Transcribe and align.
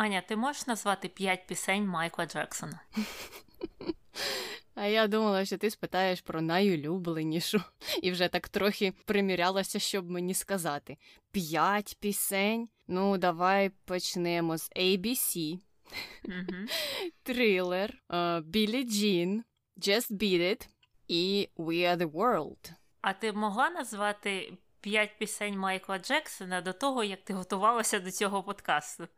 Аня, 0.00 0.20
ти 0.20 0.36
можеш 0.36 0.66
назвати 0.66 1.08
п'ять 1.08 1.46
пісень 1.46 1.86
Майкла 1.86 2.26
Джексона? 2.26 2.80
А 4.74 4.86
я 4.86 5.06
думала, 5.06 5.44
що 5.44 5.58
ти 5.58 5.70
спитаєш 5.70 6.20
про 6.20 6.40
найулюбленішу, 6.40 7.62
і 8.02 8.10
вже 8.10 8.28
так 8.28 8.48
трохи 8.48 8.92
примірялася, 9.04 9.78
щоб 9.78 10.10
мені 10.10 10.34
сказати. 10.34 10.96
П'ять 11.30 11.96
пісень. 12.00 12.68
Ну, 12.88 13.18
давай 13.18 13.70
почнемо 13.84 14.58
з 14.58 14.70
ABC, 14.70 15.58
Трилер, 17.22 18.02
Білі 18.44 18.84
Джін, 18.84 19.44
Just 19.76 20.10
Beat 20.10 20.40
It 20.40 20.68
і 21.08 21.48
We 21.56 21.74
Are 21.74 21.96
The 21.96 22.10
World. 22.10 22.72
А 23.00 23.12
ти 23.12 23.32
могла 23.32 23.70
назвати 23.70 24.52
п'ять 24.80 25.18
пісень 25.18 25.58
Майкла 25.58 25.98
Джексона 25.98 26.60
до 26.60 26.72
того, 26.72 27.04
як 27.04 27.24
ти 27.24 27.34
готувалася 27.34 28.00
до 28.00 28.10
цього 28.10 28.42
подкасту? 28.42 29.08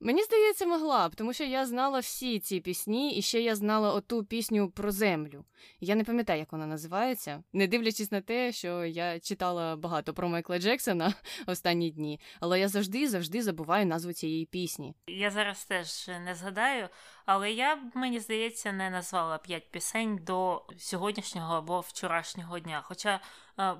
Мені 0.00 0.22
здається, 0.22 0.66
могла 0.66 1.08
б, 1.08 1.14
тому 1.14 1.32
що 1.32 1.44
я 1.44 1.66
знала 1.66 1.98
всі 1.98 2.40
ці 2.40 2.60
пісні, 2.60 3.16
і 3.16 3.22
ще 3.22 3.40
я 3.40 3.54
знала 3.54 3.92
оту 3.92 4.24
пісню 4.24 4.70
про 4.70 4.90
землю. 4.90 5.44
Я 5.80 5.94
не 5.94 6.04
пам'ятаю, 6.04 6.38
як 6.38 6.52
вона 6.52 6.66
називається, 6.66 7.42
не 7.52 7.66
дивлячись 7.66 8.12
на 8.12 8.20
те, 8.20 8.52
що 8.52 8.84
я 8.84 9.20
читала 9.20 9.76
багато 9.76 10.14
про 10.14 10.28
Майкла 10.28 10.58
Джексона 10.58 11.14
останні 11.46 11.90
дні, 11.90 12.20
але 12.40 12.60
я 12.60 12.68
завжди 12.68 13.08
завжди 13.08 13.42
забуваю 13.42 13.86
назву 13.86 14.12
цієї 14.12 14.46
пісні. 14.46 14.94
Я 15.06 15.30
зараз 15.30 15.64
теж 15.64 16.08
не 16.08 16.34
згадаю, 16.34 16.88
але 17.26 17.52
я 17.52 17.76
б, 17.76 17.80
мені 17.94 18.20
здається, 18.20 18.72
не 18.72 18.90
назвала 18.90 19.38
п'ять 19.38 19.70
пісень 19.70 20.20
до 20.22 20.66
сьогоднішнього 20.78 21.54
або 21.54 21.80
вчорашнього 21.80 22.58
дня. 22.58 22.82
Хоча 22.84 23.20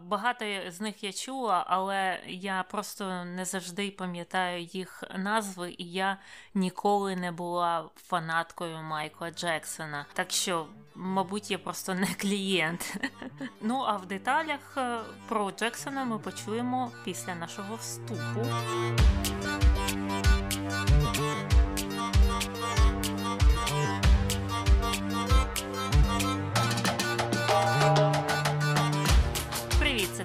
багато 0.04 0.44
з 0.68 0.80
них 0.80 1.04
я 1.04 1.12
чула, 1.12 1.64
але 1.68 2.20
я 2.26 2.62
просто 2.62 3.24
не 3.24 3.44
завжди 3.44 3.90
пам'ятаю 3.90 4.62
їх 4.62 5.04
назви, 5.16 5.74
і 5.78 5.92
я 5.92 6.18
ніколи 6.54 7.16
не 7.16 7.32
була 7.32 7.88
фанаткою 7.96 8.82
Майкла 8.82 9.30
Джексона. 9.30 10.06
Так 10.12 10.30
що, 10.30 10.66
мабуть, 10.94 11.50
я 11.50 11.58
просто 11.58 11.94
не 11.94 12.06
клієнт. 12.06 12.96
Ну 13.60 13.84
а 13.86 13.96
в 13.96 14.06
деталях 14.06 14.76
е, 14.76 14.98
про 15.28 15.50
Джексона 15.50 16.04
ми 16.04 16.18
почуємо 16.18 16.92
після 17.04 17.34
нашого 17.34 17.76
вступу. 17.76 18.46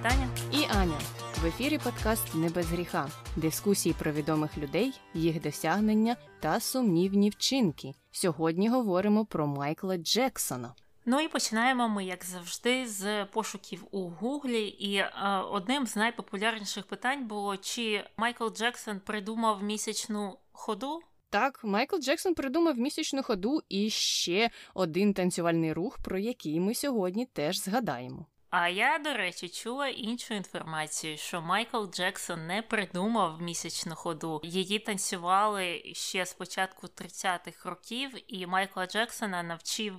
Це 0.03 0.09
Таня. 0.09 0.29
І 0.51 0.65
Аня. 0.79 0.99
В 1.41 1.45
ефірі 1.45 1.77
подкаст 1.77 2.35
Не 2.35 2.49
без 2.49 2.65
гріха, 2.65 3.09
дискусії 3.35 3.95
про 3.99 4.11
відомих 4.11 4.57
людей, 4.57 4.93
їх 5.13 5.41
досягнення 5.41 6.15
та 6.39 6.59
сумнівні 6.59 7.29
вчинки. 7.29 7.93
Сьогодні 8.11 8.69
говоримо 8.69 9.25
про 9.25 9.47
Майкла 9.47 9.97
Джексона. 9.97 10.73
Ну 11.05 11.19
і 11.19 11.27
починаємо 11.27 11.89
ми, 11.89 12.05
як 12.05 12.25
завжди, 12.25 12.87
з 12.87 13.25
пошуків 13.25 13.83
у 13.91 14.09
Гуглі. 14.09 14.67
І 14.67 14.95
е, 14.95 15.11
одним 15.51 15.87
з 15.87 15.95
найпопулярніших 15.95 16.87
питань 16.87 17.27
було, 17.27 17.57
чи 17.57 18.03
Майкл 18.17 18.47
Джексон 18.47 18.99
придумав 18.99 19.63
місячну 19.63 20.37
ходу. 20.51 20.99
Так, 21.29 21.59
Майкл 21.63 21.97
Джексон 21.97 22.33
придумав 22.33 22.77
місячну 22.77 23.23
ходу 23.23 23.61
і 23.69 23.89
ще 23.89 24.49
один 24.73 25.13
танцювальний 25.13 25.73
рух, 25.73 25.99
про 26.03 26.17
який 26.17 26.59
ми 26.59 26.75
сьогодні 26.75 27.25
теж 27.25 27.63
згадаємо. 27.63 28.25
А 28.51 28.69
я, 28.69 28.99
до 28.99 29.13
речі, 29.13 29.49
чула 29.49 29.87
іншу 29.87 30.33
інформацію, 30.33 31.17
що 31.17 31.41
Майкл 31.41 31.85
Джексон 31.85 32.47
не 32.47 32.61
придумав 32.61 33.41
місячну 33.41 33.95
ходу. 33.95 34.41
Її 34.43 34.79
танцювали 34.79 35.81
ще 35.93 36.25
з 36.25 36.33
початку 36.33 36.87
30-х 36.87 37.69
років, 37.69 38.11
і 38.27 38.45
Майкла 38.47 38.85
Джексона 38.85 39.43
навчив 39.43 39.93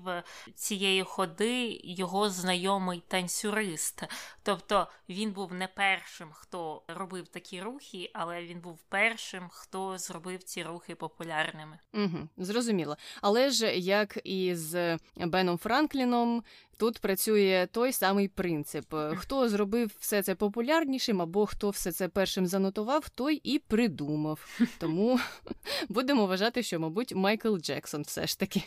цієї 0.55 1.03
ходи 1.03 1.81
його 1.85 2.31
знайомий 2.31 3.03
танцюрист. 3.09 4.03
Тобто 4.43 4.89
він 5.09 5.33
був 5.33 5.53
не 5.53 5.67
першим, 5.69 6.29
хто 6.33 6.83
робив 6.89 7.29
такі 7.29 7.63
рухи, 7.63 8.11
але 8.15 8.43
він 8.43 8.61
був 8.61 8.79
першим, 8.89 9.49
хто 9.51 9.99
зробив 9.99 10.43
ці 10.43 10.63
рухи 10.63 10.95
популярними. 10.95 11.79
Угу, 11.95 12.29
Зрозуміло. 12.37 12.97
Але 13.23 13.51
ж 13.51 13.79
як 13.79 14.19
і 14.25 14.55
з 14.55 14.99
Беном 15.17 15.59
Франкліном, 15.59 16.45
тут 16.81 16.99
працює 16.99 17.69
той 17.73 17.93
самий 17.93 18.29
принцип: 18.29 18.95
хто 19.17 19.49
зробив 19.49 19.97
все 19.99 20.23
це 20.23 20.35
популярнішим, 20.35 21.23
або 21.23 21.47
хто 21.47 21.71
все 21.71 21.93
це 21.93 22.09
першим 22.09 22.47
занотував, 22.47 23.09
той 23.09 23.41
і 23.45 23.59
придумав. 23.59 24.61
Тому 24.79 25.21
будемо 25.89 26.27
вважати, 26.27 26.63
що, 26.63 26.81
мабуть, 26.81 27.15
Майкл 27.15 27.57
Джексон 27.57 28.03
все 28.03 28.27
ж 28.27 28.39
таки. 28.39 28.63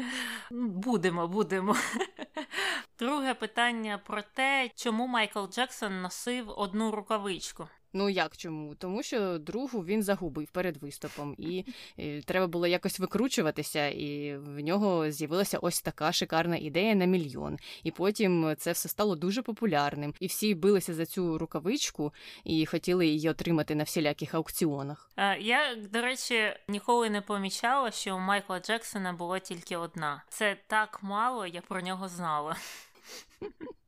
Будемо, 0.50 1.28
будемо. 1.28 1.76
Друге 2.98 3.34
питання 3.34 3.98
про 4.06 4.22
те, 4.34 4.70
чому 4.76 5.06
Майкл 5.06 5.44
Джексон 5.46 6.02
носив 6.02 6.50
одну 6.56 6.90
рукавичку. 6.90 7.68
Ну 7.92 8.08
як 8.08 8.36
чому? 8.36 8.74
Тому 8.74 9.02
що 9.02 9.38
другу 9.38 9.84
він 9.84 10.02
загубив 10.02 10.50
перед 10.50 10.76
виступом, 10.76 11.34
і, 11.38 11.64
і 11.96 12.20
треба 12.20 12.46
було 12.46 12.66
якось 12.66 12.98
викручуватися, 12.98 13.88
і 13.88 14.36
в 14.36 14.60
нього 14.60 15.10
з'явилася 15.10 15.58
ось 15.58 15.82
така 15.82 16.12
шикарна 16.12 16.56
ідея 16.56 16.94
на 16.94 17.04
мільйон. 17.04 17.58
І 17.82 17.90
потім 17.90 18.54
це 18.58 18.72
все 18.72 18.88
стало 18.88 19.16
дуже 19.16 19.42
популярним. 19.42 20.14
І 20.20 20.26
всі 20.26 20.54
билися 20.54 20.94
за 20.94 21.06
цю 21.06 21.38
рукавичку 21.38 22.12
і 22.44 22.66
хотіли 22.66 23.06
її 23.06 23.30
отримати 23.30 23.74
на 23.74 23.84
всіляких 23.84 24.34
аукціонах. 24.34 25.10
Я, 25.40 25.74
до 25.92 26.02
речі, 26.02 26.56
ніколи 26.68 27.10
не 27.10 27.20
помічала, 27.20 27.90
що 27.90 28.16
у 28.16 28.18
Майкла 28.18 28.60
Джексона 28.60 29.12
було 29.12 29.38
тільки 29.38 29.76
одна. 29.76 30.22
Це 30.28 30.56
так 30.66 30.98
мало, 31.02 31.46
я 31.46 31.60
про 31.60 31.80
нього 31.80 32.08
знала. 32.08 32.56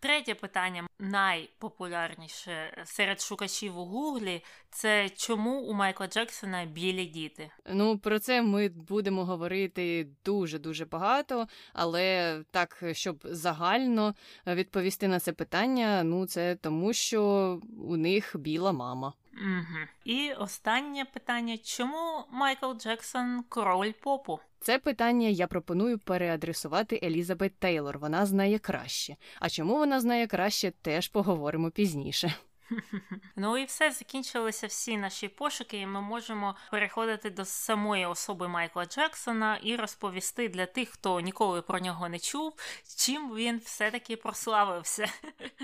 Третє 0.00 0.34
питання, 0.34 0.86
найпопулярніше 0.98 2.82
серед 2.84 3.20
шукачів 3.20 3.78
у 3.78 3.84
Гуглі, 3.84 4.44
це 4.70 5.08
чому 5.08 5.60
у 5.60 5.72
Майкла 5.72 6.06
Джексона 6.06 6.64
білі 6.64 7.06
діти? 7.06 7.50
Ну 7.70 7.98
про 7.98 8.18
це 8.18 8.42
ми 8.42 8.68
будемо 8.68 9.24
говорити 9.24 10.08
дуже 10.24 10.58
дуже 10.58 10.84
багато, 10.84 11.48
але 11.72 12.36
так, 12.50 12.82
щоб 12.92 13.20
загально 13.24 14.14
відповісти 14.46 15.08
на 15.08 15.20
це 15.20 15.32
питання, 15.32 16.02
ну 16.02 16.26
це 16.26 16.54
тому, 16.54 16.92
що 16.92 17.60
у 17.88 17.96
них 17.96 18.36
біла 18.38 18.72
мама. 18.72 19.12
Угу. 19.42 19.86
І 20.04 20.32
останнє 20.32 21.04
питання: 21.04 21.58
чому 21.58 22.24
Майкл 22.30 22.72
Джексон 22.72 23.42
король 23.48 23.92
попу? 23.92 24.40
Це 24.66 24.78
питання 24.78 25.28
я 25.28 25.46
пропоную 25.46 25.98
переадресувати 25.98 27.00
Елізабет 27.02 27.58
Тейлор. 27.58 27.98
Вона 27.98 28.26
знає 28.26 28.58
краще. 28.58 29.16
А 29.40 29.48
чому 29.48 29.74
вона 29.74 30.00
знає 30.00 30.26
краще, 30.26 30.72
теж 30.82 31.08
поговоримо 31.08 31.70
пізніше. 31.70 32.34
Ну 33.36 33.58
і 33.58 33.64
все 33.64 33.90
закінчилися 33.90 34.66
всі 34.66 34.96
наші 34.96 35.28
пошуки, 35.28 35.78
і 35.78 35.86
ми 35.86 36.00
можемо 36.00 36.56
переходити 36.70 37.30
до 37.30 37.44
самої 37.44 38.06
особи 38.06 38.48
Майкла 38.48 38.84
Джексона 38.84 39.56
і 39.56 39.76
розповісти 39.76 40.48
для 40.48 40.66
тих, 40.66 40.88
хто 40.88 41.20
ніколи 41.20 41.62
про 41.62 41.78
нього 41.78 42.08
не 42.08 42.18
чув, 42.18 42.54
чим 42.96 43.34
він 43.34 43.58
все-таки 43.58 44.16
прославився. 44.16 45.06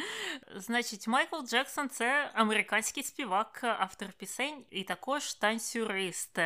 Значить, 0.56 1.08
Майкл 1.08 1.42
Джексон 1.44 1.88
це 1.88 2.30
американський 2.34 3.02
співак, 3.02 3.60
автор 3.62 4.08
пісень 4.12 4.64
і 4.70 4.82
також 4.82 5.34
танцюрист. 5.34 6.38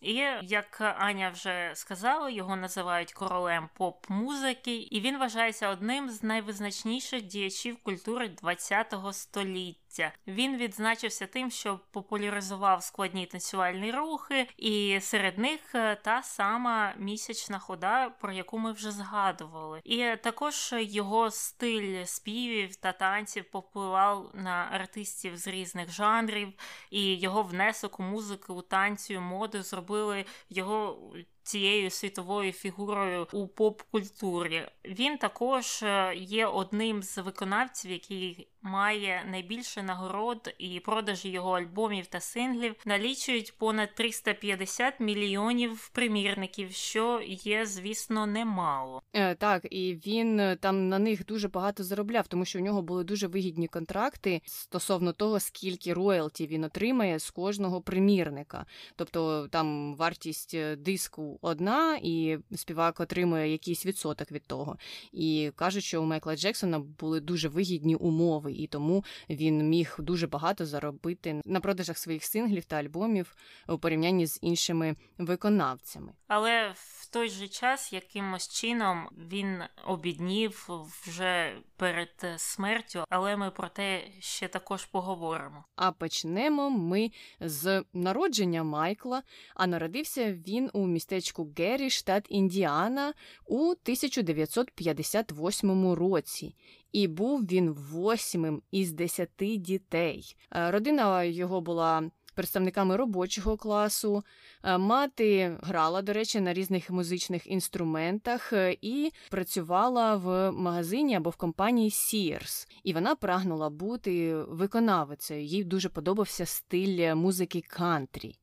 І 0.00 0.14
як 0.42 0.80
Аня 0.80 1.30
вже 1.30 1.72
сказала, 1.74 2.30
його 2.30 2.56
називають 2.56 3.12
королем 3.12 3.68
поп-музики, 3.74 4.76
і 4.76 5.00
він 5.00 5.18
вважається 5.18 5.68
одним 5.68 6.10
з 6.10 6.22
найвизначніших 6.22 7.22
діячів 7.22 7.76
культури 7.82 8.36
ХХ 8.42 9.12
століття. 9.12 9.79
Він 10.26 10.56
відзначився 10.56 11.26
тим, 11.26 11.50
що 11.50 11.80
популяризував 11.90 12.82
складні 12.82 13.26
танцювальні 13.26 13.92
рухи, 13.92 14.48
і 14.56 14.98
серед 15.00 15.38
них 15.38 15.60
е, 15.74 15.96
та 15.96 16.22
сама 16.22 16.94
місячна 16.98 17.58
хода, 17.58 18.10
про 18.10 18.32
яку 18.32 18.58
ми 18.58 18.72
вже 18.72 18.90
згадували. 18.90 19.80
І 19.84 20.16
також 20.22 20.74
його 20.78 21.30
стиль 21.30 22.04
співів 22.04 22.76
та 22.76 22.92
танців 22.92 23.44
попливав 23.50 24.30
на 24.34 24.68
артистів 24.72 25.36
з 25.36 25.46
різних 25.46 25.92
жанрів, 25.92 26.52
і 26.90 27.14
його 27.14 27.42
внесок 27.42 28.00
у 28.00 28.02
музику, 28.02 28.54
у 28.54 28.62
танцю, 28.62 29.20
моду 29.20 29.62
зробили 29.62 30.24
його 30.50 31.12
цією 31.42 31.90
світовою 31.90 32.52
фігурою 32.52 33.26
у 33.32 33.48
поп-культурі. 33.48 34.68
Він 34.84 35.18
також 35.18 35.82
е, 35.82 36.14
є 36.16 36.46
одним 36.46 37.02
з 37.02 37.18
виконавців, 37.18 37.90
який 37.90 38.48
має 38.62 39.24
найбільше 39.30 39.82
нагород, 39.82 40.54
і 40.58 40.80
продажі 40.80 41.28
його 41.28 41.50
альбомів 41.52 42.06
та 42.06 42.20
синглів 42.20 42.74
налічують 42.86 43.58
понад 43.58 43.94
350 43.94 45.00
мільйонів 45.00 45.88
примірників, 45.88 46.72
що 46.72 47.20
є, 47.26 47.66
звісно, 47.66 48.26
немало. 48.26 49.02
Е, 49.12 49.34
Так, 49.34 49.66
і 49.70 49.94
він 50.06 50.40
е, 50.40 50.56
там 50.56 50.88
на 50.88 50.98
них 50.98 51.26
дуже 51.26 51.48
багато 51.48 51.84
заробляв, 51.84 52.26
тому 52.26 52.44
що 52.44 52.58
у 52.58 52.62
нього 52.62 52.82
були 52.82 53.04
дуже 53.04 53.26
вигідні 53.26 53.68
контракти 53.68 54.40
стосовно 54.44 55.12
того, 55.12 55.40
скільки 55.40 55.92
роялті 55.92 56.46
він 56.46 56.64
отримає 56.64 57.18
з 57.18 57.30
кожного 57.30 57.80
примірника. 57.80 58.66
Тобто 58.96 59.48
там 59.48 59.94
вартість 59.96 60.54
е, 60.54 60.76
диску 60.76 61.38
одна, 61.42 61.98
і 62.02 62.38
співак 62.54 63.00
отримує 63.00 63.52
якийсь 63.52 63.86
відсоток 63.86 64.32
від 64.32 64.46
того. 64.46 64.76
І 65.12 65.52
кажуть, 65.56 65.84
що 65.84 66.02
у 66.02 66.04
Майкла 66.04 66.36
Джексона 66.36 66.78
були 66.78 67.20
дуже 67.20 67.48
вигідні 67.48 67.94
умови, 67.94 68.49
і 68.52 68.66
тому 68.66 69.04
він 69.30 69.68
міг 69.68 69.96
дуже 69.98 70.26
багато 70.26 70.66
заробити 70.66 71.40
на 71.44 71.60
продажах 71.60 71.98
своїх 71.98 72.24
синглів 72.24 72.64
та 72.64 72.76
альбомів 72.76 73.36
у 73.68 73.78
порівнянні 73.78 74.26
з 74.26 74.38
іншими 74.42 74.96
виконавцями. 75.18 76.12
Але 76.28 76.72
в 76.74 77.10
той 77.10 77.28
же 77.28 77.48
час 77.48 77.92
якимось 77.92 78.48
чином 78.48 79.08
він 79.30 79.62
обіднів 79.86 80.68
вже 81.06 81.52
перед 81.76 82.26
смертю, 82.36 83.04
але 83.08 83.36
ми 83.36 83.50
про 83.50 83.68
те 83.68 84.02
ще 84.20 84.48
також 84.48 84.84
поговоримо. 84.84 85.64
А 85.76 85.92
почнемо 85.92 86.70
ми 86.70 87.10
з 87.40 87.84
народження 87.92 88.62
Майкла. 88.62 89.22
А 89.54 89.66
народився 89.66 90.32
він 90.32 90.70
у 90.72 90.86
містечку 90.86 91.52
Геррі, 91.58 91.90
штат 91.90 92.26
Індіана, 92.28 93.14
у 93.46 93.70
1958 93.70 95.92
році. 95.92 96.54
І 96.92 97.08
був 97.08 97.40
він 97.40 97.70
восьмим 97.70 98.62
із 98.70 98.92
десяти 98.92 99.56
дітей. 99.56 100.36
Е, 100.52 100.70
Родина 100.70 101.24
його 101.24 101.60
була 101.60 102.10
представниками 102.34 102.96
робочого 102.96 103.56
класу. 103.56 104.24
Е, 104.64 104.78
Мати 104.78 105.56
грала, 105.62 106.02
до 106.02 106.12
речі, 106.12 106.40
на 106.40 106.52
різних 106.52 106.90
музичних 106.90 107.46
інструментах 107.46 108.52
е, 108.52 108.76
і 108.82 109.12
працювала 109.30 110.16
в 110.16 110.50
магазині 110.50 111.14
або 111.14 111.30
в 111.30 111.36
компанії 111.36 111.90
Sears. 111.90 112.68
І 112.84 112.92
вона 112.92 113.14
прагнула 113.14 113.70
бути 113.70 114.34
виконавицею. 114.34 115.44
Їй 115.44 115.64
дуже 115.64 115.88
подобався 115.88 116.46
стиль 116.46 117.14
музики 117.14 117.62
кантрі. 117.68 118.38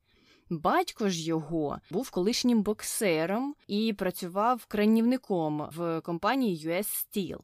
Батько 0.49 1.09
ж 1.09 1.23
його 1.23 1.77
був 1.91 2.09
колишнім 2.09 2.61
боксером 2.61 3.55
і 3.67 3.93
працював 3.93 4.65
кранівником 4.65 5.69
в 5.75 6.01
компанії 6.01 6.67
US 6.67 6.85
Steel. 6.85 7.37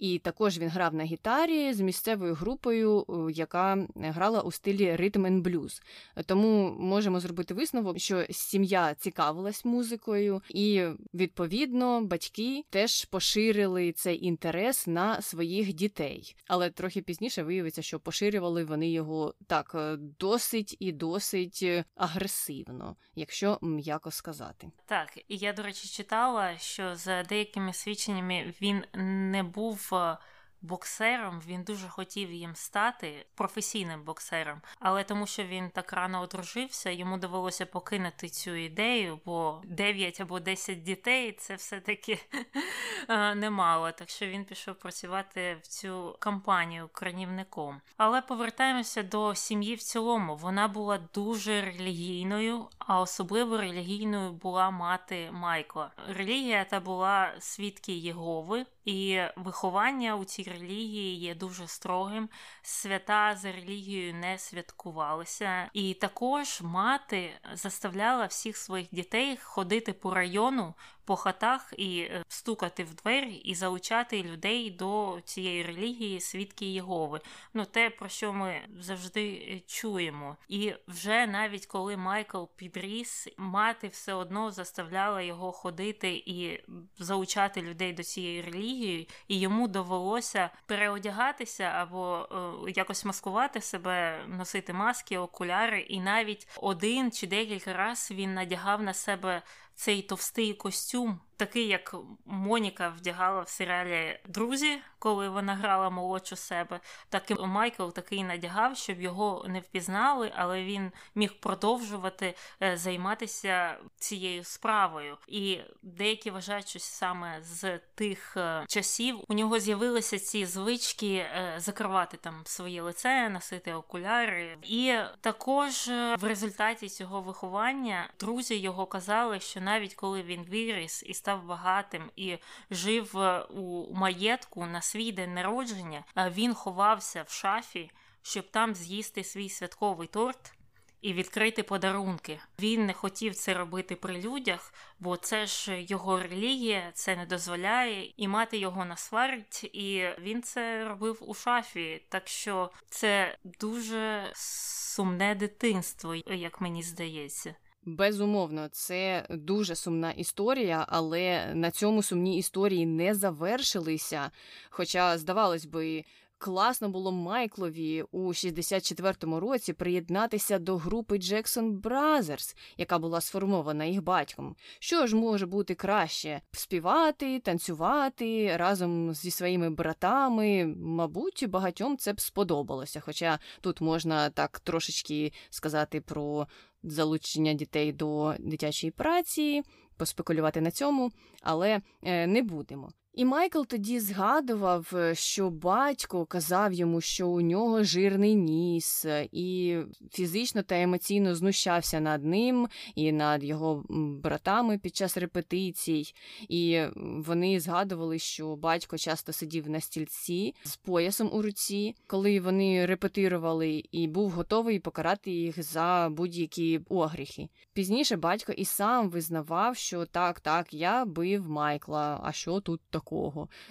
І 0.00 0.18
також 0.18 0.58
він 0.58 0.68
грав 0.68 0.94
на 0.94 1.04
гітарі 1.04 1.72
з 1.72 1.80
місцевою 1.80 2.34
групою, 2.34 3.06
е, 3.08 3.32
яка 3.32 3.86
грала 3.96 4.40
у 4.40 4.52
стилі 4.52 4.96
ритм 4.96 5.26
and 5.26 5.40
блюз. 5.40 5.82
Тому 6.26 6.76
можемо 6.78 7.20
зробити 7.20 7.54
висновок, 7.54 7.98
що 7.98 8.26
сім'я 8.30 8.94
цікавилась 8.94 9.64
музикою, 9.64 10.42
і 10.48 10.84
відповідно 11.14 12.02
батьки 12.02 12.64
теж 12.70 13.04
поширили 13.04 13.92
цей 13.92 14.26
інтерес 14.26 14.86
на 14.86 15.22
своїх 15.22 15.72
дітей. 15.72 16.36
Але 16.48 16.70
трохи 16.70 17.02
пізніше 17.02 17.42
виявиться, 17.42 17.82
що 17.82 18.00
поширювали 18.00 18.64
вони 18.64 18.90
його 18.90 19.34
так 19.46 19.72
е, 19.74 19.96
досить 19.96 20.76
і 20.78 20.92
досить 20.92 21.60
е, 21.62 21.84
агресивно, 21.94 22.96
якщо 23.14 23.58
м'яко 23.62 24.10
сказати. 24.10 24.70
Так, 24.86 25.18
і 25.28 25.36
я, 25.36 25.52
до 25.52 25.62
речі, 25.62 25.88
читала, 25.88 26.58
що 26.58 26.96
за 26.96 27.22
деякими 27.22 27.72
свідченнями 27.72 28.54
він 28.62 28.84
не 29.32 29.42
був 29.42 29.89
е, 29.94 30.16
боксером, 30.62 31.40
він 31.46 31.62
дуже 31.62 31.88
хотів 31.88 32.32
їм 32.32 32.54
стати 32.54 33.26
професійним 33.34 34.02
боксером, 34.02 34.60
але 34.78 35.04
тому, 35.04 35.26
що 35.26 35.44
він 35.44 35.70
так 35.70 35.92
рано 35.92 36.20
одружився, 36.20 36.90
йому 36.90 37.18
довелося 37.18 37.66
покинути 37.66 38.28
цю 38.28 38.54
ідею, 38.54 39.20
бо 39.24 39.62
9 39.64 40.20
або 40.20 40.40
10 40.40 40.82
дітей 40.82 41.32
це 41.32 41.54
все-таки 41.54 42.18
е, 43.08 43.34
немало. 43.34 43.92
Так 43.92 44.10
що 44.10 44.26
він 44.26 44.44
пішов 44.44 44.74
працювати 44.74 45.56
в 45.62 45.66
цю 45.66 46.16
кампанію 46.18 46.88
кранівником. 46.92 47.80
Але 47.96 48.22
повертаємося 48.22 49.02
до 49.02 49.34
сім'ї 49.34 49.74
в 49.74 49.82
цілому. 49.82 50.36
Вона 50.36 50.68
була 50.68 50.98
дуже 51.14 51.60
релігійною, 51.60 52.66
а 52.78 53.00
особливо 53.00 53.56
релігійною 53.56 54.32
була 54.32 54.70
мати 54.70 55.30
Майкла. 55.32 55.90
Релігія 56.08 56.64
та 56.64 56.80
була 56.80 57.34
свідки 57.38 57.92
Єгови. 57.92 58.66
І 58.84 59.20
виховання 59.36 60.16
у 60.16 60.24
цій 60.24 60.42
релігії 60.42 61.18
є 61.18 61.34
дуже 61.34 61.66
строгим. 61.66 62.28
Свята 62.62 63.36
за 63.36 63.52
релігією 63.52 64.14
не 64.14 64.38
святкувалися. 64.38 65.70
І 65.72 65.94
також 65.94 66.60
мати 66.62 67.30
заставляла 67.52 68.26
всіх 68.26 68.56
своїх 68.56 68.88
дітей 68.92 69.38
ходити 69.42 69.92
по 69.92 70.14
району, 70.14 70.74
по 71.10 71.16
хатах 71.16 71.72
і 71.76 72.00
е, 72.00 72.24
стукати 72.28 72.84
в 72.84 72.94
двері 72.94 73.34
і 73.34 73.54
залучати 73.54 74.22
людей 74.22 74.70
до 74.70 75.18
цієї 75.24 75.62
релігії, 75.62 76.20
свідки 76.20 76.66
Єгови. 76.66 77.20
Ну, 77.54 77.64
те, 77.64 77.90
про 77.90 78.08
що 78.08 78.32
ми 78.32 78.60
завжди 78.80 79.32
е, 79.32 79.60
чуємо. 79.66 80.36
І 80.48 80.74
вже 80.88 81.26
навіть 81.26 81.66
коли 81.66 81.96
Майкл 81.96 82.44
підріс, 82.56 83.28
мати 83.36 83.88
все 83.88 84.12
одно 84.14 84.50
заставляла 84.50 85.22
його 85.22 85.52
ходити 85.52 86.22
і 86.26 86.60
залучати 86.98 87.62
людей 87.62 87.92
до 87.92 88.02
цієї 88.02 88.42
релігії, 88.42 89.08
і 89.28 89.40
йому 89.40 89.68
довелося 89.68 90.50
переодягатися 90.66 91.64
або 91.64 92.28
е, 92.66 92.72
якось 92.72 93.04
маскувати 93.04 93.60
себе, 93.60 94.24
носити 94.28 94.72
маски, 94.72 95.18
окуляри, 95.18 95.80
і 95.80 96.00
навіть 96.00 96.48
один 96.56 97.12
чи 97.12 97.26
декілька 97.26 97.72
разів 97.72 98.16
він 98.16 98.34
надягав 98.34 98.82
на 98.82 98.94
себе 98.94 99.42
цей 99.80 100.02
товстий 100.02 100.52
костюм, 100.54 101.20
такий 101.40 101.66
як 101.66 101.94
Моніка 102.26 102.88
вдягала 102.88 103.40
в 103.40 103.48
серіалі 103.48 104.20
Друзі, 104.28 104.78
коли 104.98 105.28
вона 105.28 105.54
грала 105.54 105.90
молодшу 105.90 106.36
себе, 106.36 106.80
так 107.08 107.30
і 107.30 107.34
Майкл 107.34 107.88
такий 107.88 108.24
надягав, 108.24 108.76
щоб 108.76 109.00
його 109.00 109.46
не 109.48 109.60
впізнали, 109.60 110.32
але 110.36 110.62
він 110.62 110.92
міг 111.14 111.40
продовжувати 111.40 112.34
е, 112.62 112.76
займатися 112.76 113.76
цією 113.96 114.44
справою. 114.44 115.16
І 115.28 115.58
деякі 115.82 116.30
вважають, 116.30 116.68
що 116.68 116.78
саме 116.78 117.42
з 117.42 117.78
тих 117.94 118.36
е, 118.36 118.64
часів 118.68 119.20
у 119.28 119.34
нього 119.34 119.58
з'явилися 119.58 120.18
ці 120.18 120.46
звички 120.46 121.14
е, 121.14 121.54
закривати 121.58 122.16
там 122.16 122.42
своє 122.44 122.82
лице, 122.82 123.28
носити 123.28 123.74
окуляри. 123.74 124.58
І 124.62 124.94
також 125.20 125.88
в 126.18 126.24
результаті 126.24 126.88
цього 126.88 127.20
виховання 127.20 128.10
друзі 128.18 128.56
його 128.56 128.86
казали, 128.86 129.40
що 129.40 129.60
навіть 129.60 129.94
коли 129.94 130.22
він 130.22 130.44
виріс 130.50 131.02
і 131.06 131.14
став 131.14 131.29
багатим 131.36 132.10
і 132.16 132.38
жив 132.70 133.16
у 133.50 133.94
маєтку 133.94 134.66
на 134.66 134.82
свій 134.82 135.12
день 135.12 135.34
народження, 135.34 136.04
він 136.16 136.54
ховався 136.54 137.22
в 137.22 137.30
шафі, 137.30 137.90
щоб 138.22 138.50
там 138.50 138.74
з'їсти 138.74 139.24
свій 139.24 139.48
святковий 139.48 140.08
торт. 140.08 140.52
І 141.00 141.12
відкрити 141.12 141.62
подарунки. 141.62 142.40
Він 142.58 142.86
не 142.86 142.92
хотів 142.92 143.34
це 143.34 143.54
робити 143.54 143.96
при 143.96 144.22
людях, 144.22 144.74
бо 144.98 145.16
це 145.16 145.46
ж 145.46 145.82
його 145.82 146.20
релігія, 146.22 146.90
це 146.94 147.16
не 147.16 147.26
дозволяє, 147.26 148.12
і 148.16 148.28
мати 148.28 148.58
його 148.58 148.84
насварить, 148.84 149.64
і 149.64 150.08
він 150.18 150.42
це 150.42 150.84
робив 150.84 151.18
у 151.20 151.34
шафі. 151.34 152.02
Так 152.08 152.28
що 152.28 152.70
це 152.88 153.38
дуже 153.44 154.32
сумне 154.34 155.34
дитинство, 155.34 156.14
як 156.14 156.60
мені 156.60 156.82
здається. 156.82 157.54
Безумовно, 157.84 158.68
це 158.68 159.26
дуже 159.30 159.74
сумна 159.74 160.10
історія, 160.10 160.86
але 160.88 161.54
на 161.54 161.70
цьому 161.70 162.02
сумні 162.02 162.38
історії 162.38 162.86
не 162.86 163.14
завершилися. 163.14 164.30
Хоча, 164.70 165.18
здавалось 165.18 165.66
би, 165.66 166.04
класно 166.40 166.88
було 166.88 167.12
Майклові 167.12 168.04
у 168.10 168.28
64-му 168.28 169.40
році 169.40 169.72
приєднатися 169.72 170.58
до 170.58 170.76
групи 170.76 171.16
Jackson 171.16 171.80
Brothers, 171.80 172.56
яка 172.76 172.98
була 172.98 173.20
сформована 173.20 173.84
їх 173.84 174.02
батьком. 174.02 174.56
Що 174.78 175.06
ж 175.06 175.16
може 175.16 175.46
бути 175.46 175.74
краще 175.74 176.40
співати, 176.52 177.40
танцювати 177.40 178.56
разом 178.56 179.14
зі 179.14 179.30
своїми 179.30 179.70
братами? 179.70 180.74
Мабуть, 180.76 181.46
багатьом 181.48 181.96
це 181.96 182.12
б 182.12 182.20
сподобалося. 182.20 183.00
Хоча 183.00 183.38
тут 183.60 183.80
можна 183.80 184.30
так 184.30 184.60
трошечки 184.60 185.32
сказати 185.50 186.00
про 186.00 186.46
залучення 186.82 187.54
дітей 187.54 187.92
до 187.92 188.34
дитячої 188.38 188.90
праці, 188.90 189.62
поспекулювати 189.96 190.60
на 190.60 190.70
цьому, 190.70 191.10
але 191.42 191.80
е, 192.02 192.26
не 192.26 192.42
будемо. 192.42 192.90
І 193.14 193.24
Майкл 193.24 193.62
тоді 193.62 194.00
згадував, 194.00 194.92
е, 194.94 195.14
що 195.14 195.50
батько 195.50 196.26
казав 196.26 196.72
йому, 196.72 197.00
що 197.00 197.28
у 197.28 197.40
нього 197.40 197.82
жирний 197.84 198.34
ніс, 198.34 199.04
е, 199.04 199.28
і 199.32 199.76
фізично 200.12 200.62
та 200.62 200.80
емоційно 200.80 201.34
знущався 201.34 202.00
над 202.00 202.24
ним 202.24 202.68
і 202.94 203.12
над 203.12 203.44
його 203.44 203.84
братами 204.22 204.78
під 204.78 204.96
час 204.96 205.16
репетицій. 205.16 206.14
І 206.48 206.82
вони 206.96 207.60
згадували, 207.60 208.18
що 208.18 208.56
батько 208.56 208.98
часто 208.98 209.32
сидів 209.32 209.70
на 209.70 209.80
стільці 209.80 210.54
з 210.64 210.76
поясом 210.76 211.30
у 211.32 211.42
руці, 211.42 211.94
коли 212.06 212.40
вони 212.40 212.86
репетирували, 212.86 213.84
і 213.92 214.08
був 214.08 214.30
готовий 214.30 214.78
покарати 214.78 215.30
їх 215.30 215.62
за 215.62 216.08
будь-які 216.10 216.80
огріхи. 216.88 217.48
Пізніше 217.72 218.16
батько 218.16 218.52
і 218.52 218.64
сам 218.64 219.10
визнавав, 219.10 219.76
що 219.76 220.04
так, 220.04 220.40
так, 220.40 220.74
я 220.74 221.04
бив 221.04 221.48
Майкла, 221.48 222.20
а 222.22 222.32
що 222.32 222.60
тут 222.60 222.80
такого? 222.80 222.99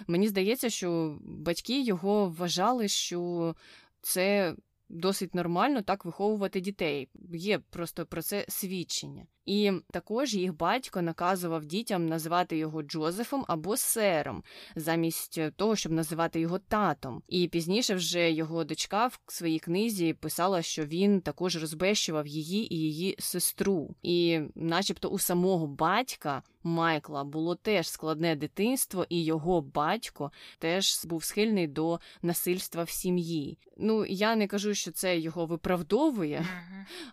Мені 0.06 0.28
здається, 0.28 0.70
що 0.70 1.18
батьки 1.22 1.82
його 1.82 2.28
вважали, 2.28 2.88
що 2.88 3.54
це 4.00 4.54
досить 4.88 5.34
нормально 5.34 5.82
так 5.82 6.04
виховувати 6.04 6.60
дітей. 6.60 7.08
Є 7.32 7.58
просто 7.58 8.06
про 8.06 8.22
це 8.22 8.44
свідчення. 8.48 9.26
І 9.46 9.72
також 9.90 10.34
їх 10.34 10.56
батько 10.56 11.02
наказував 11.02 11.64
дітям 11.64 12.06
називати 12.06 12.56
його 12.56 12.82
Джозефом 12.82 13.44
або 13.48 13.76
Сером, 13.76 14.42
замість 14.76 15.40
того, 15.56 15.76
щоб 15.76 15.92
називати 15.92 16.40
його 16.40 16.58
татом. 16.58 17.22
І 17.28 17.48
пізніше 17.48 17.94
вже 17.94 18.30
його 18.30 18.64
дочка 18.64 19.06
в 19.06 19.18
своїй 19.26 19.58
книзі 19.58 20.12
писала, 20.12 20.62
що 20.62 20.84
він 20.84 21.20
також 21.20 21.56
розбещував 21.56 22.26
її 22.26 22.74
і 22.74 22.78
її 22.78 23.16
сестру. 23.18 23.94
І, 24.02 24.40
начебто, 24.54 25.08
у 25.08 25.18
самого 25.18 25.66
батька 25.66 26.42
Майкла 26.62 27.24
було 27.24 27.54
теж 27.54 27.88
складне 27.88 28.36
дитинство, 28.36 29.06
і 29.08 29.24
його 29.24 29.60
батько 29.60 30.32
теж 30.58 31.04
був 31.04 31.24
схильний 31.24 31.66
до 31.66 32.00
насильства 32.22 32.82
в 32.82 32.90
сім'ї. 32.90 33.58
Ну 33.76 34.06
я 34.06 34.36
не 34.36 34.46
кажу, 34.46 34.74
що 34.74 34.90
це 34.90 35.18
його 35.18 35.46
виправдовує, 35.46 36.46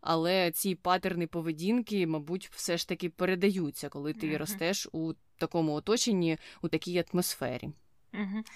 але 0.02 0.52
ці 0.52 0.76
патерни 0.76 1.28
поведінки, 1.28 2.08
мабуть, 2.18 2.50
все 2.54 2.78
ж 2.78 2.88
таки 2.88 3.10
передаються, 3.10 3.90
коли 3.90 4.14
ти 4.14 4.38
ростеш 4.38 4.88
у 4.92 5.14
такому 5.38 5.74
оточенні, 5.74 6.38
у 6.62 6.68
такій 6.68 7.04
атмосфері. 7.12 7.70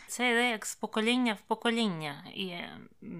Це 0.07 0.31
йде 0.31 0.49
як 0.49 0.65
з 0.65 0.75
покоління 0.75 1.33
в 1.33 1.41
покоління, 1.41 2.25
і 2.35 2.51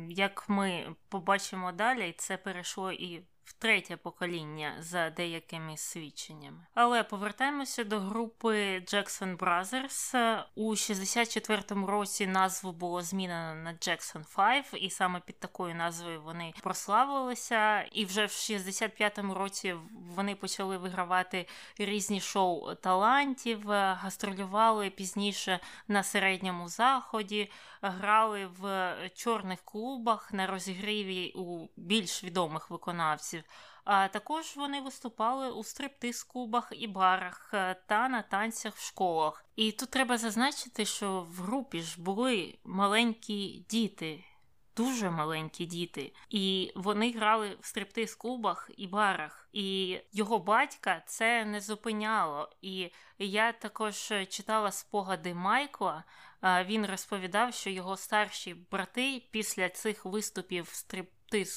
як 0.10 0.50
ми 0.50 0.96
побачимо 1.10 1.72
далі, 1.72 2.14
це 2.18 2.38
перейшло 2.38 2.92
і 2.92 3.22
в 3.52 3.54
третє 3.54 3.98
покоління 3.98 4.76
за 4.80 5.10
деякими 5.10 5.78
свідченнями. 5.78 6.58
Але 6.74 7.04
повертаємося 7.04 7.84
до 7.84 8.00
групи 8.00 8.80
Jackson 8.80 9.38
Brothers. 9.38 10.40
У 10.56 10.72
64-му 10.72 11.88
році 11.88 12.28
назву 12.28 12.72
було 12.72 13.02
змінено 13.02 13.56
на 13.56 13.74
Jackson 13.74 14.36
5, 14.36 14.84
і 14.84 14.90
саме 14.90 15.20
під 15.20 15.40
такою 15.40 15.76
назвою 15.76 16.22
вони 16.22 16.54
прославилися. 16.62 17.82
І 17.82 18.06
вже 18.06 18.26
в 18.26 18.30
65-му 18.30 19.34
році 19.34 19.76
вони 20.16 20.36
почали 20.36 20.78
вигравати 20.78 21.48
різні 21.78 22.22
шоу 22.22 22.76
талантів, 22.76 23.70
гастролювали 23.72 24.90
пізніше 24.90 25.60
на 25.88 26.04
середньому 26.04 26.68
заході, 26.68 27.52
грали 27.82 28.46
в 28.60 28.96
чорних 29.16 29.62
клубах 29.62 30.34
на 30.34 30.48
розігріві 30.48 31.32
у 31.36 31.68
більш 31.76 32.24
відомих 32.24 32.70
виконавців. 32.70 33.44
А 33.84 34.08
також 34.08 34.56
вони 34.56 34.82
виступали 34.82 35.52
у 35.52 35.64
стриптиз-клубах 35.64 36.74
і 36.76 36.88
барах 36.88 37.52
е, 37.54 37.76
та 37.88 38.10
на 38.10 38.22
танцях 38.22 38.76
в 38.76 38.88
школах. 38.88 39.46
І 39.56 39.72
тут 39.72 39.90
треба 39.90 40.18
зазначити, 40.18 40.86
що 40.86 41.22
в 41.22 41.42
групі 41.42 41.82
ж 41.82 42.02
були 42.02 42.58
маленькі 42.64 43.66
діти. 43.70 44.24
Дуже 44.76 45.10
маленькі 45.10 45.66
діти, 45.66 46.14
і 46.30 46.72
вони 46.76 47.12
грали 47.12 47.58
в 47.62 47.66
стриптиз-клубах 47.66 48.70
і 48.78 48.88
барах, 48.88 49.50
і 49.54 49.98
його 50.12 50.40
батька 50.40 51.04
це 51.06 51.46
не 51.46 51.62
зупиняло. 51.62 52.50
І 52.62 52.92
я 53.20 53.52
також 53.52 54.14
читала 54.30 54.72
спогади 54.72 55.34
Майкла. 55.34 56.04
Він 56.44 56.86
розповідав, 56.86 57.54
що 57.54 57.70
його 57.70 57.98
старші 57.98 58.56
брати 58.72 59.24
після 59.32 59.70
цих 59.70 60.06
виступів 60.06 60.64
в 60.64 60.74
стрип 60.74 61.10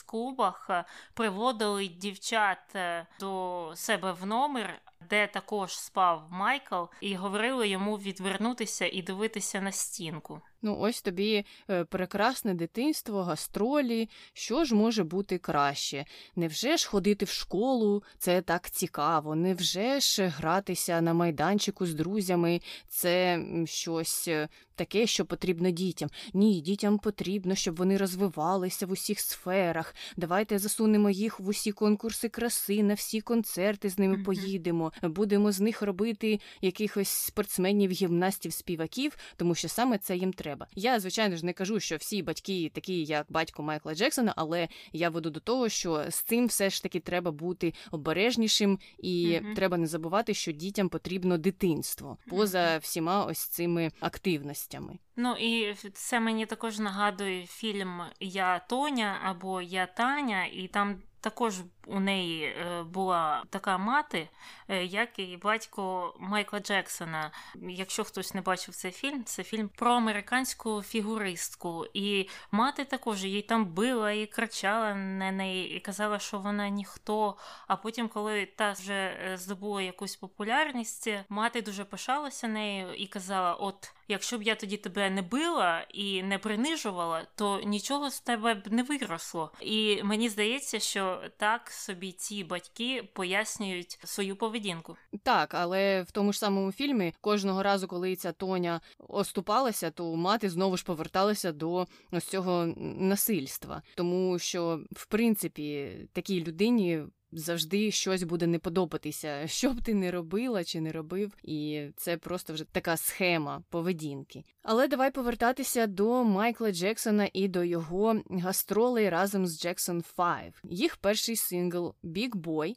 клубах 0.06 0.70
приводили 1.14 1.86
дівчат 1.86 2.76
е, 2.76 3.06
до 3.20 3.72
себе 3.76 4.12
в 4.12 4.26
номер, 4.26 4.82
де 5.10 5.26
також 5.26 5.78
спав 5.78 6.26
Майкл, 6.30 6.84
і 7.00 7.14
говорили 7.14 7.68
йому 7.68 7.96
відвернутися 7.96 8.86
і 8.86 9.02
дивитися 9.02 9.60
на 9.60 9.72
стінку. 9.72 10.40
Ну, 10.64 10.76
ось 10.80 11.02
тобі 11.02 11.44
е, 11.70 11.84
прекрасне 11.84 12.54
дитинство, 12.54 13.22
гастролі. 13.22 14.08
Що 14.32 14.64
ж 14.64 14.74
може 14.74 15.04
бути 15.04 15.38
краще? 15.38 16.04
Невже 16.36 16.76
ж 16.76 16.88
ходити 16.88 17.24
в 17.24 17.28
школу? 17.28 18.02
Це 18.18 18.42
так 18.42 18.70
цікаво, 18.70 19.34
невже 19.34 20.00
ж 20.00 20.26
гратися 20.26 21.00
на 21.00 21.14
майданчику 21.14 21.86
з 21.86 21.94
друзями? 21.94 22.60
Це 22.88 23.44
щось 23.66 24.28
е, 24.28 24.48
таке, 24.74 25.06
що 25.06 25.24
потрібно 25.24 25.70
дітям. 25.70 26.10
Ні, 26.34 26.60
дітям 26.60 26.98
потрібно, 26.98 27.54
щоб 27.54 27.76
вони 27.76 27.96
розвивалися 27.96 28.86
в 28.86 28.90
усіх 28.90 29.20
сферах. 29.20 29.94
Давайте 30.16 30.58
засунемо 30.58 31.10
їх 31.10 31.40
в 31.40 31.48
усі 31.48 31.72
конкурси 31.72 32.28
краси, 32.28 32.82
на 32.82 32.94
всі 32.94 33.20
концерти 33.20 33.88
з 33.88 33.98
ними 33.98 34.18
поїдемо. 34.18 34.92
Будемо 35.02 35.52
з 35.52 35.60
них 35.60 35.82
робити 35.82 36.40
якихось 36.60 37.08
спортсменів, 37.08 37.90
гімнастів, 37.90 38.52
співаків, 38.52 39.16
тому 39.36 39.54
що 39.54 39.68
саме 39.68 39.98
це 39.98 40.16
їм 40.16 40.32
треба. 40.32 40.66
Я, 40.74 41.00
звичайно 41.00 41.36
ж, 41.36 41.46
не 41.46 41.52
кажу, 41.52 41.80
що 41.80 41.96
всі 41.96 42.22
батьки 42.22 42.70
такі, 42.74 43.04
як 43.04 43.26
батько 43.28 43.62
Майкла 43.62 43.94
Джексона, 43.94 44.34
але 44.36 44.68
я 44.92 45.10
веду 45.10 45.30
до 45.30 45.40
того, 45.40 45.68
що 45.68 46.04
з 46.08 46.22
цим 46.22 46.46
все 46.46 46.70
ж 46.70 46.82
таки 46.82 47.00
треба 47.00 47.30
бути 47.30 47.74
обережнішим, 47.90 48.78
і 48.98 49.26
mm 49.26 49.54
треба 49.54 49.76
не 49.76 49.86
забувати, 49.86 50.34
що 50.34 50.52
дітям 50.52 50.88
потрібно 50.88 51.38
дитинство 51.38 52.18
поза 52.28 52.78
всіма 52.78 53.24
ось 53.24 53.38
цими 53.38 53.90
активностями. 54.00 54.98
Ну 55.16 55.36
і 55.40 55.74
це 55.92 56.20
мені 56.20 56.46
також 56.46 56.78
нагадує 56.78 57.46
фільм 57.46 58.02
Я 58.20 58.58
Тоня 58.58 59.18
або 59.24 59.62
Я 59.62 59.86
Таня, 59.86 60.46
і 60.46 60.68
там 60.68 61.02
також 61.24 61.54
у 61.86 62.00
неї 62.00 62.44
е, 62.44 62.82
була 62.82 63.44
така 63.50 63.78
мати, 63.78 64.28
е, 64.68 64.84
як 64.84 65.18
і 65.18 65.36
батько 65.42 66.14
Майкла 66.20 66.60
Джексона. 66.60 67.30
Якщо 67.54 68.04
хтось 68.04 68.34
не 68.34 68.40
бачив 68.40 68.74
цей 68.74 68.90
фільм, 68.90 69.24
це 69.24 69.42
фільм 69.42 69.68
про 69.68 69.92
американську 69.92 70.82
фігуристку. 70.82 71.86
І 71.94 72.28
мати 72.50 72.84
також 72.84 73.24
її 73.24 73.42
там 73.42 73.64
била 73.64 74.12
і 74.12 74.26
кричала 74.26 74.94
на 74.94 75.32
неї, 75.32 75.76
і 75.76 75.80
казала, 75.80 76.18
що 76.18 76.38
вона 76.38 76.68
ніхто. 76.68 77.36
А 77.66 77.76
потім, 77.76 78.08
коли 78.08 78.46
та 78.46 78.72
вже 78.72 78.94
е, 78.94 79.36
здобула 79.36 79.82
якусь 79.82 80.16
популярність, 80.16 81.10
мати 81.28 81.62
дуже 81.62 81.84
пишалася 81.84 82.48
нею 82.48 82.94
і 82.94 83.06
казала: 83.06 83.54
От, 83.54 83.94
якщо 84.08 84.38
б 84.38 84.42
я 84.42 84.54
тоді 84.54 84.76
тебе 84.76 85.10
не 85.10 85.22
била 85.22 85.86
і 85.90 86.22
не 86.22 86.38
принижувала, 86.38 87.26
то 87.34 87.60
нічого 87.64 88.10
з 88.10 88.20
тебе 88.20 88.54
б 88.54 88.72
не 88.72 88.82
виросло. 88.82 89.52
І 89.60 90.02
мені 90.02 90.28
здається, 90.28 90.80
що 90.80 91.22
так 91.36 91.70
собі 91.70 92.12
ці 92.12 92.44
батьки 92.44 93.08
пояснюють 93.12 93.98
свою 94.04 94.36
поведінку. 94.36 94.96
Так, 95.22 95.54
але 95.54 96.02
в 96.02 96.10
тому 96.10 96.32
ж 96.32 96.38
самому 96.38 96.72
фільмі 96.72 97.14
кожного 97.20 97.62
разу, 97.62 97.88
коли 97.88 98.16
ця 98.16 98.32
Тоня 98.32 98.80
оступалася, 98.98 99.90
то 99.90 100.16
мати 100.16 100.50
знову 100.50 100.76
ж 100.76 100.84
поверталася 100.84 101.52
до 101.52 101.86
ось 102.10 102.24
цього 102.24 102.66
насильства, 102.76 103.82
тому 103.94 104.38
що 104.38 104.80
в 104.92 105.06
принципі 105.06 105.96
такій 106.12 106.44
людині 106.44 107.02
завжди 107.34 107.90
щось 107.90 108.22
буде 108.22 108.46
не 108.46 108.58
подобатися, 108.58 109.46
що 109.46 109.70
б 109.70 109.82
ти 109.82 109.94
не 109.94 110.10
робила 110.10 110.64
чи 110.64 110.80
не 110.80 110.92
робив, 110.92 111.36
і 111.42 111.86
це 111.96 112.16
просто 112.16 112.52
вже 112.52 112.64
така 112.64 112.96
схема 112.96 113.62
поведінки. 113.70 114.44
Але 114.62 114.88
давай 114.88 115.10
повертатися 115.10 115.86
до 115.86 116.24
Майкла 116.24 116.72
Джексона 116.72 117.28
і 117.32 117.48
до 117.48 117.64
його 117.64 118.16
гастролей 118.30 119.08
разом 119.08 119.46
з 119.46 119.64
Jackson 119.66 120.04
5. 120.16 120.54
Їх 120.64 120.96
перший 120.96 121.36
сингл 121.36 121.94
Big 122.04 122.30
Boy 122.30 122.74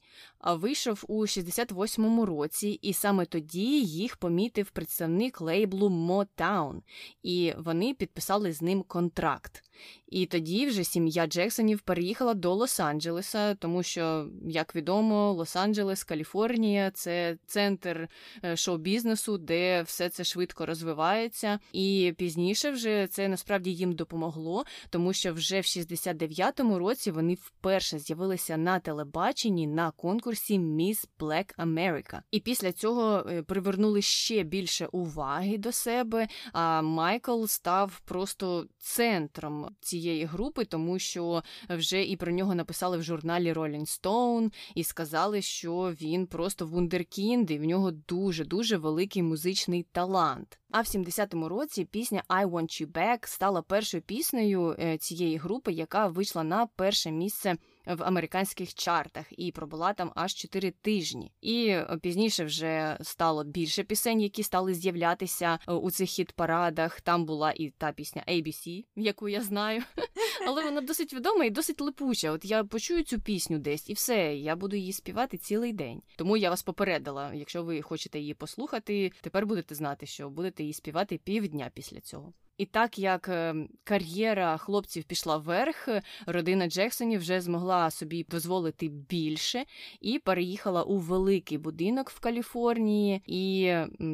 вийшов 0.55 1.03
у 1.07 1.21
68-му 1.21 2.25
році, 2.25 2.79
і 2.81 2.93
саме 2.93 3.25
тоді 3.25 3.81
їх 3.83 4.17
помітив 4.17 4.69
представник 4.69 5.41
лейблу 5.41 5.89
Motown, 5.89 6.81
і 7.23 7.53
вони 7.57 7.93
підписали 7.93 8.53
з 8.53 8.61
ним 8.61 8.83
контракт. 8.83 9.63
І 10.07 10.25
тоді 10.25 10.65
вже 10.65 10.83
сім'я 10.83 11.27
Джексонів 11.27 11.79
переїхала 11.79 12.33
до 12.33 12.55
Лос-Анджелеса, 12.55 13.55
тому 13.55 13.83
що, 13.83 14.27
як 14.47 14.75
відомо, 14.75 15.33
Лос-Анджелес, 15.33 16.07
Каліфорнія 16.07 16.91
це 16.91 17.37
центр 17.45 18.09
е, 18.43 18.55
шоу-бізнесу, 18.55 19.37
де 19.37 19.81
все 19.81 20.09
це 20.09 20.23
швидко 20.23 20.65
розвивається. 20.65 21.59
І 21.73 22.13
пізніше 22.17 22.71
вже 22.71 23.07
це 23.07 23.27
насправді 23.27 23.73
їм 23.73 23.91
допомогло, 23.91 24.65
тому 24.89 25.13
що 25.13 25.33
вже 25.33 25.59
в 25.59 25.63
69-му 25.63 26.79
році 26.79 27.11
вони 27.11 27.33
вперше 27.33 27.99
з'явилися 27.99 28.57
на 28.57 28.79
телебаченні 28.79 29.67
на 29.67 29.91
конкурсі 29.91 30.59
Miss 30.59 31.07
Black 31.19 31.55
America. 31.55 32.19
І 32.31 32.39
після 32.39 32.71
цього 32.71 33.25
е, 33.29 33.41
привернули 33.43 34.01
ще 34.01 34.43
більше 34.43 34.87
уваги 34.91 35.57
до 35.57 35.71
себе. 35.71 36.27
А 36.53 36.81
Майкл 36.81 37.45
став 37.45 38.01
просто 38.05 38.65
центром 38.77 39.69
цієї 39.81 39.96
групи, 40.05 40.65
тому 40.65 40.99
що 40.99 41.43
вже 41.69 42.03
і 42.03 42.15
про 42.15 42.31
нього 42.31 42.55
написали 42.55 42.97
в 42.97 43.03
журналі 43.03 43.53
Rolling 43.53 44.01
Stone 44.01 44.53
і 44.75 44.83
сказали, 44.83 45.41
що 45.41 45.93
він 46.01 46.27
просто 46.27 46.65
вундеркінд, 46.65 47.51
і 47.51 47.57
в 47.57 47.63
нього 47.63 47.91
дуже 47.91 48.45
дуже 48.45 48.77
великий 48.77 49.23
музичний 49.23 49.85
талант. 49.91 50.59
А 50.71 50.81
в 50.81 50.85
70-му 50.85 51.49
році 51.49 51.85
пісня 51.85 52.23
«I 52.29 52.49
Want 52.49 52.83
You 52.83 52.91
Back» 52.91 53.27
стала 53.27 53.61
першою 53.61 54.03
піснею 54.03 54.75
е, 54.79 54.97
цієї 54.97 55.37
групи, 55.37 55.71
яка 55.71 56.07
вийшла 56.07 56.43
на 56.43 56.65
перше 56.65 57.11
місце 57.11 57.57
в 57.95 58.03
американських 58.03 58.73
чартах 58.73 59.25
і 59.31 59.51
пробула 59.51 59.93
там 59.93 60.11
аж 60.15 60.33
4 60.33 60.71
тижні. 60.71 61.31
І 61.41 61.67
е, 61.67 61.97
пізніше 62.01 62.45
вже 62.45 62.97
стало 63.01 63.43
більше 63.43 63.83
пісень, 63.83 64.21
які 64.21 64.43
стали 64.43 64.73
з'являтися 64.73 65.59
е, 65.67 65.73
у 65.73 65.91
цих 65.91 66.09
хіт-парадах. 66.09 67.01
Там 67.01 67.25
була 67.25 67.51
і 67.51 67.69
та 67.69 67.91
пісня 67.91 68.23
ABC, 68.27 68.85
яку 68.95 69.29
я 69.29 69.41
знаю, 69.41 69.83
але 70.47 70.63
вона 70.63 70.81
досить 70.81 71.13
відома 71.13 71.45
і 71.45 71.49
досить 71.49 71.81
липуча. 71.81 72.31
От 72.31 72.45
я 72.45 72.63
почую 72.63 73.03
цю 73.03 73.19
пісню 73.21 73.59
десь, 73.59 73.89
і 73.89 73.93
все, 73.93 74.35
я 74.35 74.55
буду 74.55 74.75
її 74.75 74.93
співати 74.93 75.37
цілий 75.37 75.73
день. 75.73 76.01
Тому 76.15 76.37
я 76.37 76.49
вас 76.49 76.63
попередила. 76.63 77.33
Якщо 77.33 77.63
ви 77.63 77.81
хочете 77.81 78.19
її 78.19 78.33
послухати, 78.33 79.11
тепер 79.21 79.45
будете 79.45 79.75
знати, 79.75 80.05
що 80.05 80.29
будете 80.29 80.63
її 80.63 80.73
співати 80.73 81.17
півдня 81.17 81.71
після 81.73 81.99
цього. 81.99 82.33
І 82.57 82.65
так 82.65 82.99
як 82.99 83.29
е, 83.29 83.55
кар'єра 83.83 84.57
хлопців 84.57 85.03
пішла 85.03 85.37
вверх, 85.37 85.89
родина 86.25 86.67
Джексонів 86.67 87.19
вже 87.19 87.41
змогла 87.41 87.91
собі 87.91 88.25
дозволити 88.29 88.87
більше 88.87 89.65
і 90.01 90.19
переїхала 90.19 90.83
у 90.83 90.97
великий 90.97 91.57
будинок 91.57 92.09
в 92.09 92.19
Каліфорнії. 92.19 93.21
І 93.25 93.73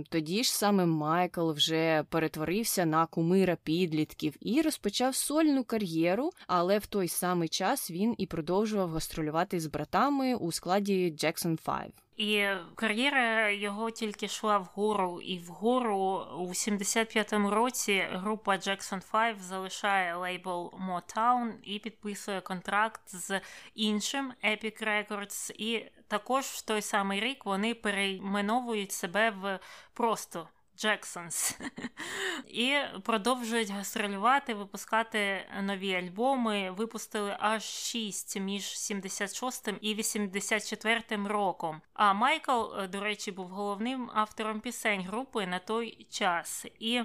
тоді 0.09 0.43
ж 0.43 0.53
саме 0.53 0.85
Майкл 0.85 1.51
вже 1.51 2.03
перетворився 2.09 2.85
на 2.85 3.05
кумира 3.05 3.57
підлітків 3.63 4.35
і 4.39 4.61
розпочав 4.61 5.15
сольну 5.15 5.63
кар'єру. 5.63 6.31
Але 6.47 6.77
в 6.77 6.85
той 6.85 7.07
самий 7.07 7.49
час 7.49 7.91
він 7.91 8.15
і 8.17 8.25
продовжував 8.25 8.89
гастролювати 8.89 9.59
з 9.59 9.67
братами 9.67 10.35
у 10.35 10.51
складі 10.51 11.11
Jackson 11.11 11.65
5. 11.65 11.91
І 12.17 12.47
кар'єра 12.75 13.49
його 13.49 13.91
тільки 13.91 14.25
йшла 14.25 14.57
вгору 14.57 15.21
і 15.21 15.39
вгору 15.39 16.27
у 16.37 16.47
75-му 16.47 17.49
році 17.49 18.07
група 18.11 18.51
Jackson 18.51 19.11
5 19.11 19.41
залишає 19.41 20.15
лейбл 20.15 20.73
Motown 20.89 21.51
і 21.63 21.79
підписує 21.79 22.41
контракт 22.41 23.01
з 23.05 23.41
іншим 23.75 24.33
Epic 24.43 24.83
Records. 24.83 25.51
І 25.51 25.91
також 26.07 26.45
в 26.45 26.61
той 26.61 26.81
самий 26.81 27.19
рік 27.19 27.45
вони 27.45 27.73
перейменовують 27.73 28.91
себе 28.91 29.29
в 29.29 29.59
просто 29.93 30.47
Jacksons 30.77 31.57
і 32.47 32.75
продовжують 33.03 33.69
гастролювати, 33.69 34.53
випускати 34.53 35.45
нові 35.61 35.95
альбоми. 35.95 36.71
Випустили 36.71 37.35
аж 37.39 37.63
шість 37.63 38.39
між 38.39 38.79
76 38.79 39.69
і 39.81 39.95
84 39.95 41.03
роком. 41.09 41.81
А 41.93 42.13
Майкл, 42.13 42.61
до 42.89 42.99
речі, 42.99 43.31
був 43.31 43.47
головним 43.47 44.09
автором 44.13 44.59
пісень 44.59 45.01
групи 45.01 45.47
на 45.47 45.59
той 45.59 46.07
час. 46.09 46.65
І 46.79 47.01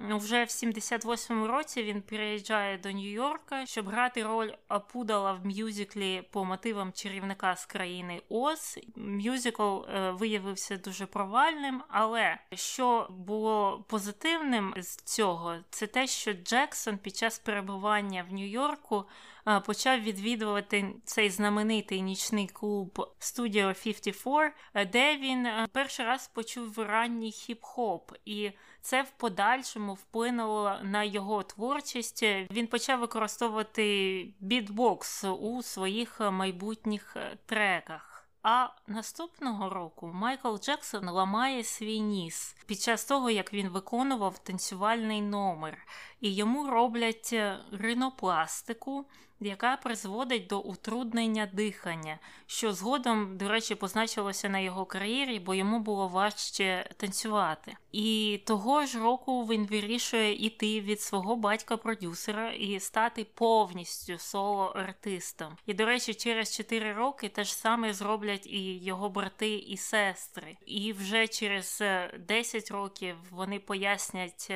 вже 0.00 0.44
в 0.44 0.48
78-му 0.48 1.46
році 1.46 1.82
він 1.82 2.02
переїжджає 2.02 2.78
до 2.78 2.88
Нью-Йорка, 2.88 3.66
щоб 3.66 3.88
грати 3.88 4.22
роль 4.22 4.50
Апудала 4.68 5.32
в 5.32 5.46
мюзиклі 5.46 6.22
по 6.30 6.44
мотивам 6.44 6.92
чарівника 6.92 7.56
з 7.56 7.66
країни 7.66 8.22
Оз. 8.28 8.78
Мюзикл 8.96 9.62
е, 9.62 10.10
виявився 10.10 10.76
дуже 10.76 11.06
провальним, 11.06 11.82
але 11.88 12.38
що 12.54 13.06
було 13.10 13.84
позитивним 13.88 14.74
з 14.76 14.96
цього, 14.96 15.56
це 15.70 15.86
те, 15.86 16.06
що 16.06 16.32
Джексон 16.32 16.98
під 16.98 17.16
час 17.16 17.38
перебування 17.38 18.26
в 18.30 18.32
Нью-Йорку 18.32 19.04
е, 19.48 19.60
почав 19.60 20.00
відвідувати 20.00 20.94
цей 21.04 21.30
знаменитий 21.30 22.02
нічний 22.02 22.46
клуб 22.46 23.14
Studio 23.20 23.82
54, 23.82 24.52
е, 24.74 24.86
де 24.86 25.16
він 25.16 25.48
перший 25.72 26.06
раз 26.06 26.28
почув 26.28 26.78
ранній 26.78 27.30
хіп-хоп. 27.30 28.00
І 28.24 28.50
це 28.88 29.02
в 29.02 29.10
подальшому 29.10 29.94
вплинуло 29.94 30.76
на 30.82 31.04
його 31.04 31.42
творчість. 31.42 32.22
Він 32.50 32.66
почав 32.66 33.00
використовувати 33.00 34.34
бітбокс 34.40 35.24
у 35.24 35.62
своїх 35.62 36.20
майбутніх 36.20 37.16
треках. 37.46 38.28
А 38.42 38.68
наступного 38.86 39.68
року 39.68 40.10
Майкл 40.14 40.56
Джексон 40.56 41.08
ламає 41.08 41.64
свій 41.64 42.00
ніс 42.00 42.56
під 42.66 42.80
час 42.80 43.04
того, 43.04 43.30
як 43.30 43.52
він 43.52 43.68
виконував 43.68 44.38
танцювальний 44.38 45.22
номер, 45.22 45.86
і 46.20 46.34
йому 46.34 46.70
роблять 46.70 47.34
ринопластику 47.72 49.06
яка 49.40 49.76
призводить 49.76 50.46
до 50.46 50.60
утруднення 50.60 51.48
дихання, 51.52 52.18
що 52.46 52.72
згодом, 52.72 53.36
до 53.36 53.48
речі, 53.48 53.74
позначилося 53.74 54.48
на 54.48 54.58
його 54.58 54.84
кар'єрі, 54.84 55.40
бо 55.40 55.54
йому 55.54 55.80
було 55.80 56.08
важче 56.08 56.90
танцювати. 56.96 57.76
І 57.92 58.40
того 58.46 58.86
ж 58.86 58.98
року 58.98 59.46
він 59.46 59.66
вирішує 59.66 60.46
іти 60.46 60.80
від 60.80 61.00
свого 61.00 61.36
батька-продюсера 61.36 62.50
і 62.50 62.80
стати 62.80 63.24
повністю 63.34 64.12
соло-артистом. 64.12 65.56
І, 65.66 65.74
до 65.74 65.86
речі, 65.86 66.14
через 66.14 66.56
4 66.56 66.92
роки 66.92 67.28
те 67.28 67.44
ж 67.44 67.54
саме 67.54 67.92
зроблять 67.92 68.46
і 68.46 68.78
його 68.78 69.08
брати 69.08 69.54
і 69.54 69.76
сестри. 69.76 70.56
І 70.66 70.92
вже 70.92 71.28
через 71.28 71.82
10 72.18 72.70
років 72.70 73.16
вони 73.30 73.58
пояснять 73.58 74.52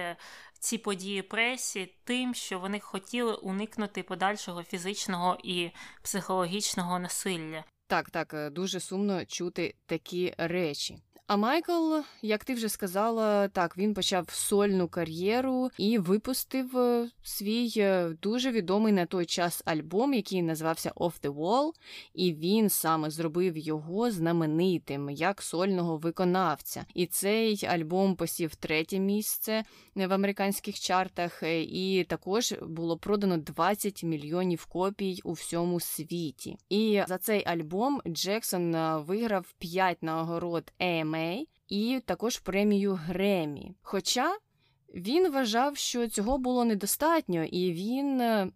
ці 0.62 0.78
події 0.78 1.22
пресі 1.22 1.94
тим, 2.04 2.34
що 2.34 2.58
вони 2.58 2.80
хотіли 2.80 3.34
уникнути 3.34 4.02
подальшого 4.02 4.62
фізичного 4.62 5.38
і 5.44 5.70
психологічного 6.02 6.98
насилля. 6.98 7.64
Так, 7.86 8.10
так, 8.10 8.34
е, 8.34 8.50
дуже 8.50 8.80
сумно 8.80 9.24
чути 9.24 9.74
такі 9.86 10.34
речі. 10.38 10.98
А 11.26 11.36
Майкл, 11.36 11.94
як 12.22 12.44
ти 12.44 12.54
вже 12.54 12.68
сказала, 12.68 13.48
так 13.48 13.78
він 13.78 13.94
почав 13.94 14.30
сольну 14.30 14.88
кар'єру 14.88 15.70
і 15.78 15.98
випустив 15.98 16.78
е, 16.78 17.10
свій 17.22 17.72
е, 17.76 18.16
дуже 18.22 18.50
відомий 18.50 18.92
на 18.92 19.06
той 19.06 19.26
час 19.26 19.62
альбом, 19.64 20.14
який 20.14 20.42
називався 20.42 20.90
Off 20.90 21.20
the 21.22 21.34
Wall, 21.34 21.70
і 22.14 22.32
він 22.32 22.70
саме 22.70 23.10
зробив 23.10 23.56
його 23.56 24.10
знаменитим 24.10 25.10
як 25.10 25.42
сольного 25.42 25.96
виконавця. 25.96 26.84
І 26.94 27.06
цей 27.06 27.66
альбом 27.66 28.16
посів 28.16 28.54
третє 28.54 28.98
місце 28.98 29.64
в 29.94 30.12
американських 30.12 30.80
чартах, 30.80 31.42
е, 31.42 31.62
і 31.62 32.04
також 32.04 32.54
було 32.62 32.98
продано 32.98 33.36
20 33.36 34.02
мільйонів 34.04 34.66
копій 34.66 35.20
у 35.24 35.32
всьому 35.32 35.80
світі. 35.80 36.56
І 36.68 37.02
за 37.08 37.18
цей 37.18 37.44
альбом 37.44 38.00
Джексон 38.08 38.76
виграв 39.06 39.54
5 39.58 40.02
нагород 40.02 40.72
EMA, 40.80 41.11
Гремей 41.12 41.48
і 41.68 42.02
також 42.06 42.38
премію 42.38 42.94
Гремі. 42.94 43.74
Хоча 43.82 44.38
він 44.94 45.32
вважав, 45.32 45.76
що 45.76 46.08
цього 46.08 46.38
було 46.38 46.64
недостатньо, 46.64 47.44
і 47.44 47.72
він 47.72 48.20
е, 48.20 48.48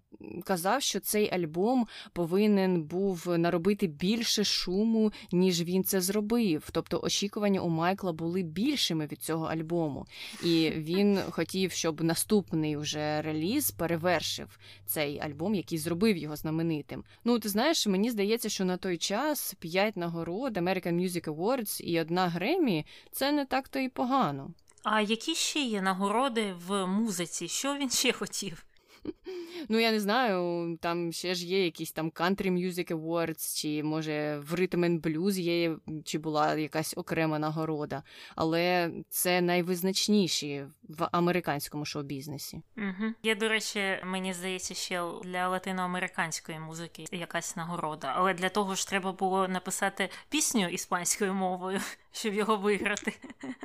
казав, 0.45 0.83
що 0.83 1.01
цей 1.01 1.35
альбом 1.35 1.87
повинен 2.13 2.83
був 2.83 3.39
наробити 3.39 3.87
більше 3.87 4.45
шуму, 4.45 5.13
ніж 5.33 5.63
він 5.63 5.85
це 5.85 6.01
зробив. 6.01 6.69
Тобто 6.73 7.01
очікування 7.03 7.61
у 7.61 7.69
Майкла 7.69 8.13
були 8.13 8.43
більшими 8.43 9.07
від 9.07 9.23
цього 9.23 9.47
альбому. 9.47 10.07
І 10.45 10.71
він 10.77 11.19
хотів, 11.31 11.73
щоб 11.73 12.05
наступний 12.05 12.77
вже 12.77 13.23
реліз 13.23 13.71
перевершив 13.71 14.59
цей 14.87 15.21
альбом, 15.21 15.55
який 15.55 15.79
зробив 15.79 16.17
його 16.17 16.37
знаменитим. 16.37 17.05
Ну, 17.25 17.39
ти 17.39 17.49
знаєш, 17.49 17.87
мені 17.87 18.11
здається, 18.11 18.49
що 18.49 18.65
на 18.65 18.77
той 18.77 18.99
час 18.99 19.55
п'ять 19.59 19.97
нагород 19.97 20.57
American 20.57 20.95
Music 20.95 21.25
Awards 21.25 21.83
і 21.83 22.01
одна 22.01 22.29
Гремі 22.29 22.87
це 23.11 23.33
не 23.33 23.45
так 23.45 23.69
то 23.69 23.79
і 23.79 23.89
погано. 23.89 24.51
А 24.89 25.01
які 25.01 25.35
ще 25.35 25.61
є 25.61 25.83
нагороди 25.83 26.55
в 26.67 26.87
музиці? 26.87 27.49
Що 27.49 27.75
він 27.75 27.91
ще 27.91 28.13
хотів? 28.13 28.65
Ну, 29.69 29.79
я 29.79 29.93
не 29.93 30.01
знаю, 30.01 30.79
там 30.81 31.13
ще 31.13 31.35
ж 31.35 31.47
є 31.47 31.65
якісь 31.65 31.93
там 31.93 32.11
Country 32.11 32.51
Music 32.53 32.93
Awards, 32.93 33.61
чи 33.61 33.83
може 33.83 34.39
в 34.39 34.55
Rhythm 34.55 34.85
and 34.85 35.01
Blues 35.01 35.41
є, 35.41 35.77
чи 36.05 36.19
була 36.19 36.55
якась 36.55 36.95
окрема 36.97 37.39
нагорода. 37.39 38.03
Але 38.35 38.91
це 39.09 39.41
найвизначніші 39.41 40.65
в 40.89 41.09
американському 41.13 41.85
шоу-бізнесі. 41.85 42.63
Угу. 42.77 43.13
Є, 43.23 43.35
до 43.35 43.49
речі, 43.49 43.99
мені 44.05 44.33
здається, 44.33 44.75
ще 44.75 45.05
для 45.25 45.49
латиноамериканської 45.49 46.59
музики 46.59 47.05
якась 47.13 47.57
нагорода. 47.57 48.13
Але 48.17 48.35
для 48.35 48.49
того 48.49 48.75
ж 48.75 48.89
треба 48.89 49.13
було 49.13 49.49
написати 49.49 50.09
пісню 50.29 50.69
іспанською 50.69 51.35
мовою, 51.35 51.81
щоб 52.13 52.35
його 52.35 52.57
виграти. 52.57 53.13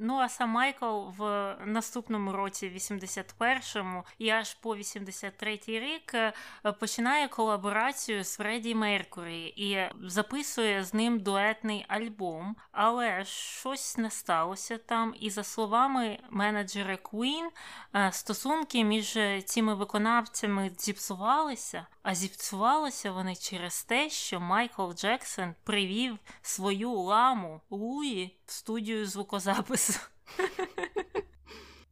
Ну, 0.00 0.14
а 0.14 0.28
сам 0.28 0.50
Майкл 0.50 1.00
в 1.18 1.54
наступному 1.64 2.32
році, 2.32 2.72
81-му, 2.76 4.04
і 4.18 4.27
аж 4.30 4.54
по 4.54 4.76
83-й 4.76 5.78
рік 5.78 6.14
е, 6.14 6.32
починає 6.80 7.28
колаборацію 7.28 8.24
з 8.24 8.36
Фредді 8.36 8.74
Меркурі 8.74 9.46
і 9.56 9.78
записує 10.08 10.84
з 10.84 10.94
ним 10.94 11.20
дуетний 11.20 11.84
альбом. 11.88 12.56
Але 12.72 13.24
щось 13.24 13.96
не 13.96 14.10
сталося 14.10 14.78
там. 14.78 15.14
І 15.20 15.30
за 15.30 15.44
словами 15.44 16.18
менеджера 16.30 16.94
Queen, 16.94 17.48
е, 17.94 18.12
стосунки 18.12 18.84
між 18.84 19.18
цими 19.44 19.74
виконавцями 19.74 20.70
зіпсувалися, 20.78 21.86
а 22.02 22.14
зіпсувалися 22.14 23.12
вони 23.12 23.36
через 23.36 23.84
те, 23.84 24.10
що 24.10 24.40
Майкл 24.40 24.92
Джексон 24.92 25.54
привів 25.64 26.18
свою 26.42 26.92
ламу 26.92 27.60
Луї 27.70 28.36
в 28.46 28.52
студію 28.52 29.06
звукозапису. 29.06 30.00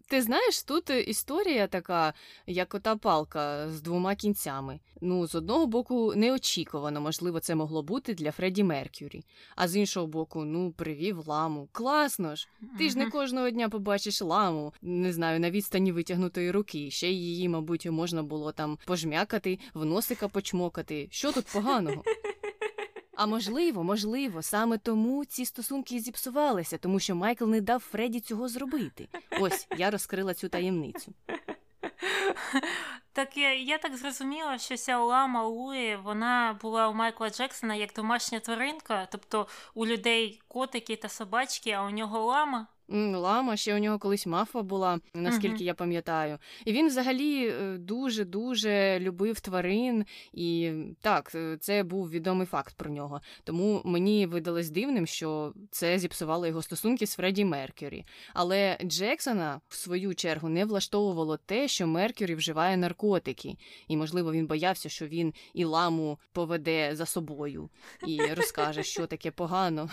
Ти 0.08 0.22
знаєш, 0.22 0.62
тут 0.62 0.90
історія 1.06 1.66
така, 1.66 2.14
як 2.46 2.74
ота 2.74 2.96
палка 2.96 3.70
з 3.70 3.80
двома 3.80 4.14
кінцями. 4.14 4.80
Ну, 5.00 5.26
з 5.26 5.34
одного 5.34 5.66
боку, 5.66 6.14
неочікувано, 6.16 7.00
можливо, 7.00 7.40
це 7.40 7.54
могло 7.54 7.82
бути 7.82 8.14
для 8.14 8.32
Фредді 8.32 8.64
Меркюрі, 8.64 9.24
а 9.56 9.68
з 9.68 9.76
іншого 9.76 10.06
боку, 10.06 10.44
ну, 10.44 10.72
привів 10.72 11.28
ламу. 11.28 11.68
Класно 11.72 12.36
ж! 12.36 12.48
Ти 12.78 12.90
ж 12.90 12.98
не 12.98 13.10
кожного 13.10 13.50
дня 13.50 13.68
побачиш 13.68 14.22
ламу, 14.22 14.72
не 14.82 15.12
знаю, 15.12 15.40
на 15.40 15.50
відстані 15.50 15.92
витягнутої 15.92 16.50
руки. 16.50 16.90
Ще 16.90 17.10
її, 17.10 17.48
мабуть, 17.48 17.86
можна 17.86 18.22
було 18.22 18.52
там 18.52 18.78
пожмякати, 18.84 19.58
в 19.74 19.84
носика 19.84 20.28
почмокати. 20.28 21.08
Що 21.10 21.32
тут 21.32 21.46
поганого? 21.52 22.02
А 23.16 23.26
можливо, 23.26 23.84
можливо, 23.84 24.42
саме 24.42 24.78
тому 24.78 25.24
ці 25.24 25.44
стосунки 25.44 26.00
зіпсувалися, 26.00 26.78
тому 26.78 27.00
що 27.00 27.14
Майкл 27.14 27.44
не 27.44 27.60
дав 27.60 27.80
Фредді 27.80 28.20
цього 28.20 28.48
зробити. 28.48 29.08
Ось 29.40 29.66
я 29.76 29.90
розкрила 29.90 30.34
цю 30.34 30.48
таємницю. 30.48 31.12
Так 33.12 33.36
я 33.36 33.54
я 33.54 33.78
так 33.78 33.96
зрозуміла, 33.96 34.58
що 34.58 34.76
ця 34.76 34.98
лама 34.98 35.42
Луї, 35.42 35.96
вона 35.96 36.58
була 36.62 36.88
у 36.88 36.94
Майкла 36.94 37.30
Джексона 37.30 37.74
як 37.74 37.92
домашня 37.92 38.40
тваринка, 38.40 39.08
тобто 39.10 39.46
у 39.74 39.86
людей 39.86 40.40
котики 40.48 40.96
та 40.96 41.08
собачки, 41.08 41.70
а 41.70 41.84
у 41.84 41.90
нього 41.90 42.24
лама. 42.24 42.66
Лама, 42.88 43.56
ще 43.56 43.74
у 43.74 43.78
нього 43.78 43.98
колись 43.98 44.26
мавпа 44.26 44.62
була, 44.62 45.00
наскільки 45.14 45.64
uh-huh. 45.64 45.66
я 45.66 45.74
пам'ятаю. 45.74 46.38
І 46.64 46.72
він 46.72 46.86
взагалі 46.86 47.54
дуже-дуже 47.78 49.00
любив 49.00 49.40
тварин, 49.40 50.04
і 50.32 50.72
так, 51.00 51.32
е, 51.34 51.56
це 51.60 51.82
був 51.82 52.10
відомий 52.10 52.46
факт 52.46 52.76
про 52.76 52.90
нього. 52.90 53.20
Тому 53.44 53.82
мені 53.84 54.26
видалось 54.26 54.70
дивним, 54.70 55.06
що 55.06 55.52
це 55.70 55.98
зіпсувало 55.98 56.46
його 56.46 56.62
стосунки 56.62 57.06
з 57.06 57.14
Фредді 57.14 57.44
Меркюрі. 57.44 58.04
Але 58.34 58.78
Джексона, 58.82 59.60
в 59.68 59.74
свою 59.74 60.14
чергу, 60.14 60.48
не 60.48 60.64
влаштовувало 60.64 61.36
те, 61.36 61.68
що 61.68 61.86
Меркюрі 61.86 62.34
вживає 62.34 62.76
наркотики, 62.76 63.56
і, 63.88 63.96
можливо, 63.96 64.32
він 64.32 64.46
боявся, 64.46 64.88
що 64.88 65.06
він 65.06 65.34
і 65.54 65.64
ламу 65.64 66.18
поведе 66.32 66.96
за 66.96 67.06
собою 67.06 67.70
і 68.06 68.20
розкаже, 68.34 68.82
що 68.82 69.06
таке 69.06 69.30
погано 69.30 69.90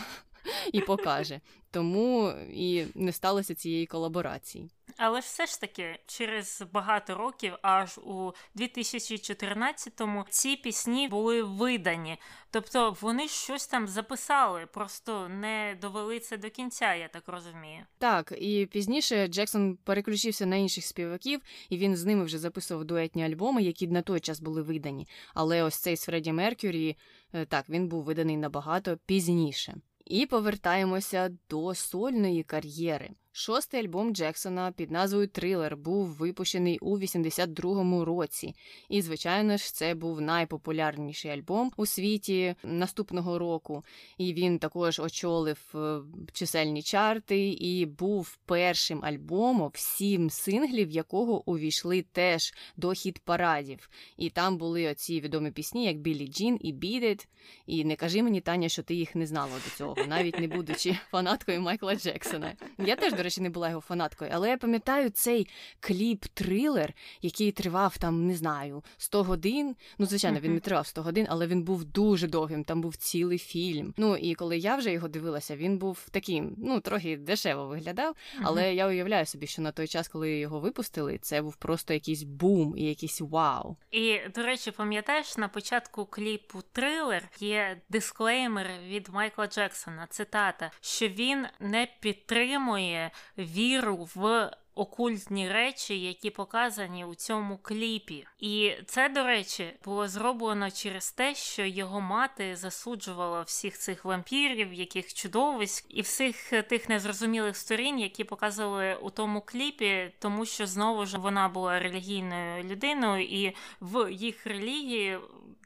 і 0.71 0.81
покаже. 0.81 1.41
Тому 1.71 2.33
і 2.53 2.85
не 2.95 3.11
сталося 3.11 3.55
цієї 3.55 3.85
колаборації. 3.85 4.69
Але 4.97 5.19
все 5.19 5.45
ж 5.45 5.61
таки, 5.61 5.99
через 6.05 6.63
багато 6.73 7.15
років, 7.15 7.53
аж 7.61 7.97
у 7.97 8.31
2014-му, 8.55 10.25
ці 10.29 10.55
пісні 10.55 11.07
були 11.07 11.43
видані. 11.43 12.17
Тобто 12.51 12.97
вони 13.01 13.27
щось 13.27 13.67
там 13.67 13.87
записали, 13.87 14.65
просто 14.65 15.29
не 15.29 15.77
довели 15.81 16.19
це 16.19 16.37
до 16.37 16.49
кінця, 16.49 16.95
я 16.95 17.07
так 17.07 17.23
розумію. 17.27 17.85
Так, 17.97 18.33
і 18.37 18.65
пізніше 18.65 19.27
Джексон 19.27 19.77
переключився 19.83 20.45
на 20.45 20.55
інших 20.55 20.85
співаків, 20.85 21.41
і 21.69 21.77
він 21.77 21.95
з 21.95 22.05
ними 22.05 22.23
вже 22.23 22.39
записував 22.39 22.85
дуетні 22.85 23.25
альбоми, 23.25 23.63
які 23.63 23.87
на 23.87 24.01
той 24.01 24.19
час 24.19 24.41
були 24.41 24.61
видані. 24.61 25.07
Але 25.33 25.63
ось 25.63 25.75
цей 25.75 25.97
з 25.97 26.03
Фредді 26.03 26.31
Меркюрі, 26.31 26.97
е, 27.33 27.45
так, 27.45 27.69
він 27.69 27.87
був 27.87 28.03
виданий 28.03 28.37
набагато 28.37 28.97
пізніше. 29.05 29.75
І 30.05 30.25
повертаємося 30.25 31.37
до 31.49 31.75
сольної 31.75 32.43
кар'єри. 32.43 33.09
Шостий 33.35 33.79
альбом 33.79 34.15
Джексона 34.15 34.71
під 34.71 34.91
назвою 34.91 35.27
Трилер 35.27 35.77
був 35.77 36.07
випущений 36.07 36.79
у 36.79 36.99
82-му 36.99 38.05
році. 38.05 38.55
І, 38.89 39.01
звичайно 39.01 39.57
ж, 39.57 39.73
це 39.73 39.95
був 39.95 40.21
найпопулярніший 40.21 41.31
альбом 41.31 41.71
у 41.77 41.85
світі 41.85 42.55
наступного 42.63 43.39
року. 43.39 43.83
І 44.17 44.33
він 44.33 44.59
також 44.59 44.99
очолив 44.99 45.59
е, 45.75 45.99
чисельні 46.33 46.83
чарти 46.83 47.49
і 47.49 47.85
був 47.85 48.37
першим 48.45 49.05
альбомом, 49.05 49.71
сім 49.75 50.29
синглів, 50.29 50.91
якого 50.91 51.49
увійшли 51.49 52.01
теж 52.01 52.53
до 52.77 52.91
хіт 52.91 53.19
парадів. 53.19 53.89
І 54.17 54.29
там 54.29 54.57
були 54.57 54.91
оці 54.91 55.21
відомі 55.21 55.51
пісні, 55.51 55.85
як 55.85 55.97
Білі 55.97 56.27
Джін 56.27 56.59
і 56.61 56.73
It. 56.73 57.27
І 57.65 57.85
не 57.85 57.95
кажи 57.95 58.23
мені, 58.23 58.41
Таня, 58.41 58.69
що 58.69 58.83
ти 58.83 58.95
їх 58.95 59.15
не 59.15 59.25
знала 59.25 59.53
до 59.65 59.77
цього, 59.77 59.95
навіть 60.07 60.39
не 60.39 60.47
будучи 60.47 60.97
фанаткою 61.11 61.61
Майкла 61.61 61.95
Джексона. 61.95 62.53
Я 62.77 62.95
теж 62.95 63.13
речі, 63.23 63.41
не 63.41 63.49
була 63.49 63.69
його 63.69 63.81
фанаткою, 63.81 64.31
але 64.33 64.49
я 64.49 64.57
пам'ятаю 64.57 65.09
цей 65.09 65.47
кліп-трилер, 65.81 66.89
який 67.21 67.51
тривав 67.51 67.97
там, 67.97 68.27
не 68.27 68.35
знаю, 68.35 68.83
100 68.97 69.23
годин. 69.23 69.75
Ну, 69.97 70.05
звичайно, 70.05 70.39
він 70.39 70.53
не 70.53 70.59
тривав 70.59 70.87
100 70.87 71.01
годин, 71.01 71.27
але 71.29 71.47
він 71.47 71.63
був 71.63 71.85
дуже 71.85 72.27
довгим. 72.27 72.63
Там 72.63 72.81
був 72.81 72.95
цілий 72.95 73.37
фільм. 73.37 73.93
Ну 73.97 74.17
і 74.17 74.35
коли 74.35 74.57
я 74.57 74.75
вже 74.75 74.91
його 74.91 75.07
дивилася, 75.07 75.55
він 75.55 75.77
був 75.77 76.07
таким, 76.11 76.55
ну 76.57 76.79
трохи 76.79 77.17
дешево 77.17 77.67
виглядав. 77.67 78.15
Але 78.43 78.75
я 78.75 78.87
уявляю 78.87 79.25
собі, 79.25 79.47
що 79.47 79.61
на 79.61 79.71
той 79.71 79.87
час, 79.87 80.07
коли 80.07 80.37
його 80.37 80.59
випустили, 80.59 81.17
це 81.17 81.41
був 81.41 81.55
просто 81.55 81.93
якийсь 81.93 82.23
бум 82.23 82.73
і 82.77 82.83
якийсь 82.83 83.21
вау. 83.21 83.77
І 83.91 84.19
до 84.35 84.43
речі, 84.43 84.71
пам'ятаєш, 84.71 85.37
на 85.37 85.47
початку 85.47 86.05
кліпу 86.05 86.61
трилер 86.71 87.29
є 87.39 87.81
дисклеймер 87.89 88.67
від 88.87 89.09
Майкла 89.09 89.47
Джексона, 89.47 90.07
цитата, 90.09 90.71
що 90.81 91.07
він 91.07 91.45
не 91.59 91.87
підтримує 91.99 93.11
віру 93.37 94.09
в 94.15 94.51
окультні 94.75 95.51
речі, 95.51 95.99
які 95.99 96.29
показані 96.29 97.05
у 97.05 97.15
цьому 97.15 97.57
кліпі. 97.57 98.27
І 98.39 98.73
це, 98.85 99.09
до 99.09 99.23
речі, 99.23 99.73
було 99.85 100.07
зроблено 100.07 100.71
через 100.71 101.11
те, 101.11 101.35
що 101.35 101.65
його 101.65 102.01
мати 102.01 102.55
засуджувала 102.55 103.41
всіх 103.41 103.77
цих 103.77 104.05
вампірів, 104.05 104.73
яких 104.73 105.13
чудовиськ, 105.13 105.85
і 105.89 106.01
всіх 106.01 106.49
тих 106.49 106.89
незрозумілих 106.89 107.57
сторін, 107.57 107.99
які 107.99 108.23
показували 108.23 108.95
у 108.95 109.09
тому 109.09 109.41
кліпі, 109.41 110.11
тому 110.19 110.45
що 110.45 110.67
знову 110.67 111.05
ж 111.05 111.17
вона 111.17 111.47
була 111.49 111.79
релігійною 111.79 112.63
людиною, 112.63 113.23
і 113.23 113.55
в 113.81 114.11
їх 114.11 114.47
релігії 114.47 115.19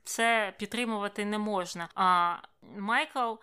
це 0.03 0.53
підтримувати 0.59 1.25
не 1.25 1.37
можна. 1.37 1.89
А 1.95 2.35
Майкл. 2.77 3.33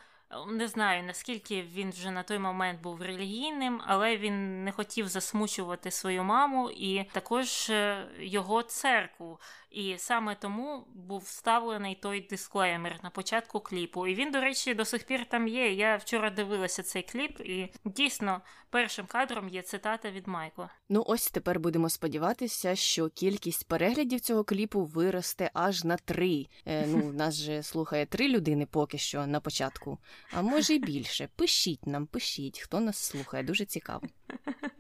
Не 0.48 0.68
знаю, 0.68 1.02
наскільки 1.02 1.62
він 1.62 1.90
вже 1.90 2.10
на 2.10 2.22
той 2.22 2.38
момент 2.38 2.80
був 2.80 3.02
релігійним, 3.02 3.80
але 3.86 4.16
він 4.16 4.64
не 4.64 4.72
хотів 4.72 5.08
засмучувати 5.08 5.90
свою 5.90 6.24
маму 6.24 6.70
і 6.70 7.04
також 7.12 7.70
е, 7.70 8.06
його 8.20 8.62
церкву. 8.62 9.40
І 9.70 9.94
саме 9.98 10.34
тому 10.34 10.84
був 10.94 11.20
вставлений 11.20 11.94
той 11.94 12.20
дисклеймер 12.20 13.00
на 13.02 13.10
початку 13.10 13.60
кліпу. 13.60 14.06
І 14.06 14.14
він, 14.14 14.30
до 14.30 14.40
речі, 14.40 14.74
до 14.74 14.84
сих 14.84 15.04
пір 15.06 15.26
там 15.28 15.48
є. 15.48 15.72
Я 15.72 15.96
вчора 15.96 16.30
дивилася 16.30 16.82
цей 16.82 17.02
кліп, 17.02 17.40
і 17.40 17.72
дійсно 17.84 18.40
першим 18.70 19.06
кадром 19.06 19.48
є 19.48 19.62
цитата 19.62 20.10
від 20.10 20.28
Майкла. 20.28 20.68
Ну 20.88 21.04
ось 21.06 21.30
тепер 21.30 21.60
будемо 21.60 21.88
сподіватися, 21.90 22.74
що 22.74 23.08
кількість 23.08 23.68
переглядів 23.68 24.20
цього 24.20 24.44
кліпу 24.44 24.84
виросте 24.84 25.50
аж 25.54 25.84
на 25.84 25.96
три. 25.96 26.46
Е, 26.66 26.86
Ну, 26.86 27.12
нас 27.12 27.34
же 27.34 27.62
слухає 27.62 28.06
три 28.06 28.28
людини 28.28 28.66
поки 28.66 28.98
що 28.98 29.26
на 29.26 29.40
початку, 29.40 29.98
а 30.32 30.42
може 30.42 30.74
й 30.74 30.78
більше. 30.78 31.28
Пишіть 31.36 31.86
нам, 31.86 32.06
пишіть, 32.06 32.58
хто 32.58 32.80
нас 32.80 32.96
слухає, 32.96 33.42
дуже 33.42 33.64
цікаво. 33.64 34.06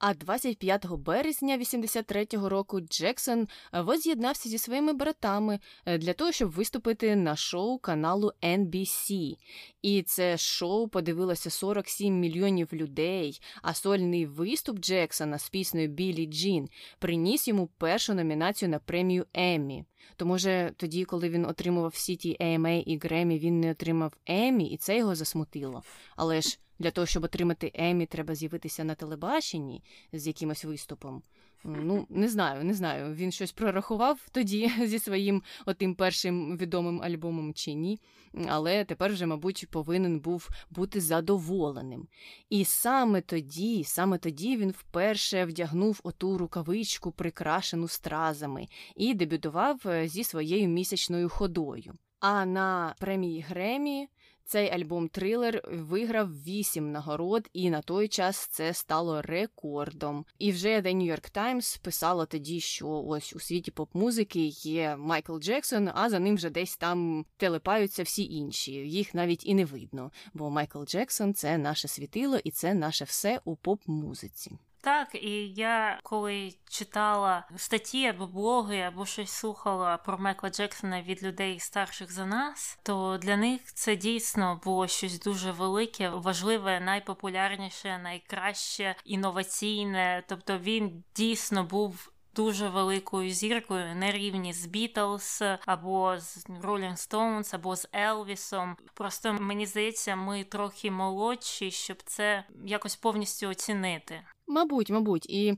А 0.00 0.14
25 0.14 0.86
березня 0.86 1.58
83-го 1.58 2.48
року 2.48 2.80
Джексон 2.80 3.48
воз'єднався 3.72 4.48
зі 4.48 4.58
своїми 4.58 4.92
братами 4.92 5.58
е, 5.86 5.98
для 5.98 6.12
того, 6.12 6.32
щоб 6.32 6.50
виступити 6.50 7.16
на 7.16 7.36
шоу 7.36 7.78
каналу 7.78 8.32
NBC. 8.42 9.36
І 9.82 10.02
це 10.02 10.38
шоу 10.38 10.88
подивилося 10.88 11.50
47 11.50 12.20
мільйонів 12.20 12.68
людей. 12.72 13.40
А 13.62 13.74
сольний 13.74 14.26
виступ 14.26 14.78
Джексона 14.78 15.38
з 15.38 15.48
піснею 15.48 15.88
Білі 15.88 16.26
Джін 16.26 16.68
приніс 16.98 17.48
йому 17.48 17.66
першу 17.66 18.14
номінацію 18.14 18.68
на 18.68 18.78
премію 18.78 19.26
Еммі. 19.34 19.84
То 20.16 20.26
може 20.26 20.72
тоді, 20.76 21.04
коли 21.04 21.28
він 21.28 21.46
отримував 21.46 21.90
всі 21.90 22.16
ті 22.16 22.36
AMA 22.40 22.82
і 22.82 22.98
Гремі, 22.98 23.38
він 23.38 23.60
не 23.60 23.70
отримав 23.70 24.12
Еммі, 24.26 24.70
і 24.70 24.76
це 24.76 24.98
його 24.98 25.14
засмутило. 25.14 25.82
Але 26.16 26.40
ж 26.40 26.58
для 26.80 26.90
того, 26.90 27.06
щоб 27.06 27.24
отримати 27.24 27.70
Еммі, 27.74 28.06
треба 28.06 28.34
з'явитися 28.34 28.84
на 28.84 28.94
телебаченні 28.94 29.82
з 30.12 30.26
якимось 30.26 30.64
виступом. 30.64 31.22
Ну, 31.64 32.06
не 32.10 32.28
знаю, 32.28 32.64
не 32.64 32.74
знаю. 32.74 33.14
Він 33.14 33.32
щось 33.32 33.52
прорахував 33.52 34.28
тоді 34.32 34.72
зі 34.86 34.98
своїм 34.98 35.42
отим 35.66 35.94
першим 35.94 36.56
відомим 36.56 37.02
альбомом 37.02 37.54
чи 37.54 37.72
ні. 37.72 38.00
Але 38.48 38.84
тепер 38.84 39.12
вже, 39.12 39.26
мабуть, 39.26 39.66
повинен 39.70 40.20
був 40.20 40.48
бути 40.70 41.00
задоволеним. 41.00 42.08
І 42.50 42.64
саме 42.64 43.20
тоді, 43.20 43.84
саме 43.84 44.18
тоді 44.18 44.56
він 44.56 44.70
вперше 44.70 45.44
вдягнув 45.44 46.00
оту 46.02 46.38
рукавичку, 46.38 47.12
прикрашену 47.12 47.88
стразами, 47.88 48.68
і 48.96 49.14
дебютував 49.14 49.80
е, 49.86 50.08
зі 50.08 50.24
своєю 50.24 50.68
місячною 50.68 51.28
ходою. 51.28 51.94
А 52.20 52.46
на 52.46 52.94
премії 52.98 53.40
Гремі 53.40 54.08
цей 54.50 54.70
альбом 54.70 55.08
трилер 55.08 55.62
виграв 55.72 56.42
вісім 56.42 56.92
нагород, 56.92 57.48
і 57.52 57.70
на 57.70 57.82
той 57.82 58.08
час 58.08 58.46
це 58.46 58.74
стало 58.74 59.22
рекордом. 59.22 60.24
І 60.38 60.52
вже 60.52 60.80
The 60.80 60.96
New 60.96 61.12
York 61.12 61.36
Times 61.36 61.82
писала 61.82 62.26
тоді, 62.26 62.60
що 62.60 62.88
ось 62.88 63.32
у 63.36 63.40
світі 63.40 63.70
поп-музики 63.70 64.46
є 64.46 64.96
Майкл 64.96 65.38
Джексон, 65.38 65.90
а 65.94 66.10
за 66.10 66.18
ним 66.18 66.36
вже 66.36 66.50
десь 66.50 66.76
там 66.76 67.24
телепаються 67.36 68.02
всі 68.02 68.24
інші. 68.24 68.72
Їх 68.72 69.14
навіть 69.14 69.46
і 69.46 69.54
не 69.54 69.64
видно. 69.64 70.10
Бо 70.34 70.50
Майкл 70.50 70.84
Джексон 70.84 71.34
це 71.34 71.58
наше 71.58 71.88
світило, 71.88 72.38
і 72.44 72.50
це 72.50 72.74
наше 72.74 73.04
все 73.04 73.40
у 73.44 73.56
поп-музиці. 73.56 74.58
Так, 74.82 75.14
і 75.14 75.48
я 75.48 76.00
коли 76.02 76.54
читала 76.68 77.48
статті 77.56 78.06
або 78.06 78.26
блоги, 78.26 78.80
або 78.80 79.06
щось 79.06 79.30
слухала 79.30 79.96
про 79.96 80.18
Майкла 80.18 80.50
Джексона 80.50 81.02
від 81.02 81.22
людей 81.22 81.60
старших 81.60 82.12
за 82.12 82.26
нас, 82.26 82.78
то 82.82 83.18
для 83.22 83.36
них 83.36 83.60
це 83.64 83.96
дійсно 83.96 84.60
було 84.64 84.86
щось 84.86 85.20
дуже 85.20 85.52
велике, 85.52 86.08
важливе, 86.08 86.80
найпопулярніше, 86.80 87.98
найкраще, 87.98 88.94
інноваційне. 89.04 90.24
Тобто 90.28 90.58
він 90.58 91.04
дійсно 91.16 91.64
був. 91.64 92.12
Дуже 92.34 92.68
великою 92.68 93.30
зіркою 93.30 93.94
на 93.94 94.12
рівні 94.12 94.52
з 94.52 94.66
Бітлз 94.66 95.42
або 95.66 96.18
з 96.18 96.46
Rolling 96.46 96.96
Stones, 96.96 97.54
або 97.54 97.76
з 97.76 97.88
Елвісом. 97.92 98.76
Просто 98.94 99.32
мені 99.32 99.66
здається, 99.66 100.16
ми 100.16 100.44
трохи 100.44 100.90
молодші, 100.90 101.70
щоб 101.70 102.02
це 102.02 102.44
якось 102.64 102.96
повністю 102.96 103.48
оцінити. 103.48 104.22
Мабуть, 104.50 104.90
мабуть, 104.90 105.26
і 105.26 105.56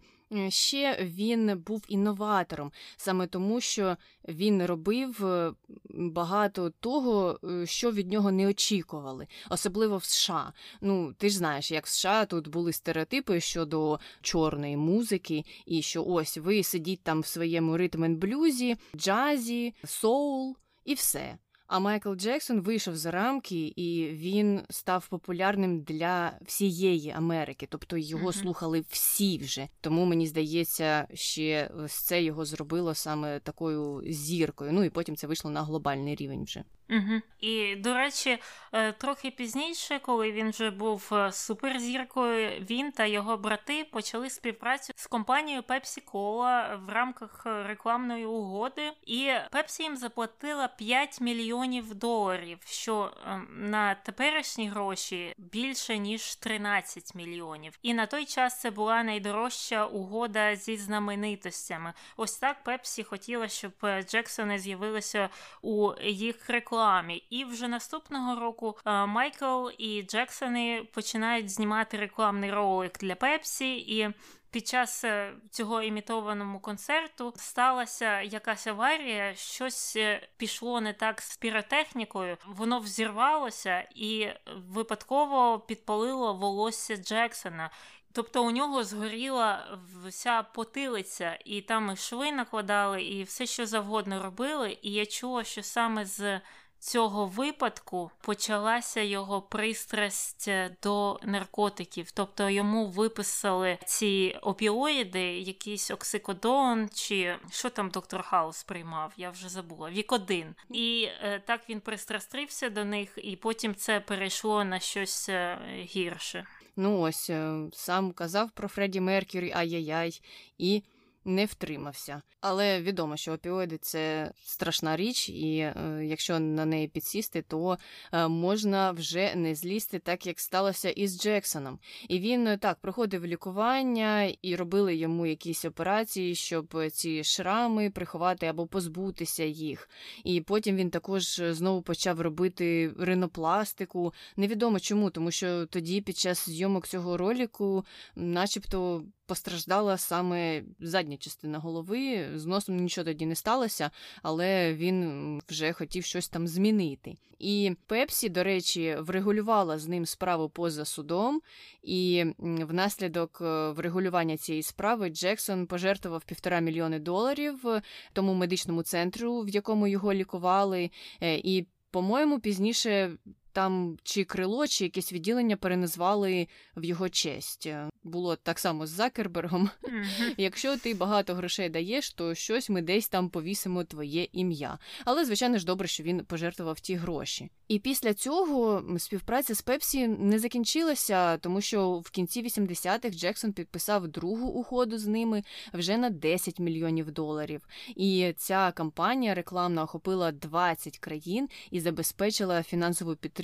ще 0.48 0.98
він 1.00 1.58
був 1.66 1.84
інноватором, 1.88 2.72
саме 2.96 3.26
тому, 3.26 3.60
що 3.60 3.96
він 4.28 4.66
робив 4.66 5.26
е, 5.26 5.52
багато 5.90 6.70
того, 6.70 7.40
е, 7.44 7.66
що 7.66 7.92
від 7.92 8.12
нього 8.12 8.32
не 8.32 8.48
очікували, 8.48 9.26
особливо 9.50 9.96
в 9.96 10.04
США. 10.04 10.52
Ну, 10.80 11.12
ти 11.18 11.28
ж 11.28 11.36
знаєш, 11.36 11.70
як 11.70 11.86
в 11.86 11.88
США 11.88 12.24
тут 12.24 12.48
були 12.48 12.72
стереотипи 12.72 13.40
щодо 13.40 14.00
чорної 14.20 14.76
музики, 14.76 15.44
і 15.66 15.82
що 15.82 16.04
ось 16.04 16.38
ви 16.38 16.62
сидіть 16.62 17.02
там 17.02 17.20
в 17.20 17.26
своєму 17.26 17.76
ритм 17.76 18.16
блюзі, 18.16 18.76
джазі, 18.96 19.74
соул 19.84 20.56
і 20.84 20.94
все. 20.94 21.38
А 21.72 21.80
Майкл 21.80 22.14
Джексон 22.14 22.60
вийшов 22.60 22.96
за 22.96 23.10
рамки, 23.10 23.72
і 23.76 24.08
він 24.08 24.60
став 24.70 25.08
популярним 25.08 25.80
для 25.80 26.32
всієї 26.46 27.10
Америки, 27.10 27.66
тобто 27.70 27.96
його 27.96 28.28
mm-hmm. 28.28 28.42
слухали 28.42 28.84
всі 28.88 29.38
вже. 29.38 29.68
Тому 29.80 30.04
мені 30.04 30.26
здається, 30.26 31.08
ще 31.14 31.70
це 31.88 32.22
його 32.22 32.44
зробило 32.44 32.94
саме 32.94 33.40
такою 33.40 34.02
зіркою. 34.06 34.72
Ну 34.72 34.84
і 34.84 34.90
потім 34.90 35.16
це 35.16 35.26
вийшло 35.26 35.50
на 35.50 35.62
глобальний 35.62 36.14
рівень 36.14 36.44
вже. 36.44 36.64
Угу. 36.92 37.20
І, 37.40 37.76
до 37.76 37.94
речі, 37.94 38.38
е, 38.72 38.92
трохи 38.92 39.30
пізніше, 39.30 39.98
коли 39.98 40.32
він 40.32 40.50
вже 40.50 40.70
був 40.70 41.08
е, 41.12 41.32
суперзіркою, 41.32 42.50
він 42.70 42.92
та 42.92 43.06
його 43.06 43.36
брати 43.36 43.84
почали 43.84 44.30
співпрацю 44.30 44.92
з 44.96 45.06
компанією 45.06 45.62
Pepsi 45.62 46.04
Cola 46.12 46.84
в 46.86 46.88
рамках 46.88 47.42
рекламної 47.44 48.26
угоди, 48.26 48.92
і 49.06 49.30
Pepsi 49.52 49.82
їм 49.82 49.96
заплатила 49.96 50.68
5 50.68 51.20
мільйонів 51.20 51.94
доларів, 51.94 52.58
що 52.64 53.12
ем, 53.26 53.48
на 53.50 53.94
теперішні 53.94 54.68
гроші 54.68 55.34
більше 55.38 55.98
ніж 55.98 56.36
13 56.36 57.14
мільйонів. 57.14 57.78
І 57.82 57.94
на 57.94 58.06
той 58.06 58.24
час 58.24 58.60
це 58.60 58.70
була 58.70 59.02
найдорожча 59.02 59.86
угода 59.86 60.56
зі 60.56 60.76
знаменитостями. 60.76 61.92
Ось 62.16 62.38
так 62.38 62.56
Pepsi 62.64 63.04
хотіла, 63.04 63.48
щоб 63.48 63.72
е, 63.84 64.02
Джексони 64.02 64.58
з'явилися 64.58 65.28
у 65.62 65.92
їх 66.02 66.50
рекламі 66.50 66.81
рекламі. 66.82 67.16
І 67.30 67.44
вже 67.44 67.68
наступного 67.68 68.40
року 68.40 68.76
е, 68.86 69.06
Майкл 69.06 69.68
і 69.78 70.02
Джексони 70.02 70.88
починають 70.92 71.50
знімати 71.50 71.96
рекламний 71.96 72.50
ролик 72.50 72.98
для 72.98 73.14
Пепсі 73.14 73.76
і. 73.76 74.10
Під 74.50 74.66
час 74.66 75.04
е, 75.04 75.32
цього 75.50 75.82
імітованому 75.82 76.60
концерту 76.60 77.32
сталася 77.36 78.20
якась 78.20 78.66
аварія, 78.66 79.34
щось 79.34 79.96
е, 79.96 80.28
пішло 80.36 80.80
не 80.80 80.92
так 80.92 81.20
з 81.20 81.36
піротехнікою, 81.36 82.36
воно 82.46 82.78
взірвалося 82.78 83.88
і 83.94 84.28
випадково 84.68 85.58
підпалило 85.58 86.34
волосся 86.34 86.96
Джексона. 86.96 87.70
Тобто 88.12 88.44
у 88.44 88.50
нього 88.50 88.84
згоріла 88.84 89.78
вся 90.06 90.42
потилиця, 90.42 91.38
і 91.44 91.60
там 91.60 91.90
і 91.92 91.96
шви 91.96 92.32
накладали, 92.32 93.02
і 93.02 93.22
все, 93.22 93.46
що 93.46 93.66
завгодно 93.66 94.22
робили. 94.22 94.78
І 94.82 94.92
я 94.92 95.06
чула, 95.06 95.44
що 95.44 95.62
саме 95.62 96.04
з 96.04 96.40
цього 96.82 97.26
випадку 97.26 98.10
почалася 98.20 99.00
його 99.00 99.42
пристрасть 99.42 100.50
до 100.82 101.20
наркотиків, 101.22 102.10
тобто 102.10 102.50
йому 102.50 102.86
виписали 102.86 103.78
ці 103.86 104.38
опіоїди, 104.42 105.22
якийсь 105.38 105.90
оксикодон, 105.90 106.88
чи 106.94 107.36
що 107.50 107.70
там 107.70 107.90
доктор 107.90 108.22
Хаус 108.22 108.64
приймав, 108.64 109.12
я 109.16 109.30
вже 109.30 109.48
забула, 109.48 109.90
Вікодин. 109.90 110.54
І 110.70 111.08
е, 111.22 111.42
так 111.46 111.60
він 111.68 111.80
пристрастився 111.80 112.70
до 112.70 112.84
них, 112.84 113.18
і 113.22 113.36
потім 113.36 113.74
це 113.74 114.00
перейшло 114.00 114.64
на 114.64 114.78
щось 114.78 115.28
е, 115.28 115.58
гірше. 115.74 116.46
Ну 116.76 117.00
ось 117.00 117.30
е, 117.30 117.68
сам 117.72 118.12
казав 118.12 118.50
про 118.50 118.68
Фредді 118.68 119.00
Меркюрі, 119.00 119.52
ай-яй-яй, 119.54 120.20
і 120.58 120.82
не 121.24 121.44
втримався. 121.44 122.22
Але 122.40 122.80
відомо, 122.80 123.16
що 123.16 123.32
опіоїди 123.32 123.78
це 123.78 124.32
страшна 124.42 124.96
річ, 124.96 125.28
і 125.28 125.58
е, 125.58 126.00
якщо 126.04 126.38
на 126.40 126.64
неї 126.64 126.88
підсісти, 126.88 127.42
то 127.42 127.78
е, 128.12 128.28
можна 128.28 128.90
вже 128.90 129.34
не 129.34 129.54
злізти, 129.54 129.98
так 129.98 130.26
як 130.26 130.40
сталося 130.40 130.90
із 130.90 131.20
Джексоном. 131.22 131.78
І 132.08 132.20
він 132.20 132.46
е, 132.46 132.56
так 132.56 132.78
проходив 132.80 133.26
лікування 133.26 134.32
і 134.42 134.56
робили 134.56 134.96
йому 134.96 135.26
якісь 135.26 135.64
операції, 135.64 136.34
щоб 136.34 136.90
ці 136.92 137.24
шрами 137.24 137.90
приховати 137.90 138.46
або 138.46 138.66
позбутися 138.66 139.44
їх. 139.44 139.88
І 140.24 140.40
потім 140.40 140.76
він 140.76 140.90
також 140.90 141.42
знову 141.50 141.82
почав 141.82 142.20
робити 142.20 142.94
ринопластику. 142.98 144.14
Невідомо 144.36 144.80
чому, 144.80 145.10
тому 145.10 145.30
що 145.30 145.66
тоді, 145.66 146.00
під 146.00 146.16
час 146.16 146.48
зйомок 146.48 146.88
цього 146.88 147.16
роліку, 147.16 147.84
начебто 148.16 149.04
постраждала 149.26 149.96
саме 149.96 150.62
задня 150.80 151.16
частина 151.16 151.58
голови. 151.58 152.28
З 152.34 152.46
носом 152.46 152.76
нічого 152.76 153.04
тоді 153.04 153.26
не 153.26 153.34
сталося, 153.34 153.90
але 154.22 154.74
він 154.74 155.40
вже 155.48 155.72
хотів 155.72 156.04
щось 156.04 156.28
там 156.28 156.48
змінити. 156.48 157.16
І 157.38 157.76
Пепсі, 157.86 158.28
до 158.28 158.44
речі, 158.44 158.96
врегулювала 158.98 159.78
з 159.78 159.88
ним 159.88 160.06
справу 160.06 160.48
поза 160.48 160.84
судом, 160.84 161.40
і 161.82 162.24
внаслідок 162.38 163.38
е, 163.40 163.70
врегулювання 163.70 164.36
цієї 164.36 164.62
справи 164.62 165.10
Джексон 165.10 165.66
пожертвував 165.66 166.24
півтора 166.24 166.60
мільйони 166.60 166.98
доларів 166.98 167.64
тому 168.12 168.34
медичному 168.34 168.82
центру, 168.82 169.40
в 169.40 169.48
якому 169.48 169.86
його 169.86 170.14
лікували. 170.14 170.90
Е, 171.20 171.36
і, 171.36 171.66
по-моєму, 171.90 172.40
пізніше 172.40 173.16
там 173.52 173.98
чи 174.02 174.24
крило, 174.24 174.66
чи 174.66 174.84
якесь 174.84 175.12
відділення 175.12 175.56
переназвали 175.56 176.48
в 176.76 176.84
його 176.84 177.08
честь. 177.08 177.68
Було 178.04 178.36
так 178.36 178.58
само 178.58 178.86
з 178.86 178.90
Закербергом. 178.90 179.70
Mm-hmm. 179.82 180.34
Якщо 180.36 180.76
ти 180.76 180.94
багато 180.94 181.34
грошей 181.34 181.68
даєш, 181.68 182.12
то 182.12 182.34
щось 182.34 182.70
ми 182.70 182.82
десь 182.82 183.08
там 183.08 183.28
повісимо 183.28 183.84
твоє 183.84 184.28
ім'я. 184.32 184.78
Але, 185.04 185.24
звичайно 185.24 185.58
ж, 185.58 185.66
добре, 185.66 185.88
що 185.88 186.02
він 186.02 186.24
пожертвував 186.24 186.80
ті 186.80 186.94
гроші. 186.94 187.50
І 187.68 187.78
після 187.78 188.14
цього 188.14 188.84
співпраця 188.98 189.54
з 189.54 189.62
Пепсі 189.62 190.08
не 190.08 190.38
закінчилася, 190.38 191.36
тому 191.36 191.60
що 191.60 191.98
в 191.98 192.10
кінці 192.10 192.42
80-х 192.42 193.10
Джексон 193.16 193.52
підписав 193.52 194.08
другу 194.08 194.48
угоду 194.48 194.98
з 194.98 195.06
ними 195.06 195.42
вже 195.74 195.96
на 195.96 196.10
10 196.10 196.58
мільйонів 196.58 197.10
доларів. 197.10 197.66
І 197.96 198.34
ця 198.36 198.72
кампанія 198.72 199.34
рекламна 199.34 199.82
охопила 199.82 200.32
20 200.32 200.98
країн 200.98 201.48
і 201.70 201.80
забезпечила 201.80 202.62
фінансову 202.62 203.16
підтримку 203.16 203.41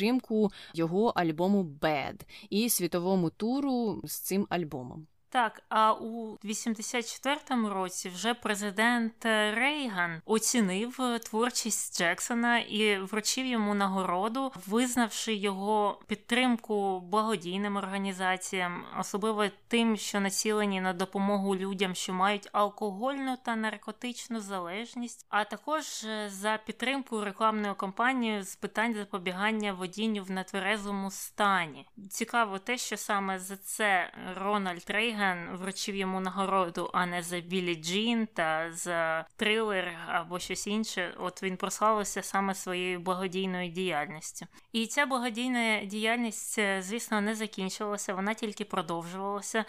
його 0.75 1.09
альбому 1.09 1.65
Bad 1.81 2.21
і 2.51 2.71
світовому 2.71 3.31
туру 3.31 4.01
з 4.05 4.13
цим 4.13 4.47
альбомом. 4.51 5.07
Так, 5.31 5.63
а 5.69 5.93
у 5.93 6.37
84-му 6.45 7.69
році 7.69 8.09
вже 8.09 8.35
президент 8.35 9.25
Рейган 9.25 10.23
оцінив 10.25 11.19
творчість 11.25 11.99
Джексона 11.99 12.59
і 12.59 12.99
вручив 12.99 13.47
йому 13.47 13.75
нагороду, 13.75 14.53
визнавши 14.67 15.35
його 15.35 16.01
підтримку 16.07 17.01
благодійним 17.01 17.77
організаціям, 17.77 18.85
особливо 19.01 19.45
тим, 19.69 19.97
що 19.97 20.21
націлені 20.21 20.81
на 20.81 20.93
допомогу 20.93 21.57
людям, 21.57 21.95
що 21.95 22.13
мають 22.13 22.49
алкогольну 22.53 23.37
та 23.45 23.57
наркотичну 23.57 24.41
залежність, 24.41 25.27
а 25.29 25.45
також 25.45 25.85
за 26.27 26.59
підтримку 26.67 27.25
рекламною 27.25 27.75
кампанією 27.75 28.43
з 28.43 28.57
питань 28.57 28.95
запобігання 28.95 29.73
водінню 29.73 30.23
в 30.23 30.31
нетверезому 30.31 31.11
стані. 31.11 31.87
Цікаво 32.11 32.59
те, 32.59 32.79
що 32.79 32.97
саме 32.97 33.39
за 33.39 33.57
це 33.57 34.13
Рональд 34.37 34.85
Рейган 34.89 35.18
Рейган 35.19 35.57
вручив 35.57 35.97
йому 35.97 36.21
нагороду, 36.21 36.91
а 36.93 37.07
не 37.07 37.23
за 37.23 37.41
Білі 37.41 37.75
Джін 37.75 38.29
та 38.35 38.73
за 38.73 39.27
трилер 39.37 39.99
або 40.09 40.39
щось 40.39 40.67
інше. 40.67 41.15
От 41.19 41.43
він 41.43 41.57
прославився 41.57 42.23
саме 42.23 42.55
своєю 42.55 43.01
благодійною 43.01 43.71
діяльністю. 43.71 44.47
І 44.73 44.87
ця 44.87 45.07
благодійна 45.07 45.85
діяльність, 45.85 46.59
е, 46.59 46.83
звісно, 46.83 47.21
не 47.21 47.35
закінчилася, 47.35 48.15
вона 48.15 48.35
тільки 48.35 48.65
продовжувалася. 48.65 49.65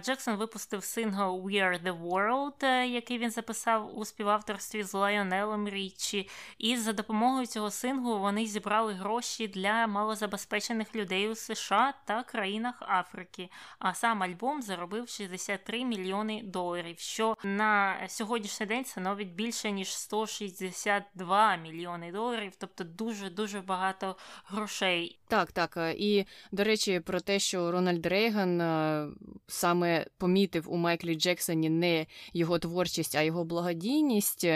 Джексон 0.00 0.36
випустив 0.36 0.84
сингл 0.84 1.46
We 1.46 1.52
Are 1.52 1.82
The 1.82 2.02
World, 2.02 2.64
е, 2.64 2.86
який 2.86 3.18
він 3.18 3.30
записав 3.30 3.98
у 3.98 4.04
співавторстві 4.04 4.82
з 4.82 4.94
Лайонелом 4.94 5.68
Річі. 5.68 6.28
І 6.58 6.76
за 6.76 6.92
допомогою 6.92 7.46
цього 7.46 7.70
синглу 7.70 8.18
вони 8.18 8.46
зібрали 8.46 8.92
гроші 8.92 9.48
для 9.48 9.86
малозабезпечених 9.86 10.96
людей 10.96 11.28
у 11.28 11.34
США 11.34 11.94
та 12.04 12.22
країнах 12.22 12.74
Африки. 12.80 13.50
А 13.78 13.94
сам 13.94 14.22
альбом 14.22 14.62
за 14.62 14.77
заробив 14.78 15.08
63 15.08 15.84
мільйони 15.84 16.42
доларів, 16.44 16.98
що 16.98 17.36
на 17.44 17.96
сьогоднішній 18.08 18.66
день 18.66 18.84
становить 18.84 19.34
більше 19.34 19.70
ніж 19.70 19.88
162 19.88 21.56
мільйони 21.56 22.12
доларів, 22.12 22.52
тобто 22.58 22.84
дуже 22.84 23.30
дуже 23.30 23.60
багато 23.60 24.16
грошей. 24.44 25.18
Так, 25.28 25.52
так. 25.52 25.76
Е, 25.76 25.94
і 25.98 26.24
до 26.52 26.64
речі, 26.64 27.00
про 27.00 27.20
те, 27.20 27.38
що 27.38 27.72
Рональд 27.72 28.06
Рейган 28.06 28.60
е, 28.60 29.08
саме 29.46 30.06
помітив 30.18 30.72
у 30.72 30.76
Майклі 30.76 31.14
Джексоні 31.14 31.70
не 31.70 32.06
його 32.32 32.58
творчість, 32.58 33.14
а 33.14 33.22
його 33.22 33.44
благодійність, 33.44 34.46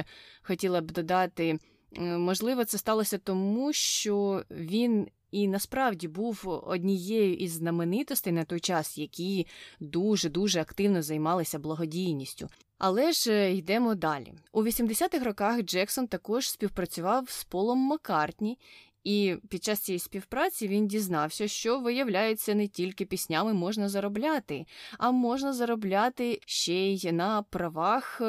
хотіла 0.42 0.80
б 0.80 0.90
додати. 0.90 1.58
Можливо, 2.00 2.64
це 2.64 2.78
сталося 2.78 3.18
тому, 3.18 3.72
що 3.72 4.44
він 4.50 5.08
і 5.33 5.49
насправді 5.49 6.09
був 6.09 6.62
однією 6.66 7.35
із 7.35 7.53
знаменитостей 7.53 8.33
на 8.33 8.45
той 8.45 8.61
час, 8.61 8.99
які 8.99 9.47
дуже 9.81 10.29
дуже 10.29 10.61
активно 10.61 11.03
займалися 11.03 11.59
благодійністю. 11.59 12.49
Але 12.79 13.12
ж 13.12 13.33
е, 13.33 13.55
йдемо 13.55 13.95
далі. 13.95 14.33
У 14.53 14.62
80-х 14.62 15.25
роках 15.25 15.62
Джексон 15.62 16.07
також 16.07 16.51
співпрацював 16.51 17.31
з 17.31 17.45
Полом 17.45 17.79
Маккартні, 17.79 18.59
і 19.05 19.37
під 19.49 19.64
час 19.64 19.81
цієї 19.81 19.99
співпраці 19.99 20.68
він 20.68 20.87
дізнався, 20.87 21.49
що 21.49 21.79
виявляється, 21.79 22.55
не 22.55 22.68
тільки 22.68 23.05
піснями 23.05 23.53
можна 23.53 23.88
заробляти, 23.88 24.66
а 24.99 25.11
можна 25.11 25.53
заробляти 25.53 26.40
ще 26.47 26.75
й 26.75 27.12
на 27.12 27.42
правах 27.42 28.23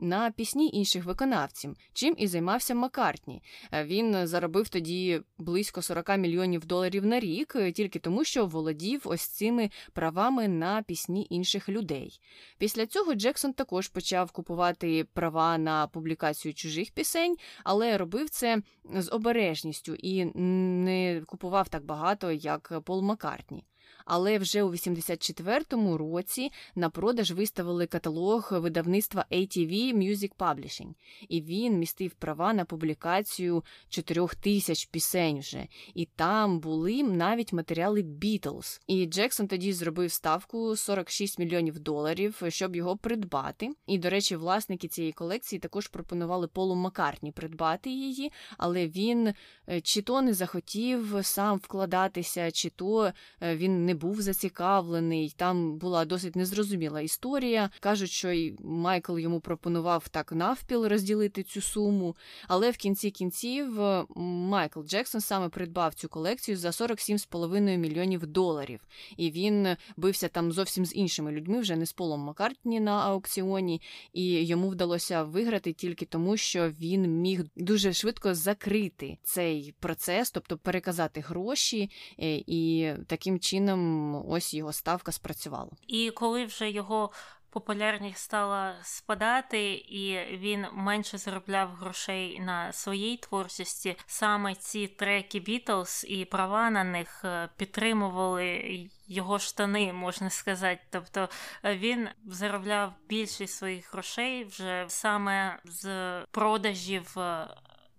на 0.00 0.30
пісні 0.30 0.70
інших 0.72 1.04
виконавців, 1.04 1.74
чим 1.92 2.14
і 2.18 2.26
займався 2.26 2.74
Маккартні. 2.74 3.42
Е, 3.72 3.84
він 3.84 4.26
заробив 4.26 4.68
тоді 4.68 5.20
близько 5.38 5.82
40 5.82 6.18
мільйонів 6.18 6.66
доларів 6.66 7.06
на 7.06 7.20
рік, 7.20 7.56
е, 7.56 7.72
тільки 7.72 7.98
тому, 7.98 8.24
що 8.24 8.46
володів 8.46 9.02
ось 9.04 9.22
цими 9.22 9.70
правами 9.92 10.48
на 10.48 10.82
пісні 10.82 11.26
інших 11.30 11.68
людей. 11.68 12.20
Після 12.58 12.86
цього 12.86 13.14
Джексон 13.14 13.52
також 13.52 13.88
почав 13.88 14.30
купувати 14.30 15.04
права 15.04 15.58
на 15.58 15.86
публікацію 15.86 16.54
чужих 16.54 16.90
пісень, 16.90 17.36
але 17.64 17.98
робив 17.98 18.30
це 18.30 18.62
з 18.94 19.08
обережністю 19.12 19.94
і 19.94 20.24
не 20.24 21.22
купував 21.26 21.68
так 21.68 21.84
багато, 21.84 22.32
як 22.32 22.82
Пол 22.84 23.02
Маккартні 23.02 23.64
але 24.06 24.38
вже 24.38 24.62
у 24.62 24.72
84-му 24.72 25.98
році 25.98 26.52
на 26.74 26.90
продаж 26.90 27.32
виставили 27.32 27.86
каталог 27.86 28.48
видавництва 28.50 29.26
ATV 29.32 29.96
Music 29.96 30.30
Publishing, 30.38 30.90
і 31.28 31.40
він 31.40 31.78
містив 31.78 32.14
права 32.14 32.52
на 32.52 32.64
публікацію 32.64 33.64
4 33.88 34.26
тисяч 34.40 34.84
пісень 34.84 35.38
вже. 35.38 35.66
І 35.94 36.04
там 36.16 36.60
були 36.60 37.02
навіть 37.02 37.52
матеріали 37.52 38.02
Beatles. 38.02 38.80
І 38.86 39.06
Джексон 39.06 39.48
тоді 39.48 39.72
зробив 39.72 40.12
ставку 40.12 40.76
46 40.76 41.38
мільйонів 41.38 41.78
доларів, 41.78 42.42
щоб 42.48 42.76
його 42.76 42.96
придбати. 42.96 43.70
І, 43.86 43.98
до 43.98 44.10
речі, 44.10 44.36
власники 44.36 44.88
цієї 44.88 45.12
колекції 45.12 45.58
також 45.58 45.88
пропонували 45.88 46.48
Полу 46.48 46.74
Маккартні 46.74 47.32
придбати 47.32 47.90
її, 47.90 48.32
але 48.58 48.86
він 48.86 49.34
е, 49.68 49.80
чи 49.80 50.02
то 50.02 50.22
не 50.22 50.34
захотів 50.34 51.16
сам 51.22 51.58
вкладатися, 51.58 52.50
чи 52.50 52.70
то 52.70 53.12
е, 53.42 53.56
він 53.56 53.84
не 53.84 53.94
був 53.96 54.20
зацікавлений. 54.20 55.34
Там 55.36 55.78
була 55.78 56.04
досить 56.04 56.36
незрозуміла 56.36 57.00
історія. 57.00 57.70
Кажуть, 57.80 58.10
що 58.10 58.30
й 58.30 58.54
Майкл 58.60 59.18
йому 59.18 59.40
пропонував 59.40 60.08
так 60.08 60.32
навпіл 60.32 60.86
розділити 60.86 61.42
цю 61.42 61.60
суму. 61.60 62.16
Але 62.48 62.70
в 62.70 62.76
кінці 62.76 63.10
кінців 63.10 63.80
Майкл 64.16 64.82
Джексон 64.82 65.20
саме 65.20 65.48
придбав 65.48 65.94
цю 65.94 66.08
колекцію 66.08 66.56
за 66.56 66.68
47,5 66.68 67.76
мільйонів 67.76 68.26
доларів. 68.26 68.80
І 69.16 69.30
він 69.30 69.76
бився 69.96 70.28
там 70.28 70.52
зовсім 70.52 70.86
з 70.86 70.94
іншими 70.94 71.32
людьми, 71.32 71.60
вже 71.60 71.76
не 71.76 71.86
з 71.86 71.92
Полом 71.92 72.20
Маккартні 72.20 72.80
на 72.80 72.92
аукціоні, 72.92 73.82
і 74.12 74.46
йому 74.46 74.68
вдалося 74.68 75.22
виграти 75.22 75.72
тільки 75.72 76.04
тому, 76.04 76.36
що 76.36 76.70
він 76.70 77.20
міг 77.20 77.40
дуже 77.56 77.92
швидко 77.92 78.34
закрити 78.34 79.18
цей 79.22 79.74
процес, 79.80 80.30
тобто 80.30 80.58
переказати 80.58 81.20
гроші, 81.20 81.90
е, 82.18 82.36
і 82.46 82.92
таким 83.06 83.38
чином 83.38 83.85
ось 84.28 84.54
його 84.54 84.72
ставка 84.72 85.12
спрацювала. 85.12 85.70
І 85.86 86.10
коли 86.10 86.44
вже 86.44 86.70
його 86.70 87.10
популярність 87.56 88.18
стала 88.18 88.74
спадати, 88.82 89.72
і 89.74 90.36
він 90.36 90.66
менше 90.72 91.18
заробляв 91.18 91.68
грошей 91.74 92.40
на 92.40 92.72
своїй 92.72 93.16
творчості, 93.16 93.96
саме 94.06 94.54
ці 94.54 94.86
треки 94.86 95.40
Бітлз 95.40 96.06
і 96.08 96.24
права 96.24 96.70
на 96.70 96.84
них 96.84 97.24
е, 97.24 97.48
підтримували. 97.56 98.90
Його 99.08 99.38
штани, 99.38 99.92
можна 99.92 100.30
сказати, 100.30 100.80
тобто 100.90 101.28
е, 101.64 101.76
він 101.76 102.08
заробляв 102.26 102.92
більшість 103.08 103.54
своїх 103.54 103.92
грошей 103.92 104.44
вже 104.44 104.84
саме 104.88 105.58
з 105.64 106.20
продажів 106.30 107.18
е, 107.18 107.48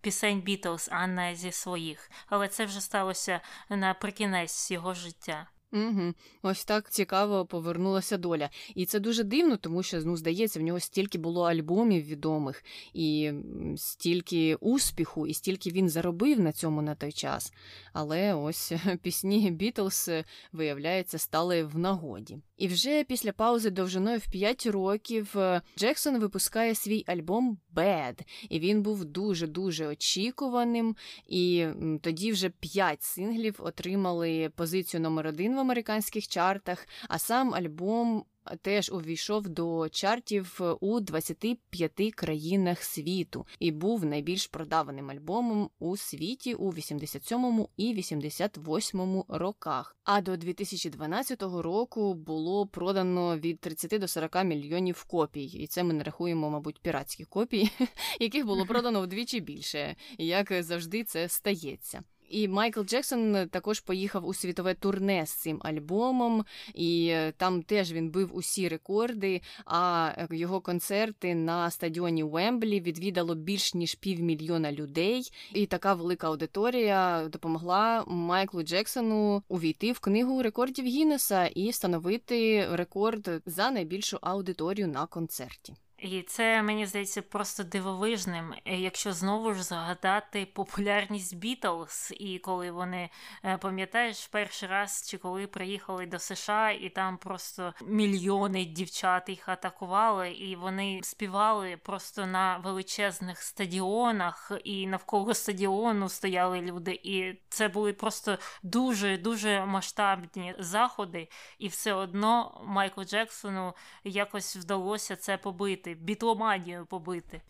пісень 0.02 0.42
Бітлз, 0.42 0.90
а 0.92 1.08
не 1.08 1.36
зі 1.36 1.52
своїх. 1.52 2.12
Але 2.28 2.48
це 2.48 2.66
вже 2.66 2.82
сталося 2.82 3.42
наприкінець 3.70 4.72
його 4.72 4.94
життя. 4.94 5.48
Угу. 5.74 6.14
Ось 6.42 6.66
так 6.66 6.92
цікаво 6.92 7.46
повернулася 7.46 8.18
доля. 8.18 8.50
І 8.76 8.86
це 8.86 9.00
дуже 9.00 9.24
дивно, 9.24 9.58
тому 9.58 9.84
що 9.84 10.02
ну, 10.02 10.18
здається, 10.18 10.60
в 10.60 10.64
нього 10.64 10.80
стільки 10.80 11.18
було 11.18 11.44
альбомів 11.44 12.06
відомих, 12.06 12.64
і 12.94 13.32
стільки 13.76 14.56
успіху, 14.56 15.28
і 15.28 15.34
стільки 15.34 15.72
він 15.72 15.90
заробив 15.90 16.40
на 16.40 16.52
цьому 16.52 16.82
на 16.82 16.96
той 16.96 17.12
час. 17.12 17.54
Але 17.94 18.34
ось 18.34 18.74
пісні 19.02 19.52
Бітлз, 19.52 20.10
виявляється, 20.52 21.18
стали 21.18 21.64
в 21.64 21.78
нагоді. 21.78 22.40
І 22.58 22.68
вже 22.68 23.04
після 23.04 23.32
паузи 23.32 23.70
довжиною 23.70 24.20
в 24.20 24.28
5 24.28 24.66
років 24.66 25.38
е, 25.38 25.62
Джексон 25.78 26.20
випускає 26.20 26.76
свій 26.76 27.04
альбом 27.08 27.58
Bad, 27.76 28.20
і 28.50 28.60
він 28.60 28.82
був 28.82 29.06
дуже-дуже 29.06 29.88
очікуваним. 29.88 30.96
І 31.28 31.68
тоді 32.02 32.32
вже 32.32 32.50
5 32.50 33.04
синглів 33.04 33.56
отримали 33.60 34.52
позицію 34.56 35.02
номер 35.02 35.28
один 35.28 35.56
в 35.56 35.60
американських 35.60 36.28
чартах, 36.28 36.88
а 37.08 37.20
сам 37.20 37.54
альбом 37.54 38.26
теж 38.62 38.92
увійшов 38.92 39.50
до 39.50 39.90
чартів 39.90 40.60
у 40.80 41.00
25 41.00 41.92
країнах 42.16 42.84
світу 42.84 43.46
і 43.60 43.72
був 43.72 44.06
найбільш 44.06 44.48
продаваним 44.48 45.12
альбомом 45.12 45.70
у 45.80 45.98
світі 45.98 46.54
у 46.54 46.70
87 46.70 47.68
і 47.78 47.94
88 47.94 49.24
роках. 49.28 49.98
А 50.04 50.22
до 50.22 50.38
2012 50.38 51.42
року 51.42 52.14
було 52.14 52.68
продано 52.68 53.38
від 53.38 53.60
30 53.60 54.02
до 54.02 54.08
40 54.08 54.44
мільйонів 54.44 55.04
копій, 55.04 55.46
і 55.46 55.68
це 55.68 55.84
ми 55.84 55.94
не 55.94 56.04
рахуємо, 56.04 56.50
мабуть, 56.50 56.82
піратські 56.82 57.26
копії, 57.26 57.72
яких 58.20 58.46
було 58.46 58.66
продано 58.66 59.02
вдвічі 59.02 59.40
більше, 59.40 59.96
як 60.18 60.64
завжди 60.64 61.04
це 61.04 61.30
стається. 61.30 62.04
І 62.30 62.48
Майкл 62.48 62.82
Джексон 62.82 63.50
також 63.50 63.80
поїхав 63.80 64.28
у 64.28 64.34
світове 64.34 64.74
турне 64.74 65.26
з 65.26 65.32
цим 65.32 65.62
альбомом, 65.64 66.46
і 66.74 67.08
е, 67.12 67.32
там 67.38 67.62
теж 67.62 67.94
він 67.94 68.10
бив 68.10 68.36
усі 68.36 68.68
рекорди. 68.68 69.42
А 69.66 70.12
його 70.32 70.62
концерти 70.62 71.36
на 71.36 71.72
стадіоні 71.72 72.24
Уемблі 72.24 72.80
відвідало 72.80 73.36
більш 73.36 73.74
ніж 73.74 73.96
півмільйона 73.96 74.72
людей. 74.72 75.32
І 75.54 75.66
така 75.66 75.94
велика 75.94 76.28
аудиторія 76.28 77.28
допомогла 77.28 78.04
Майклу 78.08 78.64
Джексону 78.64 79.44
увійти 79.48 79.92
в 79.92 80.00
книгу 80.00 80.42
рекордів 80.42 80.86
Гіннеса 80.86 81.46
і 81.46 81.70
встановити 81.70 82.68
рекорд 82.72 83.42
за 83.46 83.72
найбільшу 83.72 84.18
аудиторію 84.22 84.88
на 84.88 85.06
концерті. 85.06 85.74
І 85.98 86.22
це 86.22 86.62
мені 86.62 86.86
здається 86.86 87.22
просто 87.22 87.64
дивовижним, 87.64 88.54
е, 88.66 88.78
якщо 88.78 89.14
знову 89.14 89.54
ж 89.54 89.64
згадати 89.64 90.48
популярність 90.54 91.36
Бітлз, 91.36 92.14
і 92.20 92.40
коли 92.40 92.72
вони 92.72 93.10
е, 93.46 93.58
пам'ятаєш 93.58 94.28
перший 94.28 94.70
раз, 94.70 95.10
чи 95.10 95.18
коли 95.18 95.48
приїхали 95.48 96.06
до 96.06 96.20
США, 96.20 96.72
і 96.72 96.90
там 96.90 97.18
просто 97.18 97.74
мільйони 97.82 98.66
дівчат 98.66 99.30
їх 99.30 99.50
атакували, 99.50 100.32
і 100.32 100.56
вони 100.56 101.00
співали 101.04 101.78
просто 101.78 102.26
на 102.26 102.58
величезних 102.58 103.42
стадіонах, 103.42 104.52
і 104.64 104.88
навколо 104.88 105.34
стадіону 105.34 106.10
стояли 106.10 106.62
люди. 106.62 107.00
І 107.04 107.34
це 107.50 107.68
були 107.68 107.94
просто 107.94 108.38
дуже 108.64 109.18
дуже 109.18 109.66
масштабні 109.66 110.56
заходи, 110.60 111.30
і 111.60 111.68
все 111.68 111.94
одно 111.94 112.62
Майклу 112.66 113.04
Джексону 113.04 113.74
якось 114.04 114.56
вдалося 114.56 115.16
це 115.16 115.38
побити 115.38 115.87
побити, 115.88 116.06
бітломанію 116.06 116.86
побити. 116.86 117.42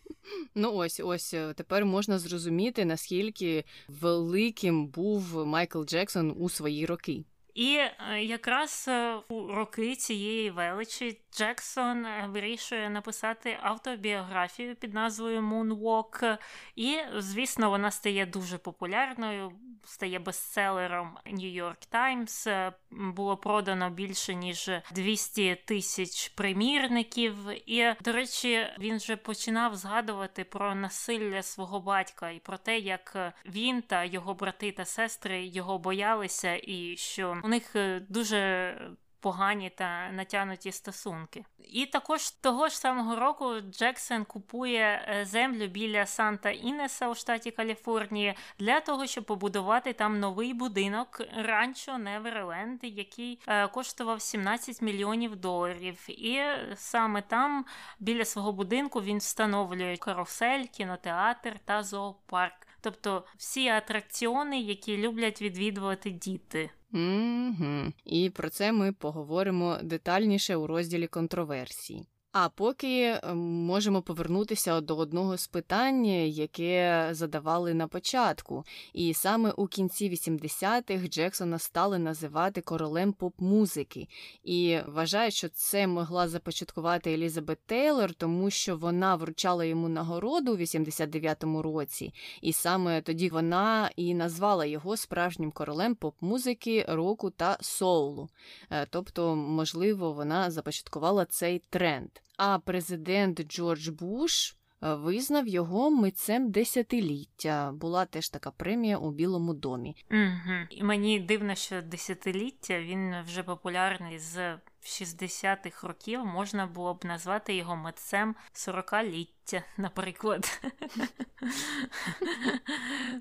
Ну 0.54 0.72
ось 0.74 1.00
ось 1.00 1.34
е, 1.34 1.54
тепер 1.54 1.84
можна 1.84 2.18
зрозуміти, 2.18 2.84
наскільки 2.84 3.64
великим 3.88 4.86
був 4.86 5.46
Майкл 5.46 5.84
Джексон 5.84 6.34
у 6.38 6.48
свої 6.48 6.86
роки. 6.86 7.24
І 7.54 7.76
е, 7.76 8.24
якраз 8.24 8.84
е, 8.88 9.14
у 9.28 9.54
роки 9.54 9.96
цієї 9.96 10.50
величі 10.50 11.20
Джексон 11.38 12.06
вирішує 12.26 12.90
написати 12.90 13.58
автобіографію 13.62 14.76
під 14.76 14.94
назвою 14.94 15.40
Moonwalk. 15.40 16.38
І, 16.76 16.98
звісно, 17.16 17.70
вона 17.70 17.90
стає 17.90 18.26
дуже 18.26 18.58
популярною 18.58 19.52
стає 19.84 20.18
бестселером 20.18 21.18
New 21.26 21.62
York 21.62 21.88
Times. 21.92 22.50
Е, 22.50 22.72
було 22.90 23.36
продано 23.36 23.90
більше 23.90 24.34
ніж 24.34 24.70
200 24.94 25.54
тисяч 25.54 26.28
примірників. 26.28 27.36
І, 27.66 27.94
до 28.00 28.12
речі, 28.12 28.66
він 28.78 28.96
вже 28.96 29.16
починав 29.16 29.76
згадувати 29.76 30.44
про 30.44 30.74
насилля 30.74 31.42
свого 31.42 31.80
батька 31.80 32.30
і 32.30 32.38
про 32.38 32.58
те, 32.58 32.78
як 32.78 33.34
він 33.46 33.82
та 33.82 34.04
його 34.04 34.34
брати 34.34 34.72
та 34.72 34.84
сестри 34.84 35.46
його 35.46 35.78
боялися, 35.78 36.60
і 36.62 36.96
що 36.96 37.40
у 37.44 37.48
них 37.48 37.76
е, 37.76 38.00
дуже 38.08 38.74
погані 39.20 39.70
та 39.70 40.10
натянуті 40.12 40.72
стосунки. 40.72 41.44
І 41.58 41.86
також 41.86 42.30
того 42.30 42.68
ж 42.68 42.78
самого 42.78 43.16
року 43.16 43.60
Джексон 43.60 44.24
купує 44.24 45.06
е, 45.08 45.24
землю 45.24 45.66
біля 45.66 46.06
Санта 46.06 46.50
Інеса 46.50 47.08
у 47.08 47.14
штаті 47.14 47.50
Каліфорнія 47.50 48.34
для 48.58 48.80
того, 48.80 49.06
щоб 49.06 49.24
побудувати 49.24 49.92
там 49.92 50.20
новий 50.20 50.54
будинок 50.54 51.20
ранчо 51.36 51.98
Неверленд, 51.98 52.80
який 52.82 53.40
е, 53.46 53.68
коштував 53.68 54.22
17 54.22 54.82
мільйонів 54.82 55.36
доларів. 55.36 56.06
І 56.08 56.42
саме 56.74 57.22
там 57.22 57.64
біля 57.98 58.24
свого 58.24 58.52
будинку 58.52 59.02
він 59.02 59.18
встановлює 59.18 59.96
карусель, 59.96 60.64
кінотеатр 60.64 61.58
та 61.64 61.82
зоопарк. 61.82 62.66
Тобто 62.80 63.24
всі 63.36 63.68
атракціони, 63.68 64.60
які 64.60 64.96
люблять 64.96 65.42
відвідувати 65.42 66.10
діти. 66.10 66.70
Угу. 66.92 67.92
І 68.04 68.30
про 68.30 68.50
це 68.50 68.72
ми 68.72 68.92
поговоримо 68.92 69.78
детальніше 69.82 70.56
у 70.56 70.66
розділі 70.66 71.06
контроверсій. 71.06 72.06
А 72.32 72.48
поки 72.48 73.02
е, 73.02 73.34
можемо 73.34 74.02
повернутися 74.02 74.80
до 74.80 74.96
одного 74.96 75.36
з 75.36 75.46
питань, 75.46 76.06
яке 76.26 77.08
задавали 77.10 77.74
на 77.74 77.88
початку, 77.88 78.64
і 78.92 79.14
саме 79.14 79.50
у 79.50 79.66
кінці 79.66 80.10
80-х 80.10 81.08
Джексона 81.08 81.58
стали 81.58 81.98
називати 81.98 82.60
королем 82.60 83.12
поп-музики, 83.12 84.08
і 84.44 84.78
вважають, 84.86 85.34
що 85.34 85.48
це 85.48 85.86
могла 85.86 86.28
започаткувати 86.28 87.12
Елізабет 87.12 87.58
Тейлор, 87.66 88.14
тому 88.14 88.50
що 88.50 88.76
вона 88.76 89.16
вручала 89.16 89.64
йому 89.64 89.88
нагороду 89.88 90.52
у 90.52 90.56
89-му 90.56 91.62
році, 91.62 92.12
і 92.40 92.52
саме 92.52 93.02
тоді 93.02 93.28
вона 93.28 93.90
і 93.96 94.14
назвала 94.14 94.64
його 94.64 94.96
справжнім 94.96 95.50
королем 95.50 95.94
поп-музики, 95.94 96.86
року 96.88 97.30
та 97.30 97.58
соулу. 97.60 98.28
Е, 98.70 98.86
тобто, 98.90 99.36
можливо, 99.36 100.12
вона 100.12 100.50
започаткувала 100.50 101.24
цей 101.24 101.62
тренд. 101.70 102.10
А 102.36 102.58
президент 102.58 103.42
Джордж 103.42 103.88
Буш 103.88 104.56
е, 104.82 104.94
визнав 104.94 105.48
його 105.48 105.90
митцем 105.90 106.50
десятиліття. 106.50 107.72
Була 107.72 108.04
теж 108.04 108.28
така 108.28 108.50
премія 108.50 108.98
у 108.98 109.10
Білому 109.10 109.54
домі. 109.54 109.96
Угу. 110.10 110.54
І 110.70 110.82
Мені 110.82 111.20
дивно, 111.20 111.54
що 111.54 111.82
десятиліття 111.82 112.80
він 112.80 113.14
вже 113.26 113.42
популярний 113.42 114.18
з 114.18 114.58
60-х 114.88 115.86
років 115.86 116.26
можна 116.26 116.66
було 116.66 116.94
б 116.94 117.04
назвати 117.04 117.54
його 117.54 117.76
митцем 117.76 118.34
40-ліття, 118.54 119.62
наприклад. 119.76 120.60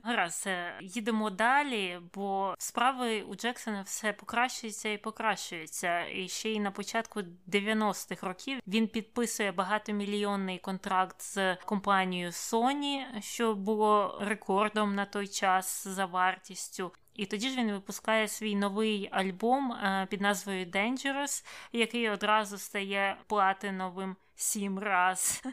Гаразд, 0.03 0.49
їдемо 0.82 1.30
далі, 1.30 1.99
бо 2.13 2.55
справи 2.57 3.22
у 3.22 3.36
Джексона 3.36 3.82
все 3.82 4.13
покращуються 4.13 4.89
і 4.89 4.97
покращуються. 4.97 6.05
І 6.05 6.28
ще 6.28 6.49
й 6.49 6.59
на 6.59 6.72
початку 6.72 7.22
90-х 7.47 8.28
років 8.28 8.59
він 8.68 8.88
підписує 8.88 9.51
багатомільйонний 9.51 10.59
контракт 10.59 11.22
з 11.22 11.55
компанією 11.55 12.32
Sony, 12.32 13.22
що 13.22 13.55
було 13.55 14.18
рекордом 14.22 14.95
на 14.95 15.05
той 15.05 15.28
час 15.28 15.88
за 15.88 16.05
вартістю. 16.05 16.91
І 17.18 17.26
тоді 17.26 17.49
ж 17.49 17.57
він 17.57 17.72
випускає 17.72 18.28
свій 18.28 18.55
новий 18.55 19.09
альбом 19.11 19.72
е, 19.72 20.07
під 20.09 20.22
назвою 20.22 20.65
Dangerous, 20.65 21.45
який 21.72 22.09
одразу 22.09 22.57
стає 22.57 23.18
платиновим 23.28 24.15
сім 24.38 24.80
раз. 24.80 25.44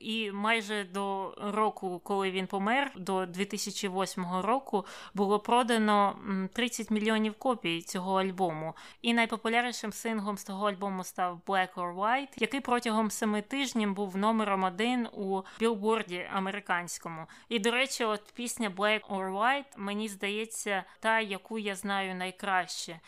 І 0.00 0.30
майже 0.30 0.84
до 0.84 1.34
року, 1.40 2.00
коли 2.04 2.30
він 2.30 2.46
помер, 2.46 2.92
до 2.96 3.26
2008 3.26 4.24
року, 4.40 4.86
було 5.14 5.40
продано 5.40 6.18
30 6.52 6.90
мільйонів 6.90 7.34
копій 7.34 7.82
цього 7.82 8.20
альбому. 8.20 8.74
І 9.02 9.14
найпопулярнішим 9.14 9.92
синглом 9.92 10.38
з 10.38 10.44
того 10.44 10.68
альбому 10.68 11.04
став 11.04 11.40
Black 11.46 11.74
or 11.74 11.96
White, 11.96 12.28
який 12.36 12.60
протягом 12.60 13.10
семи 13.10 13.42
тижнів 13.42 13.94
був 13.94 14.16
номером 14.16 14.64
один 14.64 15.08
у 15.12 15.42
білборді 15.60 16.28
американському. 16.32 17.26
І, 17.48 17.58
до 17.58 17.70
речі, 17.70 18.04
от 18.04 18.32
пісня 18.34 18.70
Black 18.70 19.00
or 19.08 19.32
White, 19.32 19.64
мені 19.76 20.08
здається, 20.08 20.84
та, 21.00 21.20
яку 21.20 21.58
я 21.58 21.74
знаю 21.74 22.14
найкраще. 22.14 23.00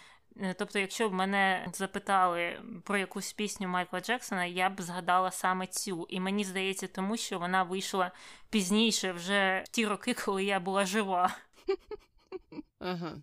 Е, 0.42 0.54
тобто, 0.58 0.78
якщо 0.78 1.08
б 1.08 1.12
мене 1.12 1.68
запитали 1.72 2.62
про 2.84 2.98
якусь 2.98 3.32
пісню 3.32 3.68
Майкла 3.68 4.00
Джексона, 4.00 4.44
я 4.44 4.70
б 4.70 4.82
згадала 4.82 5.30
саме 5.30 5.66
цю. 5.66 6.06
І 6.08 6.20
мені 6.20 6.44
здається, 6.44 6.86
тому 6.86 7.16
що 7.16 7.38
вона 7.38 7.62
вийшла 7.62 8.10
пізніше, 8.50 9.12
вже 9.12 9.62
в 9.66 9.68
ті 9.68 9.86
роки, 9.86 10.14
коли 10.14 10.44
я 10.44 10.60
була 10.60 10.86
жива. 10.86 11.36
Ага. 12.78 13.22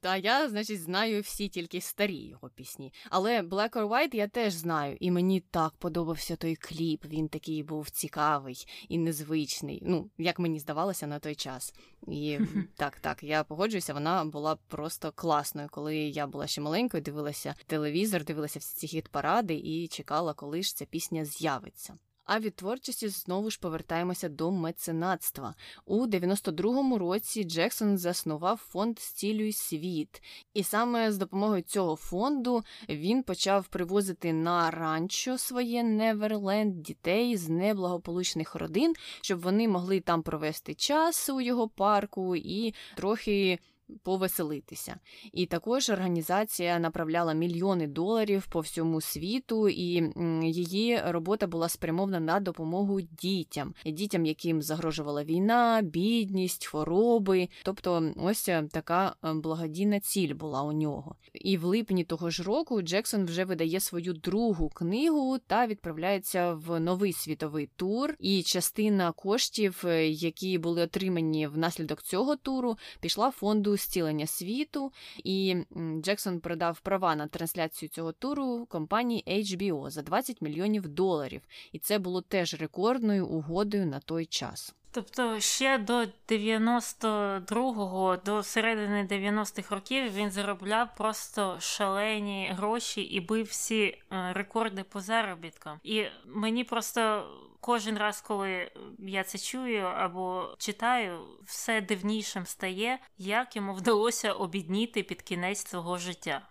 Та 0.00 0.16
я, 0.16 0.48
значить, 0.48 0.82
знаю 0.82 1.22
всі 1.22 1.48
тільки 1.48 1.80
старі 1.80 2.16
його 2.16 2.50
пісні. 2.54 2.92
Але 3.10 3.42
Black 3.42 3.70
or 3.70 3.88
White 3.88 4.14
я 4.14 4.28
теж 4.28 4.52
знаю, 4.52 4.96
і 5.00 5.10
мені 5.10 5.40
так 5.40 5.72
подобався 5.78 6.36
той 6.36 6.56
кліп. 6.56 7.04
Він 7.04 7.28
такий 7.28 7.62
був 7.62 7.90
цікавий 7.90 8.66
і 8.88 8.98
незвичний. 8.98 9.82
Ну, 9.86 10.10
як 10.18 10.38
мені 10.38 10.58
здавалося 10.58 11.06
на 11.06 11.18
той 11.18 11.34
час. 11.34 11.74
І 12.08 12.38
так, 12.76 13.00
так, 13.00 13.22
я 13.22 13.44
погоджуюся, 13.44 13.94
вона 13.94 14.24
була 14.24 14.56
просто 14.56 15.12
класною. 15.12 15.68
Коли 15.70 15.96
я 15.96 16.26
була 16.26 16.46
ще 16.46 16.60
маленькою, 16.60 17.02
дивилася 17.02 17.54
телевізор, 17.66 18.24
дивилася 18.24 18.58
всі 18.58 18.86
ці 18.86 18.96
хіт-паради 18.96 19.60
і 19.64 19.88
чекала, 19.88 20.34
коли 20.34 20.62
ж 20.62 20.76
ця 20.76 20.84
пісня 20.84 21.24
з'явиться. 21.24 21.98
А 22.24 22.38
від 22.38 22.56
творчості 22.56 23.08
знову 23.08 23.50
ж 23.50 23.58
повертаємося 23.60 24.28
до 24.28 24.50
меценатства. 24.50 25.54
У 25.86 26.06
92-му 26.06 26.98
році 26.98 27.44
Джексон 27.44 27.98
заснував 27.98 28.56
фонд 28.56 28.98
Стілюй 28.98 29.52
світ, 29.52 30.22
і 30.54 30.62
саме 30.62 31.12
з 31.12 31.18
допомогою 31.18 31.62
цього 31.62 31.96
фонду 31.96 32.62
він 32.88 33.22
почав 33.22 33.66
привозити 33.66 34.32
на 34.32 34.70
ранчо 34.70 35.38
своє 35.38 35.82
Неверленд 35.82 36.82
дітей 36.82 37.36
з 37.36 37.48
неблагополучних 37.48 38.54
родин, 38.54 38.94
щоб 39.20 39.40
вони 39.40 39.68
могли 39.68 40.00
там 40.00 40.22
провести 40.22 40.74
час 40.74 41.28
у 41.28 41.40
його 41.40 41.68
парку 41.68 42.36
і 42.36 42.74
трохи 42.96 43.58
повеселитися. 44.02 44.96
І 45.32 45.46
також 45.46 45.90
організація 45.90 46.78
направляла 46.78 47.32
мільйони 47.32 47.86
доларів 47.86 48.46
по 48.46 48.60
всьому 48.60 49.00
світу, 49.00 49.68
і 49.68 50.12
її 50.42 51.00
робота 51.06 51.46
була 51.46 51.68
спрямована 51.68 52.20
на 52.20 52.40
допомогу 52.40 53.00
дітям, 53.00 53.74
дітям, 53.86 54.26
яким 54.26 54.62
загрожувала 54.62 55.24
війна, 55.24 55.80
бідність, 55.82 56.66
хвороби. 56.66 57.48
Тобто, 57.62 58.12
ось 58.16 58.48
е, 58.48 58.68
така 58.70 59.14
е, 59.24 59.32
благодійна 59.34 60.00
ціль 60.00 60.34
була 60.34 60.62
у 60.62 60.72
нього. 60.72 61.16
І 61.34 61.56
в 61.56 61.64
липні 61.64 62.04
того 62.04 62.30
ж 62.30 62.42
року 62.42 62.82
Джексон 62.82 63.24
вже 63.24 63.44
видає 63.44 63.80
свою 63.80 64.12
другу 64.12 64.68
книгу 64.68 65.38
та 65.46 65.66
відправляється 65.66 66.54
в 66.54 66.80
новий 66.80 67.12
світовий 67.12 67.70
тур. 67.76 68.14
І 68.18 68.42
частина 68.42 69.12
коштів, 69.12 69.82
е, 69.84 70.08
які 70.08 70.58
були 70.58 70.82
отримані 70.82 71.46
внаслідок 71.46 72.02
цього 72.02 72.36
туру, 72.36 72.76
пішла 73.00 73.30
фонду 73.30 73.76
зцілення 73.84 74.26
світу, 74.26 74.92
і 75.24 75.56
Джексон 76.00 76.40
продав 76.40 76.80
права 76.80 77.14
на 77.16 77.26
трансляцію 77.26 77.88
цього 77.88 78.12
туру 78.12 78.66
компанії 78.66 79.24
HBO 79.26 79.90
за 79.90 80.02
20 80.02 80.42
мільйонів 80.42 80.88
доларів. 80.88 81.42
І 81.72 81.78
це 81.78 81.98
було 81.98 82.22
теж 82.22 82.54
рекордною 82.54 83.26
угодою 83.26 83.86
на 83.86 84.00
той 84.00 84.26
час. 84.26 84.74
Тобто 84.94 85.40
ще 85.40 85.78
до 85.78 86.04
92-го, 86.28 88.16
до 88.16 88.42
середини 88.42 89.08
90-х 89.10 89.74
років 89.74 90.14
він 90.14 90.30
заробляв 90.30 90.88
просто 90.96 91.56
шалені 91.60 92.52
гроші 92.56 93.02
і 93.02 93.20
бив 93.20 93.46
всі 93.46 93.82
е, 93.82 93.98
рекорди 94.32 94.82
по 94.82 95.00
заробіткам. 95.00 95.80
І 95.82 96.04
мені 96.26 96.64
просто 96.64 97.26
кожен 97.64 97.98
раз, 97.98 98.20
коли 98.20 98.70
я 98.98 99.24
це 99.24 99.38
чую 99.38 99.82
або 99.82 100.54
читаю, 100.58 101.18
все 101.46 101.80
дивнішим 101.80 102.46
стає, 102.46 102.98
як 103.18 103.56
йому 103.56 103.74
вдалося 103.74 104.32
обідніти 104.32 105.02
під 105.02 105.22
кінець 105.22 105.66
свого 105.66 105.98
життя. 105.98 106.48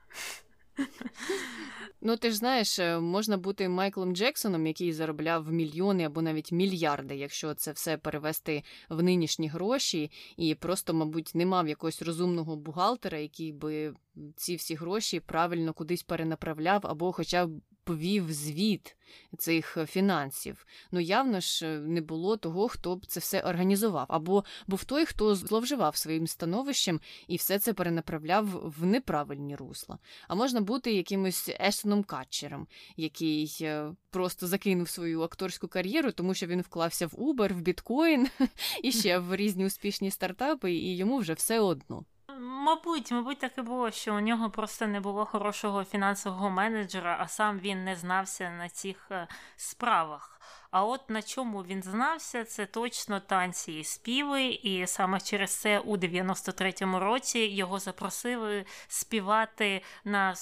Ну, 2.02 2.18
ти 2.18 2.32
ж 2.32 2.38
знаєш, 2.38 2.80
е, 2.80 3.00
можна 3.00 3.38
бути 3.38 3.70
Майклом 3.70 4.16
Джексоном, 4.16 4.68
який 4.68 4.94
заробляв 4.94 5.52
мільйони 5.52 6.04
або 6.04 6.22
навіть 6.22 6.52
мільярди, 6.52 7.16
якщо 7.16 7.54
це 7.54 7.72
все 7.72 7.98
перевести 7.98 8.64
в 8.90 9.04
нинішні 9.04 9.48
гроші, 9.48 10.12
і 10.38 10.56
просто, 10.56 10.94
мабуть, 10.94 11.32
не 11.36 11.46
мав 11.46 11.68
якогось 11.68 12.02
розумного 12.02 12.56
бухгалтера, 12.56 13.18
який 13.18 13.52
би 13.52 13.94
ці 14.36 14.56
всі 14.56 14.76
гроші 14.76 15.20
правильно 15.20 15.74
кудись 15.74 16.04
перенаправляв, 16.04 16.82
або 16.84 17.12
хоча 17.12 17.46
б 17.46 17.62
повів 17.84 18.34
звіт 18.34 18.96
цих 19.38 19.78
фінансів. 19.88 20.66
Ну 20.92 21.00
явно 21.00 21.40
ж 21.40 21.66
е, 21.66 21.80
не 21.80 22.02
було 22.02 22.38
того, 22.38 22.68
хто 22.68 22.96
б 22.96 23.06
це 23.06 23.20
все 23.20 23.42
організував, 23.42 24.06
або 24.10 24.44
був 24.68 24.84
той, 24.84 25.06
хто 25.06 25.36
зловживав 25.36 25.96
своїм 25.96 26.28
становищем 26.28 27.00
і 27.28 27.36
все 27.36 27.60
це 27.60 27.74
перенаправляв 27.74 28.74
в 28.80 28.86
неправильні 28.86 29.56
русла. 29.56 29.98
А 30.28 30.36
можна 30.36 30.62
бути 30.62 30.94
якимось 30.94 31.50
Естоном 31.60 32.04
Катчером, 32.04 32.68
який 32.98 33.58
е, 33.62 33.92
просто 34.10 34.48
закинув 34.48 34.90
свою 34.90 35.22
акторську 35.22 35.68
кар'єру, 35.68 36.12
тому 36.12 36.34
що 36.34 36.48
він 36.48 36.62
вклався 36.62 37.08
в 37.08 37.12
Uber, 37.12 37.54
в 37.54 37.62
біткоін 37.62 38.28
і 38.84 38.92
ще 38.92 39.20
в 39.20 39.36
різні 39.36 39.66
успішні 39.66 40.12
стартапи, 40.12 40.74
і 40.74 40.98
йому 40.98 41.18
вже 41.18 41.34
все 41.34 41.60
одно. 41.60 42.06
Мабуть, 42.40 43.12
мабуть, 43.12 43.40
так 43.40 43.58
і 43.58 43.62
було, 43.62 43.92
що 43.92 44.16
у 44.16 44.20
нього 44.20 44.50
просто 44.50 44.88
не 44.88 45.00
було 45.00 45.26
хорошого 45.26 45.84
фінансового 45.84 46.50
менеджера, 46.50 47.18
а 47.20 47.28
сам 47.28 47.60
він 47.60 47.84
не 47.84 47.96
знався 47.96 48.50
на 48.50 48.70
цих 48.70 49.08
е, 49.12 49.28
справах. 49.56 50.42
А 50.72 50.86
от 50.86 51.10
на 51.10 51.22
чому 51.22 51.64
він 51.64 51.84
знався, 51.84 52.46
це 52.46 52.66
точно 52.66 53.20
танці 53.20 53.72
і 53.72 53.84
співи, 53.84 54.44
і 54.44 54.88
саме 54.88 55.20
через 55.20 55.52
це 55.56 55.80
у 55.80 55.98
93-му 55.98 57.00
році 57.00 57.40
його 57.40 57.80
запросили 57.80 58.66
співати 58.88 59.82
на 60.06 60.36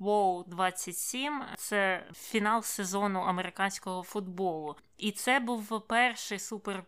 Bowl 0.00 0.48
27. 0.48 1.42
Це 1.56 2.06
фінал 2.14 2.62
сезону 2.62 3.20
американського 3.20 4.02
футболу. 4.02 4.76
І 4.98 5.12
це 5.12 5.40
був 5.40 5.82
перший 5.88 6.38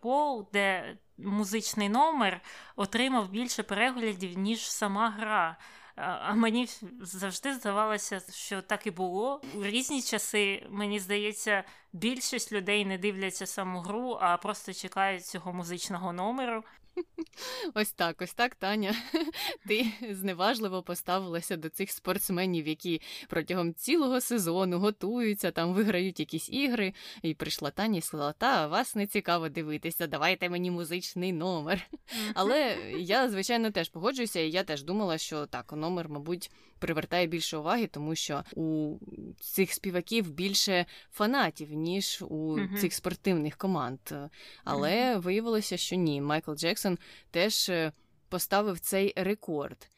Bowl, 0.03 0.47
де 0.53 0.97
музичний 1.19 1.89
номер 1.89 2.41
отримав 2.77 3.29
більше 3.29 3.63
переглядів, 3.63 4.39
ніж 4.39 4.71
сама 4.71 5.11
гра. 5.11 5.57
А 5.97 6.35
мені 6.35 6.69
завжди 7.01 7.55
здавалося, 7.55 8.21
що 8.33 8.63
так 8.63 8.87
і 8.87 8.91
було. 8.91 9.41
У 9.55 9.65
різні 9.65 10.03
часи, 10.03 10.67
мені 10.71 11.01
здається, 11.01 11.65
більшість 11.93 12.53
людей 12.53 12.85
не 12.85 12.99
дивляться 12.99 13.47
саму 13.47 13.81
гру, 13.81 14.19
а 14.21 14.37
просто 14.37 14.73
чекають 14.73 15.27
цього 15.27 15.53
музичного 15.53 16.13
номеру. 16.13 16.65
Ось 17.75 17.93
так, 17.93 18.23
ось 18.23 18.35
так, 18.35 18.55
Таня. 18.55 18.95
Ти 19.69 19.87
зневажливо 20.11 20.83
поставилася 20.83 21.57
до 21.57 21.69
цих 21.69 21.91
спортсменів, 21.91 22.69
які 22.69 23.01
протягом 23.29 23.75
цілого 23.75 24.21
сезону 24.21 24.79
готуються, 24.79 25.51
там 25.51 25.75
виграють 25.75 26.21
якісь 26.21 26.51
ігри. 26.51 26.95
І 27.23 27.35
прийшла 27.35 27.71
Таня 27.71 27.99
і 27.99 28.01
сказала: 28.01 28.33
Та 28.33 28.67
вас 28.67 28.95
не 28.95 29.07
цікаво 29.07 29.49
дивитися, 29.49 30.07
давайте 30.07 30.49
мені 30.49 30.71
музичний 30.71 31.33
номер. 31.33 31.89
Але 32.35 32.77
я, 32.99 33.29
звичайно, 33.29 33.71
теж 33.71 33.89
погоджуюся, 33.89 34.41
і 34.41 34.51
я 34.51 34.65
теж 34.65 34.83
думала, 34.83 35.19
що 35.19 35.47
так, 35.47 35.73
номер, 35.73 36.09
мабуть, 36.09 36.51
привертає 36.87 37.27
більше 37.27 37.57
уваги, 37.57 37.87
тому 37.87 38.15
що 38.15 38.43
у 38.55 38.97
цих 39.41 39.73
співаків 39.73 40.31
більше 40.31 40.87
фанатів, 41.13 41.73
ніж 41.73 42.23
у 42.29 42.59
цих 42.81 42.95
спортивних 42.95 43.57
команд. 43.57 44.01
Але 44.65 45.17
виявилося, 45.17 45.77
що 45.77 45.97
ні, 45.97 46.21
Майкл 46.21 46.53
Джексон. 46.53 46.77
Джексон 46.77 46.99
теж 47.31 47.69
е, 47.69 47.93
поставив 48.29 48.81
цей 48.81 49.13
рекорд. 49.17 49.91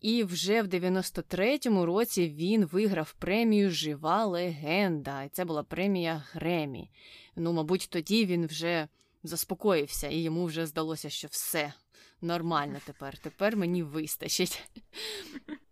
І 0.00 0.24
вже 0.24 0.62
в 0.62 0.66
93-му 0.66 1.86
році 1.86 2.28
він 2.28 2.64
виграв 2.64 3.14
премію 3.18 3.70
Жива 3.70 4.24
легенда. 4.24 5.22
І 5.22 5.28
це 5.28 5.44
була 5.44 5.62
премія 5.62 6.24
Гремі. 6.32 6.90
Ну, 7.36 7.52
мабуть, 7.52 7.88
тоді 7.90 8.26
він 8.26 8.46
вже 8.46 8.88
заспокоївся, 9.22 10.08
і 10.08 10.18
йому 10.18 10.44
вже 10.44 10.66
здалося, 10.66 11.10
що 11.10 11.28
все 11.28 11.72
нормально 12.20 12.78
тепер. 12.86 13.18
Тепер 13.18 13.56
мені 13.56 13.82
вистачить. 13.82 14.68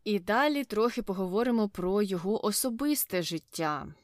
І 0.05 0.19
далі 0.19 0.65
трохи 0.65 1.03
поговоримо 1.03 1.69
про 1.69 2.03
його 2.03 2.47
особисте 2.47 3.23
життя. 3.23 3.95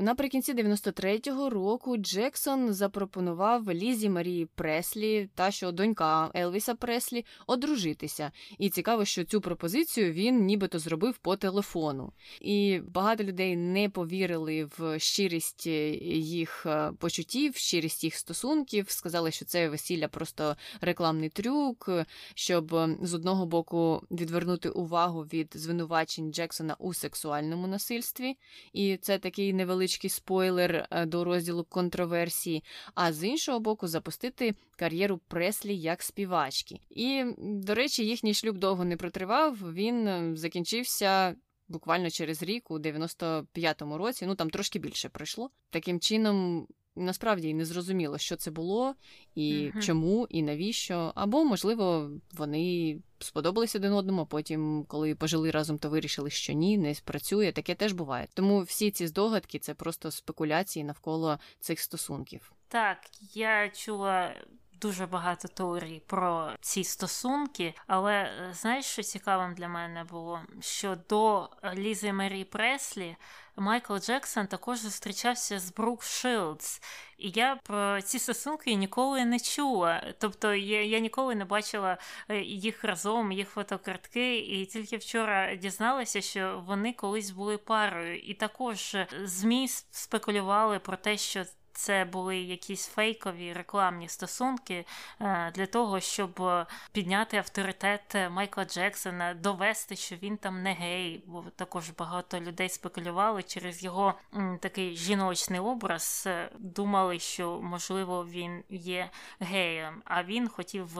Наприкінці 0.00 0.54
93-го 0.54 1.50
року 1.50 1.96
Джексон 1.96 2.72
запропонував 2.72 3.70
Лізі 3.70 4.08
Марії 4.08 4.46
Преслі, 4.46 5.28
та 5.34 5.50
що 5.50 5.72
донька 5.72 6.30
Елвіса 6.36 6.74
Преслі, 6.74 7.24
одружитися. 7.46 8.32
І 8.58 8.70
цікаво, 8.70 9.04
що 9.04 9.24
цю 9.24 9.40
пропозицію 9.40 10.12
він 10.12 10.44
нібито 10.44 10.78
зробив 10.78 11.18
по 11.18 11.36
телефону. 11.36 12.12
І 12.40 12.80
багато 12.88 13.24
людей 13.24 13.56
не 13.56 13.88
повірили 13.88 14.68
в 14.78 14.98
щирість 14.98 15.66
їх 15.66 16.66
е, 16.66 16.92
почуттів, 16.98 17.56
щирість 17.56 18.04
їх 18.04 18.14
стосунків. 18.14 18.90
Сказали, 18.90 19.30
що 19.30 19.44
це 19.44 19.68
весілля 19.68 20.08
просто 20.08 20.56
рекламний 20.80 21.28
трюк, 21.28 21.90
щоб 22.34 22.76
з 23.02 23.14
одного 23.14 23.46
боку 23.46 24.02
відвернути 24.10 24.68
увагу 24.68 25.22
від 25.22 25.52
звинувачень 25.54 26.32
Джексона 26.32 26.76
у 26.78 26.94
сексуальному 26.94 27.66
насильстві. 27.66 28.36
І 28.72 28.96
це 28.96 29.18
такий 29.18 29.52
невеличкий 29.52 29.87
невеличкий 29.88 30.10
спойлер 30.10 30.88
е, 30.90 31.06
до 31.06 31.24
розділу 31.24 31.64
контроверсії, 31.64 32.64
а 32.94 33.12
з 33.12 33.24
іншого 33.24 33.60
боку, 33.60 33.88
запустити 33.88 34.54
кар'єру 34.76 35.18
Преслі 35.28 35.76
як 35.76 36.02
співачки. 36.02 36.80
І, 36.90 37.24
до 37.38 37.74
речі, 37.74 38.06
їхній 38.06 38.34
шлюб 38.34 38.58
довго 38.58 38.84
не 38.84 38.96
протривав. 38.96 39.56
Він 39.72 40.08
е, 40.08 40.36
закінчився. 40.36 41.34
Буквально 41.70 42.10
через 42.10 42.42
рік, 42.42 42.70
у 42.70 42.78
95-му 42.78 43.98
році, 43.98 44.26
ну 44.26 44.34
там 44.34 44.50
трошки 44.50 44.78
більше 44.78 45.08
пройшло. 45.08 45.50
Таким 45.70 46.00
чином, 46.00 46.66
насправді 46.98 47.54
не 47.54 47.64
зрозуміло, 47.64 48.18
що 48.18 48.36
це 48.36 48.50
було, 48.50 48.94
і 49.34 49.52
uh-huh. 49.52 49.82
чому, 49.82 50.26
і 50.30 50.42
навіщо. 50.42 51.12
Або, 51.14 51.44
можливо, 51.44 52.10
вони 52.32 52.98
сподобались 53.18 53.76
один 53.76 53.92
одному, 53.92 54.22
а 54.22 54.24
потім, 54.24 54.84
коли 54.88 55.14
пожили 55.14 55.50
разом, 55.50 55.78
то 55.78 55.90
вирішили, 55.90 56.30
що 56.30 56.52
ні, 56.52 56.78
не 56.78 56.94
спрацює. 56.94 57.52
Таке 57.52 57.74
теж 57.74 57.92
буває. 57.92 58.28
Тому 58.34 58.62
всі 58.62 58.90
ці 58.90 59.06
здогадки 59.06 59.58
це 59.58 59.74
просто 59.74 60.10
спекуляції 60.10 60.84
навколо 60.84 61.38
цих 61.60 61.80
стосунків. 61.80 62.52
Так, 62.68 62.98
я 63.34 63.68
чула 63.68 64.34
дуже 64.80 65.06
багато 65.06 65.48
теорій 65.48 66.02
про 66.06 66.50
ці 66.60 66.84
стосунки, 66.84 67.74
але 67.86 68.12
е, 68.12 68.50
знаєш, 68.52 68.84
що 68.84 69.02
цікавим 69.02 69.54
для 69.54 69.68
мене 69.68 70.04
було? 70.04 70.40
Що 70.60 70.96
до 71.08 71.50
Лізи 71.74 72.12
Мері 72.12 72.44
Преслі 72.44 73.16
Майкл 73.58 73.96
Джексон 73.96 74.46
також 74.46 74.78
зустрічався 74.78 75.58
з 75.58 75.72
Брук 75.72 76.02
Шилдс. 76.02 76.82
І 77.18 77.30
я 77.30 77.56
про 77.56 78.02
ці 78.02 78.18
стосунки 78.18 78.74
ніколи 78.74 79.24
не 79.24 79.40
чула. 79.40 80.14
Тобто 80.18 80.54
я 80.54 80.84
я 80.84 80.98
ніколи 80.98 81.34
не 81.34 81.44
бачила 81.44 81.98
е, 82.28 82.40
їх 82.40 82.84
разом, 82.84 83.32
їх 83.32 83.48
фотокартки, 83.48 84.38
і 84.38 84.66
тільки 84.66 84.96
вчора 84.96 85.56
дізналася, 85.56 86.20
що 86.20 86.64
вони 86.66 86.92
колись 86.92 87.30
були 87.30 87.58
парою. 87.58 88.18
І 88.18 88.34
також 88.34 88.96
ЗМІ 89.24 89.68
спекулювали 89.90 90.78
про 90.78 90.96
те, 90.96 91.16
що 91.16 91.44
це 91.78 92.04
були 92.04 92.38
якісь 92.38 92.86
фейкові 92.86 93.52
рекламні 93.52 94.08
стосунки 94.08 94.84
е, 95.20 95.52
для 95.54 95.66
того, 95.66 96.00
щоб 96.00 96.42
е, 96.42 96.66
підняти 96.92 97.36
авторитет 97.36 98.16
Майкла 98.30 98.64
Джексона, 98.64 99.34
довести, 99.34 99.96
що 99.96 100.16
він 100.16 100.36
там 100.36 100.62
не 100.62 100.72
гей, 100.72 101.22
бо 101.26 101.44
також 101.56 101.90
багато 101.90 102.40
людей 102.40 102.68
спекулювали 102.68 103.42
через 103.42 103.84
його 103.84 104.14
такий 104.60 104.96
жіночний 104.96 105.60
образ, 105.60 106.24
е, 106.26 106.50
думали, 106.58 107.18
що 107.18 107.60
можливо 107.62 108.26
він 108.26 108.64
є 108.70 109.10
геєм. 109.40 110.02
А 110.04 110.24
він 110.24 110.48
хотів 110.48 110.90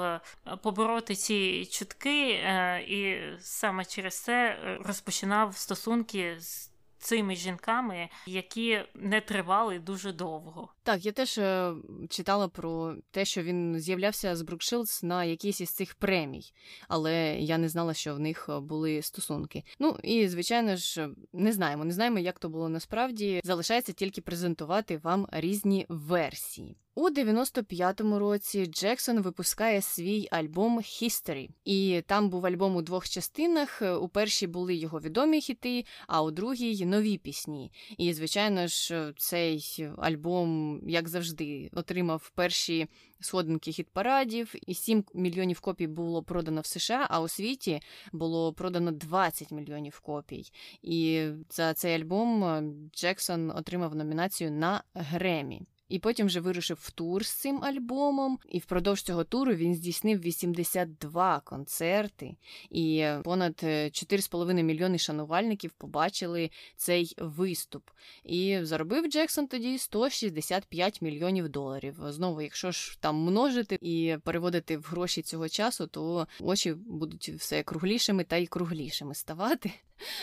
побороти 0.62 1.14
ці 1.14 1.66
чутки, 1.66 2.31
і 2.89 3.20
саме 3.41 3.85
через 3.85 4.20
це 4.20 4.59
розпочинав 4.85 5.57
стосунки 5.57 6.41
з 6.41 6.70
цими 6.99 7.37
жінками, 7.37 8.09
які 8.27 8.85
не 8.95 9.21
тривали 9.21 9.79
дуже 9.79 10.13
довго. 10.13 10.69
Так, 10.89 11.07
я 11.07 11.12
теж 11.12 11.39
е, 11.39 11.74
читала 12.09 12.49
про 12.49 12.95
те, 13.11 13.24
що 13.24 13.43
він 13.43 13.80
з'являвся 13.80 14.36
з 14.36 14.43
Брукшилдс 14.43 15.03
на 15.03 15.24
якійсь 15.24 15.61
із 15.61 15.70
цих 15.70 15.95
премій, 15.95 16.53
але 16.89 17.36
я 17.39 17.59
не 17.59 17.68
знала, 17.68 17.95
що 17.95 18.14
в 18.14 18.20
них 18.20 18.47
е, 18.49 18.61
були 18.61 19.03
стосунки. 19.03 19.64
Ну 19.78 19.97
і 20.03 20.28
звичайно 20.28 20.76
ж, 20.76 21.09
не 21.32 21.53
знаємо, 21.53 21.84
не 21.84 21.93
знаємо, 21.93 22.18
як 22.18 22.39
то 22.39 22.49
було 22.49 22.68
насправді. 22.68 23.41
Залишається 23.45 23.93
тільки 23.93 24.20
презентувати 24.20 24.99
вам 24.99 25.26
різні 25.32 25.86
версії. 25.89 26.76
У 26.99 27.11
95-му 27.11 28.18
році 28.18 28.66
Джексон 28.66 29.20
випускає 29.20 29.82
свій 29.82 30.28
альбом 30.30 30.78
History. 30.78 31.49
І 31.64 32.03
там 32.07 32.30
був 32.30 32.47
альбом 32.47 32.76
у 32.76 32.82
двох 32.82 33.09
частинах. 33.09 33.82
У 34.01 34.09
першій 34.09 34.47
були 34.47 34.74
його 34.74 35.01
відомі 35.01 35.41
хіти, 35.41 35.84
а 36.07 36.22
у 36.22 36.30
другій 36.30 36.86
нові 36.86 37.18
пісні. 37.18 37.72
І, 37.99 38.12
звичайно 38.12 38.66
ж, 38.66 39.12
цей 39.16 39.89
альбом, 39.99 40.78
як 40.87 41.09
завжди, 41.09 41.70
отримав 41.72 42.31
перші 42.35 42.87
сходинки 43.20 43.70
хіт-парадів, 43.70 44.55
і 44.66 44.74
7 44.74 45.05
мільйонів 45.14 45.61
копій 45.61 45.87
було 45.87 46.22
продано 46.22 46.61
в 46.61 46.66
США, 46.66 47.07
а 47.11 47.20
у 47.20 47.29
світі 47.29 47.81
було 48.12 48.53
продано 48.53 48.93
20 48.93 49.51
мільйонів 49.51 50.01
копій. 50.01 50.53
І 50.83 51.29
за 51.51 51.74
цей 51.74 52.03
альбом 52.03 52.64
Джексон 52.95 53.51
отримав 53.51 53.95
номінацію 53.95 54.51
на 54.51 54.83
Гремі. 54.95 55.62
І 55.89 55.99
потім 55.99 56.26
вже 56.26 56.41
вирушив 56.41 56.78
в 56.82 56.91
тур 56.91 57.24
з 57.24 57.32
цим 57.32 57.64
альбомом. 57.64 58.39
І 58.49 58.59
впродовж 58.59 59.03
цього 59.03 59.24
туру 59.24 59.55
він 59.55 59.74
здійснив 59.74 60.20
82 60.20 61.41
концерти, 61.41 62.36
і 62.70 63.07
понад 63.24 63.53
4,5 63.53 64.62
мільйони 64.62 64.99
шанувальників 64.99 65.70
побачили 65.72 66.51
цей 66.76 67.14
виступ. 67.18 67.91
І 68.24 68.59
заробив 68.62 69.07
Джексон 69.07 69.47
тоді 69.47 69.78
165 69.78 71.03
мільйонів 71.03 71.49
доларів. 71.49 71.97
Знову, 72.09 72.43
якщо 72.43 72.70
ж 72.70 72.99
там 73.01 73.16
множити 73.16 73.78
і 73.80 74.16
переводити 74.24 74.76
в 74.76 74.82
гроші 74.82 75.22
цього 75.22 75.49
часу, 75.49 75.86
то 75.86 76.26
очі 76.41 76.72
будуть 76.72 77.28
все 77.28 77.62
круглішими 77.62 78.24
та 78.24 78.36
й 78.36 78.47
круглішими 78.47 79.14
ставати. 79.14 79.72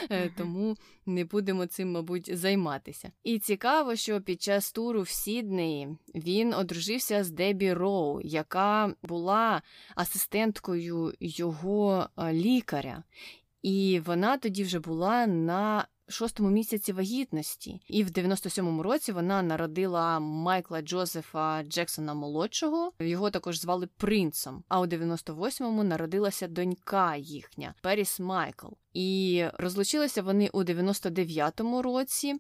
Е, 0.09 0.29
тому 0.37 0.77
не 1.05 1.25
будемо 1.25 1.65
цим, 1.65 1.91
мабуть, 1.91 2.37
займатися. 2.37 3.11
І 3.23 3.39
цікаво, 3.39 3.95
що 3.95 4.21
під 4.21 4.41
час 4.41 4.71
туру 4.71 5.01
в 5.01 5.09
Сіднеї 5.55 5.97
він 6.15 6.53
одружився 6.53 7.23
з 7.23 7.31
Дебі 7.31 7.73
Роу, 7.73 8.21
яка 8.21 8.93
була 9.03 9.61
асистенткою 9.95 11.13
його 11.19 12.09
е, 12.17 12.33
лікаря. 12.33 13.03
І 13.61 14.01
вона 14.05 14.37
тоді 14.37 14.63
вже 14.63 14.79
була 14.79 15.27
на 15.27 15.87
шостому 16.07 16.49
місяці 16.49 16.93
вагітності, 16.93 17.81
і 17.87 18.03
в 18.03 18.07
97-му 18.07 18.83
році 18.83 19.11
вона 19.11 19.41
народила 19.41 20.19
Майкла 20.19 20.81
Джозефа 20.81 21.63
Джексона 21.63 22.13
молодшого. 22.13 22.91
Його 22.99 23.29
також 23.29 23.59
звали 23.59 23.87
принцем. 23.97 24.63
А 24.67 24.79
у 24.79 24.85
98-му 24.85 25.83
народилася 25.83 26.47
донька 26.47 27.15
їхня 27.15 27.73
Періс 27.81 28.19
Майкл. 28.19 28.67
І 28.93 29.45
розлучилися 29.53 30.21
вони 30.21 30.49
у 30.53 30.63
99-му 30.63 31.81
році. 31.81 32.35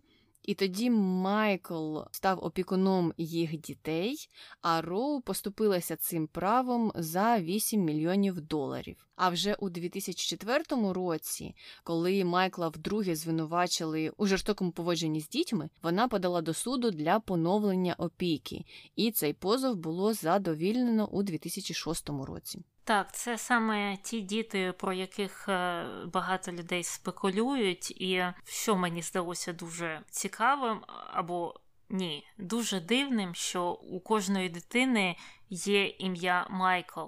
І 0.45 0.53
тоді 0.53 0.89
Майкл 0.89 1.99
став 2.11 2.43
опікуном 2.43 3.13
їх 3.17 3.57
дітей, 3.57 4.29
а 4.61 4.81
Роу 4.81 5.21
поступилася 5.21 5.95
цим 5.95 6.27
правом 6.27 6.91
за 6.95 7.39
8 7.39 7.81
мільйонів 7.81 8.41
доларів. 8.41 9.07
А 9.15 9.29
вже 9.29 9.53
у 9.53 9.69
2004 9.69 10.63
році, 10.93 11.55
коли 11.83 12.25
Майкла 12.25 12.67
вдруге 12.67 13.15
звинувачили 13.15 14.11
у 14.17 14.25
жорстокому 14.25 14.71
поводженні 14.71 15.21
з 15.21 15.29
дітьми, 15.29 15.69
вона 15.83 16.07
подала 16.07 16.41
до 16.41 16.53
суду 16.53 16.91
для 16.91 17.19
поновлення 17.19 17.95
опіки, 17.97 18.65
і 18.95 19.11
цей 19.11 19.33
позов 19.33 19.75
було 19.75 20.13
задовільнено 20.13 21.07
у 21.07 21.23
2006 21.23 22.09
році. 22.09 22.63
Так, 22.85 23.13
це 23.13 23.37
саме 23.37 23.97
ті 23.97 24.21
діти, 24.21 24.73
про 24.77 24.93
яких 24.93 25.49
е, 25.49 25.85
багато 26.13 26.51
людей 26.51 26.83
спекулюють, 26.83 27.91
і 27.91 28.25
що 28.45 28.75
мені 28.75 29.01
здалося 29.01 29.53
дуже 29.53 30.01
цікавим 30.09 30.81
або 31.13 31.55
ні, 31.89 32.27
дуже 32.37 32.79
дивним, 32.79 33.35
що 33.35 33.71
у 33.71 33.99
кожної 33.99 34.49
дитини 34.49 35.15
є 35.49 35.87
ім'я 35.87 36.47
Майкл. 36.49 37.01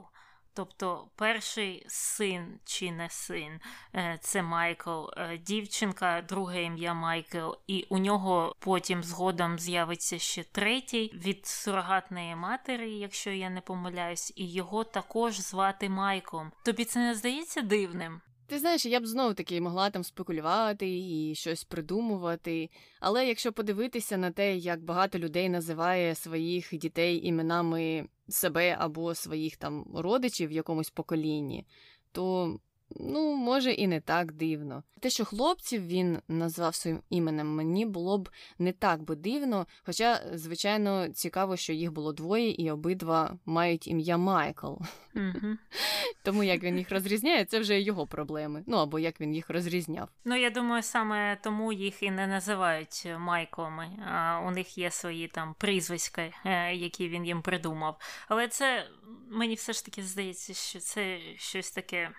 Тобто 0.58 1.08
перший 1.16 1.86
син 1.88 2.60
чи 2.66 2.92
не 2.92 3.10
син 3.10 3.60
е, 3.96 4.18
це 4.22 4.42
Майкл, 4.42 5.06
е, 5.18 5.38
дівчинка, 5.38 6.24
друге 6.30 6.64
ім'я 6.64 6.94
Майкл, 6.94 7.52
і 7.68 7.86
у 7.90 7.98
нього 7.98 8.56
потім 8.60 9.04
згодом 9.04 9.60
з'явиться 9.60 10.20
ще 10.20 10.44
третій 10.44 11.12
від 11.14 11.46
сурогатної 11.46 12.36
матері, 12.36 12.92
якщо 12.92 13.32
я 13.32 13.50
не 13.50 13.62
помиляюсь, 13.62 14.34
і 14.36 14.52
його 14.52 14.84
також 14.84 15.40
звати 15.40 15.90
Майклом. 15.90 16.52
Тобі 16.66 16.86
це 16.86 17.00
не 17.00 17.16
здається 17.16 17.62
дивним? 17.62 18.22
Ти 18.48 18.60
знаєш, 18.60 18.86
я 18.86 19.00
б 19.00 19.08
знову 19.08 19.34
таки 19.34 19.62
могла 19.62 19.90
там 19.90 20.04
спекулювати 20.04 21.00
і 21.00 21.36
щось 21.36 21.64
придумувати. 21.64 22.70
Але 23.00 23.28
якщо 23.28 23.54
подивитися 23.54 24.18
на 24.18 24.32
те, 24.32 24.56
як 24.56 24.84
багато 24.84 25.20
людей 25.20 25.50
називає 25.50 26.16
своїх 26.16 26.78
дітей 26.78 27.28
іменами 27.28 28.08
себе 28.30 28.76
або 28.80 29.16
своїх 29.16 29.58
там 29.58 29.86
родичів 29.96 30.50
в 30.50 30.52
якомусь 30.52 30.90
поколінні, 30.90 31.66
то 32.12 32.58
Ну, 32.96 33.36
може, 33.36 33.72
і 33.72 33.88
не 33.88 34.02
так 34.02 34.32
дивно. 34.32 34.84
Те, 35.00 35.10
що 35.10 35.26
хлопців 35.26 35.88
він 35.88 36.20
назвав 36.28 36.76
своїм 36.76 37.02
іменем, 37.10 37.56
мені 37.56 37.86
було 37.86 38.18
б 38.18 38.30
не 38.60 38.72
так 38.72 39.02
би 39.02 39.16
дивно, 39.16 39.68
хоча, 39.86 40.22
звичайно, 40.34 41.08
цікаво, 41.08 41.58
що 41.58 41.74
їх 41.74 41.92
було 41.92 42.14
двоє, 42.14 42.52
і 42.52 42.72
обидва 42.72 43.38
мають 43.46 43.88
ім'я 43.88 44.18
Майкл. 44.18 44.74
Тому 46.24 46.44
як 46.44 46.64
він 46.64 46.78
їх 46.78 46.92
розрізняє, 46.92 47.46
це 47.46 47.60
вже 47.60 47.82
його 47.82 48.08
проблеми. 48.08 48.64
Ну 48.68 48.78
або 48.78 49.00
як 49.00 49.22
він 49.22 49.36
їх 49.36 49.50
розрізняв. 49.50 50.10
Ну, 50.26 50.36
я 50.36 50.50
думаю, 50.50 50.84
саме 50.84 51.38
тому 51.44 51.74
їх 51.74 52.04
і 52.04 52.12
не 52.12 52.28
називають 52.28 53.08
Майклами, 53.20 53.90
а 54.14 54.42
у 54.48 54.52
них 54.52 54.78
є 54.78 54.92
свої 54.92 55.28
там 55.28 55.56
прізвиська, 55.58 56.22
е, 56.46 56.76
які 56.76 57.10
він 57.10 57.26
їм 57.26 57.42
придумав. 57.42 58.00
Але 58.28 58.48
це 58.48 58.88
мені 59.30 59.56
все 59.56 59.74
ж 59.74 59.86
таки 59.86 60.04
здається, 60.04 60.54
що 60.54 60.80
це 60.80 61.20
щось 61.36 61.72
таке 61.72 62.12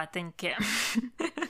lá, 0.00 0.06
tenho 0.06 0.32
que. 0.36 0.54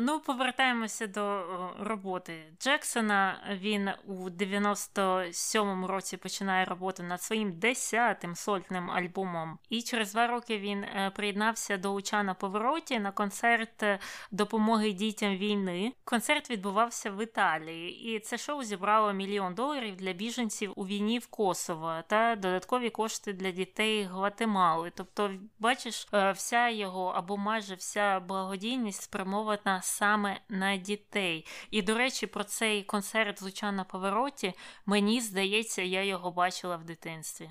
Ну, 0.00 0.20
повертаємося 0.20 1.06
до 1.06 1.44
роботи 1.80 2.52
Джексона. 2.60 3.36
Він 3.60 3.90
у 4.06 4.30
97-му 4.30 5.86
році 5.86 6.16
починає 6.16 6.64
роботу 6.64 7.02
над 7.02 7.22
своїм 7.22 7.52
10-тим 7.52 8.34
сольним 8.34 8.90
альбомом. 8.90 9.58
І 9.68 9.82
через 9.82 10.12
два 10.12 10.26
роки 10.26 10.58
він 10.58 10.84
е, 10.84 11.12
приєднався 11.16 11.76
до 11.76 11.92
уча 11.92 12.22
на 12.22 12.34
повороті 12.34 12.98
на 12.98 13.12
концерт 13.12 13.82
е, 13.82 13.98
допомоги 14.30 14.92
дітям 14.92 15.36
війни. 15.36 15.92
Концерт 16.04 16.50
відбувався 16.50 17.10
в 17.10 17.22
Італії, 17.22 18.14
і 18.14 18.20
це 18.20 18.38
шоу 18.38 18.62
зібрало 18.62 19.12
мільйон 19.12 19.54
доларів 19.54 19.96
для 19.96 20.12
біженців 20.12 20.72
у 20.76 20.86
війні 20.86 21.18
в 21.18 21.26
Косово 21.26 21.94
та 22.06 22.36
додаткові 22.36 22.90
кошти 22.90 23.32
для 23.32 23.50
дітей 23.50 24.04
Гватемали. 24.04 24.92
Тобто, 24.96 25.30
бачиш, 25.58 26.08
е, 26.12 26.32
вся 26.32 26.68
його 26.68 27.06
або 27.06 27.36
майже 27.36 27.74
вся 27.74 28.20
благодійність 28.20 29.09
спрямована 29.10 29.80
саме 29.82 30.40
на 30.48 30.76
дітей. 30.76 31.46
І, 31.70 31.82
до 31.82 31.94
речі, 31.94 32.26
про 32.26 32.44
цей 32.44 32.82
концерт 32.82 33.42
«Луча 33.42 33.72
на 33.72 33.84
повороті 33.84 34.52
мені 34.86 35.20
здається, 35.20 35.82
я 35.82 36.04
його 36.04 36.30
бачила 36.30 36.76
в 36.76 36.84
дитинстві. 36.84 37.50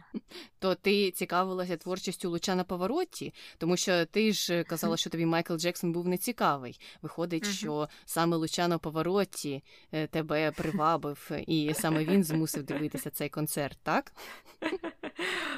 То 0.59 0.75
ти 0.75 1.11
цікавилася 1.11 1.77
творчістю 1.77 2.29
Луча 2.29 2.55
на 2.55 2.63
повороті, 2.63 3.33
тому 3.57 3.77
що 3.77 4.05
ти 4.05 4.33
ж 4.33 4.63
казала, 4.63 4.97
що 4.97 5.09
тобі 5.09 5.25
Майкл 5.25 5.55
Джексон 5.55 5.91
був 5.91 6.07
нецікавий. 6.07 6.79
Виходить, 7.01 7.45
що 7.45 7.89
саме 8.05 8.37
Луча 8.37 8.67
на 8.67 8.77
повороті 8.77 9.63
е, 9.91 10.07
тебе 10.07 10.51
привабив, 10.51 11.31
і 11.47 11.73
саме 11.73 12.05
він 12.05 12.23
змусив 12.23 12.63
дивитися 12.63 13.09
цей 13.09 13.29
концерт, 13.29 13.77
так? 13.83 14.13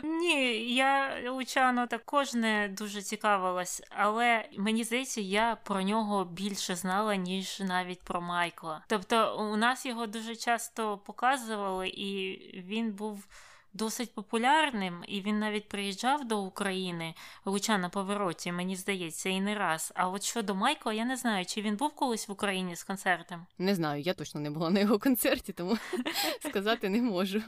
Ні, 0.03 0.73
я 0.75 1.21
Лучано 1.31 1.87
також 1.87 2.33
не 2.33 2.75
дуже 2.77 3.01
цікавилась, 3.01 3.83
але 3.89 4.49
мені 4.57 4.83
здається, 4.83 5.21
я 5.21 5.57
про 5.63 5.81
нього 5.81 5.90
більше 6.31 6.75
знала, 6.75 7.15
ніж 7.15 7.59
навіть 7.59 8.01
про 8.01 8.21
Майкла. 8.21 8.83
Тобто, 8.87 9.37
у 9.51 9.55
нас 9.55 9.85
його 9.85 10.07
дуже 10.07 10.35
часто 10.35 10.97
показували, 10.97 11.87
і 11.87 12.37
він 12.61 12.91
був. 12.91 13.27
Досить 13.73 14.13
популярним, 14.13 15.03
і 15.07 15.21
він 15.21 15.39
навіть 15.39 15.69
приїжджав 15.69 16.27
до 16.27 16.41
України 16.41 17.13
Луча 17.45 17.77
на 17.77 17.89
повороті, 17.89 18.51
мені 18.51 18.75
здається, 18.75 19.29
і 19.29 19.41
не 19.41 19.55
раз. 19.55 19.91
А 19.95 20.09
от 20.09 20.23
щодо 20.23 20.55
Майкла, 20.55 20.93
я 20.93 21.05
не 21.05 21.17
знаю, 21.17 21.45
чи 21.45 21.61
він 21.61 21.75
був 21.75 21.95
колись 21.95 22.27
в 22.27 22.31
Україні 22.31 22.75
з 22.75 22.83
концертом? 22.83 23.45
Не 23.57 23.75
знаю, 23.75 24.01
я 24.01 24.13
точно 24.13 24.41
не 24.41 24.51
була 24.51 24.69
на 24.69 24.79
його 24.79 24.99
концерті, 24.99 25.53
тому 25.53 25.77
сказати 26.49 26.89
не 26.89 27.01
можу. 27.01 27.41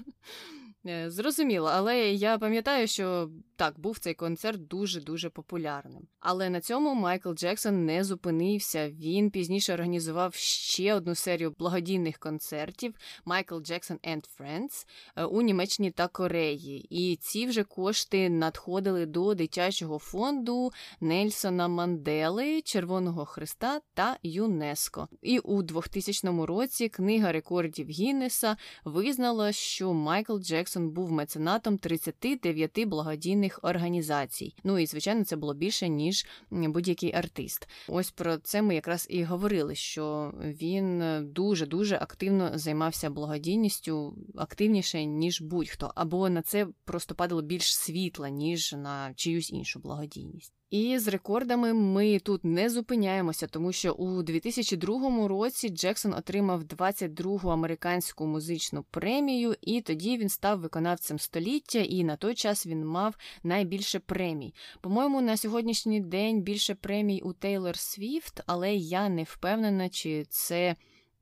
Е, 0.88 1.12
зрозуміло, 1.12 1.70
але 1.74 2.00
я 2.12 2.38
пам'ятаю, 2.38 2.88
що 2.88 3.30
так, 3.56 3.80
був 3.80 4.00
цей 4.00 4.14
концерт 4.14 4.68
дуже-дуже 4.68 5.30
популярним. 5.30 6.08
Але 6.20 6.50
на 6.50 6.62
цьому 6.62 6.94
Майкл 6.94 7.34
Джексон 7.34 7.86
не 7.86 8.04
зупинився. 8.04 8.90
Він 8.90 9.32
пізніше 9.32 9.74
організував 9.74 10.34
ще 10.36 10.94
одну 10.94 11.16
серію 11.16 11.54
благодійних 11.60 12.18
концертів 12.18 12.96
Майкл 13.26 13.60
Джексон 13.60 13.98
and 13.98 14.24
Friends 14.40 14.86
е, 15.16 15.24
у 15.24 15.42
Німеччині 15.42 15.92
та 15.92 16.08
Кореї. 16.08 16.88
І 16.90 17.16
ці 17.16 17.46
вже 17.46 17.64
кошти 17.64 18.30
надходили 18.30 19.06
до 19.06 19.34
дитячого 19.34 20.00
фонду 20.00 20.72
Нельсона 21.02 21.68
Мандели, 21.68 22.62
Червоного 22.62 23.26
Христа 23.26 23.82
та 23.94 24.18
ЮНЕСКО. 24.24 25.08
І 25.22 25.40
у 25.40 25.62
2000 25.62 26.46
році 26.46 26.90
книга 26.90 27.32
рекордів 27.32 27.90
Гіннеса 27.90 28.58
визнала, 28.86 29.52
що 29.52 29.94
Майкл 29.94 30.38
Джексон 30.38 30.73
був 30.80 31.12
меценатом 31.12 31.78
39 31.78 32.86
благодійних 32.86 33.60
організацій. 33.62 34.56
Ну 34.64 34.80
і 34.80 34.86
звичайно, 34.86 35.26
це 35.26 35.36
було 35.36 35.54
більше 35.54 35.90
ніж 35.90 36.26
будь-який 36.52 37.14
артист. 37.14 37.68
Ось 37.88 38.12
про 38.12 38.38
це 38.38 38.62
ми 38.62 38.76
якраз 38.76 39.08
і 39.10 39.24
говорили, 39.24 39.76
що 39.76 40.34
він 40.44 41.04
дуже 41.34 41.66
дуже 41.66 41.96
активно 41.96 42.52
займався 42.58 43.10
благодійністю, 43.10 44.18
активніше 44.36 45.06
ніж 45.06 45.42
будь-хто, 45.42 45.92
або 45.96 46.30
на 46.30 46.42
це 46.42 46.68
просто 46.86 47.16
падало 47.16 47.42
більш 47.42 47.76
світла, 47.76 48.30
ніж 48.30 48.74
на 48.74 49.14
чиюсь 49.16 49.52
іншу 49.52 49.80
благодійність. 49.80 50.54
І 50.74 51.00
з 51.00 51.08
рекордами 51.08 51.74
ми 51.74 52.20
тут 52.20 52.44
не 52.44 52.70
зупиняємося, 52.70 53.48
тому 53.48 53.72
що 53.72 53.92
у 53.92 54.24
2002 54.24 55.28
році 55.28 55.70
Джексон 55.70 56.14
отримав 56.14 56.64
22-гу 56.64 57.50
американську 57.50 58.26
музичну 58.26 58.86
премію, 58.92 59.56
і 59.62 59.82
тоді 59.82 60.18
він 60.18 60.30
став 60.30 60.60
виконавцем 60.60 61.20
століття, 61.20 61.80
і 61.80 62.04
на 62.04 62.16
той 62.16 62.36
час 62.36 62.68
він 62.68 62.86
мав 62.86 63.16
найбільше 63.44 64.00
премій. 64.00 64.54
По-моєму, 64.82 65.22
на 65.22 65.38
сьогоднішній 65.38 66.02
день 66.02 66.42
більше 66.42 66.76
премій 66.76 67.22
у 67.22 67.34
Тейлор 67.34 67.78
Свіфт, 67.78 68.44
але 68.46 68.76
я 68.76 69.10
не 69.10 69.24
впевнена, 69.24 69.90
чи 69.90 70.26
це 70.30 70.76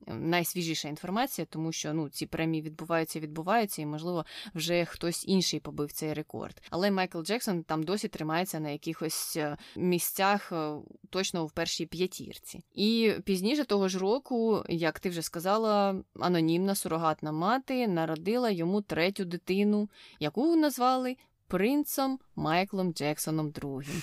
найсвіжіша 0.08 0.88
інформація, 0.88 1.47
тому 1.49 1.72
що 1.72 1.93
ну 1.93 2.10
ці 2.10 2.26
премії 2.26 2.62
відбуваються, 2.62 3.20
відбуваються, 3.20 3.82
і 3.82 3.86
можливо 3.86 4.26
вже 4.56 4.86
хтось 4.86 5.28
інший 5.28 5.60
побив 5.60 5.91
цей 5.91 6.14
рекорд. 6.14 6.62
Але 6.70 6.91
Майкл 6.91 7.22
Джексон 7.22 7.64
там 7.64 7.84
досі 7.84 8.08
тримається 8.08 8.60
на 8.60 8.70
якихось 8.70 9.38
е, 9.38 9.58
місцях 9.76 10.52
е, 10.52 10.74
точно 11.10 11.45
в 11.45 11.52
першій 11.52 11.86
п'ятірці. 11.86 12.64
І 12.74 13.14
пізніше 13.26 13.66
того 13.66 13.88
ж 13.88 13.99
року, 13.99 14.64
як 14.70 14.99
ти 14.99 15.10
вже 15.10 15.22
сказала, 15.22 15.95
анонімна 16.20 16.76
сурогатна 16.76 17.32
мати 17.32 17.88
народила 17.88 18.49
йому 18.49 18.82
третю 18.82 19.26
дитину, 19.26 19.89
яку 20.20 20.56
назвали 20.56 21.16
принцом 21.52 22.20
Майклом 22.36 22.93
Джексоном 22.93 23.52
другим. 23.52 24.02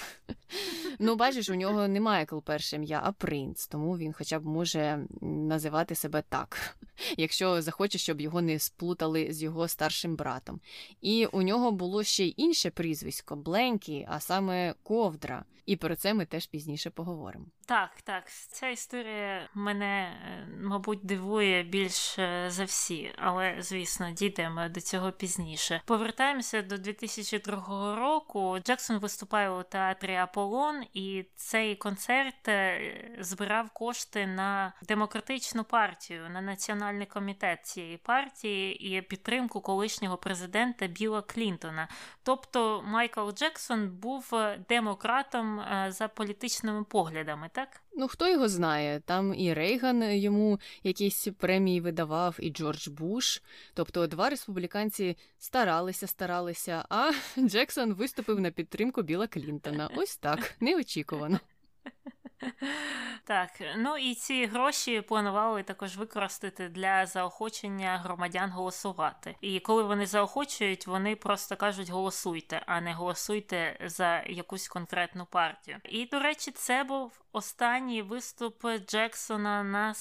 Ну, 0.99 1.16
бачиш, 1.16 1.49
у 1.49 1.55
нього 1.55 1.88
не 1.88 2.01
Майкл 2.01 2.38
перше 2.38 2.76
ім'я, 2.76 3.01
а 3.05 3.12
принц, 3.12 3.66
тому 3.66 3.99
він 3.99 4.12
хоча 4.12 4.38
б 4.38 4.46
може 4.46 5.07
називати 5.20 5.94
себе 5.94 6.22
так, 6.28 6.76
якщо 7.16 7.62
захоче, 7.62 7.99
щоб 7.99 8.20
його 8.20 8.42
не 8.42 8.59
сплутали 8.59 9.32
з 9.32 9.42
його 9.42 9.68
старшим 9.68 10.16
братом. 10.16 10.61
І 11.01 11.26
у 11.26 11.42
нього 11.42 11.72
було 11.72 12.03
ще 12.03 12.24
й 12.24 12.34
інше 12.36 12.70
прізвисько 12.70 13.36
Бленкі, 13.36 14.07
а 14.09 14.20
саме 14.20 14.74
Ковдра. 14.82 15.44
І 15.68 15.76
про 15.76 15.96
це 15.96 16.14
ми 16.14 16.26
теж 16.26 16.46
пізніше 16.46 16.90
поговоримо. 16.90 17.46
Так, 17.66 17.90
так, 18.04 18.30
ця 18.30 18.68
історія 18.68 19.48
мене, 19.54 19.86
е, 19.86 20.48
мабуть, 20.62 21.00
дивує 21.02 21.62
більше 21.62 22.50
за 22.50 22.64
всі, 22.64 23.12
але 23.16 23.56
звісно, 23.58 24.10
дійдемо 24.10 24.68
до 24.68 24.80
цього 24.80 25.12
пізніше. 25.12 25.80
Повертаємося 25.84 26.62
до 26.62 26.78
2002 26.78 27.96
року. 27.96 28.58
Джексон 28.58 28.98
виступає 28.98 29.50
у 29.50 29.62
театрі 29.62 30.16
Аполлон, 30.16 30.84
і 30.94 31.24
цей 31.36 31.76
концерт 31.76 32.48
е, 32.48 32.80
збирав 33.20 33.70
кошти 33.70 34.26
на 34.26 34.72
демократичну 34.82 35.64
партію, 35.64 36.30
на 36.30 36.40
національний 36.40 37.06
комітет 37.06 37.66
цієї 37.66 37.96
партії 37.96 38.96
і 38.96 39.02
підтримку 39.02 39.60
колишнього 39.60 40.16
президента 40.16 40.86
Біла 40.86 41.22
Клінтона. 41.22 41.88
Тобто 42.22 42.82
Майкл 42.86 43.30
Джексон 43.30 43.90
був 43.90 44.34
демократом 44.68 45.57
е, 45.61 45.92
за 45.92 46.09
політичними 46.09 46.84
поглядами 46.84 47.50
так? 47.52 47.80
Ну, 47.96 48.09
хто 48.09 48.28
його 48.28 48.48
знає? 48.48 49.00
Там 49.00 49.34
і 49.34 49.54
Рейган 49.54 50.12
йому 50.12 50.61
якісь 50.82 51.28
премії 51.38 51.80
видавав, 51.80 52.36
і 52.40 52.50
Джордж 52.50 52.88
Буш. 52.88 53.42
Тобто 53.74 54.06
два 54.06 54.30
республіканці 54.30 55.16
старалися, 55.38 56.06
старалися, 56.06 56.84
а 56.88 57.11
Джексон 57.38 57.94
виступив 57.94 58.40
на 58.40 58.50
підтримку 58.50 59.02
Біла 59.02 59.26
Клінтона. 59.26 59.90
Ось 59.96 60.16
так, 60.16 60.54
неочікувано. 60.61 61.40
Так, 63.24 63.51
ну 63.76 63.97
і 63.97 64.14
ці 64.14 64.47
гроші 64.47 65.01
планували 65.01 65.62
також 65.62 65.97
використати 65.97 66.68
для 66.68 67.07
заохочення 67.07 67.99
громадян 67.99 68.51
голосувати. 68.51 69.36
І 69.41 69.61
коли 69.61 69.82
вони 69.82 70.07
заохочують, 70.07 70.86
вони 70.86 71.16
просто 71.16 71.57
кажуть 71.57 71.91
голосуйте, 71.91 72.62
а 72.66 72.80
не 72.80 72.95
голосуйте 72.95 73.78
за 73.84 74.22
якусь 74.22 74.68
конкретну 74.68 75.26
партію. 75.26 75.78
І 75.84 76.07
до 76.07 76.20
речі, 76.20 76.51
це 76.51 76.84
був 76.84 77.20
останній 77.32 78.03
виступ 78.03 78.66
Джексона 78.86 79.62
на. 79.62 79.95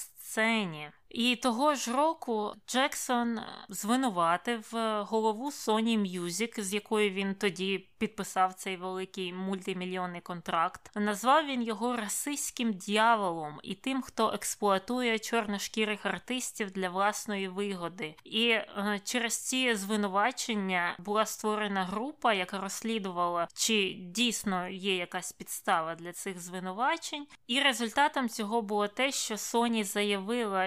І 1.08 1.36
того 1.36 1.74
ж 1.74 1.92
року 1.92 2.52
Джексон 2.68 3.40
звинуватив 3.68 4.70
голову 5.08 5.50
Sony 5.50 5.98
Music, 5.98 6.60
з 6.60 6.74
якою 6.74 7.10
він 7.10 7.34
тоді 7.34 7.88
підписав 7.98 8.54
цей 8.54 8.76
великий 8.76 9.32
мультимільйонний 9.32 10.20
контракт. 10.20 10.90
Назвав 10.94 11.46
він 11.46 11.62
його 11.62 11.96
расистським 11.96 12.72
дьяволом 12.72 13.60
і 13.62 13.74
тим, 13.74 14.02
хто 14.02 14.28
експлуатує 14.28 15.18
чорношкірих 15.18 16.06
артистів 16.06 16.70
для 16.70 16.90
власної 16.90 17.48
вигоди. 17.48 18.14
І 18.24 18.48
е, 18.48 19.00
через 19.04 19.36
ці 19.36 19.74
звинувачення 19.74 20.96
була 20.98 21.26
створена 21.26 21.84
група, 21.84 22.32
яка 22.34 22.60
розслідувала, 22.60 23.48
чи 23.54 23.96
дійсно 23.98 24.68
є 24.68 24.96
якась 24.96 25.32
підстава 25.32 25.94
для 25.94 26.12
цих 26.12 26.40
звинувачень. 26.40 27.26
І 27.46 27.60
результатом 27.60 28.28
цього 28.28 28.62
було 28.62 28.88
те, 28.88 29.12
що 29.12 29.34
Sony 29.34 29.84
заявила, 29.84 30.07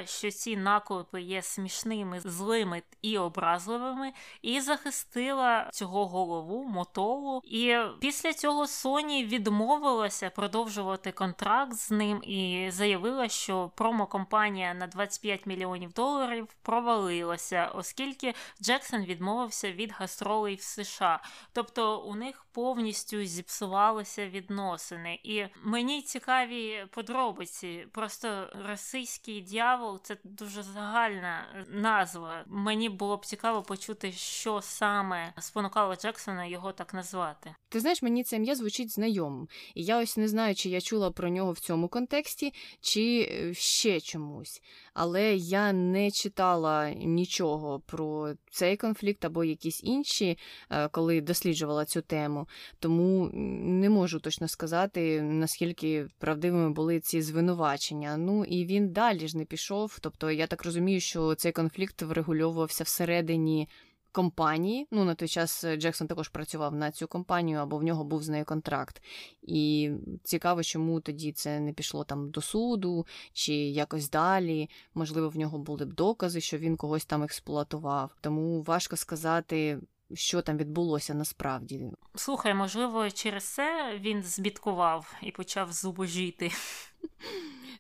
що 0.06 0.32
ці 0.32 0.58
наклепи 0.58 1.22
є 1.22 1.42
смішними, 1.42 2.20
злими 2.20 2.82
і 3.02 3.18
образливими, 3.18 4.14
і 4.42 4.62
захистила 4.62 5.70
цього 5.72 6.08
голову 6.08 6.64
мотолу. 6.64 7.42
І 7.46 7.78
після 8.00 8.34
цього 8.34 8.66
Sony 8.66 9.28
відмовилася 9.28 10.30
продовжувати 10.30 11.12
контракт 11.12 11.74
з 11.74 11.92
ним 11.92 12.24
і 12.24 12.70
заявила, 12.72 13.30
що 13.30 13.72
промокомпанія 13.76 14.74
на 14.74 14.88
25 14.88 15.46
мільйонів 15.46 15.94
доларів 15.94 16.48
провалилася, 16.62 17.72
оскільки 17.76 18.34
Джексон 18.62 19.06
відмовився 19.06 19.72
від 19.72 19.92
гастролей 19.92 20.56
в 20.56 20.62
США. 20.62 21.20
Тобто 21.54 22.00
у 22.00 22.16
них 22.16 22.46
повністю 22.54 23.24
зіпсувалися 23.24 24.30
відносини. 24.30 25.20
І 25.24 25.46
мені 25.64 26.02
цікаві 26.02 26.86
подробиці. 26.92 27.88
Просто 27.92 28.50
російський 28.68 29.42
дьявол 29.42 30.00
це 30.04 30.18
дуже 30.24 30.64
загальна 30.64 31.66
назва. 31.68 32.44
Мені 32.48 32.90
було 32.90 33.18
б 33.18 33.26
цікаво 33.26 33.64
почути, 33.64 34.12
що 34.12 34.62
саме 34.62 35.34
спонукало 35.40 35.96
Джексона 35.96 36.46
його 36.46 36.72
так 36.72 36.94
назвати. 36.94 37.56
Ти 37.72 37.80
знаєш, 37.80 38.02
мені 38.02 38.24
це 38.24 38.36
ім'я 38.36 38.56
звучить 38.56 38.92
знайомим, 38.92 39.48
і 39.76 39.84
я 39.84 40.02
ось 40.02 40.18
не 40.18 40.28
знаю, 40.28 40.56
чи 40.56 40.70
я 40.70 40.82
чула 40.82 41.12
про 41.12 41.30
нього 41.30 41.52
в 41.52 41.60
цьому 41.60 41.88
контексті, 41.88 42.54
чи 42.82 43.30
е, 43.32 43.54
ще 43.54 44.00
чомусь. 44.00 44.62
Але 44.94 45.36
я 45.36 45.74
не 45.74 46.12
читала 46.12 46.90
нічого 46.90 47.80
про 47.80 48.34
цей 48.50 48.78
конфлікт 48.78 49.26
або 49.26 49.44
якісь 49.44 49.84
інші, 49.84 50.38
е, 50.70 50.88
коли 50.88 51.22
досліджувала 51.22 51.86
цю 51.86 52.02
тему. 52.02 52.48
Тому 52.80 53.30
не 53.64 53.90
можу 53.90 54.20
точно 54.20 54.48
сказати, 54.48 55.22
наскільки 55.22 56.08
правдивими 56.20 56.70
були 56.70 57.00
ці 57.00 57.22
звинувачення. 57.22 58.18
Ну 58.18 58.46
і 58.46 58.66
він 58.66 58.90
далі 58.90 59.28
ж 59.28 59.38
не 59.38 59.46
пішов. 59.46 59.98
Тобто, 60.02 60.32
я 60.32 60.48
так 60.48 60.66
розумію, 60.66 61.00
що 61.00 61.36
цей 61.36 61.52
конфлікт 61.52 62.02
врегульовувався 62.02 62.84
всередині 62.84 63.68
компанії. 64.12 64.88
Ну, 64.92 65.06
на 65.06 65.16
той 65.16 65.28
час 65.28 65.64
е, 65.64 65.78
Джексон 65.78 66.08
також 66.08 66.30
працював 66.30 66.76
на 66.76 66.92
цю 66.92 67.08
компанію, 67.08 67.60
або 67.60 67.78
в 67.78 67.84
нього 67.84 68.04
був 68.04 68.24
з 68.24 68.30
нею 68.30 68.46
контракт. 68.46 69.04
І 69.42 69.92
цікаво, 70.24 70.64
чому 70.64 71.00
тоді 71.00 71.32
це 71.32 71.60
не 71.60 71.74
пішло 71.74 72.04
там 72.04 72.30
до 72.30 72.42
суду 72.42 73.06
чи 73.34 73.54
якось 73.54 74.10
далі. 74.10 74.70
Можливо, 74.94 75.30
в 75.30 75.38
нього 75.38 75.58
були 75.58 75.86
б 75.86 75.94
докази, 75.94 76.42
що 76.42 76.58
він 76.58 76.78
когось 76.78 77.06
там 77.06 77.24
експлуатував. 77.24 78.16
Тому 78.22 78.62
важко 78.62 78.98
сказати. 78.98 79.80
Що 80.14 80.42
там 80.42 80.58
відбулося 80.58 81.14
насправді? 81.14 81.92
Слухай, 82.16 82.54
можливо, 82.54 83.10
через 83.10 83.44
це 83.44 83.98
він 84.00 84.24
збіткував 84.24 85.14
і 85.22 85.32
почав 85.32 85.72
зубожіти. 85.72 86.52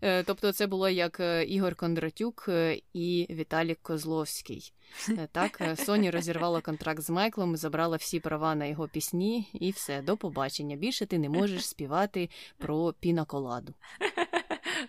Е, 0.03 0.23
тобто, 0.23 0.51
це 0.51 0.67
було 0.67 0.89
як 0.89 1.19
е, 1.19 1.43
Ігор 1.43 1.75
Кондратюк 1.75 2.49
і 2.93 3.27
Віталік 3.29 3.79
Козловський. 3.81 4.73
Е, 5.09 5.27
так, 5.31 5.61
е, 5.61 5.75
Соні 5.75 6.11
розірвала 6.11 6.61
контракт 6.61 7.01
з 7.01 7.09
Майклом, 7.09 7.57
забрала 7.57 7.97
всі 7.97 8.19
права 8.19 8.55
на 8.55 8.65
його 8.65 8.87
пісні, 8.87 9.49
і 9.53 9.71
все, 9.71 10.01
до 10.01 10.17
побачення. 10.17 10.75
Більше 10.75 11.05
ти 11.05 11.17
не 11.17 11.29
можеш 11.29 11.67
співати 11.67 12.29
про 12.57 12.93
пінаколаду. 12.93 13.73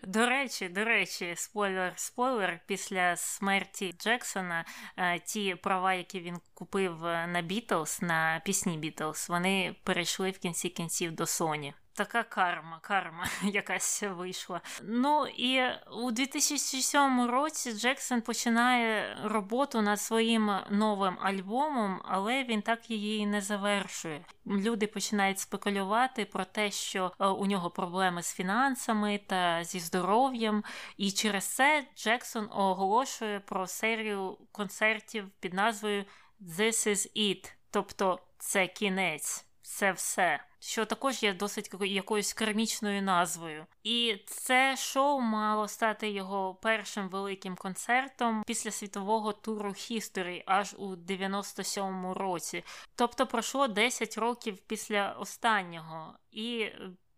До 0.07 0.27
речі, 0.27 0.69
до 0.69 0.85
речі, 0.85 1.33
спойлер, 1.37 1.93
спойлер, 1.97 2.61
після 2.67 3.17
смерті 3.17 3.95
Джексона 3.99 4.65
е, 4.97 5.19
ті 5.19 5.55
права, 5.55 5.95
які 5.95 6.21
він 6.21 6.37
купив 6.55 7.03
на 7.03 7.43
Бітлз, 7.43 7.99
на 8.03 8.43
пісні 8.45 8.79
Бітлз, 8.79 9.27
вони 9.29 9.75
перейшли 9.85 10.31
в 10.31 10.39
кінці 10.39 10.69
кінців 10.69 11.13
до 11.13 11.27
Соні. 11.27 11.75
Така 11.95 12.23
карма, 12.23 12.79
карма 12.83 13.27
якась 13.43 14.03
вийшла. 14.03 14.61
Ну 14.83 15.27
і 15.27 15.61
у 15.91 16.11
2007 16.11 17.27
році 17.31 17.73
Джексон 17.73 18.21
починає 18.21 19.17
роботу 19.25 19.83
над 19.83 20.01
своїм 20.01 20.51
новим 20.71 21.19
альбомом, 21.21 22.03
але 22.05 22.45
він 22.45 22.63
так 22.63 22.91
її 22.91 23.27
не 23.27 23.41
завершує. 23.41 24.25
Люди 24.47 24.87
починають 24.87 25.39
спекулювати 25.39 26.25
про 26.25 26.45
те, 26.45 26.71
що 26.71 27.13
е, 27.21 27.27
у 27.27 27.47
нього 27.47 27.71
проблеми 27.71 28.23
з 28.23 28.35
фінансами 28.35 29.21
та 29.27 29.65
зі 29.65 29.81
здоров'ям, 29.81 30.65
і 30.97 31.11
через 31.11 31.45
це 31.45 31.85
Джексон 31.97 32.49
оголошує 32.51 33.41
про 33.41 33.67
серію 33.67 34.39
концертів 34.53 35.31
під 35.41 35.55
назвою 35.55 36.05
This 36.41 36.89
is 36.89 37.17
It, 37.17 37.53
тобто 37.71 38.19
це 38.39 38.67
кінець 38.67 39.52
це 39.63 39.93
все, 39.93 40.41
що 40.59 40.85
також 40.85 41.23
є 41.23 41.35
досить 41.35 41.71
якоюсь 41.81 42.33
кермічною 42.33 43.03
назвою. 43.03 43.67
І 43.83 44.17
це 44.27 44.77
шоу 44.77 45.21
мало 45.21 45.69
стати 45.69 46.11
його 46.11 46.55
першим 46.55 47.09
великим 47.09 47.57
концертом 47.57 48.43
після 48.47 48.71
світового 48.71 49.33
туру 49.33 49.71
History 49.71 50.43
аж 50.47 50.75
у 50.79 50.97
97-му 50.97 52.15
році. 52.15 52.65
Тобто 52.97 53.27
пройшло 53.27 53.69
10 53.69 54.19
років 54.19 54.59
після 54.59 55.13
останнього. 55.13 56.15
І 56.31 56.69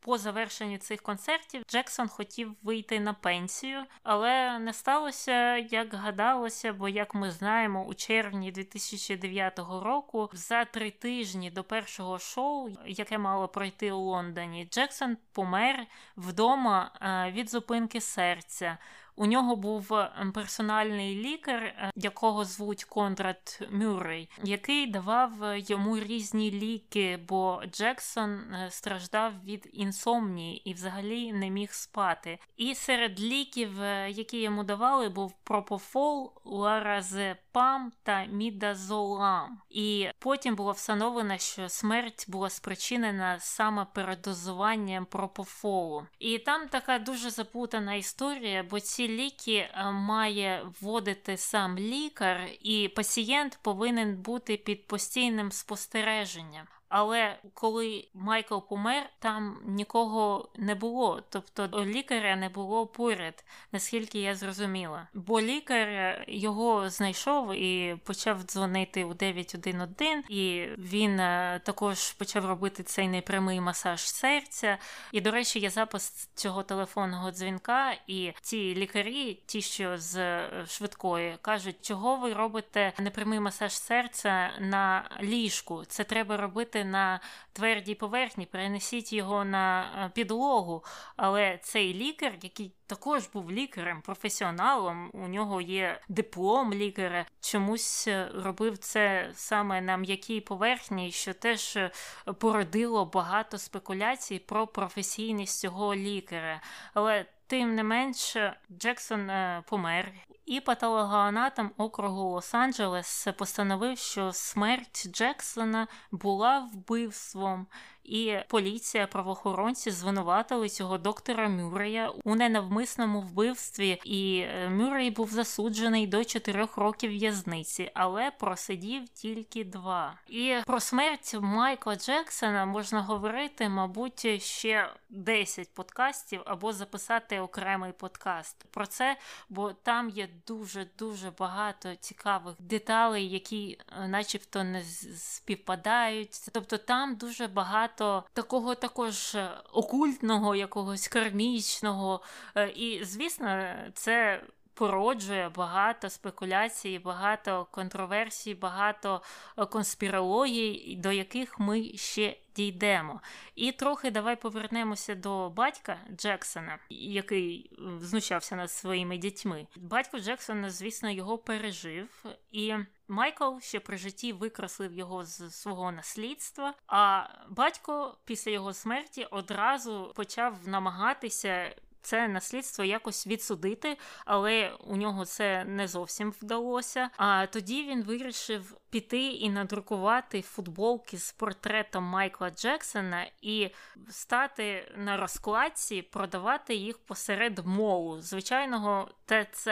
по 0.05 0.19
завершенню 0.19 0.79
цих 0.79 1.03
концертів 1.03 1.63
Джексон 1.71 2.09
хотів 2.09 2.55
вийти 2.63 3.01
на 3.01 3.15
пенсію, 3.15 3.85
але 4.03 4.59
не 4.59 4.73
сталося, 4.73 5.57
як 5.57 5.95
гадалося, 5.95 6.73
бо, 6.73 6.89
як 6.89 7.15
ми 7.15 7.31
знаємо, 7.31 7.85
у 7.85 7.95
червні 7.95 8.53
2009 8.53 9.59
року, 9.59 10.31
за 10.33 10.65
три 10.65 10.91
тижні 10.91 11.51
до 11.51 11.65
першого 11.65 12.19
шоу, 12.19 12.71
яке 12.87 13.19
мало 13.19 13.49
пройти 13.49 13.93
у 13.93 13.99
Лондоні, 13.99 14.69
Джексон 14.71 15.17
помер 15.33 15.87
вдома 16.17 16.91
е, 17.01 17.33
від 17.33 17.51
зупинки 17.51 18.01
серця. 18.01 18.79
У 19.17 19.27
нього 19.27 19.57
був 19.57 19.93
ем, 19.93 20.33
персональний 20.33 21.17
лікар, 21.17 21.63
е, 21.63 21.91
якого 21.97 22.45
звуть 22.45 22.85
Конрад 22.85 23.69
Мюррей, 23.71 24.31
який 24.43 24.87
давав 24.87 25.45
е, 25.45 25.61
йому 25.61 25.99
різні 25.99 26.51
ліки, 26.51 27.19
бо 27.29 27.63
Джексон 27.73 28.31
е, 28.33 28.71
страждав 28.71 29.33
від 29.45 29.71
інсомнії 29.73 30.71
і 30.71 30.75
взагалі 30.75 31.33
не 31.33 31.51
міг 31.51 31.73
спати. 31.73 32.39
І 32.57 32.75
серед 32.75 33.21
ліків, 33.21 33.71
які 34.09 34.41
йому 34.41 34.65
давали, 34.65 35.09
був 35.09 35.35
пропофол, 35.45 36.33
ларазепам 36.45 37.93
та 38.03 38.25
мідазолам. 38.25 39.61
І 39.71 40.09
потім 40.19 40.55
було 40.55 40.73
встановлено, 40.73 41.39
що 41.39 41.69
смерть 41.69 42.25
була 42.29 42.51
спричинена 42.51 43.39
саме 43.41 43.87
передозуванням 43.95 45.07
пропофолу. 45.07 46.07
І 46.19 46.39
там 46.39 46.69
така 46.69 46.99
дуже 46.99 47.31
заплутана 47.31 47.95
історія, 47.95 48.63
бо 48.71 48.81
ці 48.81 49.04
ці 49.05 49.11
ліки 49.11 49.55
е, 49.55 49.91
має 49.91 50.67
вводити 50.81 51.37
сам 51.37 51.79
лікар, 51.79 52.49
і 52.61 52.89
пацієнт 52.89 53.59
повинен 53.63 54.17
бути 54.17 54.57
під 54.57 54.87
постійним 54.87 55.53
спостереженням. 55.53 56.67
Але 56.89 57.39
коли 57.55 58.09
Майкл 58.15 58.59
помер, 58.59 59.11
там 59.19 59.59
нікого 59.65 60.49
не 60.57 60.75
було, 60.75 61.23
тобто 61.29 61.85
лікаря 61.85 62.37
не 62.37 62.49
було 62.49 62.87
поряд, 62.87 63.45
наскільки 63.73 64.21
я 64.21 64.35
зрозуміла. 64.35 65.09
Бо 65.15 65.41
лікар 65.41 65.89
його 66.29 66.91
знайшов 66.91 67.55
і 67.55 67.97
почав 68.05 68.43
дзвонити 68.43 69.05
у 69.05 69.15
911, 69.15 70.31
і 70.31 70.69
він 70.79 71.21
е, 71.21 71.61
також 71.65 72.13
почав 72.13 72.47
робити 72.47 72.83
цей 72.83 73.09
непрямий 73.09 73.61
масаж 73.61 74.01
серця. 74.01 74.79
І, 75.13 75.21
до 75.21 75.31
речі, 75.31 75.59
є 75.59 75.71
запис 75.71 76.29
цього 76.35 76.63
телефонного 76.63 77.31
дзвінка, 77.31 77.95
і 78.07 78.33
ті 78.43 78.75
лікарі, 78.75 79.43
ті, 79.47 79.63
що 79.63 79.99
з 79.99 80.17
е, 80.17 80.65
швидкої, 80.69 81.37
кажуть, 81.43 81.77
чого 81.83 82.17
ви 82.17 82.33
робите 82.33 82.93
непрямий 82.99 83.41
масаж 83.41 83.73
серця 83.73 84.51
на 84.61 85.11
ліжку. 85.23 85.85
Це 85.85 86.05
треба 86.05 86.37
робити 86.37 86.74
на 86.85 87.21
твердій 87.53 87.95
поверхні, 87.95 88.47
перенесіть 88.47 89.13
його 89.13 89.45
на 89.45 89.83
е, 89.83 90.11
підлогу. 90.15 90.85
Але 91.17 91.59
цей 91.63 91.95
лікар, 91.95 92.33
який 92.43 92.73
також 92.87 93.27
був 93.27 93.53
лікарем, 93.53 94.03
професіоналом, 94.03 95.11
у 95.13 95.29
нього 95.29 95.61
є 95.61 96.01
диплом 96.09 96.75
лікаря, 96.75 97.27
чомусь 97.41 98.09
е, 98.09 98.29
робив 98.35 98.79
це 98.79 99.31
саме 99.35 99.81
на 99.81 99.97
м'якій 99.97 100.41
поверхні, 100.41 101.13
що 101.13 101.35
теж 101.35 101.77
е, 101.77 101.91
породило 102.39 103.05
багато 103.05 103.59
спекуляцій 103.59 104.39
про 104.39 104.67
професійність 104.67 105.61
цього 105.61 105.95
лікаря. 105.95 106.61
Але 106.95 107.27
Тим 107.47 107.75
не 107.75 107.83
менш, 107.83 108.37
Джексон 108.79 109.31
помер, 109.69 110.13
і 110.47 110.61
патологоанатом 110.61 111.71
округу 111.77 112.37
Лос-Анджелес 112.37 113.33
постановив, 113.33 113.99
що 113.99 114.33
смерть 114.33 115.09
Джексона 115.09 115.89
була 116.11 116.59
вбивством, 116.59 117.67
і 118.05 118.37
поліція, 118.49 119.07
правоохоронці 119.07 119.91
звинуватили 119.91 120.69
цього 120.69 120.99
доктора 120.99 121.49
Мюррея 121.49 122.13
у 122.25 122.35
ненавмисному 122.35 123.21
вбивстві, 123.21 124.01
і 124.05 124.39
е, 124.39 124.69
Мюррей 124.69 125.11
був 125.11 125.31
засуджений 125.31 126.07
до 126.07 126.25
4 126.25 126.69
років 126.77 127.11
в'язниці, 127.11 127.91
але 127.95 128.31
просидів 128.31 129.09
тільки 129.09 129.65
два. 129.65 130.19
І 130.29 130.57
про 130.67 130.81
смерть 130.81 131.37
Майкла 131.41 131.97
Джексона 131.97 132.67
можна 132.67 133.03
говорити, 133.03 133.69
мабуть, 133.69 134.43
ще 134.43 134.91
10 135.11 135.75
подкастів 135.75 136.41
або 136.45 136.73
записати 136.73 137.41
окремий 137.41 137.93
подкаст 137.93 138.65
про 138.71 138.87
це, 138.87 139.17
бо 139.49 139.73
там 139.73 140.11
є 140.11 140.29
дуже 140.47 140.87
дуже 140.99 141.31
багато 141.39 141.95
цікавих 141.95 142.55
деталей, 142.59 143.29
які, 143.29 143.79
е, 144.03 144.09
начебто, 144.09 144.65
не 144.65 144.85
співпадають. 145.17 146.31
Тобто 146.53 146.79
там 146.79 147.17
дуже 147.17 147.47
багато 147.47 147.94
такого 148.33 148.75
також 148.75 149.37
окультного, 149.73 150.55
якогось 150.55 151.09
кармічного. 151.09 152.21
Е, 152.55 152.69
і, 152.69 153.05
звісно, 153.05 153.75
це 153.95 154.41
породжує 154.75 155.49
багато 155.49 156.11
спекуляцій, 156.11 156.99
багато 156.99 157.67
контроверсій, 157.71 158.55
багато 158.55 159.23
е, 159.59 159.67
конспірологій, 159.67 160.97
до 160.99 161.13
яких 161.13 161.59
ми 161.59 161.93
ще 161.95 162.37
дійдемо. 162.57 163.21
І 163.55 163.73
трохи 163.73 164.11
давай 164.11 164.37
повернемося 164.37 165.15
до 165.15 165.51
батька 165.51 165.99
Джексона, 166.17 166.79
який 166.91 167.71
е, 167.73 167.83
знущався 168.01 168.57
над 168.57 168.71
своїми 168.71 169.19
дітьми. 169.19 169.67
Батько 169.77 170.19
Джексона, 170.19 170.71
звісно, 170.71 171.11
його 171.11 171.39
пережив, 171.39 172.25
і 172.53 172.75
Майкл 173.09 173.59
ще 173.61 173.81
при 173.81 173.97
житті 173.97 174.33
викреслив 174.33 174.93
його 174.93 175.25
з 175.25 175.51
свого 175.51 175.93
наслідства. 175.93 176.75
А 176.87 177.27
батько 177.49 178.17
після 178.25 178.51
його 178.51 178.73
смерті 178.73 179.25
одразу 179.31 180.13
почав 180.17 180.59
намагатися 180.69 181.75
це 182.05 182.29
наслідство 182.29 182.85
якось 182.85 183.27
відсудити, 183.27 183.97
але 184.25 184.73
у 184.81 184.97
нього 184.97 185.25
це 185.25 185.65
не 185.65 185.89
зовсім 185.89 186.31
вдалося. 186.31 187.11
А 187.17 187.47
тоді 187.47 187.83
він 187.83 188.03
вирішив 188.03 188.77
піти 188.91 189.23
і 189.27 189.51
надрукувати 189.51 190.43
футболки 190.43 191.19
з 191.19 191.33
портретом 191.33 192.05
Майкла 192.05 192.51
Джексона 192.51 193.27
і 193.43 193.71
стати 194.11 194.93
на 194.97 195.17
розкладці, 195.17 196.03
продавати 196.03 196.75
їх 196.75 196.99
посеред 196.99 197.67
молу, 197.67 198.21
звичайного 198.21 199.09
ТЦ. 199.27 199.69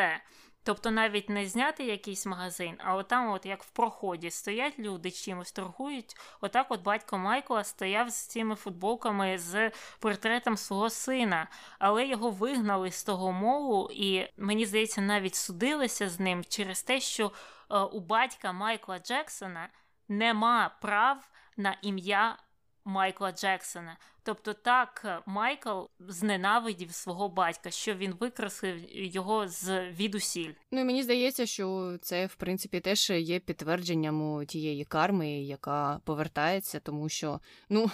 Тобто 0.65 0.91
навіть 0.91 1.31
не 1.31 1.47
зняти 1.47 1.85
якийсь 1.85 2.27
магазин, 2.27 2.77
а 2.79 2.95
отам, 2.95 3.31
от 3.31 3.47
як 3.47 3.63
в 3.63 3.71
проході, 3.71 4.31
стоять 4.31 4.79
люди 4.79 5.11
чимось 5.11 5.53
торгують. 5.53 6.17
Отак, 6.41 6.67
от 6.69 6.83
батько 6.83 7.19
Майкла 7.19 7.65
стояв 7.65 8.11
з 8.11 8.27
цими 8.27 8.55
футболками 8.55 9.39
з 9.39 9.71
портретом 9.99 10.57
свого 10.57 10.91
сина, 10.91 11.49
але 11.79 12.07
його 12.07 12.31
вигнали 12.31 12.91
з 12.91 13.05
того 13.05 13.33
молу, 13.33 13.91
і 13.93 14.29
мені 14.37 14.67
здається, 14.67 15.01
навіть 15.01 15.35
судилися 15.35 16.09
з 16.09 16.21
ним 16.21 16.45
через 16.45 16.83
те, 16.83 17.01
що 17.01 17.33
е, 17.71 17.79
у 17.79 18.01
батька 18.01 18.53
Майкла 18.53 18.99
Джексона 18.99 19.69
нема 20.09 20.77
прав 20.81 21.29
на 21.57 21.77
ім'я 21.83 22.39
Майкла 22.85 23.33
Джексона. 23.33 23.97
Тобто 24.23 24.53
так 24.53 25.03
е, 25.05 25.19
Майкл 25.27 25.81
зненавидів 26.01 26.93
свого 26.93 27.29
батька, 27.29 27.71
що 27.71 27.95
він 27.95 28.15
викреслив 28.21 28.77
його 28.91 29.49
з 29.49 29.91
відусіль. 29.91 30.53
Ну 30.71 30.81
і 30.81 30.85
мені 30.85 31.03
здається, 31.03 31.47
що 31.47 31.97
це 32.03 32.27
в 32.27 32.35
принципі 32.35 32.81
теж 32.81 33.11
є 33.11 33.41
підтвердженням 33.41 34.47
тієї 34.47 34.85
карми, 34.85 35.31
яка 35.31 36.01
повертається, 36.05 36.81
тому 36.81 37.09
що 37.09 37.41
ну 37.69 37.91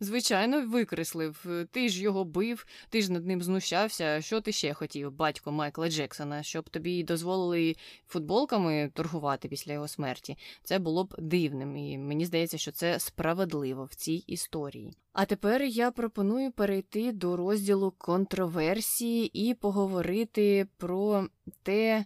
Звичайно, 0.00 0.66
викреслив. 0.66 1.46
Ти 1.70 1.88
ж 1.88 2.02
його 2.02 2.24
бив, 2.24 2.66
ти 2.88 3.02
ж 3.02 3.12
над 3.12 3.26
ним 3.26 3.42
знущався. 3.42 4.20
Що 4.20 4.40
ти 4.40 4.52
ще 4.52 4.74
хотів, 4.74 5.12
батько 5.12 5.52
Майкла 5.52 5.90
Джексона, 5.90 6.42
щоб 6.42 6.70
тобі 6.70 7.02
дозволили 7.02 7.76
футболками 8.08 8.90
торгувати 8.94 9.48
після 9.48 9.72
його 9.72 9.88
смерті? 9.88 10.36
Це 10.62 10.78
було 10.78 11.04
б 11.04 11.14
дивним, 11.18 11.76
і 11.76 11.98
мені 11.98 12.26
здається, 12.26 12.58
що 12.58 12.72
це 12.72 12.98
справедливо 12.98 13.84
в 13.84 13.94
цій 13.94 14.24
історії. 14.26 14.92
А 15.12 15.24
тепер 15.24 15.62
я 15.62 15.90
пропоную 15.90 16.52
перейти 16.52 17.12
до 17.12 17.36
розділу 17.36 17.90
контроверсії 17.98 19.48
і 19.48 19.54
поговорити 19.54 20.66
про 20.76 21.26
те 21.62 22.04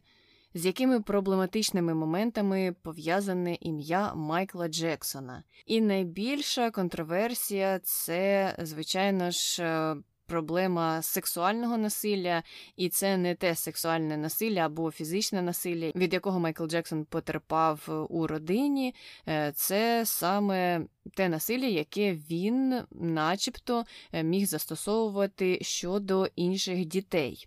з 0.57 0.67
якими 0.67 1.01
проблематичними 1.01 1.95
моментами 1.95 2.75
пов'язане 2.83 3.59
ім'я 3.61 4.15
Майкла 4.15 4.69
Джексона. 4.69 5.43
І 5.67 5.81
найбільша 5.81 6.71
контроверсія 6.71 7.79
це, 7.79 8.55
звичайно 8.59 9.31
ж, 9.31 9.63
е, 9.63 9.97
проблема 10.27 11.03
сексуального 11.03 11.79
насилля, 11.79 12.43
і 12.77 12.89
це 12.89 13.17
не 13.17 13.35
те 13.35 13.55
сексуальне 13.55 14.17
насилля 14.17 14.59
або 14.59 14.91
фізичне 14.91 15.43
насилля, 15.43 15.93
від 15.97 16.13
якого 16.13 16.41
Майкл 16.41 16.67
Джексон 16.67 17.05
потерпав 17.05 18.07
у 18.11 18.27
родині. 18.27 18.95
Е, 19.29 19.53
це 19.57 20.03
саме 20.07 20.87
те 21.15 21.29
насилля, 21.29 21.67
яке 21.67 22.13
він, 22.13 22.83
начебто, 22.91 23.85
е, 24.13 24.23
міг 24.23 24.47
застосовувати 24.47 25.59
щодо 25.63 26.27
інших 26.37 26.85
дітей. 26.85 27.47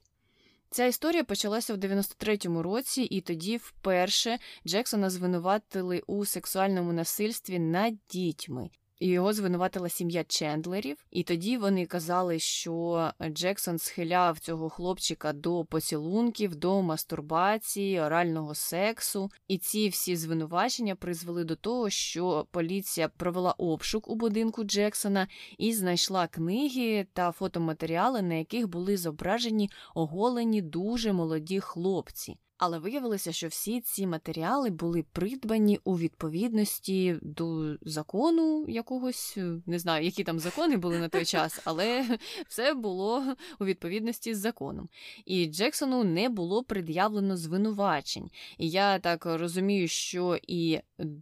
Ця 0.72 0.86
історія 0.86 1.24
почалася 1.24 1.74
в 1.74 1.78
93-му 1.78 2.63
році, 2.63 3.01
і 3.01 3.22
тоді 3.22 3.57
вперше 3.57 4.39
Джексона 4.67 5.09
звинуватили 5.09 6.03
у 6.07 6.26
сексуальному 6.26 6.93
насильстві 6.93 7.59
над 7.59 7.93
дітьми. 8.09 8.70
Його 9.02 9.34
звинуватила 9.34 9.89
сім'я 9.89 10.24
Чендлерів, 10.24 11.06
і 11.12 11.24
тоді 11.24 11.58
вони 11.58 11.86
казали, 11.86 12.39
що 12.39 13.12
Джексон 13.30 13.78
схиляв 13.78 14.39
цього 14.39 14.70
хлопчика 14.70 15.34
до 15.34 15.66
поцілунків, 15.66 16.56
до 16.56 16.82
мастурбації, 16.82 18.00
орального 18.00 18.56
сексу. 18.56 19.32
І 19.47 19.58
ці 19.58 19.89
всі 19.89 20.16
звинувачення 20.16 20.95
призвели 20.95 21.43
до 21.43 21.56
того, 21.56 21.89
що 21.89 22.47
поліція 22.52 23.10
провела 23.10 23.52
обшук 23.52 24.10
у 24.10 24.16
будинку 24.16 24.64
Джексона 24.64 25.28
і 25.58 25.74
знайшла 25.74 26.28
книги 26.28 27.08
та 27.14 27.32
фотоматеріали, 27.32 28.22
на 28.22 28.34
яких 28.34 28.68
були 28.68 28.97
зображені 28.97 29.70
оголені 29.95 30.62
дуже 30.62 31.14
молоді 31.14 31.60
хлопці. 31.60 32.38
Але 32.60 32.80
виявилося, 32.80 33.32
що 33.34 33.47
всі 33.47 33.82
ці 33.82 34.07
матеріали 34.07 34.70
були 34.70 35.05
придбані 35.12 35.80
у 35.84 35.97
відповідності 35.97 37.18
до 37.22 37.76
закону 37.82 38.66
якогось, 38.68 39.34
е, 39.38 39.62
не 39.66 39.80
знаю, 39.80 40.05
які 40.05 40.24
там 40.24 40.39
закони 40.39 40.78
були 40.78 40.99
на 40.99 41.10
той 41.10 41.26
час, 41.26 41.62
але 41.66 42.20
все 42.47 42.74
було 42.74 43.24
у 43.60 43.66
відповідності 43.66 44.36
з 44.36 44.38
законом. 44.38 44.89
І 45.26 45.45
Джексону 45.45 46.03
не 46.03 46.30
було 46.30 46.64
пред'явлено 46.64 47.38
звинувачень. 47.38 48.30
І 48.57 48.70
я 48.70 48.99
так 48.99 49.26
розумію, 49.26 49.88
що 49.88 50.39
і 50.47 50.80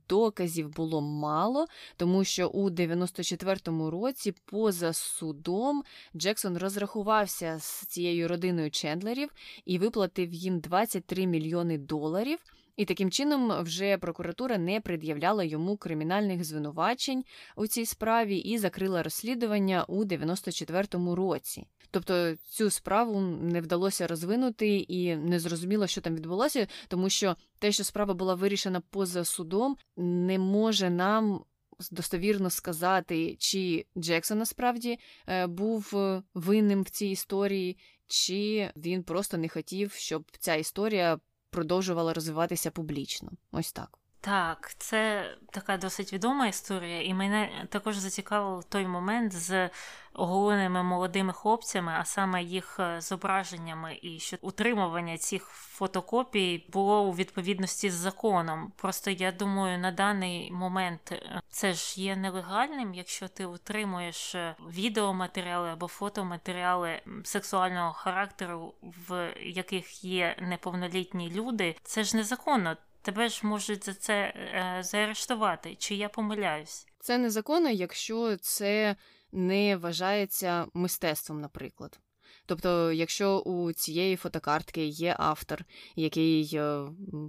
доказів 0.10 0.70
було 0.70 1.02
мало, 1.02 1.66
тому 1.98 2.24
що 2.24 2.48
у 2.48 2.70
94-му 2.70 3.92
році, 3.92 4.34
поза 4.46 4.94
судом, 4.94 5.84
Джексон 6.16 6.58
розрахувався 6.58 7.60
з 7.60 7.86
цією 7.86 8.28
родиною 8.28 8.72
Чендлерів 8.72 9.30
і 9.66 9.78
виплатив 9.78 10.34
їм 10.34 10.60
23 10.60 11.27
мільйони 11.28 11.78
доларів. 11.78 12.40
І 12.78 12.86
таким 12.86 13.12
чином 13.12 13.64
вже 13.64 13.98
прокуратура 13.98 14.58
не 14.58 14.82
пред'являла 14.82 15.44
йому 15.44 15.78
кримінальних 15.78 16.44
звинувачень 16.44 17.24
у 17.56 17.68
цій 17.68 17.86
справі 17.86 18.38
і 18.38 18.58
закрила 18.58 19.04
розслідування 19.04 19.84
у 19.88 20.06
94-му 20.06 21.16
році. 21.16 21.66
Тобто 21.92 22.36
цю 22.36 22.70
справу 22.70 23.22
не 23.22 23.62
вдалося 23.62 24.08
розвинути 24.08 24.78
і 24.78 25.16
не 25.16 25.40
зрозуміло, 25.40 25.88
що 25.88 26.02
там 26.02 26.16
відбулося, 26.16 26.68
тому 26.88 27.10
що 27.10 27.36
те, 27.60 27.72
що 27.72 27.84
справа 27.84 28.14
була 28.14 28.36
вирішена 28.36 28.82
поза 28.90 29.26
судом, 29.26 29.78
не 29.98 30.40
може 30.40 30.90
нам. 30.90 31.44
Достовірно 31.92 32.50
сказати, 32.50 33.36
чи 33.40 33.86
Джексон 33.98 34.38
насправді 34.38 35.00
е, 35.28 35.48
був 35.48 35.92
е, 35.96 36.24
винним 36.34 36.82
в 36.82 36.90
цій 36.90 37.08
історії, 37.08 37.78
чи 38.08 38.72
він 38.76 39.04
просто 39.04 39.38
не 39.38 39.50
хотів, 39.50 39.92
щоб 39.92 40.32
ця 40.40 40.56
історія 40.56 41.20
продовжувала 41.50 42.14
розвиватися 42.14 42.72
публічно. 42.72 43.32
Ось 43.52 43.72
так. 43.72 44.00
Так, 44.22 44.74
це 44.78 45.32
така 45.52 45.78
досить 45.78 46.14
відома 46.14 46.48
історія, 46.48 47.02
і 47.02 47.14
мене 47.14 47.68
також 47.70 47.98
зацікавив 47.98 48.64
той 48.64 48.88
момент 48.88 49.34
з 49.34 49.70
оголеними 50.18 50.84
молодими 50.84 51.34
хлопцями, 51.34 51.94
а 52.00 52.06
саме 52.06 52.44
їх 52.44 52.80
е, 52.80 53.02
зображеннями, 53.02 54.00
і 54.02 54.20
що 54.20 54.38
утримування 54.42 55.18
цих 55.18 55.44
фотокопій 55.48 56.66
було 56.74 57.02
у 57.02 57.14
відповідності 57.14 57.90
з 57.90 57.94
законом. 57.94 58.72
Просто 58.76 59.12
я 59.12 59.32
думаю, 59.32 59.80
на 59.80 59.92
даний 59.92 60.52
момент 60.52 61.12
е, 61.12 61.42
це 61.50 61.74
ж 61.74 62.02
є 62.02 62.16
нелегальним, 62.16 62.94
якщо 62.94 63.28
ти 63.28 63.46
утримуєш 63.46 64.36
е, 64.36 64.56
відеоматеріали 64.70 65.70
або 65.70 65.88
фотоматеріали 65.88 67.02
сексуального 67.24 67.94
характеру, 67.94 68.74
в 68.82 69.34
яких 69.42 70.04
є 70.04 70.36
неповнолітні 70.42 71.32
люди, 71.32 71.76
це 71.84 72.04
ж 72.04 72.18
незаконно 72.18 72.78
тебе 73.02 73.30
ж 73.30 73.48
можуть 73.48 73.86
за 73.86 73.94
це 73.94 74.14
е, 74.14 74.84
заарештувати. 74.84 75.76
Чи 75.76 75.96
я 75.96 76.10
помиляюсь? 76.10 76.88
Це 77.00 77.18
незаконно, 77.18 77.70
якщо 77.70 78.38
це 78.38 78.96
не 79.32 79.78
вважається 79.78 80.66
мистецтвом, 80.74 81.42
наприклад. 81.42 82.00
Тобто, 82.46 82.92
якщо 82.92 83.40
у 83.40 83.74
цієї 83.74 84.16
фотокартки 84.16 84.86
є 84.86 85.16
автор, 85.20 85.66
який 85.96 86.52
е, 86.54 86.82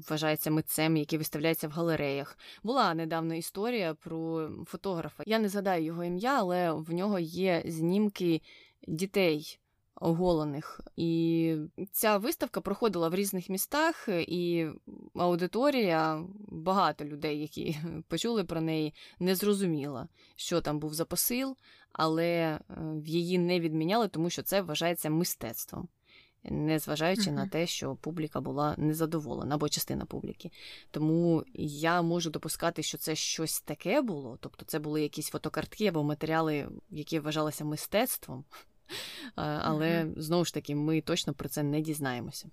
вважається 0.08 0.50
митцем, 0.50 0.96
який 0.96 1.18
виставляється 1.18 1.68
в 1.68 1.70
галереях, 1.70 2.38
була 2.62 2.94
недавно 2.94 3.34
історія 3.34 3.94
про 3.94 4.50
фотографа. 4.66 5.22
Я 5.26 5.38
не 5.38 5.48
згадаю 5.48 5.84
його 5.84 6.04
ім'я, 6.04 6.38
але 6.38 6.72
в 6.72 6.92
нього 6.92 7.18
є 7.18 7.62
знімки 7.66 8.42
дітей 8.88 9.58
оголених. 10.00 10.80
І 10.96 11.56
ця 11.92 12.16
виставка 12.16 12.60
проходила 12.60 13.08
в 13.08 13.14
різних 13.14 13.48
містах, 13.48 14.08
і 14.08 14.68
аудиторія, 15.14 16.24
багато 16.48 17.04
людей, 17.04 17.40
які 17.40 17.76
почули 18.08 18.44
про 18.44 18.60
неї, 18.60 18.94
не 19.18 19.34
зрозуміла, 19.34 20.08
що 20.36 20.60
там 20.60 20.78
був 20.78 20.94
за 20.94 21.04
посил, 21.04 21.56
але 21.92 22.26
е, 22.26 22.60
її 23.04 23.38
не 23.38 23.60
відміняли, 23.60 24.08
тому 24.08 24.30
що 24.30 24.42
це 24.42 24.62
вважається 24.62 25.10
мистецтвом. 25.10 25.88
незважаючи 26.44 27.30
uh-huh. 27.30 27.34
на 27.34 27.48
те, 27.48 27.66
що 27.66 27.94
публіка 27.94 28.40
була 28.40 28.74
незадоволена 28.78 29.54
або 29.54 29.68
частина 29.68 30.04
публіки. 30.04 30.50
Тому 30.90 31.44
я 31.54 32.02
можу 32.02 32.30
допускати, 32.30 32.82
що 32.82 32.98
це 32.98 33.14
щось 33.14 33.60
таке 33.60 34.02
було, 34.02 34.38
тобто 34.40 34.64
це 34.64 34.78
були 34.78 35.02
якісь 35.02 35.28
фотокартки 35.28 35.86
або 35.86 36.02
матеріали, 36.04 36.68
які 36.90 37.18
вважалися 37.18 37.64
мистецтвом. 37.64 38.44
Але 39.34 40.04
uh-huh. 40.04 40.20
знову 40.20 40.44
ж 40.44 40.54
таки, 40.54 40.74
ми 40.74 41.00
точно 41.00 41.34
про 41.34 41.48
це 41.48 41.62
не 41.62 41.80
дізнаємося. 41.80 42.50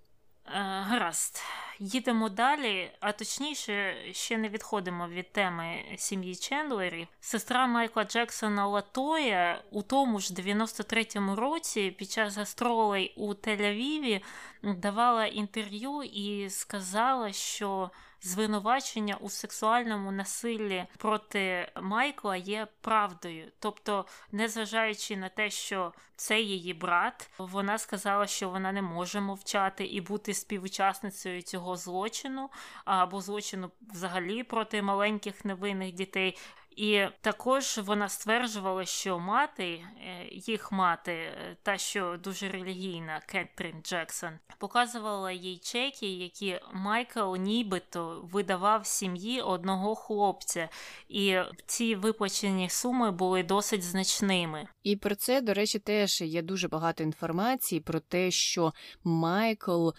Гаразд, 0.47 1.41
їдемо 1.79 2.29
далі, 2.29 2.91
а 2.99 3.11
точніше, 3.11 3.95
ще 4.11 4.37
не 4.37 4.49
відходимо 4.49 5.07
від 5.07 5.31
теми 5.31 5.77
сім'ї 5.97 6.35
Чендлерів. 6.35 7.07
Сестра 7.19 7.67
Майкла 7.67 8.03
Джексона 8.03 8.67
Латоя 8.67 9.63
у 9.71 9.81
тому 9.81 10.19
ж 10.19 10.33
93-му 10.33 11.35
році 11.35 11.91
під 11.91 12.11
час 12.11 12.37
гастролей 12.37 13.13
у 13.17 13.33
Тель-Авіві 13.33 14.21
давала 14.63 15.25
інтерв'ю 15.25 16.03
і 16.03 16.49
сказала, 16.49 17.31
що 17.31 17.91
звинувачення 18.25 19.17
у 19.21 19.29
сексуальному 19.29 20.11
насиллі 20.11 20.85
проти 20.97 21.71
Майкла 21.81 22.35
є 22.35 22.67
правдою. 22.81 23.51
Тобто, 23.59 24.05
незважаючи 24.31 25.17
на 25.17 25.29
те, 25.29 25.49
що 25.49 25.93
це 26.15 26.41
її 26.41 26.73
брат, 26.73 27.29
вона 27.37 27.77
сказала, 27.77 28.27
що 28.27 28.49
вона 28.49 28.71
не 28.71 28.81
може 28.81 29.21
мовчати 29.21 29.85
і 29.85 30.01
бути 30.01 30.33
співучасницею 30.33 31.41
цього 31.41 31.75
злочину 31.75 32.49
або 32.85 33.21
злочину 33.21 33.71
взагалі 33.93 34.43
проти 34.43 34.81
маленьких 34.81 35.45
невинних 35.45 35.93
дітей. 35.93 36.37
І 36.75 37.05
також 37.21 37.77
вона 37.77 38.09
стверджувала, 38.09 38.85
що 38.85 39.19
мати, 39.19 39.65
е, 39.65 40.27
їх 40.31 40.71
мати, 40.71 41.11
е, 41.11 41.57
та 41.63 41.77
що 41.77 42.17
дуже 42.23 42.49
релігійна 42.49 43.21
Кетрін 43.27 43.75
Джексон, 43.83 44.29
показувала 44.57 45.31
їй 45.31 45.57
чеки, 45.57 46.07
які 46.07 46.59
Майкл 46.73 47.35
нібито 47.35 48.29
видавав 48.31 48.85
сім'ї 48.85 49.41
одного 49.41 49.95
хлопця, 49.95 50.69
і 51.09 51.37
ці 51.65 51.95
виплачені 51.95 52.69
суми 52.69 53.11
були 53.11 53.43
досить 53.43 53.83
значними. 53.83 54.67
І 54.83 54.95
про 54.95 55.15
це, 55.15 55.41
до 55.41 55.53
речі, 55.53 55.79
теж 55.79 56.21
є 56.21 56.41
дуже 56.41 56.67
багато 56.67 57.03
інформації 57.03 57.81
про 57.81 57.99
те, 57.99 58.31
що 58.31 58.73
Майкл 59.03 59.89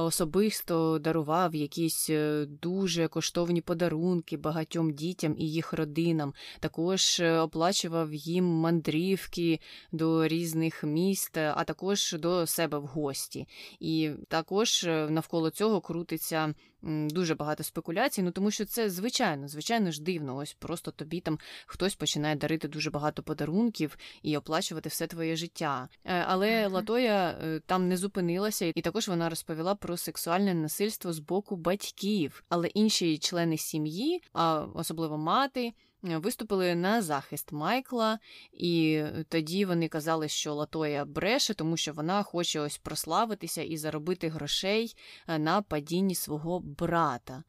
особисто 0.00 0.98
дарував 0.98 1.54
якісь 1.54 2.10
е, 2.10 2.46
дуже 2.62 3.08
коштовні 3.08 3.60
подарунки 3.60 4.36
багатьом 4.36 4.92
дітям 4.92 5.34
і 5.38 5.50
їх 5.50 5.72
родинам. 5.72 6.34
Також 6.60 7.20
е, 7.20 7.38
оплачував 7.38 8.14
їм 8.14 8.44
мандрівки 8.44 9.60
до 9.92 10.28
різних 10.28 10.84
міст, 10.84 11.36
а 11.36 11.64
також 11.64 12.16
до 12.18 12.46
себе 12.46 12.78
в 12.78 12.86
гості. 12.86 13.46
І 13.80 14.10
також 14.28 14.84
е, 14.84 15.08
навколо 15.10 15.50
цього 15.50 15.80
крутиться 15.80 16.54
дуже 16.82 17.34
багато 17.34 17.62
спекуляцій, 17.62 18.22
ну 18.22 18.30
тому 18.30 18.50
що 18.50 18.64
це 18.64 18.90
звичайно, 18.90 19.48
звичайно 19.48 19.90
ж 19.90 20.02
дивно. 20.02 20.36
Ось 20.36 20.54
просто 20.54 20.90
тобі 20.90 21.20
там 21.20 21.38
хтось 21.66 21.94
починає 21.94 22.36
дарити 22.36 22.68
дуже 22.68 22.90
багато 22.90 23.22
подарунків 23.22 23.98
і 24.22 24.36
оплачувати 24.36 24.88
все 24.88 25.06
твоє 25.06 25.36
життя. 25.36 25.88
Е, 26.04 26.24
але 26.28 26.66
Латоя 26.66 27.30
е, 27.30 27.60
там 27.66 27.88
не 27.88 27.96
зупинилася, 27.96 28.72
і 28.74 28.80
також 28.80 29.08
вона 29.08 29.28
розповіла 29.28 29.74
про 29.74 29.96
сексуальне 29.96 30.54
насильство 30.54 31.12
з 31.12 31.18
боку 31.18 31.56
батьків, 31.56 32.44
але 32.48 32.68
інші 32.68 33.18
члени 33.18 33.58
сім'ї, 33.58 34.22
а 34.32 34.66
особливо 34.74 35.18
мати. 35.18 35.72
Е, 36.04 36.18
виступили 36.18 36.74
на 36.74 37.02
захист 37.02 37.52
Майкла, 37.52 38.18
і 38.52 39.02
тоді 39.28 39.64
вони 39.64 39.88
казали, 39.88 40.28
що 40.28 40.54
Латоя 40.54 41.04
бреше, 41.04 41.54
тому 41.54 41.76
що 41.76 41.92
вона 41.92 42.22
хоче 42.22 42.60
ось 42.60 42.78
прославитися 42.78 43.62
і 43.62 43.76
заробити 43.76 44.28
грошей 44.28 44.96
е, 45.28 45.38
на 45.38 45.62
падінні 45.62 46.14
свого 46.14 46.60
брата. 46.60 47.42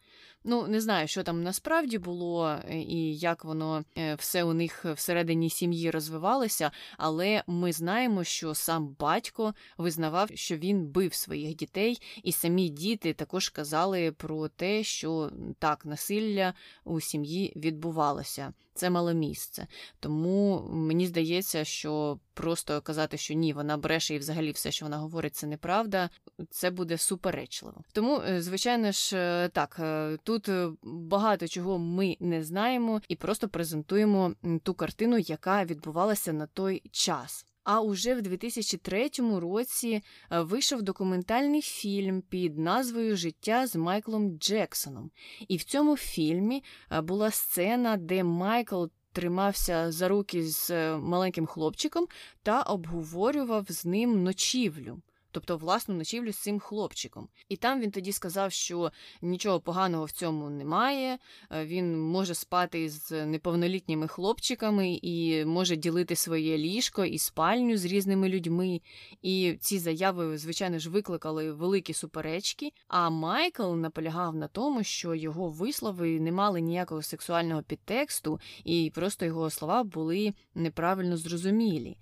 Ну, 0.43 0.67
не 0.67 0.81
знаю, 0.81 1.07
що 1.07 1.23
там 1.23 1.43
насправді 1.43 1.97
було 1.97 2.47
е, 2.47 2.77
і 2.77 3.17
як 3.17 3.45
воно 3.45 3.83
е, 3.97 4.15
все 4.15 4.43
у 4.43 4.53
них 4.53 4.85
всередині 4.85 5.49
сім'ї 5.49 5.91
розвивалося, 5.91 6.71
але 6.97 7.43
ми 7.47 7.71
знаємо, 7.71 8.23
що 8.23 8.55
сам 8.55 8.95
батько 8.99 9.53
визнавав, 9.77 10.29
що 10.33 10.57
він 10.57 10.85
бив 10.85 11.13
своїх 11.13 11.55
дітей, 11.55 12.01
і 12.23 12.31
самі 12.31 12.69
діти 12.69 13.13
також 13.13 13.49
казали 13.49 14.11
про 14.11 14.47
те, 14.47 14.83
що 14.83 15.31
так, 15.59 15.85
насилля 15.85 16.53
у 16.83 17.01
сім'ї 17.01 17.53
відбувалося. 17.55 18.53
Це 18.73 18.89
мало 18.89 19.13
місце. 19.13 19.67
Тому 19.99 20.67
мені 20.69 21.07
здається, 21.07 21.65
що 21.65 22.19
просто 22.33 22.81
казати, 22.81 23.17
що 23.17 23.33
ні, 23.33 23.53
вона 23.53 23.77
бреше 23.77 24.15
і 24.15 24.17
взагалі 24.17 24.51
все, 24.51 24.71
що 24.71 24.85
вона 24.85 24.97
говорить, 24.97 25.35
це 25.35 25.47
неправда, 25.47 26.09
це 26.49 26.71
буде 26.71 26.97
суперечливо. 26.97 27.83
Тому, 27.91 28.21
е, 28.21 28.41
звичайно 28.41 28.91
ж, 28.91 29.17
е, 29.17 29.49
так, 29.49 29.77
е, 29.79 30.17
тут 30.23 30.49
багато 30.83 31.47
чого 31.47 31.79
ми 31.79 32.17
не 32.19 32.43
знаємо 32.43 33.01
і 33.07 33.15
просто 33.15 33.49
презентуємо 33.49 34.33
ту 34.63 34.73
картину, 34.73 35.17
яка 35.17 35.65
відбувалася 35.65 36.33
на 36.33 36.47
той 36.47 36.81
час. 36.91 37.45
А 37.63 37.81
уже 37.81 38.15
в 38.15 38.21
2003 38.21 39.09
році 39.39 40.01
вийшов 40.29 40.81
документальний 40.81 41.61
фільм 41.61 42.21
під 42.21 42.57
назвою 42.57 43.15
Життя 43.15 43.67
з 43.67 43.75
Майклом 43.75 44.37
Джексоном. 44.37 45.11
І 45.47 45.57
в 45.57 45.63
цьому 45.63 45.97
фільмі 45.97 46.63
була 47.03 47.31
сцена, 47.31 47.97
де 47.97 48.23
Майкл 48.23 48.85
тримався 49.13 49.91
за 49.91 50.07
руки 50.07 50.43
з 50.43 50.69
е, 50.69 50.97
маленьким 50.97 51.45
хлопчиком 51.45 52.07
та 52.43 52.61
обговорював 52.61 53.65
з 53.69 53.85
ним 53.85 54.23
ночівлю 54.23 55.01
тобто 55.33 55.57
власну 55.57 55.95
ночівлю 55.95 56.31
з 56.31 56.37
цим 56.37 56.59
хлопчиком. 56.59 57.27
І 57.49 57.55
там 57.55 57.81
він 57.81 57.91
тоді 57.91 58.11
сказав, 58.11 58.51
що 58.51 58.91
нічого 59.21 59.59
поганого 59.59 60.05
в 60.05 60.11
цьому 60.11 60.49
немає. 60.49 61.17
Е, 61.51 61.65
він 61.65 61.99
може 61.99 62.33
спати 62.33 62.89
з 62.89 63.25
неповнолітніми 63.25 64.07
хлопчиками 64.07 64.99
і 65.01 65.45
може 65.45 65.75
ділити 65.75 66.15
своє 66.15 66.57
ліжко 66.57 67.05
і 67.05 67.17
спальню 67.17 67.77
з 67.77 67.85
різними 67.85 68.29
людьми. 68.29 68.81
І 69.21 69.57
ці 69.61 69.79
заяви, 69.79 70.37
звичайно 70.37 70.79
ж, 70.79 70.89
викликали 70.89 71.51
великі 71.51 71.93
суперечки. 71.93 72.71
А 72.87 73.09
Майкл 73.09 73.75
наполягав 73.75 74.35
на 74.35 74.47
тому, 74.47 74.83
що 74.83 75.15
його 75.15 75.49
вислови 75.49 76.19
не 76.19 76.31
мали 76.31 76.61
ніякого 76.61 77.01
сексуального 77.01 77.63
підтексту, 77.63 78.39
і 78.63 78.91
просто 78.95 79.25
його 79.25 79.49
слова 79.49 79.83
були 79.83 80.33
неправильно 80.55 81.17
зрозумілі. 81.17 81.97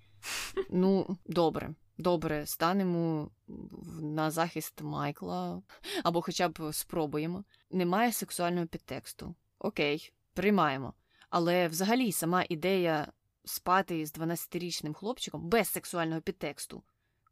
Ну, 0.69 1.17
добре. 1.25 1.73
Добре, 1.97 2.45
станемо 2.45 3.29
на 4.01 4.31
захист 4.31 4.81
Майкла 4.81 5.61
або 6.03 6.21
хоча 6.21 6.49
б 6.49 6.73
спробуємо. 6.73 7.43
Немає 7.71 8.11
сексуального 8.11 8.67
підтексту. 8.67 9.35
Окей, 9.59 10.13
приймаємо. 10.33 10.93
Але 11.29 11.67
взагалі 11.67 12.11
сама 12.11 12.45
ідея 12.49 13.07
спати 13.45 14.05
з 14.05 14.13
12-річним 14.13 14.93
хлопчиком 14.93 15.49
без 15.49 15.69
сексуального 15.69 16.21
підтексту, 16.21 16.83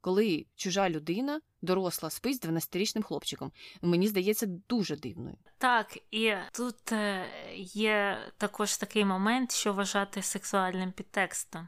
коли 0.02 0.46
чужа 0.56 0.90
людина, 0.90 1.42
доросла, 1.62 2.10
спить 2.10 2.36
з 2.36 2.48
12-річним 2.48 3.04
хлопчиком, 3.04 3.52
мені 3.82 4.08
здається 4.08 4.46
дуже 4.46 4.96
дивною. 4.96 5.38
Так, 5.58 5.98
і 6.12 6.34
тут 6.52 6.92
е, 6.92 7.26
є 7.58 8.18
також 8.38 8.78
такий 8.78 9.06
момент, 9.06 9.52
що 9.52 9.74
вважати 9.74 10.22
сексуальним 10.22 10.92
підтекстом. 10.92 11.68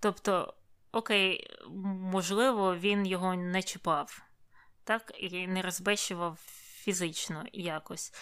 Тобто 0.00 0.54
окей, 0.92 1.50
можливо, 1.84 2.76
він 2.76 3.06
його 3.06 3.34
не 3.34 3.62
чіпав, 3.62 4.22
так, 4.84 5.12
і 5.18 5.46
не 5.46 5.62
розбещував 5.62 6.38
фізично 6.84 7.44
якось. 7.52 8.12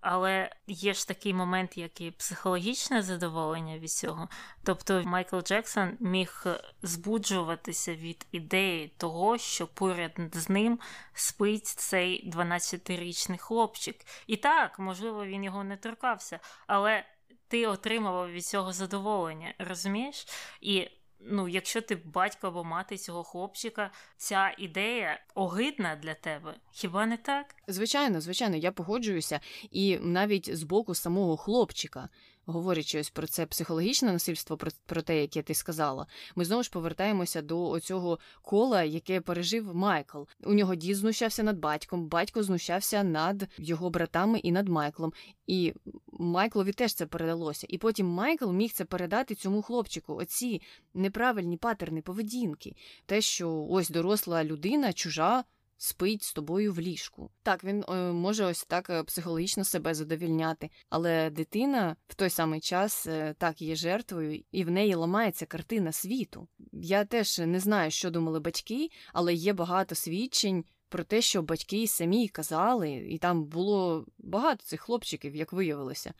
Але 0.00 0.50
є 0.66 0.94
ж 0.94 1.08
такий 1.08 1.34
момент, 1.34 1.78
як 1.78 2.00
і 2.00 2.10
психологічне 2.10 3.02
задоволення 3.02 3.78
від 3.78 3.90
цього. 3.90 4.28
Тобто 4.64 5.02
Майкл 5.02 5.38
Джексон 5.38 5.96
міг 6.00 6.44
збуджуватися 6.82 7.94
від 7.94 8.26
ідеї 8.32 8.88
того, 8.88 9.38
що 9.38 9.66
поряд 9.66 10.12
з 10.32 10.48
ним 10.48 10.80
спить 11.12 11.66
цей 11.66 12.30
12-річний 12.30 13.38
хлопчик. 13.38 13.96
І 14.26 14.36
так, 14.36 14.78
можливо, 14.78 15.26
він 15.26 15.44
його 15.44 15.64
не 15.64 15.76
торкався, 15.76 16.40
але 16.66 17.04
ти 17.48 17.66
отримував 17.66 18.30
від 18.30 18.46
цього 18.46 18.72
задоволення, 18.72 19.54
розумієш? 19.58 20.26
І 20.60 20.88
ну, 21.20 21.48
якщо 21.48 21.80
ти 21.80 21.96
батько 21.96 22.48
або 22.48 22.64
мати 22.64 22.96
цього 22.96 23.24
хлопчика, 23.24 23.90
ця 24.16 24.54
ідея 24.58 25.20
огидна 25.34 25.96
для 25.96 26.14
тебе, 26.14 26.54
хіба 26.72 27.06
не 27.06 27.16
так? 27.16 27.54
Звичайно, 27.68 28.20
звичайно, 28.20 28.56
я 28.56 28.72
погоджуюся, 28.72 29.40
і 29.70 29.98
навіть 29.98 30.56
з 30.56 30.62
боку 30.62 30.94
самого 30.94 31.36
хлопчика 31.36 32.08
говорячи 32.52 33.00
ось 33.00 33.10
про 33.10 33.26
це 33.26 33.46
психологічне 33.46 34.12
насильство, 34.12 34.56
про, 34.56 34.70
про 34.86 35.02
те, 35.02 35.20
яке 35.20 35.42
ти 35.42 35.54
сказала, 35.54 36.06
ми 36.36 36.44
знову 36.44 36.62
ж 36.62 36.70
повертаємося 36.70 37.42
до 37.42 37.68
оцього 37.68 38.18
кола, 38.42 38.82
яке 38.82 39.20
пережив 39.20 39.74
Майкл. 39.74 40.22
У 40.44 40.54
нього 40.54 40.74
дід 40.74 40.96
знущався 40.96 41.42
над 41.42 41.58
батьком, 41.58 42.08
батько 42.08 42.42
знущався 42.42 43.04
над 43.04 43.48
його 43.58 43.90
братами 43.90 44.38
і 44.38 44.52
над 44.52 44.68
Майклом. 44.68 45.12
І 45.46 45.74
Майклові 46.12 46.72
теж 46.72 46.94
це 46.94 47.06
передалося. 47.06 47.66
І 47.70 47.78
потім 47.78 48.06
Майкл 48.06 48.52
міг 48.52 48.72
це 48.72 48.84
передати 48.84 49.34
цьому 49.34 49.62
хлопчику. 49.62 50.14
Оці 50.14 50.62
неправильні 50.94 51.56
патерни 51.56 52.02
поведінки. 52.02 52.76
Те, 53.06 53.20
що 53.20 53.66
ось 53.70 53.90
доросла 53.90 54.44
людина, 54.44 54.92
чужа 54.92 55.44
спить 55.78 56.22
з 56.22 56.32
тобою 56.32 56.72
в 56.72 56.80
ліжку. 56.80 57.30
Так, 57.42 57.64
він 57.64 57.84
е, 57.88 57.94
може 58.12 58.44
ось 58.44 58.64
так 58.64 58.90
е, 58.90 59.02
психологічно 59.02 59.64
себе 59.64 59.94
задовільняти, 59.94 60.70
але 60.90 61.30
дитина 61.30 61.96
в 62.08 62.14
той 62.14 62.30
самий 62.30 62.60
час 62.60 63.06
е, 63.06 63.34
так 63.38 63.62
є 63.62 63.74
жертвою, 63.74 64.42
і 64.52 64.64
в 64.64 64.70
неї 64.70 64.94
ламається 64.94 65.46
картина 65.46 65.92
світу. 65.92 66.48
Я 66.72 67.04
теж 67.04 67.38
не 67.38 67.60
знаю, 67.60 67.90
що 67.90 68.10
думали 68.10 68.40
батьки, 68.40 68.90
але 69.12 69.34
є 69.34 69.52
багато 69.52 69.94
свідчень. 69.94 70.64
Про 70.90 71.04
те, 71.04 71.22
що 71.22 71.42
батьки 71.42 71.86
самі 71.86 72.28
казали, 72.28 72.90
і 72.90 73.18
там 73.18 73.44
було 73.44 74.06
багато 74.18 74.64
цих 74.64 74.80
хлопчиків, 74.80 75.36
як 75.36 75.52
виявилося. 75.52 76.14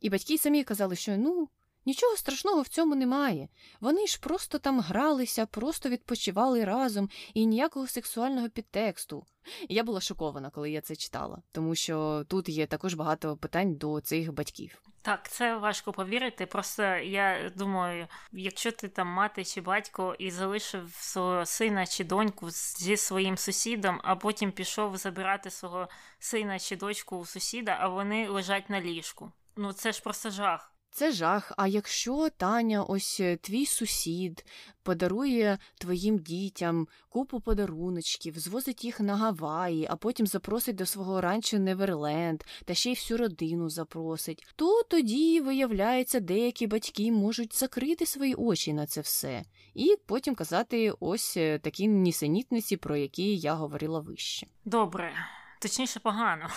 І 0.00 0.10
батьки 0.10 0.38
самі 0.38 0.64
казали, 0.64 0.96
що 0.96 1.16
ну, 1.16 1.48
Нічого 1.86 2.16
страшного 2.16 2.62
в 2.62 2.68
цьому 2.68 2.94
немає. 2.94 3.48
Вони 3.80 4.06
ж 4.06 4.20
просто 4.20 4.58
там 4.58 4.80
гралися, 4.80 5.46
просто 5.46 5.88
відпочивали 5.88 6.64
разом 6.64 7.10
і 7.34 7.46
ніякого 7.46 7.86
сексуального 7.86 8.48
підтексту. 8.48 9.26
я 9.68 9.84
була 9.84 10.00
шокована, 10.00 10.50
коли 10.50 10.70
я 10.70 10.80
це 10.80 10.96
читала, 10.96 11.42
тому 11.52 11.74
що 11.74 12.24
тут 12.28 12.48
є 12.48 12.66
також 12.66 12.94
багато 12.94 13.36
питань 13.36 13.74
до 13.74 14.00
цих 14.00 14.32
батьків. 14.32 14.82
Так, 15.02 15.28
це 15.30 15.56
важко 15.56 15.92
повірити. 15.92 16.46
Просто 16.46 16.82
я 16.96 17.52
думаю, 17.56 18.06
якщо 18.32 18.72
ти 18.72 18.88
там 18.88 19.08
мати 19.08 19.44
чи 19.44 19.60
батько 19.60 20.16
і 20.18 20.30
залишив 20.30 20.94
свого 20.94 21.46
сина 21.46 21.86
чи 21.86 22.04
доньку 22.04 22.50
зі 22.50 22.96
своїм 22.96 23.36
сусідом, 23.36 24.00
а 24.04 24.16
потім 24.16 24.52
пішов 24.52 24.96
забирати 24.96 25.50
свого 25.50 25.88
сина 26.18 26.58
чи 26.58 26.76
дочку 26.76 27.16
у 27.16 27.26
сусіда, 27.26 27.76
а 27.80 27.88
вони 27.88 28.28
лежать 28.28 28.70
на 28.70 28.80
ліжку. 28.80 29.32
Ну 29.56 29.72
це 29.72 29.92
ж 29.92 30.02
просто 30.02 30.30
жах. 30.30 30.71
Це 30.94 31.12
жах. 31.12 31.52
А 31.56 31.66
якщо 31.66 32.28
Таня, 32.36 32.82
ось 32.82 33.20
е, 33.20 33.36
твій 33.36 33.66
сусід, 33.66 34.44
подарує 34.82 35.58
твоїм 35.78 36.18
дітям 36.18 36.88
купу 37.08 37.40
подаруночків, 37.40 38.38
звозить 38.38 38.84
їх 38.84 39.00
на 39.00 39.16
Гаваї, 39.16 39.86
а 39.90 39.96
потім 39.96 40.26
запросить 40.26 40.76
до 40.76 40.86
свого 40.86 41.20
ранчо 41.20 41.58
Неверленд 41.58 42.44
та 42.64 42.74
ще 42.74 42.90
й 42.90 42.94
всю 42.94 43.18
родину 43.18 43.68
запросить, 43.68 44.46
то 44.56 44.82
тоді, 44.82 45.40
виявляється, 45.40 46.20
деякі 46.20 46.66
батьки 46.66 47.12
можуть 47.12 47.58
закрити 47.58 48.06
свої 48.06 48.34
очі 48.34 48.72
на 48.72 48.86
це 48.86 49.00
все 49.00 49.44
і 49.74 49.96
потім 50.06 50.34
казати 50.34 50.92
ось 51.00 51.36
е, 51.36 51.58
такі 51.58 51.86
нісенітниці, 51.86 52.76
про 52.76 52.96
які 52.96 53.36
я 53.36 53.54
говорила 53.54 54.00
вище. 54.00 54.46
Добре, 54.64 55.12
точніше, 55.60 56.00
погано. 56.00 56.48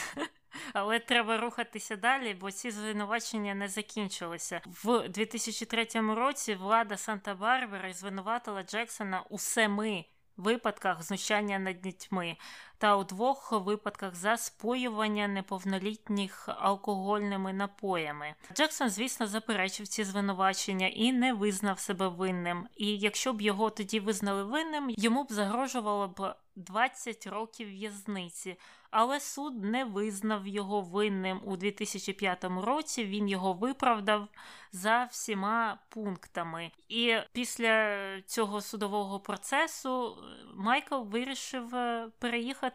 Але 0.73 0.99
треба 0.99 1.37
рухатися 1.37 1.95
далі, 1.95 2.33
бо 2.33 2.51
ці 2.51 2.71
звинувачення 2.71 3.55
не 3.55 3.67
закінчилися. 3.67 4.61
В 4.65 5.09
2003 5.09 5.87
році 6.15 6.55
влада 6.55 6.95
Санта-Барбари 6.95 7.93
звинуватила 7.93 8.63
Джексона 8.63 9.23
у 9.29 9.39
семи 9.39 10.05
випадках 10.37 11.03
знущання 11.03 11.59
над 11.59 11.81
дітьми 11.81 12.37
та 12.85 12.95
у 12.95 13.03
двох 13.03 13.51
випадках 13.51 14.15
заспоювання 14.15 15.27
неповнолітніх 15.27 16.49
алкогольними 16.59 17.53
напоями. 17.53 18.35
Джексон, 18.53 18.89
звісно, 18.89 19.27
заперечив 19.27 19.87
ці 19.87 20.03
звинувачення 20.03 20.87
і 20.87 21.11
не 21.11 21.33
визнав 21.33 21.79
себе 21.79 22.07
винним. 22.07 22.67
І 22.75 22.97
якщо 22.97 23.33
б 23.33 23.41
його 23.41 23.69
тоді 23.69 23.99
визнали 23.99 24.43
винним, 24.43 24.89
йому 24.97 25.23
б 25.23 25.31
загрожувало 25.31 26.07
б 26.07 26.35
20 26.55 27.27
років 27.27 27.67
в'язниці 27.67 28.57
але 28.97 29.19
суд 29.19 29.63
не 29.63 29.85
визнав 29.85 30.47
його 30.47 30.81
винним 30.81 31.41
у 31.45 31.57
2005 31.57 32.43
році. 32.43 33.05
Він 33.05 33.27
його 33.27 33.53
виправдав 33.53 34.27
за 34.71 35.03
всіма 35.03 35.79
пунктами. 35.89 36.71
І 36.89 37.15
після 37.33 37.97
цього 38.21 38.61
судового 38.61 39.19
процесу 39.19 40.17
е, 40.17 40.45
Майкл 40.55 40.95
вирішив 40.95 41.75
е, 41.75 42.09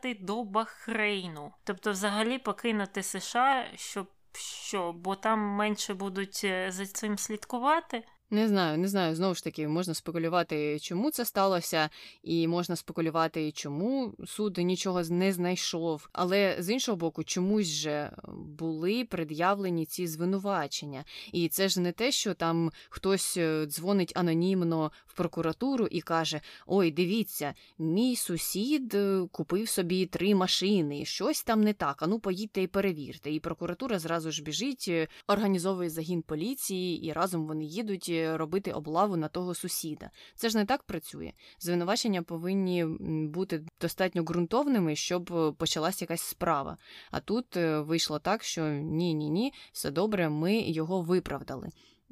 переїхати 0.00 0.24
до 0.24 0.44
Бахрейну, 0.44 1.52
тобто, 1.64 1.90
взагалі, 1.90 2.38
покинути 2.38 3.02
США, 3.02 3.66
щоб 3.74 4.10
що, 4.32 4.92
бо 4.92 5.16
там 5.16 5.38
менше 5.40 5.94
будуть 5.94 6.40
е, 6.44 6.70
за 6.70 6.86
цим 6.86 7.18
слідкувати. 7.18 8.04
Не 8.32 8.48
знаю, 8.48 8.78
не 8.78 8.88
знаю. 8.88 9.16
Знову 9.16 9.34
ж 9.34 9.44
таки, 9.44 9.68
можна 9.68 9.94
спекулювати, 9.94 10.78
чому 10.80 11.10
це 11.10 11.24
сталося, 11.24 11.90
і 12.22 12.48
можна 12.48 12.76
спекулювати, 12.76 13.52
чому 13.52 14.14
суд 14.26 14.58
нічого 14.58 15.02
не 15.02 15.32
знайшов. 15.32 16.08
Але 16.12 16.56
з 16.58 16.70
іншого 16.70 16.96
боку, 16.96 17.24
чомусь 17.24 17.66
же 17.66 18.12
були 18.58 19.04
пред'явлені 19.04 19.86
ці 19.86 20.06
звинувачення. 20.06 21.04
І 21.32 21.48
це 21.48 21.68
ж 21.68 21.80
не 21.80 21.92
те, 21.92 22.12
що 22.12 22.34
там 22.34 22.70
хтось 22.88 23.36
е, 23.36 23.66
дзвонить 23.66 24.12
анонімно 24.16 24.92
в 25.06 25.14
прокуратуру 25.16 25.86
і 25.86 26.00
каже: 26.00 26.40
Ой, 26.66 26.90
дивіться, 26.90 27.54
мій 27.78 28.16
сусід 28.16 28.94
е, 28.94 29.26
купив 29.32 29.68
собі 29.68 30.06
три 30.06 30.34
машини, 30.34 31.04
щось 31.04 31.42
там 31.42 31.60
не 31.60 31.72
так. 31.72 32.02
Ану, 32.02 32.20
поїдьте 32.20 32.62
і 32.62 32.66
перевірте. 32.66 33.30
І 33.30 33.40
прокуратура 33.40 33.98
зразу 33.98 34.30
ж 34.30 34.42
біжить, 34.42 34.84
е, 34.88 35.08
організовує 35.26 35.90
загін 35.90 36.22
поліції, 36.22 37.06
і 37.06 37.12
разом 37.12 37.46
вони 37.46 37.64
їдуть 37.64 38.19
робити 38.28 38.72
облаву 38.72 39.16
на 39.16 39.28
того 39.28 39.54
сусіда. 39.54 40.10
Це 40.34 40.48
ж 40.48 40.56
не 40.56 40.64
так 40.64 40.82
працює. 40.82 41.32
Звинувачення 41.60 42.22
повинні 42.22 42.84
бути 43.28 43.64
достатньо 43.80 44.22
ґрунтовними, 44.22 44.96
щоб 44.96 45.32
е, 45.32 45.52
почалась 45.52 46.00
якась 46.00 46.22
справа. 46.22 46.76
А 47.10 47.20
тут 47.20 47.56
е, 47.56 47.80
вийшло 47.80 48.18
так, 48.18 48.42
що 48.42 48.68
ні, 48.68 49.14
ні, 49.14 49.30
ні, 49.30 49.52
все 49.72 49.90
добре, 49.90 50.28
ми 50.28 50.60
його 50.60 51.00
виправдали. 51.00 51.68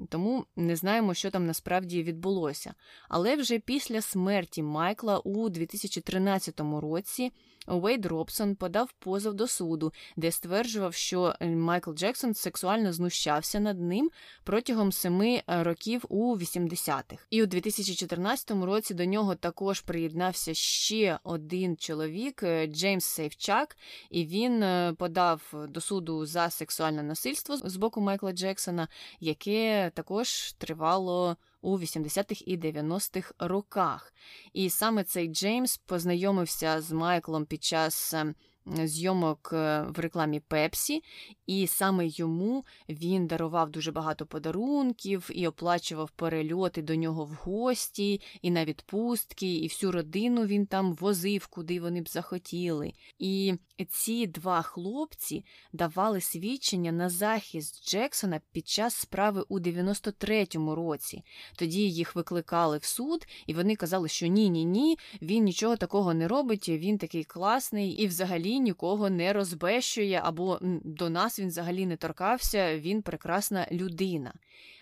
Тому 0.08 0.44
не 0.56 0.76
знаємо, 0.76 1.14
що 1.14 1.30
там 1.30 1.46
насправді 1.46 2.02
відбулося. 2.02 2.74
Але 3.08 3.36
вже 3.36 3.58
після 3.58 4.00
смерті 4.00 4.62
Майкла 4.62 5.18
у 5.18 5.48
2013 5.48 6.60
році 6.60 7.32
Уейд 7.66 8.06
Робсон 8.06 8.54
подав 8.54 8.92
позов 8.92 9.34
до 9.34 9.46
суду, 9.46 9.92
де 10.16 10.32
стверджував, 10.32 10.94
що 10.94 11.34
е, 11.40 11.46
Майкл 11.46 11.92
Джексон 11.92 12.34
сексуально 12.34 12.92
знущався 12.92 13.60
над 13.60 13.80
ним 13.80 14.10
протягом 14.44 14.92
семи 14.92 15.42
е, 15.48 15.62
років 15.62 16.04
у 16.08 16.36
80-х. 16.36 17.26
І 17.30 17.42
у 17.42 17.46
2014 17.46 18.50
році 18.50 18.94
до 18.94 19.04
нього 19.04 19.34
також 19.34 19.80
приєднався 19.80 20.54
ще 20.54 21.18
один 21.24 21.76
чоловік 21.76 22.42
е, 22.42 22.66
Джеймс 22.66 23.04
Сейфчак, 23.04 23.76
і 24.10 24.26
він 24.26 24.64
подав 24.96 25.66
до 25.68 25.80
суду 25.80 26.26
за 26.26 26.50
сексуальне 26.50 27.02
насильство 27.02 27.56
з 27.56 27.76
боку 27.76 28.00
Майкла 28.00 28.32
Джексона, 28.32 28.88
яке 29.20 29.90
також 29.94 30.52
тривало 30.52 31.36
у 31.60 31.78
80-х 31.78 32.42
і 32.46 32.58
90-х 32.58 33.34
роках. 33.38 34.14
І 34.52 34.70
саме 34.70 35.04
цей 35.04 35.28
Джеймс 35.28 35.76
познайомився 35.76 36.80
з 36.80 36.92
Майклом 36.92 37.46
під 37.46 37.64
час 37.64 38.14
ем, 38.14 38.34
зйомок 38.84 39.50
е, 39.52 39.86
в 39.88 39.98
рекламі 39.98 40.40
Пепсі, 40.40 41.02
і 41.46 41.66
саме 41.66 42.06
йому 42.06 42.64
він 42.88 43.26
дарував 43.26 43.70
дуже 43.70 43.92
багато 43.92 44.26
подарунків 44.26 45.30
і 45.32 45.46
оплачував 45.46 46.10
перельоти 46.10 46.82
до 46.82 46.94
нього 46.94 47.24
в 47.24 47.30
гості, 47.30 48.20
і 48.42 48.50
на 48.50 48.64
відпустки, 48.64 49.56
і 49.56 49.66
всю 49.66 49.92
родину 49.92 50.46
він 50.46 50.66
там 50.66 50.92
возив, 50.92 51.46
куди 51.46 51.80
вони 51.80 52.02
б 52.02 52.08
захотіли. 52.08 52.92
І 53.18 53.54
ці 53.88 54.26
два 54.26 54.62
хлопці 54.62 55.44
давали 55.72 56.20
свідчення 56.20 56.92
на 56.92 57.08
захист 57.08 57.90
Джексона 57.90 58.40
під 58.52 58.68
час 58.68 58.94
справи 58.94 59.44
у 59.48 59.60
93-му 59.60 60.74
році. 60.74 61.22
Тоді 61.56 61.90
їх 61.90 62.16
викликали 62.16 62.78
в 62.78 62.84
суд, 62.84 63.26
і 63.46 63.54
вони 63.54 63.76
казали, 63.76 64.08
що 64.08 64.26
ні, 64.26 64.50
ні, 64.50 64.64
ні, 64.64 64.98
він 65.22 65.44
нічого 65.44 65.76
такого 65.76 66.14
не 66.14 66.28
робить, 66.28 66.68
він 66.68 66.98
такий 66.98 67.24
класний 67.24 67.90
і 67.90 68.06
взагалі 68.06 68.57
нікого 68.58 69.10
не 69.10 69.32
розбещує, 69.32 70.20
або 70.24 70.58
до 70.84 71.10
нас 71.10 71.38
він 71.38 71.48
взагалі 71.48 71.86
не 71.86 71.96
торкався, 71.96 72.78
він 72.78 73.02
прекрасна 73.02 73.66
людина. 73.72 74.32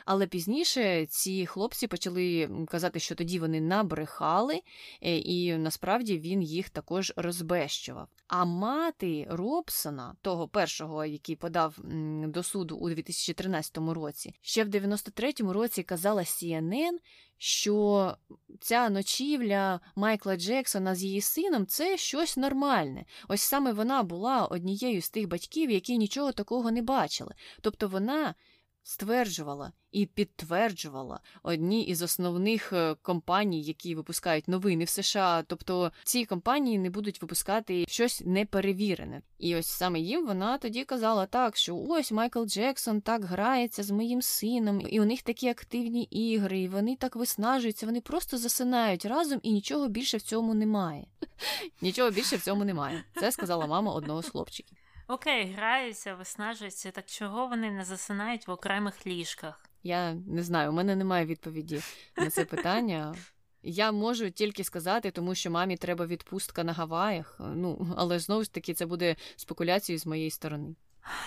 Але 0.06 0.26
пізніше 0.26 1.06
ці 1.06 1.46
хлопці 1.46 1.86
почали 1.86 2.50
казати, 2.68 3.00
що 3.00 3.14
тоді 3.14 3.38
вони 3.38 3.60
набрехали, 3.60 4.62
е, 5.02 5.18
і 5.18 5.56
насправді 5.56 6.18
він 6.18 6.42
їх 6.42 6.70
також 6.70 7.12
розбещував. 7.16 8.08
А 8.28 8.44
мати 8.44 9.26
Робсона, 9.30 10.16
того 10.22 10.48
першого, 10.48 11.04
який 11.04 11.36
подав 11.36 11.78
до 12.26 12.42
суду 12.42 12.76
у 12.76 12.88
2013 12.88 13.78
році, 13.78 14.34
ще 14.40 14.64
в 14.64 14.68
93-му 14.68 15.52
році 15.52 15.82
казала 15.82 16.22
CNN, 16.22 16.96
що 17.38 18.16
ця 18.60 18.88
ночівля 18.88 19.80
Майкла 19.96 20.36
Джексона 20.36 20.94
з 20.94 21.04
її 21.04 21.20
сином 21.20 21.66
це 21.66 21.96
щось 21.96 22.36
нормальне. 22.36 23.04
Ось 23.28 23.42
саме 23.42 23.72
вона 23.72 24.02
була 24.02 24.46
однією 24.46 25.02
з 25.02 25.10
тих 25.10 25.28
батьків, 25.28 25.70
які 25.70 25.98
нічого 25.98 26.32
такого 26.32 26.70
не 26.70 26.82
бачили. 26.82 27.34
Тобто 27.60 27.88
вона 27.88 28.34
стверджувала 28.86 29.72
і 29.92 30.06
підтверджувала 30.06 31.20
одні 31.42 31.84
із 31.84 32.02
основних 32.02 32.72
е, 32.72 32.94
компаній, 33.02 33.62
які 33.62 33.94
випускають 33.94 34.48
новини 34.48 34.84
в 34.84 34.88
США. 34.88 35.42
Тобто 35.46 35.92
ці 36.04 36.24
компанії 36.24 36.78
не 36.78 36.90
будуть 36.90 37.22
випускати 37.22 37.84
щось 37.88 38.22
неперевірене. 38.24 39.22
І 39.38 39.56
ось 39.56 39.66
саме 39.66 40.00
їм 40.00 40.26
вона 40.26 40.58
тоді 40.58 40.84
казала 40.84 41.26
так, 41.26 41.56
що 41.56 41.76
ось 41.76 42.12
Майкл 42.12 42.44
Джексон 42.44 43.00
так 43.00 43.24
грається 43.24 43.82
з 43.82 43.90
моїм 43.90 44.22
сином, 44.22 44.82
і 44.88 45.00
у 45.00 45.04
них 45.04 45.22
такі 45.22 45.48
активні 45.48 46.02
ігри, 46.02 46.60
і 46.60 46.68
вони 46.68 46.96
так 46.96 47.16
виснажуються, 47.16 47.86
вони 47.86 48.00
просто 48.00 48.38
засинають 48.38 49.04
разом, 49.04 49.40
і 49.42 49.52
нічого 49.52 49.88
більше 49.88 50.16
в 50.16 50.22
цьому 50.22 50.54
немає. 50.54 51.06
Нічого 51.80 52.10
більше 52.10 52.36
в 52.36 52.40
цьому 52.40 52.64
немає. 52.64 53.04
Це 53.20 53.32
сказала 53.32 53.66
мама 53.66 53.92
одного 53.92 54.22
з 54.22 54.28
хлопчиків. 54.28 54.78
Окей, 55.08 55.52
граються, 55.52 56.14
виснажуються, 56.14 56.90
так 56.90 57.06
чого 57.06 57.46
вони 57.46 57.70
не 57.70 57.84
засинають 57.84 58.48
в 58.48 58.50
окремих 58.50 59.06
ліжках? 59.06 59.70
Я 59.82 60.14
не 60.14 60.42
знаю, 60.42 60.70
у 60.70 60.72
мене 60.72 60.96
немає 60.96 61.26
відповіді 61.26 61.82
на 62.16 62.30
це 62.30 62.44
питання. 62.44 63.14
Я 63.62 63.92
можу 63.92 64.30
тільки 64.30 64.64
сказати, 64.64 65.10
тому 65.10 65.34
що 65.34 65.50
мамі 65.50 65.76
треба 65.76 66.06
відпустка 66.06 66.64
на 66.64 66.72
Гаваях. 66.72 67.36
Ну, 67.54 67.94
але 67.96 68.18
знову 68.18 68.44
ж 68.44 68.52
таки, 68.52 68.74
це 68.74 68.86
буде 68.86 69.16
спекуляцією 69.36 70.00
з 70.00 70.06
моєї 70.06 70.30
сторони. 70.30 70.74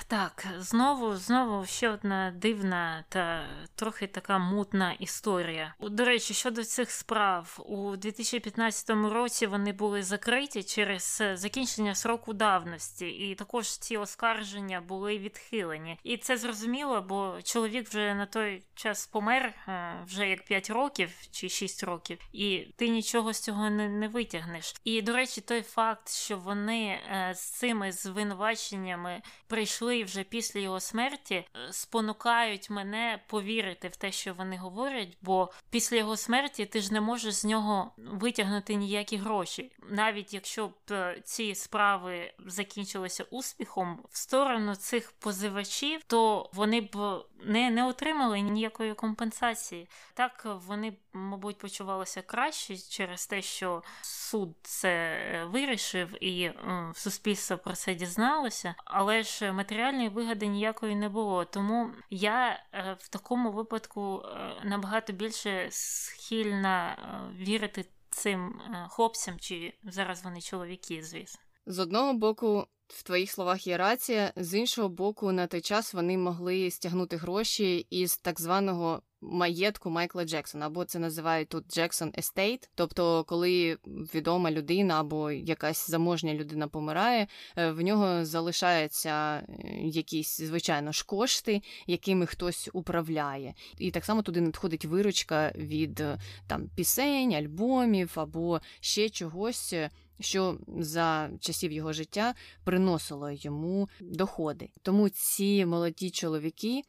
Так, 0.07 0.47
знову 0.57 1.15
знову 1.15 1.65
ще 1.65 1.89
одна 1.89 2.31
дивна 2.31 3.03
та 3.09 3.45
трохи 3.75 4.07
така 4.07 4.37
мутна 4.37 4.91
історія. 4.91 5.73
До 5.79 6.05
речі, 6.05 6.33
щодо 6.33 6.63
цих 6.63 6.91
справ, 6.91 7.59
у 7.65 7.95
2015 7.95 8.89
році 8.89 9.47
вони 9.47 9.73
були 9.73 10.03
закриті 10.03 10.63
через 10.63 11.23
закінчення 11.33 11.95
сроку 11.95 12.33
давності, 12.33 13.07
і 13.07 13.35
також 13.35 13.77
ці 13.77 13.97
оскарження 13.97 14.81
були 14.81 15.17
відхилені. 15.17 15.99
І 16.03 16.17
це 16.17 16.37
зрозуміло, 16.37 17.01
бо 17.01 17.37
чоловік 17.43 17.89
вже 17.89 18.15
на 18.15 18.25
той 18.25 18.63
час 18.75 19.07
помер 19.07 19.53
е, 19.67 19.93
вже 20.05 20.29
як 20.29 20.45
5 20.45 20.69
років 20.69 21.09
чи 21.31 21.49
6 21.49 21.83
років, 21.83 22.19
і 22.33 22.59
ти 22.77 22.89
нічого 22.89 23.33
з 23.33 23.39
цього 23.39 23.69
не, 23.69 23.89
не 23.89 24.07
витягнеш. 24.07 24.75
І 24.83 25.01
до 25.01 25.13
речі, 25.13 25.41
той 25.41 25.61
факт, 25.61 26.09
що 26.09 26.37
вони 26.37 26.85
е, 26.87 27.33
з 27.35 27.41
цими 27.41 27.91
звинуваченнями 27.91 29.21
прийшли 29.47 29.68
прийшли 29.69 30.03
вже 30.03 30.23
після 30.23 30.59
його 30.59 30.79
смерті, 30.79 31.35
е, 31.35 31.45
спонукають 31.71 32.69
мене 32.69 33.19
повірити 33.27 33.87
в 33.87 33.95
те, 33.95 34.11
що 34.11 34.33
вони 34.33 34.57
говорять, 34.57 35.17
бо 35.21 35.51
після 35.69 35.97
його 35.97 36.17
смерті 36.17 36.65
ти 36.65 36.81
ж 36.81 36.93
не 36.93 37.01
можеш 37.01 37.33
з 37.33 37.45
нього 37.45 37.91
витягнути 37.97 38.75
ніякі 38.75 39.17
гроші. 39.17 39.71
Навіть 39.89 40.33
якщо 40.33 40.67
б 40.67 40.73
е, 40.91 41.21
ці 41.23 41.55
справи 41.55 42.33
закінчилися 42.45 43.23
успіхом 43.23 43.99
в 44.09 44.17
сторону 44.17 44.75
цих 44.75 45.11
позивачів, 45.11 46.03
то 46.07 46.49
вони 46.53 46.81
б 46.81 47.25
не 47.43 47.69
не 47.69 47.87
отримали 47.87 48.39
ніякої 48.39 48.93
компенсації. 48.93 49.87
Так 50.13 50.47
вони, 50.67 50.93
мабуть, 51.13 51.57
почувалися 51.57 52.21
краще 52.21 52.77
через 52.77 53.27
те, 53.27 53.41
що 53.41 53.83
суд 54.01 54.55
це 54.61 54.89
е, 54.89 55.45
вирішив, 55.45 56.23
і 56.23 56.51
суспільство 56.93 57.57
про 57.57 57.73
це 57.73 57.95
дізналося, 57.95 58.75
але 58.85 59.23
ж 59.23 59.51
матеріальної 59.51 60.09
вигоди 60.09 60.47
ніякої 60.47 60.95
не 60.95 61.09
було. 61.09 61.45
Тому 61.45 61.91
я 62.09 62.63
е, 62.73 62.97
в 62.99 63.07
такому 63.07 63.51
випадку 63.51 64.23
е, 64.25 64.55
набагато 64.63 65.13
більше 65.13 65.67
схильна 65.71 66.97
вірити 67.37 67.85
цим 68.09 68.61
хлопцям, 68.89 69.39
чи 69.39 69.73
зараз 69.83 70.23
вони 70.23 70.41
чоловіки, 70.41 71.03
звісно. 71.03 71.41
З 71.65 71.79
одного 71.79 72.13
боку, 72.13 72.67
в 72.89 73.03
твоїх 73.03 73.31
словах 73.31 73.67
є 73.67 73.77
рація, 73.77 74.33
з 74.35 74.53
іншого 74.53 74.89
боку, 74.89 75.31
на 75.31 75.47
той 75.47 75.61
час 75.61 75.93
вони 75.93 76.17
могли 76.17 76.71
стягнути 76.71 77.17
гроші 77.17 77.87
із 77.89 78.17
так 78.17 78.41
званого 78.41 79.01
маєтку 79.21 79.89
Майкла 79.89 80.25
Джексона, 80.25 80.65
або 80.65 80.85
це 80.85 80.99
називають 80.99 81.49
тут 81.49 81.73
Jackson 81.73 82.13
Estate. 82.17 82.69
Тобто, 82.75 83.23
коли 83.23 83.77
відома 83.85 84.51
людина 84.51 84.99
або 84.99 85.31
якась 85.31 85.89
заможня 85.89 86.33
людина 86.33 86.67
помирає, 86.67 87.27
е, 87.57 87.71
в 87.71 87.81
нього 87.81 88.25
залишаються 88.25 89.09
е, 89.09 89.45
якісь, 89.83 90.41
звичайно 90.41 90.91
ж, 90.91 91.05
кошти, 91.05 91.61
якими 91.87 92.25
хтось 92.25 92.69
управляє. 92.73 93.53
І 93.77 93.91
так 93.91 94.05
само 94.05 94.21
туди 94.21 94.41
надходить 94.41 94.85
виручка 94.85 95.51
від 95.55 95.99
е, 95.99 96.19
там 96.47 96.69
пісень, 96.75 97.33
альбомів 97.33 98.11
або 98.15 98.61
ще 98.79 99.09
чогось 99.09 99.73
що 100.19 100.57
за 100.77 101.29
часів 101.39 101.71
його 101.71 101.93
життя 101.93 102.35
приносило 102.63 103.31
йому 103.31 103.89
доходи. 104.01 104.69
Тому 104.81 105.09
ці 105.09 105.65
молоді 105.65 106.09
чоловіки 106.09 106.81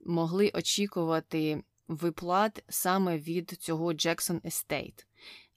могли 0.00 0.50
очікувати 0.54 1.62
виплат 1.88 2.64
саме 2.68 3.18
від 3.18 3.50
цього 3.50 3.92
Jackson 3.92 4.40
Estate. 4.40 5.04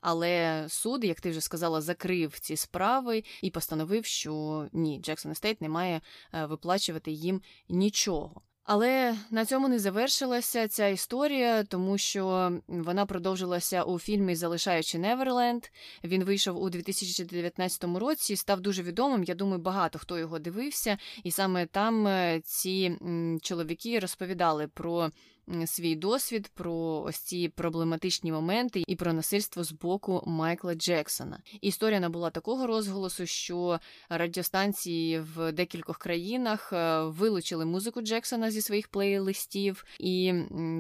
Але 0.02 0.66
суд, 0.70 1.04
як 1.04 1.22
ти 1.22 1.30
вже 1.30 1.42
сказала, 1.42 1.82
закрив 1.82 2.40
ці 2.40 2.56
справи 2.56 3.24
і 3.42 3.50
постановив, 3.50 4.06
що 4.06 4.68
ні, 4.74 5.00
Jackson 5.00 5.32
Estate 5.32 5.62
не 5.62 5.70
має 5.70 6.02
е, 6.34 6.46
виплачувати 6.46 7.12
їм 7.12 7.42
нічого. 7.70 8.42
Але 8.64 9.16
на 9.32 9.46
цьому 9.46 9.68
не 9.70 9.80
завершилася 9.80 10.68
ця 10.68 10.88
історія, 10.88 11.64
тому 11.64 11.98
що 11.98 12.52
вона 12.68 13.06
продовжилася 13.06 13.84
у 13.84 14.00
фільмі 14.00 14.36
Залишаючи 14.36 14.98
Неверленд. 14.98 15.64
Він 16.04 16.24
вийшов 16.24 16.64
у 16.64 16.70
2019 16.70 17.84
році, 17.84 18.36
став 18.36 18.62
дуже 18.62 18.84
відомим. 18.84 19.24
Я 19.24 19.36
думаю, 19.36 19.62
багато 19.62 20.00
хто 20.00 20.18
його 20.18 20.40
дивився, 20.40 20.98
і 21.24 21.32
саме 21.32 21.66
там 21.66 22.08
е, 22.08 22.42
ці 22.44 22.98
чоловіки 23.42 24.00
розповідали 24.00 24.68
про 24.68 25.12
свій 25.66 25.96
досвід 25.96 26.52
про 26.54 27.04
ось 27.06 27.18
ці 27.18 27.50
проблематичні 27.50 28.32
моменти 28.32 28.84
і 28.88 28.96
про 28.96 29.14
насильство 29.14 29.64
з 29.64 29.72
боку 29.72 30.24
Майкла 30.26 30.76
Джексона. 30.76 31.42
Історія 31.62 32.00
набула 32.00 32.30
такого 32.30 32.68
розголосу, 32.68 33.26
що 33.26 33.80
радіостанції 34.10 35.20
в 35.20 35.52
декількох 35.52 35.98
країнах 35.98 36.74
е, 36.74 37.02
вилучили 37.04 37.66
музику 37.66 38.02
Джексона 38.02 38.52
зі 38.52 38.62
своїх 38.62 38.88
плейлистів, 38.88 39.86
і 40.00 40.34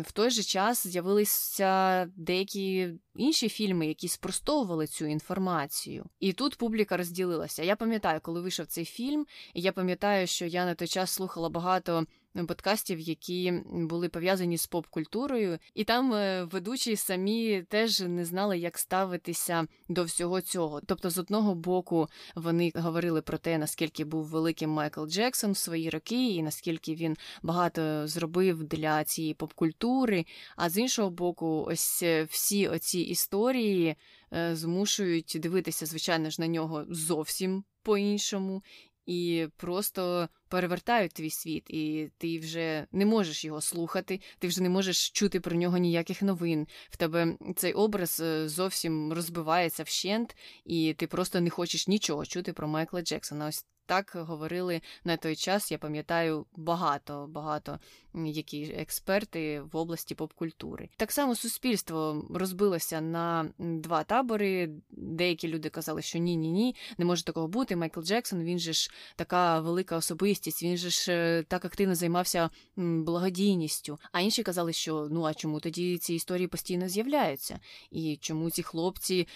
в 0.06 0.12
той 0.12 0.30
же 0.30 0.44
час 0.44 0.88
з'явилися 0.88 2.06
деякі 2.16 2.90
інші 3.16 3.50
фільми, 3.50 3.88
які 3.88 4.08
спростовували 4.08 4.88
цю 4.88 5.06
інформацію. 5.06 6.06
І 6.20 6.34
тут 6.34 6.56
публіка 6.56 6.98
розділилася. 6.98 7.64
Я 7.64 7.76
пам'ятаю, 7.76 8.20
коли 8.24 8.41
вийшов 8.41 8.66
цей 8.66 8.86
фільм, 8.86 9.26
і 9.54 9.62
я 9.62 9.72
пам'ятаю, 9.72 10.28
що 10.28 10.46
я 10.46 10.66
на 10.66 10.76
той 10.76 10.88
час 10.88 11.12
слухала 11.12 11.50
багато 11.50 12.06
подкастів, 12.47 12.99
які 12.99 13.53
були 13.65 14.10
пов'язані 14.10 14.57
з 14.57 14.68
поп-культурою, 14.68 15.60
і 15.73 15.84
там 15.84 16.14
е, 16.14 16.43
ведучі 16.43 16.95
самі 16.95 17.64
теж 17.69 18.01
не 18.01 18.26
знали, 18.26 18.57
як 18.57 18.77
ставитися 18.77 19.68
до 19.89 20.03
всього 20.03 20.41
цього. 20.41 20.81
Тобто, 20.85 21.10
з 21.10 21.18
одного 21.18 21.56
боку, 21.56 22.07
вони 22.35 22.72
говорили 22.76 23.22
про 23.22 23.38
те, 23.38 23.57
наскільки 23.57 24.06
був 24.06 24.26
великим 24.26 24.69
Майкл 24.69 25.06
Джексон 25.06 25.51
в 25.51 25.57
свої 25.57 25.89
роки, 25.89 26.27
і 26.27 26.43
наскільки 26.43 26.95
він 26.95 27.18
багато 27.41 28.07
зробив 28.07 28.64
для 28.64 29.03
цієї 29.03 29.34
поп-культури. 29.34 30.26
А 30.56 30.69
з 30.69 30.77
іншого 30.77 31.10
боку, 31.10 31.65
ось 31.68 32.03
е, 32.03 32.23
всі 32.23 32.68
оці 32.68 32.99
історії 32.99 33.95
е, 34.34 34.56
змушують 34.56 35.38
дивитися, 35.39 35.85
звичайно 35.85 36.30
ж, 36.30 36.41
на 36.41 36.47
нього 36.47 36.85
зовсім 36.89 37.64
по-іншому 37.84 38.64
і 39.05 39.47
просто 39.57 40.30
перевертають 40.47 41.13
твій 41.13 41.30
світ, 41.30 41.69
і 41.69 42.11
ти 42.17 42.39
вже 42.39 42.88
не 42.91 43.05
можеш 43.05 43.45
його 43.45 43.61
слухати, 43.61 44.21
ти 44.39 44.47
вже 44.47 44.61
не 44.61 44.69
можеш 44.69 45.09
чути 45.09 45.39
про 45.39 45.55
нього 45.55 45.77
ніяких 45.77 46.21
новин. 46.21 46.67
В 46.89 46.97
тебе 46.97 47.38
цей 47.55 47.73
образ 47.73 48.19
е, 48.19 48.49
зовсім 48.49 49.13
розбивається 49.13 49.84
вщент, 49.84 50.35
і 50.65 50.95
ти 50.97 51.07
просто 51.07 51.41
не 51.41 51.49
хочеш 51.49 51.88
нічого 51.88 52.26
чути 52.26 52.53
про 52.53 52.67
Майкла 52.67 53.01
Джексона. 53.01 53.47
Ось 53.47 53.65
так 53.90 54.11
говорили 54.16 54.82
на 55.03 55.18
той 55.18 55.36
час. 55.36 55.72
Я 55.72 55.78
пам'ятаю 55.78 56.45
багато, 56.56 57.28
багато 57.30 57.80
які 58.14 58.64
експерти 58.64 59.61
в 59.61 59.78
області 59.78 60.16
поп-культури. 60.16 60.90
Так 60.98 61.11
само 61.11 61.36
суспільство 61.36 62.26
розбилося 62.30 63.02
на 63.02 63.49
два 63.60 64.03
табори. 64.03 64.70
Деякі 64.91 65.48
люди 65.48 65.70
казали, 65.70 66.02
що 66.02 66.20
ні, 66.20 66.38
ні, 66.38 66.52
ні, 66.52 66.76
не 66.98 67.06
може 67.06 67.24
такого 67.24 67.48
бути. 67.48 67.76
Майкл 67.76 68.02
Джексон, 68.02 68.44
він 68.44 68.60
же 68.60 68.74
ж 68.74 68.91
така 69.16 69.60
велика 69.60 69.98
особистість, 69.98 70.64
він 70.64 70.78
же 70.78 70.90
ж 70.90 71.11
е, 71.11 71.44
так 71.44 71.66
активно 71.66 71.95
займався 71.95 72.49
благодійністю. 72.76 73.99
А 74.11 74.22
інші 74.22 74.44
казали, 74.44 74.74
що 74.74 75.07
ну 75.11 75.24
а 75.24 75.34
чому 75.34 75.60
тоді 75.60 75.98
ці 75.98 76.14
історії 76.14 76.48
постійно 76.48 76.90
з'являються? 76.90 77.60
І 77.91 78.18
чому 78.22 78.49
ці 78.49 78.64
хлопці 78.64 79.28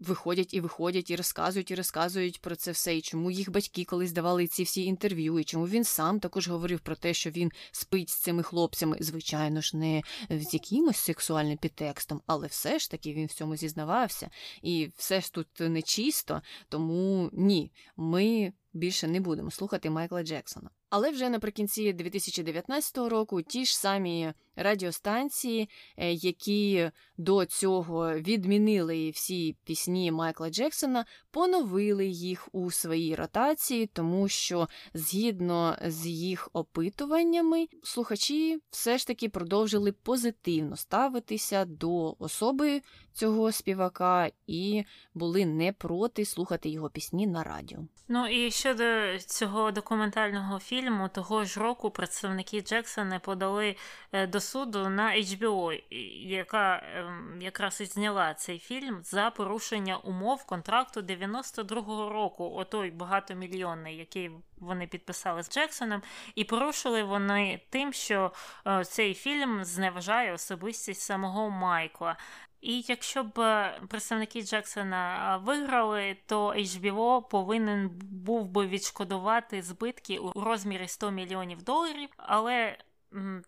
виходять 0.00 0.54
і 0.54 0.60
виходять, 0.60 1.10
і 1.10 1.16
розказують, 1.16 1.70
і 1.70 1.74
розказують 1.74 2.40
про 2.40 2.56
це 2.56 2.70
все, 2.70 2.96
і 2.96 3.00
чому 3.00 3.30
їх 3.30 3.50
батьки 3.50 3.84
колись 3.84 4.12
давали 4.12 4.46
ці 4.46 4.62
всі 4.62 4.84
інтерв'ю, 4.84 5.38
і 5.38 5.44
чому 5.44 5.68
він 5.68 5.84
сам 5.84 6.20
також 6.20 6.48
говорив 6.48 6.80
про 6.80 6.96
те, 6.96 7.14
що 7.14 7.30
він 7.30 7.52
спить 7.72 8.10
з 8.10 8.14
цими 8.14 8.42
хлопцями, 8.42 8.96
звичайно 9.00 9.60
ж, 9.60 9.76
не 9.76 10.02
з 10.30 10.54
якимось 10.54 10.96
сексуальним 10.96 11.58
підтекстом, 11.58 12.20
але 12.26 12.46
все 12.46 12.78
ж 12.78 12.90
таки 12.90 13.12
він 13.12 13.26
в 13.26 13.32
цьому 13.32 13.56
зізнавався. 13.56 14.30
І 14.62 14.90
все 14.96 15.20
ж 15.20 15.32
тут 15.32 15.48
нечисто, 15.60 16.42
тому 16.68 17.30
ні, 17.32 17.72
ми 17.96 18.52
більше 18.72 19.08
не 19.08 19.20
будемо 19.20 19.50
слухати 19.50 19.90
Майкла 19.90 20.22
Джексона. 20.22 20.70
Але 20.90 21.10
вже 21.10 21.30
наприкінці 21.30 21.92
2019 21.92 22.98
року 22.98 23.42
ті 23.42 23.64
ж 23.64 23.78
самі 23.78 24.32
радіостанції, 24.58 25.68
е, 25.96 26.12
які 26.12 26.90
до 27.16 27.44
цього 27.44 28.14
відмінили 28.14 29.10
всі 29.10 29.56
пісні 29.64 30.12
Майкла 30.12 30.50
Джексона, 30.50 31.04
поновили 31.30 32.06
їх 32.06 32.48
у 32.52 32.70
своїй 32.70 33.14
ротації, 33.14 33.86
тому 33.86 34.28
що 34.28 34.68
згідно 34.94 35.76
з 35.86 36.06
їх 36.06 36.48
опитуваннями, 36.52 37.68
слухачі 37.82 38.58
все 38.70 38.98
ж 38.98 39.06
таки 39.06 39.28
продовжили 39.28 39.92
позитивно 39.92 40.76
ставитися 40.76 41.64
до 41.64 42.16
особи 42.18 42.82
цього 43.12 43.52
співака 43.52 44.30
і 44.46 44.84
були 45.14 45.46
не 45.46 45.72
проти 45.72 46.24
слухати 46.24 46.68
його 46.68 46.90
пісні 46.90 47.26
на 47.26 47.42
радіо. 47.42 47.78
Ну 48.08 48.26
і 48.26 48.50
щодо 48.50 49.18
цього 49.18 49.70
документального 49.70 50.58
фільму, 50.58 51.08
того 51.08 51.44
ж 51.44 51.60
року 51.60 51.90
представники 51.90 52.60
Джексона 52.60 53.18
подали 53.18 53.76
е, 54.12 54.26
до 54.26 54.40
суду 54.48 54.88
на 54.88 55.16
HBO, 55.16 55.82
яка 56.28 56.82
ем, 56.94 57.38
якраз 57.40 57.80
і 57.80 57.84
зняла 57.84 58.34
цей 58.34 58.58
фільм 58.58 59.00
за 59.02 59.30
порушення 59.30 59.96
умов 59.96 60.44
контракту 60.46 61.00
92-го 61.00 62.08
року, 62.08 62.52
отой 62.56 62.90
багатомільйонний, 62.90 63.96
який 63.96 64.30
вони 64.56 64.86
підписали 64.86 65.42
з 65.42 65.50
Джексоном, 65.50 66.02
і 66.34 66.44
порушили 66.44 67.02
вони 67.02 67.60
тим, 67.70 67.92
що 67.92 68.32
е, 68.66 68.84
цей 68.84 69.14
фільм 69.14 69.64
зневажає 69.64 70.32
особистість 70.32 71.00
самого 71.00 71.50
Майкла. 71.50 72.16
І 72.60 72.84
якщо 72.88 73.24
б 73.24 73.40
е, 73.40 73.80
представники 73.88 74.42
Джексона 74.42 75.34
е, 75.34 75.44
виграли, 75.44 76.16
то 76.26 76.48
HBO 76.48 77.28
повинен 77.28 77.90
був 78.10 78.48
би 78.48 78.66
відшкодувати 78.66 79.62
збитки 79.62 80.18
у 80.18 80.40
розмірі 80.40 80.88
100 80.88 81.10
мільйонів 81.10 81.62
доларів, 81.62 82.08
але 82.16 82.78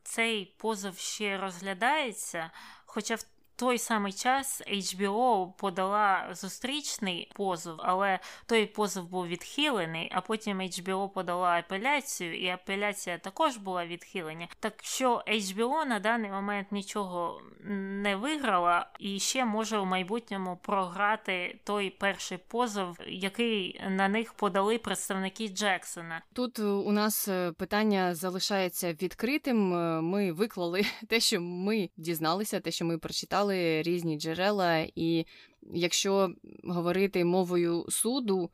цей 0.03 0.55
позов 0.59 0.97
ще 0.97 1.39
розглядається. 1.39 2.51
Хоча 2.87 3.15
в 3.15 3.25
той 3.61 3.79
самий 3.79 4.13
час 4.13 4.63
HBO 4.73 5.53
подала 5.53 6.29
зустрічний 6.33 7.33
позов, 7.35 7.77
але 7.79 8.19
той 8.47 8.67
позов 8.67 9.09
був 9.09 9.27
відхилений, 9.27 10.11
а 10.15 10.21
потім 10.21 10.61
HBO 10.61 11.09
подала 11.09 11.49
апеляцію, 11.49 12.39
і 12.41 12.49
апеляція 12.49 13.19
також 13.19 13.57
була 13.57 13.87
відхилена. 13.87 14.49
Так 14.61 14.75
що 14.83 15.23
HBO 15.29 15.85
на 15.85 16.01
даний 16.01 16.31
момент 16.31 16.73
нічого 16.73 17.41
не 17.65 18.17
виграла 18.17 18.87
і 18.99 19.19
ще 19.19 19.45
може 19.45 19.79
в 19.79 19.87
майбутньому 19.87 20.59
програти 20.63 21.59
той 21.65 21.91
перший 21.91 22.39
позов, 22.39 22.97
який 23.07 23.81
на 23.89 24.09
них 24.09 24.35
подали 24.35 24.79
представники 24.79 25.49
Джексона. 25.49 26.23
Тут 26.33 26.59
е, 26.59 26.63
у 26.63 26.93
нас 26.93 27.29
е, 27.29 27.53
питання 27.53 28.15
залишається 28.15 28.93
відкритим. 28.93 29.75
Е, 29.75 30.01
ми 30.01 30.33
виклали 30.33 30.85
те, 31.09 31.21
що 31.21 31.41
ми 31.41 31.91
дізналися, 31.97 32.61
те, 32.61 32.71
що 32.71 32.85
ми 32.85 32.99
прочитали 32.99 33.50
читали 33.51 33.83
різні 33.83 34.19
джерела, 34.19 34.87
і 34.97 35.27
якщо 35.63 36.35
говорити 36.65 37.25
мовою 37.25 37.87
суду 37.89 38.51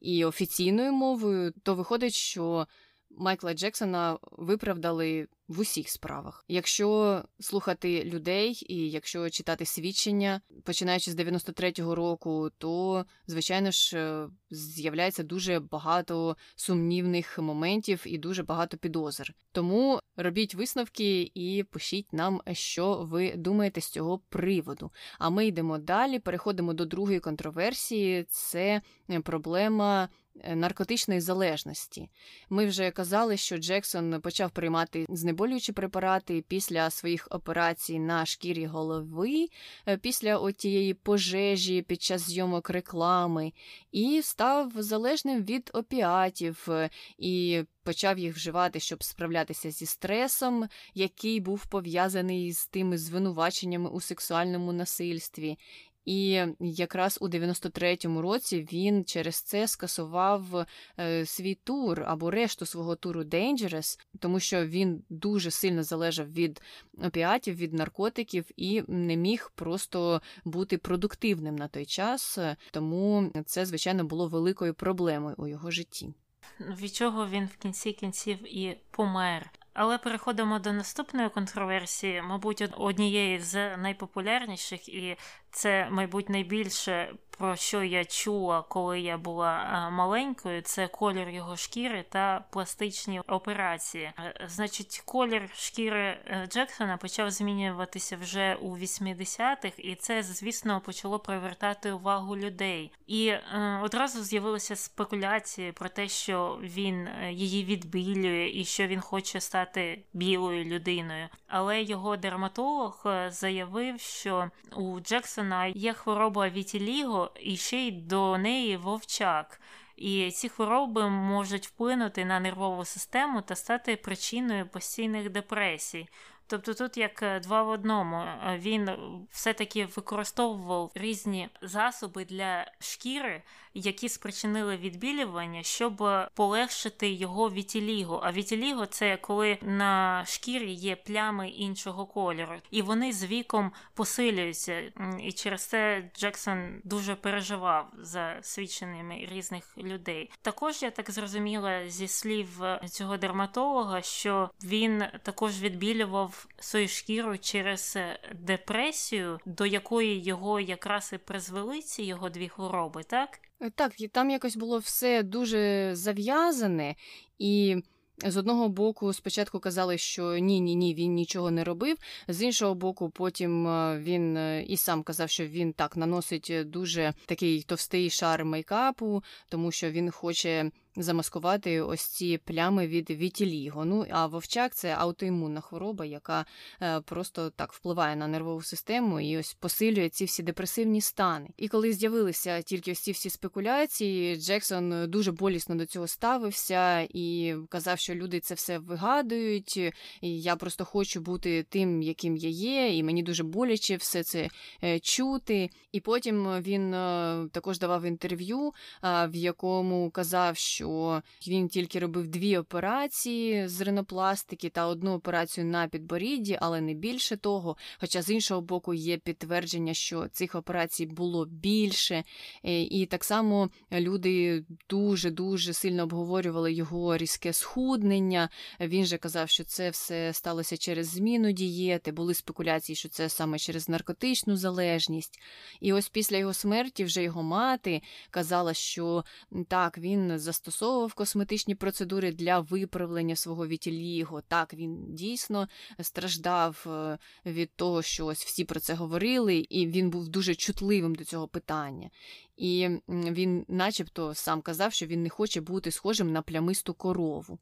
і 0.00 0.24
офіційною 0.24 0.92
мовою, 0.92 1.52
то 1.62 1.74
виходить, 1.74 2.14
що 2.14 2.66
Майкла 3.10 3.54
Джексона 3.54 4.18
виправдали 4.32 5.28
в 5.48 5.60
усіх 5.60 5.88
справах. 5.88 6.44
Якщо 6.48 7.22
слухати 7.40 8.04
людей 8.04 8.66
і 8.68 8.90
якщо 8.90 9.30
читати 9.30 9.66
свідчення, 9.66 10.40
починаючи 10.64 11.10
з 11.10 11.16
93-го 11.16 11.94
року, 11.94 12.50
то 12.58 13.04
звичайно 13.26 13.70
ж 13.70 13.98
е, 13.98 14.28
з'являється 14.50 15.22
дуже 15.22 15.60
багато 15.60 16.36
сумнівних 16.56 17.38
моментів 17.38 18.02
і 18.06 18.18
дуже 18.18 18.42
багато 18.42 18.76
підозр. 18.76 19.34
Тому 19.52 20.00
робіть 20.16 20.54
висновки 20.54 21.30
і 21.34 21.64
пишіть 21.70 22.12
нам, 22.12 22.40
що 22.52 22.94
ви 22.94 23.32
думаєте 23.36 23.80
з 23.80 23.90
цього 23.90 24.18
приводу. 24.28 24.90
А 25.18 25.30
ми 25.30 25.46
йдемо 25.46 25.78
далі. 25.78 26.18
Переходимо 26.18 26.74
до 26.74 26.84
другої 26.84 27.20
контроверсії. 27.20 28.24
Це 28.28 28.82
е, 29.10 29.20
проблема. 29.20 30.08
Е, 30.40 30.56
наркотичної 30.56 31.20
залежності. 31.20 32.08
Ми 32.50 32.66
вже 32.66 32.90
казали, 32.90 33.36
що 33.36 33.58
Джексон 33.58 34.20
почав 34.20 34.50
приймати 34.50 35.06
знеболюючі 35.42 35.72
препарати 35.72 36.44
після 36.48 36.90
своїх 36.90 37.28
операцій 37.30 37.98
на 37.98 38.26
шкірі 38.26 38.66
голови, 38.66 39.48
е, 39.88 39.96
після 39.96 40.38
отієї 40.38 40.94
пожежі 40.94 41.82
під 41.82 42.02
час 42.02 42.22
зйомок 42.22 42.70
реклами, 42.70 43.52
і 43.92 44.22
став 44.22 44.72
залежним 44.76 45.44
від 45.44 45.70
опіатів 45.74 46.66
е, 46.68 46.90
і 47.18 47.62
почав 47.84 48.18
їх 48.18 48.36
вживати, 48.36 48.80
щоб 48.80 49.02
справлятися 49.02 49.70
зі 49.70 49.86
стресом, 49.86 50.68
який 50.94 51.40
був 51.40 51.66
пов'язаний 51.66 52.52
з 52.52 52.66
тими 52.66 52.98
звинуваченнями 52.98 53.90
у 53.90 54.00
сексуальному 54.00 54.72
насильстві. 54.72 55.58
І 56.04 56.42
якраз 56.60 57.18
у 57.20 57.28
93-му 57.28 58.22
році 58.22 58.68
він 58.72 59.04
через 59.04 59.42
це 59.42 59.68
скасував 59.68 60.66
е, 60.98 61.26
свій 61.26 61.54
тур 61.54 62.02
або 62.06 62.30
решту 62.30 62.66
свого 62.66 62.96
туру 62.96 63.22
Dangerous, 63.22 63.98
тому 64.18 64.40
що 64.40 64.66
він 64.66 65.02
дуже 65.08 65.50
сильно 65.50 65.82
залежав 65.82 66.32
від 66.32 66.62
опіатів, 67.04 67.56
від 67.56 67.72
наркотиків 67.72 68.50
і 68.56 68.82
не 68.88 69.16
міг 69.16 69.52
просто 69.54 70.22
бути 70.44 70.78
продуктивним 70.78 71.56
на 71.56 71.68
той 71.68 71.86
час. 71.86 72.38
Тому 72.70 73.32
це, 73.46 73.66
звичайно, 73.66 74.04
було 74.04 74.28
великою 74.28 74.74
проблемою 74.74 75.34
у 75.38 75.46
його 75.46 75.70
житті. 75.70 76.14
Від 76.60 76.94
чого 76.94 77.26
він 77.26 77.46
в 77.46 77.56
кінці 77.56 77.92
кінців 77.92 78.56
і 78.56 78.78
помер. 78.90 79.50
Але 79.74 79.98
переходимо 79.98 80.58
до 80.58 80.72
наступної 80.72 81.28
контроверсії, 81.28 82.22
мабуть, 82.22 82.64
однієї 82.76 83.40
з 83.40 83.76
найпопулярніших, 83.76 84.88
і 84.88 85.16
це, 85.52 85.88
мабуть, 85.90 86.28
найбільше 86.28 87.14
про 87.42 87.56
що 87.56 87.82
я 87.82 88.04
чула, 88.04 88.62
коли 88.62 89.00
я 89.00 89.18
була 89.18 89.84
е, 89.88 89.90
маленькою, 89.90 90.62
це 90.62 90.88
колір 90.88 91.28
його 91.28 91.56
шкіри 91.56 92.04
та 92.08 92.44
пластичні 92.50 93.20
операції. 93.20 94.12
Е, 94.18 94.46
значить, 94.48 95.02
колір 95.04 95.50
шкіри 95.54 96.00
е, 96.00 96.48
Джексона 96.52 96.96
почав 96.96 97.30
змінюватися 97.30 98.16
вже 98.16 98.54
у 98.54 98.76
80-х, 98.76 99.72
і 99.78 99.94
це, 99.94 100.22
звісно, 100.22 100.80
почало 100.80 101.18
привертати 101.18 101.92
увагу 101.92 102.36
людей. 102.36 102.92
І 103.06 103.34
одразу 103.82 104.22
з'явилися 104.24 104.76
спекуляції 104.76 105.72
про 105.72 105.88
те, 105.88 106.08
що 106.08 106.58
він 106.62 107.08
її 107.30 107.64
відбілює 107.64 108.50
і 108.54 108.64
що 108.64 108.86
він 108.86 109.00
хоче 109.00 109.40
стати 109.40 110.04
білою 110.12 110.64
людиною. 110.64 111.28
Але 111.46 111.82
його 111.82 112.16
дерматолог 112.16 113.06
заявив, 113.28 114.00
що 114.00 114.50
у 114.76 115.00
Джексона 115.00 115.41
є 115.74 115.92
хвороба 115.92 116.48
Вітіліго, 116.48 117.30
і 117.40 117.56
ще 117.56 117.78
й 117.78 117.92
до 117.92 118.38
неї 118.38 118.76
вовчак. 118.76 119.60
І 119.96 120.30
ці 120.30 120.48
хвороби 120.48 121.08
можуть 121.08 121.66
вплинути 121.66 122.24
на 122.24 122.40
нервову 122.40 122.84
систему 122.84 123.42
та 123.42 123.54
стати 123.56 123.96
причиною 123.96 124.68
постійних 124.68 125.30
депресій. 125.30 126.08
Тобто 126.46 126.74
тут 126.74 126.96
як 126.96 127.22
е, 127.22 127.40
два 127.40 127.62
в 127.62 127.68
одному. 127.68 128.16
Е, 128.16 128.58
він 128.58 128.90
все-таки 129.30 129.86
використовував 129.86 130.90
різні 130.94 131.48
засоби 131.62 132.24
для 132.24 132.72
шкіри, 132.80 133.42
які 133.74 134.08
спричинили 134.08 134.76
відбілювання, 134.76 135.62
щоб 135.62 136.04
полегшити 136.34 137.12
його 137.12 137.50
вітіліго. 137.50 138.20
А 138.24 138.32
вітіліго 138.32 138.86
це 138.86 139.16
коли 139.16 139.58
на 139.62 140.24
шкірі 140.26 140.72
є 140.72 140.96
плями 140.96 141.48
іншого 141.48 142.06
кольору, 142.06 142.54
і 142.70 142.82
вони 142.82 143.12
з 143.12 143.24
віком 143.24 143.72
посилюються. 143.94 144.92
І 145.20 145.32
через 145.32 145.66
це 145.66 146.10
Джексон 146.16 146.80
дуже 146.84 147.14
переживав 147.14 147.88
за 147.98 148.38
свідченнями 148.42 149.28
різних 149.32 149.78
людей. 149.78 150.30
Також 150.42 150.82
я 150.82 150.90
так 150.90 151.10
зрозуміла 151.10 151.88
зі 151.88 152.08
слів 152.08 152.48
цього 152.90 153.16
дерматолога, 153.16 154.02
що 154.02 154.50
він 154.64 155.04
також 155.22 155.60
відбілював 155.60 156.31
свою 156.58 156.88
шкіру 156.88 157.38
через 157.38 157.98
депресію, 158.34 159.38
до 159.46 159.66
якої 159.66 160.22
його 160.22 160.60
якраз 160.60 161.10
і 161.12 161.18
призвели 161.18 161.80
ці 161.80 162.02
його 162.02 162.30
дві 162.30 162.48
хвороби, 162.48 163.02
так? 163.02 163.40
Е, 163.60 163.70
так, 163.70 164.00
і 164.00 164.08
там 164.08 164.30
якось 164.30 164.56
було 164.56 164.78
все 164.78 165.22
дуже 165.22 165.90
зав'язане, 165.94 166.94
і 167.38 167.82
з 168.24 168.36
одного 168.36 168.68
боку, 168.68 169.12
спочатку 169.12 169.60
казали, 169.60 169.98
що 169.98 170.38
ні, 170.38 170.60
ні, 170.60 170.74
ні, 170.74 170.94
він 170.94 171.14
нічого 171.14 171.50
не 171.50 171.64
робив. 171.64 171.96
З 172.28 172.42
іншого 172.42 172.74
боку, 172.74 173.10
потім 173.10 173.68
е, 173.68 173.98
він 173.98 174.36
е, 174.36 174.62
і 174.62 174.76
сам 174.76 175.02
казав, 175.02 175.30
що 175.30 175.46
він 175.46 175.72
так 175.72 175.96
наносить 175.96 176.52
дуже 176.64 177.14
такий 177.26 177.62
товстий 177.62 178.10
шар 178.10 178.44
мейкапу, 178.44 179.22
тому 179.48 179.72
що 179.72 179.90
він 179.90 180.10
хоче 180.10 180.70
замаскувати 180.96 181.80
ось 181.80 182.06
ці 182.06 182.38
плями 182.38 182.86
від 182.86 183.10
вітіліго. 183.10 183.84
Ну 183.84 184.06
а 184.10 184.26
вовчак 184.26 184.74
це 184.74 184.94
аутоімунна 184.98 185.60
хвороба, 185.60 186.04
яка 186.04 186.44
е, 186.82 187.00
просто 187.00 187.50
так 187.50 187.72
впливає 187.72 188.16
на 188.16 188.26
нервову 188.26 188.62
систему 188.62 189.20
і 189.20 189.38
ось 189.38 189.54
посилює 189.54 190.08
ці 190.08 190.24
всі 190.24 190.42
депресивні 190.42 191.00
стани. 191.00 191.48
І 191.56 191.68
коли 191.68 191.92
з'явилися 191.92 192.62
тільки 192.62 192.92
ось 192.92 193.00
ці 193.00 193.12
всі 193.12 193.30
спекуляції, 193.30 194.36
Джексон 194.36 195.10
дуже 195.10 195.32
болісно 195.32 195.74
до 195.74 195.86
цього 195.86 196.06
ставився 196.06 197.00
і 197.00 197.54
казав, 197.68 197.98
що 197.98 198.14
люди 198.14 198.40
це 198.40 198.54
все 198.54 198.78
вигадують. 198.78 199.76
і 199.76 199.92
Я 200.20 200.56
просто 200.56 200.84
хочу 200.84 201.20
бути 201.20 201.62
тим, 201.62 202.02
яким 202.02 202.36
я 202.36 202.48
є, 202.48 202.96
і 202.96 203.02
мені 203.02 203.22
дуже 203.22 203.44
боляче 203.44 203.96
все 203.96 204.22
це 204.22 204.48
е, 204.84 205.00
чути. 205.00 205.70
І 205.92 206.00
потім 206.00 206.62
він 206.62 206.94
е, 206.94 207.48
також 207.52 207.78
давав 207.78 208.04
інтерв'ю, 208.04 208.72
в 209.02 209.34
якому 209.34 210.10
казав, 210.10 210.56
що 210.56 210.81
що 210.82 211.50
він 211.50 211.68
тільки 211.68 211.98
робив 211.98 212.28
дві 212.28 212.56
операції 212.56 213.68
з 213.68 213.80
ринопластики 213.80 214.68
та 214.68 214.86
одну 214.86 215.14
операцію 215.14 215.66
на 215.66 215.88
підборідді, 215.88 216.58
але 216.60 216.80
не 216.80 216.94
більше 216.94 217.36
того. 217.36 217.76
Хоча 218.00 218.22
з 218.22 218.30
іншого 218.30 218.60
боку 218.60 218.94
є 218.94 219.18
підтвердження, 219.18 219.94
що 219.94 220.28
цих 220.28 220.54
операцій 220.54 221.06
було 221.06 221.46
більше, 221.46 222.24
е, 222.64 222.82
і 222.82 223.06
так 223.06 223.24
само 223.24 223.70
люди 223.92 224.64
дуже 224.88 225.30
дуже 225.30 225.72
сильно 225.72 226.02
обговорювали 226.02 226.72
його 226.72 227.16
різке 227.16 227.52
схуднення. 227.52 228.48
Він 228.80 229.04
же 229.04 229.18
казав, 229.18 229.48
що 229.48 229.64
це 229.64 229.90
все 229.90 230.32
сталося 230.32 230.76
через 230.76 231.08
зміну 231.08 231.52
дієти, 231.52 232.12
були 232.12 232.34
спекуляції, 232.34 232.96
що 232.96 233.08
це 233.08 233.28
саме 233.28 233.58
через 233.58 233.88
наркотичну 233.88 234.56
залежність. 234.56 235.40
І 235.80 235.92
ось 235.92 236.08
після 236.08 236.36
його 236.36 236.54
смерті 236.54 237.04
вже 237.04 237.22
його 237.22 237.42
мати 237.42 238.02
казала, 238.30 238.74
що 238.74 239.24
так, 239.68 239.98
він 239.98 240.38
застосував 240.38 240.71
застосовував 240.72 241.14
косметичні 241.14 241.74
процедури 241.74 242.32
для 242.32 242.60
виправлення 242.60 243.36
свого 243.36 243.66
вітіліго. 243.66 244.40
Так, 244.48 244.74
він 244.74 245.14
дійсно 245.14 245.68
страждав 246.00 246.86
е, 246.86 247.18
від 247.46 247.74
того, 247.74 248.02
що 248.02 248.26
ось 248.26 248.44
всі 248.44 248.64
про 248.64 248.80
це 248.80 248.94
говорили, 248.94 249.56
і 249.56 249.86
він 249.86 250.10
був 250.10 250.28
дуже 250.28 250.54
чутливим 250.54 251.14
до 251.14 251.24
цього 251.24 251.48
питання. 251.48 252.10
І 252.56 252.88
він, 253.08 253.64
начебто, 253.68 254.34
сам 254.34 254.62
казав, 254.62 254.92
що 254.92 255.06
він 255.06 255.22
не 255.22 255.28
хоче 255.28 255.60
бути 255.60 255.90
схожим 255.90 256.32
на 256.32 256.42
плямисту 256.42 256.94
корову. 256.94 257.58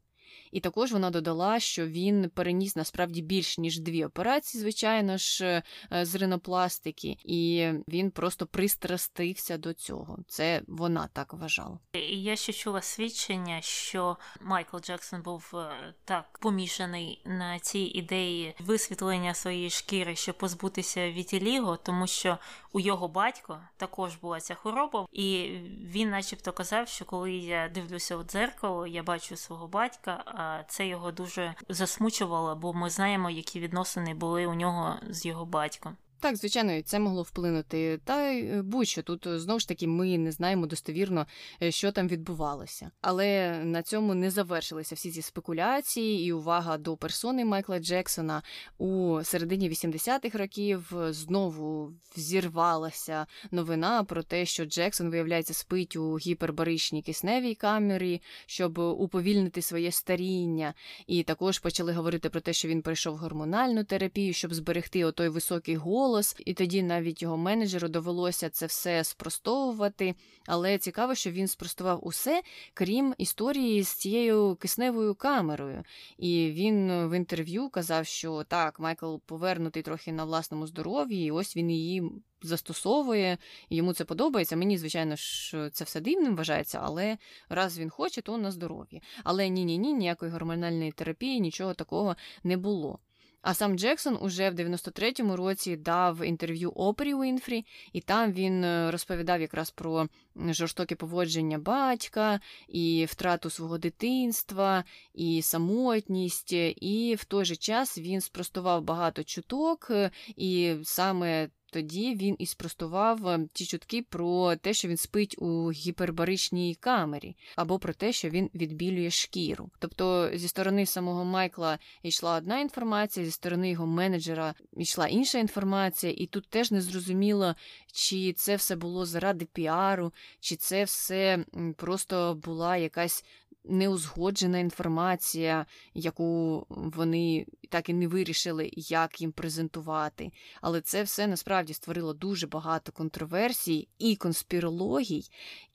І 0.51 0.59
також 0.59 0.91
вона 0.91 1.09
додала, 1.09 1.59
що 1.59 1.87
він 1.87 2.29
переніс 2.29 2.75
насправді 2.75 3.21
більш 3.21 3.57
ніж 3.57 3.79
дві 3.79 4.05
операції, 4.05 4.61
звичайно 4.61 5.17
ж, 5.17 5.63
е, 5.91 6.05
з 6.05 6.15
ринопластики, 6.15 7.17
і 7.25 7.69
він 7.87 8.11
просто 8.11 8.45
пристрастився 8.45 9.57
до 9.57 9.73
цього. 9.73 10.17
Це 10.27 10.61
вона 10.67 11.09
так 11.13 11.33
вважала. 11.33 11.79
Я 12.09 12.35
ще 12.35 12.53
чула 12.53 12.81
свідчення, 12.81 13.61
що 13.61 14.17
Майкл 14.41 14.77
Джексон 14.77 15.21
був 15.21 15.51
е, 15.53 15.93
так 16.05 16.37
помішаний 16.41 17.21
на 17.25 17.59
цій 17.59 17.79
ідеї 17.79 18.55
висвітлення 18.59 19.33
своєї 19.33 19.69
шкіри, 19.69 20.15
щоб 20.15 20.37
позбутися 20.37 21.11
вітіліго, 21.11 21.77
тому 21.77 22.07
що 22.07 22.37
у 22.73 22.79
його 22.79 23.07
батько 23.07 23.59
також 23.77 24.15
була 24.15 24.39
ця 24.39 24.55
хвороба, 24.55 25.07
і 25.11 25.57
він, 25.81 26.09
начебто, 26.09 26.53
казав, 26.53 26.87
що 26.87 27.05
коли 27.05 27.31
я 27.31 27.69
дивлюся 27.69 28.17
у 28.17 28.23
дзеркало, 28.23 28.87
я 28.87 29.03
бачу 29.03 29.37
свого 29.37 29.67
батька 29.67 30.20
це 30.67 30.87
його 30.87 31.11
дуже 31.11 31.55
засмучувало, 31.69 32.55
бо 32.55 32.73
ми 32.73 32.89
знаємо, 32.89 33.29
які 33.29 33.59
відносини 33.59 34.13
були 34.13 34.45
у 34.45 34.53
нього 34.53 34.95
з 35.09 35.25
його 35.25 35.45
батьком. 35.45 35.97
Так, 36.21 36.35
звичайно, 36.35 36.73
і 36.73 36.81
це 36.81 36.99
могло 36.99 37.21
вплинути. 37.21 37.99
Та 38.03 38.33
е, 38.33 38.61
будь-що 38.61 39.03
тут 39.03 39.27
е, 39.27 39.39
знову 39.39 39.59
ж 39.59 39.67
таки 39.67 39.87
ми 39.87 40.17
не 40.17 40.31
знаємо 40.31 40.65
достовірно, 40.65 41.27
е, 41.63 41.71
що 41.71 41.91
там 41.91 42.07
відбувалося. 42.07 42.91
Але 43.01 43.59
на 43.63 43.83
цьому 43.83 44.13
не 44.13 44.31
завершилися 44.31 44.95
всі 44.95 45.11
ці 45.11 45.21
спекуляції 45.21 46.25
і 46.25 46.33
увага 46.33 46.77
до 46.77 46.97
персони 46.97 47.45
Майкла 47.45 47.79
Джексона 47.79 48.41
у 48.77 49.19
середині 49.23 49.69
80-х 49.69 50.37
років 50.37 50.93
знову 51.09 51.93
взірвалася 52.17 53.25
новина 53.51 54.03
про 54.03 54.23
те, 54.23 54.45
що 54.45 54.65
Джексон, 54.65 55.09
виявляється, 55.09 55.53
спить 55.53 55.95
у 55.95 56.17
гіпербаричній 56.17 57.01
кисневій 57.01 57.55
камері, 57.55 58.21
щоб 58.45 58.77
уповільнити 58.77 59.61
своє 59.61 59.91
старіння. 59.91 60.73
І 61.07 61.23
також 61.23 61.59
почали 61.59 61.93
говорити 61.93 62.29
про 62.29 62.41
те, 62.41 62.53
що 62.53 62.67
він 62.67 62.81
пройшов 62.81 63.17
гормональну 63.17 63.83
терапію, 63.83 64.33
щоб 64.33 64.53
зберегти 64.53 65.05
отой 65.05 65.29
високий 65.29 65.75
голос 65.75 66.10
голос, 66.11 66.35
і 66.45 66.53
тоді 66.53 66.83
навіть 66.83 67.21
його 67.21 67.37
менеджеру 67.37 67.87
довелося 67.87 68.49
це 68.49 68.65
все 68.65 69.03
спростовувати. 69.03 70.15
Але 70.45 70.77
цікаво, 70.77 71.15
що 71.15 71.31
він 71.31 71.47
спростував 71.47 72.07
усе, 72.07 72.41
крім 72.73 73.15
історії 73.17 73.83
з 73.83 73.89
цією 73.89 74.55
кисневою 74.55 75.15
камерою. 75.15 75.83
І 76.17 76.51
він 76.51 77.07
в 77.07 77.17
інтерв'ю 77.17 77.69
казав, 77.69 78.05
що 78.05 78.43
так, 78.43 78.79
Майкл 78.79 79.15
повернутий 79.25 79.83
трохи 79.83 80.11
на 80.11 80.25
власному 80.25 80.67
здоров'ї, 80.67 81.25
і 81.27 81.31
ось 81.31 81.57
він 81.57 81.71
її. 81.71 82.03
Застосовує, 82.43 83.37
йому 83.69 83.93
це 83.93 84.05
подобається. 84.05 84.55
Мені, 84.55 84.77
звичайно 84.77 85.15
ж, 85.15 85.69
це 85.73 85.83
все 85.83 86.01
дивним 86.01 86.35
вважається, 86.35 86.79
але 86.83 87.17
раз 87.49 87.79
він 87.79 87.89
хоче, 87.89 88.21
то 88.21 88.37
на 88.37 88.51
здоров'ї. 88.51 89.01
Але 89.23 89.49
ні-ні 89.49 89.77
ні, 89.77 89.93
ніякої 89.93 90.31
гормональної 90.31 90.91
терапії, 90.91 91.39
нічого 91.39 91.73
такого 91.73 92.15
не 92.43 92.57
було. 92.57 92.99
А 93.41 93.53
сам 93.53 93.77
Джексон 93.77 94.17
уже 94.21 94.49
в 94.49 94.55
93-му 94.55 95.35
році 95.35 95.75
дав 95.75 96.25
інтерв'ю 96.25 96.69
Опері 96.69 97.13
Уінфрі, 97.13 97.65
і 97.93 98.01
там 98.01 98.31
він 98.31 98.63
е, 98.63 98.91
розповідав 98.91 99.41
якраз 99.41 99.71
про 99.71 100.07
жорстоке 100.35 100.95
поводження 100.95 101.57
батька, 101.57 102.39
і 102.67 103.05
втрату 103.05 103.49
свого 103.49 103.77
дитинства, 103.77 104.83
і 105.13 105.41
самотність, 105.41 106.53
і 106.53 107.15
в 107.19 107.25
той 107.25 107.45
же 107.45 107.55
час 107.55 107.97
він 107.97 108.21
спростував 108.21 108.81
багато 108.83 109.23
чуток, 109.23 109.87
е, 109.89 110.11
і 110.35 110.75
саме 110.83 111.49
тоді 111.71 112.15
він 112.15 112.35
і 112.39 112.45
спростував 112.45 113.27
е, 113.27 113.47
ті 113.53 113.65
чутки 113.65 114.01
про 114.09 114.55
те, 114.55 114.73
що 114.73 114.87
він 114.87 114.97
спить 114.97 115.35
у 115.37 115.71
гіпербаричній 115.71 116.75
камері, 116.79 117.35
або 117.55 117.79
про 117.79 117.93
те, 117.93 118.11
що 118.11 118.29
він 118.29 118.49
відбілює 118.55 119.09
шкіру. 119.09 119.69
Тобто 119.79 120.31
зі 120.33 120.47
сторони 120.47 120.85
самого 120.85 121.25
Майкла 121.25 121.79
йшла 122.03 122.37
одна 122.37 122.59
інформація, 122.59 123.25
зі 123.25 123.31
сторони 123.31 123.69
його 123.69 123.87
менеджера 123.87 124.53
йшла 124.77 125.07
інша 125.07 125.39
інформація, 125.39 126.13
і 126.17 126.25
тут 126.25 126.47
теж 126.49 126.71
не 126.71 126.81
зрозуміло, 126.81 127.55
чи 127.93 128.33
це 128.33 128.55
все 128.55 128.75
було 128.75 129.05
заради 129.05 129.45
піару, 129.45 130.13
чи 130.39 130.55
це 130.55 130.83
все 130.83 131.45
просто 131.77 132.35
була 132.43 132.77
якась 132.77 133.25
неузгоджена 133.63 134.59
інформація, 134.59 135.65
яку 135.93 136.65
вони 136.69 137.45
так 137.69 137.89
і 137.89 137.93
не 137.93 138.07
вирішили, 138.07 138.69
як 138.75 139.21
їм 139.21 139.31
презентувати. 139.31 140.31
Але 140.61 140.81
це 140.81 141.03
все 141.03 141.27
насправді 141.27 141.73
створило 141.73 142.13
дуже 142.13 142.47
багато 142.47 142.91
контроверсій 142.91 143.87
і 143.97 144.15
конспірологій. 144.15 145.23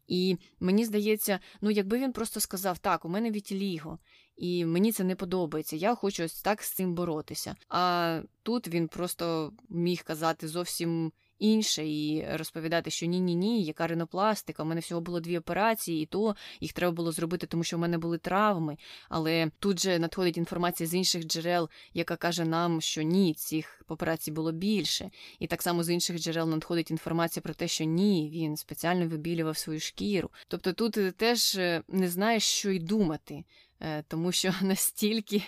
І 0.07 0.37
мені 0.61 0.85
здається, 0.85 1.41
ну 1.61 1.71
якби 1.71 1.99
він 1.99 2.13
просто 2.13 2.41
сказав, 2.41 2.79
так, 2.79 3.05
у 3.05 3.09
мене 3.09 3.31
вітіліго, 3.31 3.99
і 4.37 4.65
мені 4.65 4.93
це 4.93 5.05
не 5.05 5.17
подобається, 5.17 5.77
я 5.77 5.95
хочу 5.95 6.25
ось 6.25 6.43
так 6.43 6.63
з 6.63 6.73
цим 6.73 6.95
боротися. 6.95 7.55
А 7.69 8.21
тут 8.43 8.69
він 8.69 8.89
просто 8.89 9.53
міг 9.69 10.05
казати 10.05 10.49
зовсім 10.49 11.13
інше 11.39 11.87
і 11.87 12.27
розповідати, 12.33 12.91
що 12.91 13.07
ні-ні 13.07 13.35
ні, 13.35 13.65
яка 13.65 13.87
ринопластика, 13.87 14.63
у 14.63 14.67
мене 14.67 14.81
всього 14.81 15.01
було 15.01 15.21
дві 15.21 15.39
операції, 15.39 16.03
і 16.03 16.07
то 16.07 16.37
їх 16.61 16.73
треба 16.73 16.93
було 16.93 17.13
зробити, 17.13 17.47
тому 17.47 17.65
що 17.65 17.77
в 17.77 17.81
мене 17.81 17.99
були 17.99 18.19
травми. 18.19 18.77
Але 19.09 19.51
тут 19.59 19.81
же 19.81 19.99
надходить 19.99 20.37
інформація 20.37 20.87
з 20.87 20.95
інших 20.95 21.25
джерел, 21.25 21.69
яка 21.95 22.17
каже 22.17 22.45
нам, 22.45 22.81
що 22.81 23.03
ні, 23.03 23.35
цих 23.35 23.83
операцій 23.89 24.31
було 24.31 24.53
більше. 24.53 25.11
І 25.39 25.47
так 25.47 25.63
само 25.63 25.85
з 25.85 25.91
інших 25.91 26.19
джерел 26.19 26.49
надходить 26.49 26.91
інформація 26.91 27.43
про 27.43 27.55
те, 27.55 27.69
що 27.69 27.85
ні, 27.85 28.31
він 28.33 28.57
спеціально 28.57 29.09
вибілював 29.09 29.57
свою 29.57 29.81
шкіру. 29.81 30.31
Тобто 30.49 30.73
тут 30.73 31.17
теж 31.17 31.55
е, 31.55 31.83
не 31.89 32.09
знаєш, 32.09 32.43
що 32.43 32.71
й 32.71 32.79
думати, 32.79 33.45
е, 33.81 34.03
тому 34.09 34.33
що 34.33 34.55
настільки 34.63 35.43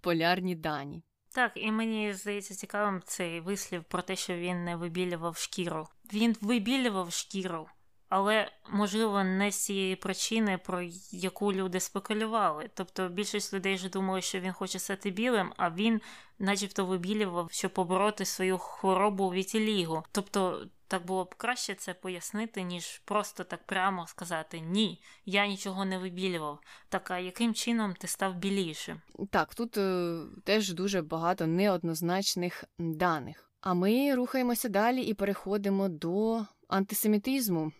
полярні 0.00 0.54
дані. 0.54 1.02
Так, 1.34 1.52
і 1.54 1.72
мені 1.72 2.14
здається 2.14 2.54
цікавим 2.54 3.02
цей 3.04 3.40
вислів 3.40 3.84
про 3.84 4.02
те, 4.02 4.16
що 4.16 4.34
він 4.34 4.64
не 4.64 4.76
вибілював 4.76 5.36
шкіру. 5.36 5.88
Він 6.12 6.36
вибілював 6.40 7.12
шкіру, 7.12 7.66
але, 8.08 8.52
можливо, 8.70 9.24
не 9.24 9.50
з 9.50 9.64
цієї 9.64 9.96
причини, 9.96 10.58
про 10.58 10.82
яку 11.10 11.52
люди 11.52 11.80
спекулювали. 11.80 12.70
Тобто 12.74 13.08
більшість 13.08 13.54
людей 13.54 13.74
вже 13.74 13.88
думали, 13.88 14.22
що 14.22 14.40
він 14.40 14.52
хоче 14.52 14.78
стати 14.78 15.10
білим, 15.10 15.52
а 15.56 15.70
він, 15.70 16.00
начебто, 16.38 16.86
вибілював, 16.86 17.48
щоб 17.52 17.74
побороти 17.74 18.24
свою 18.24 18.58
хворобу 18.58 19.28
вітілігу. 19.28 20.02
Тобто 20.12 20.66
так 20.90 21.06
було 21.06 21.24
б 21.24 21.34
краще 21.34 21.74
це 21.74 21.94
пояснити, 21.94 22.62
ніж 22.62 23.02
просто 23.04 23.44
так 23.44 23.66
прямо 23.66 24.06
сказати 24.06 24.60
ні, 24.60 25.02
я 25.24 25.46
нічого 25.46 25.84
не 25.84 25.98
вибілював. 25.98 26.60
Так 26.88 27.10
а 27.10 27.18
яким 27.18 27.54
чином 27.54 27.94
ти 27.94 28.06
став 28.06 28.34
білішим? 28.34 29.00
Так, 29.30 29.54
тут 29.54 29.76
е, 29.76 30.18
теж 30.44 30.72
дуже 30.72 31.02
багато 31.02 31.46
неоднозначних 31.46 32.64
даних. 32.78 33.50
А 33.60 33.74
ми 33.74 34.14
рухаємося 34.14 34.68
далі 34.68 35.02
і 35.02 35.14
переходимо 35.14 35.88
до 35.88 36.44
антисемітизму. 36.68 37.72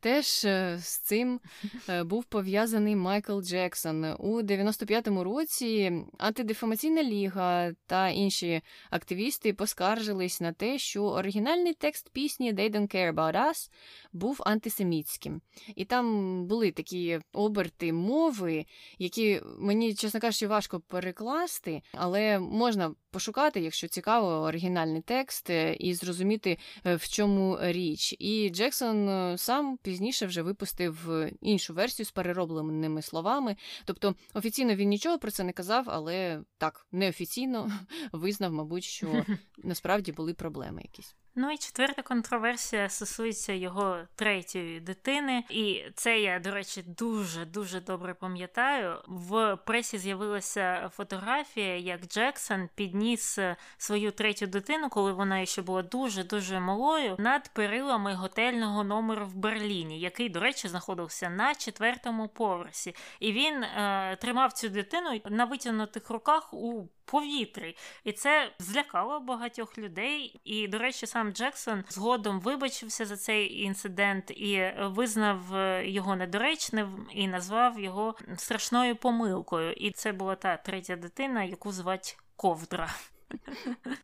Теж 0.00 0.44
е, 0.44 0.78
з 0.80 0.98
цим 0.98 1.40
е, 1.88 2.04
був 2.04 2.24
пов'язаний 2.24 2.96
Майкл 2.96 3.40
Джексон. 3.40 4.04
У 4.18 4.42
95-му 4.42 5.24
році 5.24 5.92
антидефамаційна 6.18 7.02
ліга 7.02 7.72
та 7.86 8.08
інші 8.08 8.60
активісти 8.90 9.52
поскаржились 9.52 10.40
на 10.40 10.52
те, 10.52 10.78
що 10.78 11.04
оригінальний 11.04 11.74
текст 11.74 12.10
пісні 12.12 12.54
«They 12.54 12.70
don't 12.70 12.94
care 12.94 13.14
about 13.14 13.34
us» 13.34 13.70
був 14.12 14.42
антисемітським. 14.46 15.40
І 15.76 15.84
там 15.84 16.46
були 16.46 16.70
такі 16.70 17.20
оберти 17.32 17.92
мови, 17.92 18.66
які 18.98 19.40
мені, 19.58 19.94
чесно 19.94 20.20
кажучи, 20.20 20.46
важко 20.46 20.80
перекласти, 20.80 21.82
але 21.92 22.38
можна 22.38 22.94
пошукати, 23.10 23.60
якщо 23.60 23.88
цікаво, 23.88 24.28
оригінальний 24.28 25.02
текст 25.02 25.50
е, 25.50 25.74
і 25.74 25.94
зрозуміти, 25.94 26.58
в 26.84 27.08
чому 27.08 27.58
річ. 27.60 28.14
І 28.18 28.50
Джексон 28.50 29.08
сам 29.38 29.57
сам 29.58 29.76
пізніше 29.82 30.26
вже 30.26 30.42
випустив 30.42 31.10
е, 31.10 31.32
іншу 31.40 31.74
версію 31.74 32.06
з 32.06 32.10
переробленими 32.10 33.02
словами. 33.02 33.56
Тобто 33.84 34.14
офіційно 34.34 34.74
він 34.74 34.88
нічого 34.88 35.18
про 35.18 35.30
це 35.30 35.44
не 35.44 35.52
казав, 35.52 35.84
але 35.86 36.42
так 36.58 36.86
неофіційно 36.92 37.72
визнав, 38.12 38.52
мабуть, 38.52 38.84
що 38.84 39.24
насправді 39.58 40.12
були 40.12 40.34
проблеми 40.34 40.82
якісь. 40.82 41.14
Ну 41.40 41.50
і 41.50 41.58
четверта 41.58 42.02
контроверсія 42.02 42.88
стосується 42.88 43.52
його 43.52 43.98
третьої 44.14 44.80
дитини, 44.80 45.44
і 45.50 45.84
це 45.94 46.20
я, 46.20 46.38
до 46.38 46.50
речі, 46.50 46.82
дуже 46.82 47.44
дуже 47.44 47.80
добре 47.80 48.14
пам'ятаю. 48.14 48.96
В 49.06 49.56
пресі 49.56 49.98
з'явилася 49.98 50.90
фотографія, 50.94 51.76
як 51.76 52.06
Джексон 52.06 52.68
підніс 52.74 53.38
свою 53.76 54.10
третю 54.10 54.46
дитину, 54.46 54.88
коли 54.88 55.12
вона 55.12 55.46
ще 55.46 55.62
була 55.62 55.82
дуже 55.82 56.24
дуже 56.24 56.60
малою, 56.60 57.16
над 57.18 57.48
перилами 57.54 58.14
готельного 58.14 58.84
номеру 58.84 59.26
в 59.26 59.34
Берліні, 59.34 60.00
який, 60.00 60.28
до 60.28 60.40
речі, 60.40 60.68
знаходився 60.68 61.30
на 61.30 61.54
четвертому 61.54 62.28
поверсі. 62.28 62.94
І 63.20 63.32
він 63.32 63.62
е, 63.62 64.16
тримав 64.20 64.52
цю 64.52 64.68
дитину 64.68 65.20
на 65.24 65.44
витягнутих 65.44 66.10
руках 66.10 66.54
у 66.54 66.88
повітрі. 67.10 67.76
І 68.04 68.12
це 68.12 68.50
злякало 68.58 69.20
багатьох 69.20 69.78
людей. 69.78 70.40
І, 70.44 70.68
до 70.68 70.78
речі, 70.78 71.06
сам 71.06 71.32
Джексон 71.32 71.84
згодом 71.88 72.40
вибачився 72.40 73.06
за 73.06 73.16
цей 73.16 73.62
інцидент 73.62 74.30
і 74.30 74.72
визнав 74.80 75.54
е, 75.54 75.88
його 75.88 76.16
недоречним 76.16 77.06
і 77.14 77.28
назвав 77.28 77.80
його 77.80 78.14
страшною 78.36 78.96
помилкою. 78.96 79.72
І 79.72 79.90
це 79.90 80.12
була 80.12 80.34
та 80.34 80.56
третя 80.56 80.96
дитина, 80.96 81.44
яку 81.44 81.72
звати 81.72 82.14
Ковдра. 82.36 82.94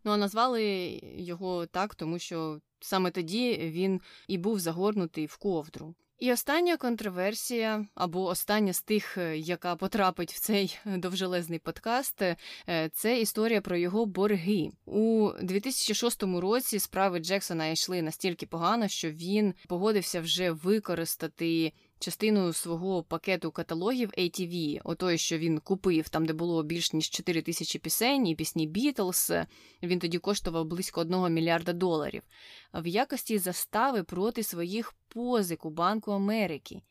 Ну 0.05 0.13
а 0.13 0.17
назвали 0.17 0.63
його 1.17 1.67
так, 1.67 1.95
тому 1.95 2.19
що 2.19 2.61
саме 2.81 3.11
тоді 3.11 3.57
він 3.57 4.01
і 4.29 4.39
був 4.39 4.59
загорнутий 4.59 5.27
в 5.27 5.37
ковдру. 5.37 5.95
І 6.19 6.33
остання 6.33 6.77
контроверсія, 6.77 7.87
або 7.95 8.25
остання 8.25 8.73
з 8.73 8.83
тих, 8.83 9.19
е, 9.19 9.39
яка 9.39 9.77
потрапить 9.77 10.33
в 10.33 10.41
цей 10.41 10.79
довжелезний 10.85 11.59
подкаст, 11.59 12.23
е, 12.23 12.37
це 12.93 13.21
історія 13.21 13.61
про 13.61 13.77
його 13.77 14.07
борги. 14.07 14.71
У 14.87 15.31
2006 15.43 16.41
році 16.41 16.79
справи 16.79 17.19
Джексона 17.19 17.67
йшли 17.67 18.03
настільки 18.03 18.47
погано, 18.47 18.89
що 18.89 19.11
він 19.11 19.55
погодився 19.69 20.21
вже 20.21 20.51
використати 20.51 21.73
частину 22.05 22.53
свого 22.53 23.03
пакету 23.03 23.51
каталогів 23.51 24.11
ATV, 24.19 24.81
отой, 24.85 25.19
що 25.19 25.39
він 25.39 25.59
купив, 25.59 26.09
там 26.09 26.27
де 26.27 26.33
було 26.33 26.63
більш 26.63 26.93
ніж 26.93 27.11
4 27.11 27.43
тисячі 27.43 27.79
пісень 27.79 28.27
і 28.27 28.35
пісні 28.35 28.67
Бітлз. 28.67 29.33
Він 29.83 29.99
тоді 29.99 30.19
коштував 30.19 30.65
близько 30.65 31.01
1 31.01 31.35
мільярда 31.35 31.73
доларів 31.73 32.23
в 32.75 32.87
якості 32.87 33.39
застави 33.39 34.03
проти 34.03 34.43
своїх 34.43 34.95
позик 35.09 35.65
у 35.65 35.71
Банку 35.71 36.13
Америки. 36.13 36.83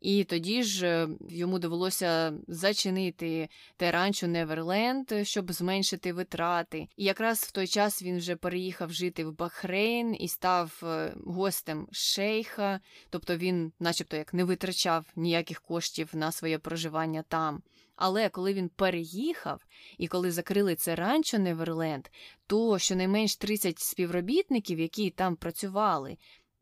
І 0.00 0.24
тоді 0.24 0.62
ж 0.62 0.86
е, 0.86 1.08
йому 1.30 1.58
довелося 1.58 2.32
зачинити 2.48 3.48
те 3.76 3.90
ранчо 3.90 4.26
Неверленд, 4.26 5.12
щоб 5.22 5.52
зменшити 5.52 6.12
витрати. 6.12 6.88
І 6.96 7.04
якраз 7.04 7.38
в 7.38 7.50
той 7.50 7.66
час 7.66 8.02
він 8.02 8.18
вже 8.18 8.36
переїхав 8.36 8.92
жити 8.92 9.24
в 9.24 9.36
Бахрейн 9.36 10.16
і 10.20 10.28
став 10.28 10.80
е, 10.82 11.14
гостем 11.26 11.88
шейха, 11.92 12.80
тобто 13.10 13.36
він, 13.36 13.72
начебто, 13.80 14.16
як 14.16 14.34
не 14.34 14.44
витрачав 14.44 15.06
ніяких 15.16 15.60
коштів 15.60 16.08
на 16.12 16.32
своє 16.32 16.58
проживання 16.58 17.24
там. 17.28 17.62
Але 17.98 18.28
коли 18.28 18.52
він 18.54 18.68
переїхав 18.68 19.66
і 19.98 20.08
коли 20.08 20.30
закрили 20.30 20.74
це 20.74 20.94
ранчо 20.94 21.38
Неверленд, 21.38 22.10
то 22.46 22.78
щонайменш 22.78 23.36
30 23.36 23.78
співробітників, 23.78 24.80
які 24.80 25.10
там 25.10 25.36
працювали, 25.36 26.16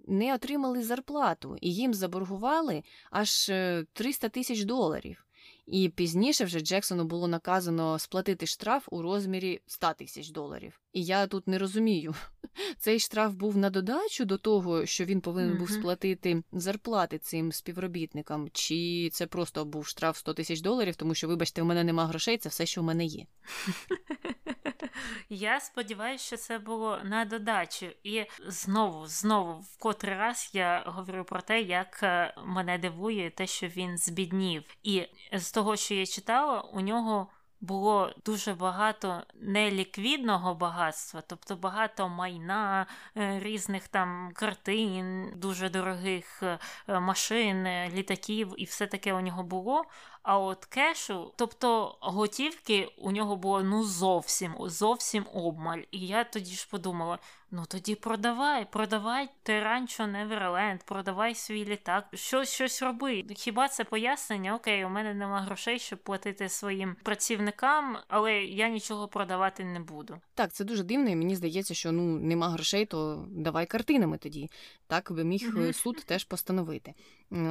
не 0.07 0.35
отримали 0.35 0.83
зарплату, 0.83 1.57
і 1.61 1.75
їм 1.75 1.95
заборгували 1.95 2.83
аж 3.11 3.45
300 3.93 4.27
е, 4.27 4.31
тисяч 4.31 4.65
доларів. 4.65 5.26
І 5.67 5.89
пізніше 5.89 6.45
вже 6.45 6.61
Джексону 6.61 7.05
було 7.05 7.29
наказано 7.29 7.99
сплатити 7.99 8.47
штраф 8.47 8.89
у 8.91 9.03
розмірі 9.03 9.61
100 9.67 9.93
тисяч 9.99 10.31
доларів. 10.31 10.81
І 10.93 11.05
я 11.05 11.27
тут 11.27 11.49
не 11.49 11.59
розумію, 11.59 12.15
цей 12.79 12.99
штраф 12.99 13.33
був 13.33 13.57
на 13.57 13.71
додачу 13.71 14.25
до 14.25 14.39
того, 14.39 14.87
що 14.87 15.05
він 15.05 15.21
повинен 15.21 15.59
був 15.59 15.71
сплатити 15.71 16.43
зарплати 16.53 17.19
цим 17.19 17.53
співробітникам, 17.53 18.49
чи 18.53 19.11
це 19.13 19.27
просто 19.27 19.65
був 19.65 19.87
штраф 19.87 20.19
100 20.19 20.35
тисяч 20.35 20.61
доларів, 20.61 20.97
тому 20.97 21.15
що, 21.15 21.29
вибачте, 21.29 21.63
в 21.63 21.65
мене 21.65 21.85
нема 21.85 22.07
грошей, 22.07 22.39
це 22.39 22.49
все, 22.49 22.67
що 22.67 22.81
в 22.81 22.85
мене 22.85 23.05
є. 23.05 23.27
Я 25.29 25.61
сподіваюся, 25.61 26.25
що 26.25 26.37
це 26.37 26.59
було 26.59 26.99
на 27.05 27.25
додачу. 27.25 27.87
І 28.05 28.25
знову, 28.47 29.07
знову, 29.07 29.61
в 29.61 29.79
котрий 29.79 30.17
раз 30.17 30.51
я 30.53 30.83
говорю 30.87 31.25
про 31.25 31.41
те, 31.41 31.63
як 31.63 32.01
е, 32.03 32.35
мене 32.45 32.79
дивує 32.79 33.31
те, 33.31 33.47
що 33.47 33.67
він 33.67 33.99
збіднів. 33.99 34.65
І 34.83 35.03
з 35.33 35.53
того, 35.57 35.77
що 35.77 35.95
я 35.95 36.07
читала, 36.07 36.61
у 36.61 36.81
нього 36.81 37.29
було 37.61 38.13
дуже 38.25 38.55
багато 38.55 39.23
неліквідного 39.35 40.55
багатства, 40.55 41.23
тобто 41.27 41.57
багато 41.57 42.09
майна, 42.09 42.87
е, 43.17 43.41
різних 43.41 43.89
там 43.89 44.31
картин, 44.35 45.33
дуже 45.37 45.69
дорогих 45.69 46.43
е, 46.43 46.59
машин, 47.01 47.67
е, 47.67 47.91
літаків, 47.95 48.55
і 48.57 48.65
все 48.65 48.87
таке 48.87 49.13
у 49.13 49.21
нього 49.21 49.43
було. 49.43 49.85
А 50.29 50.39
от 50.39 50.65
кешу, 50.65 51.33
тобто 51.37 51.99
готівки 52.01 52.89
у 52.99 53.11
нього 53.11 53.37
було 53.37 53.63
ну 53.63 53.85
зовсім 53.85 54.55
зовсім 54.61 55.27
обмаль. 55.33 55.83
І 55.91 56.07
я 56.07 56.25
тоді 56.25 56.55
ж 56.55 56.69
подумала: 56.71 57.19
ну 57.51 57.65
тоді 57.69 57.95
продавай, 57.95 58.67
продавай 58.73 59.29
Теранчо 59.43 60.07
Неверленд, 60.07 60.83
продавай 60.83 61.35
свій 61.35 61.65
літак, 61.65 62.05
щось 62.15 62.53
щось 62.53 62.83
роби. 62.83 63.25
Хіба 63.37 63.69
це 63.69 63.85
пояснення? 63.85 64.55
Окей, 64.55 64.85
у 64.85 64.89
мене 64.89 65.15
нема 65.15 65.41
грошей, 65.41 65.79
щоб 65.79 65.99
платити 65.99 66.49
своїм 66.49 66.97
працівникам, 67.03 67.99
але 68.09 68.35
я 68.35 68.69
нічого 68.69 69.09
продавати 69.09 69.65
не 69.65 69.81
буду. 69.81 70.21
Так, 70.35 70.53
це 70.53 70.65
дуже 70.65 70.83
дивно, 70.83 71.11
і 71.11 71.17
мені 71.17 71.37
здається, 71.37 71.75
що 71.75 71.93
ну 71.93 72.03
нема 72.03 72.49
грошей, 72.49 72.87
то 72.87 73.27
давай 73.31 73.67
картинами 73.67 74.19
тоді. 74.19 74.51
Так 74.87 75.13
би 75.13 75.25
міг 75.25 75.55
mm 75.55 75.73
суд 75.73 76.05
теж 76.07 76.25
постановити. 76.25 76.95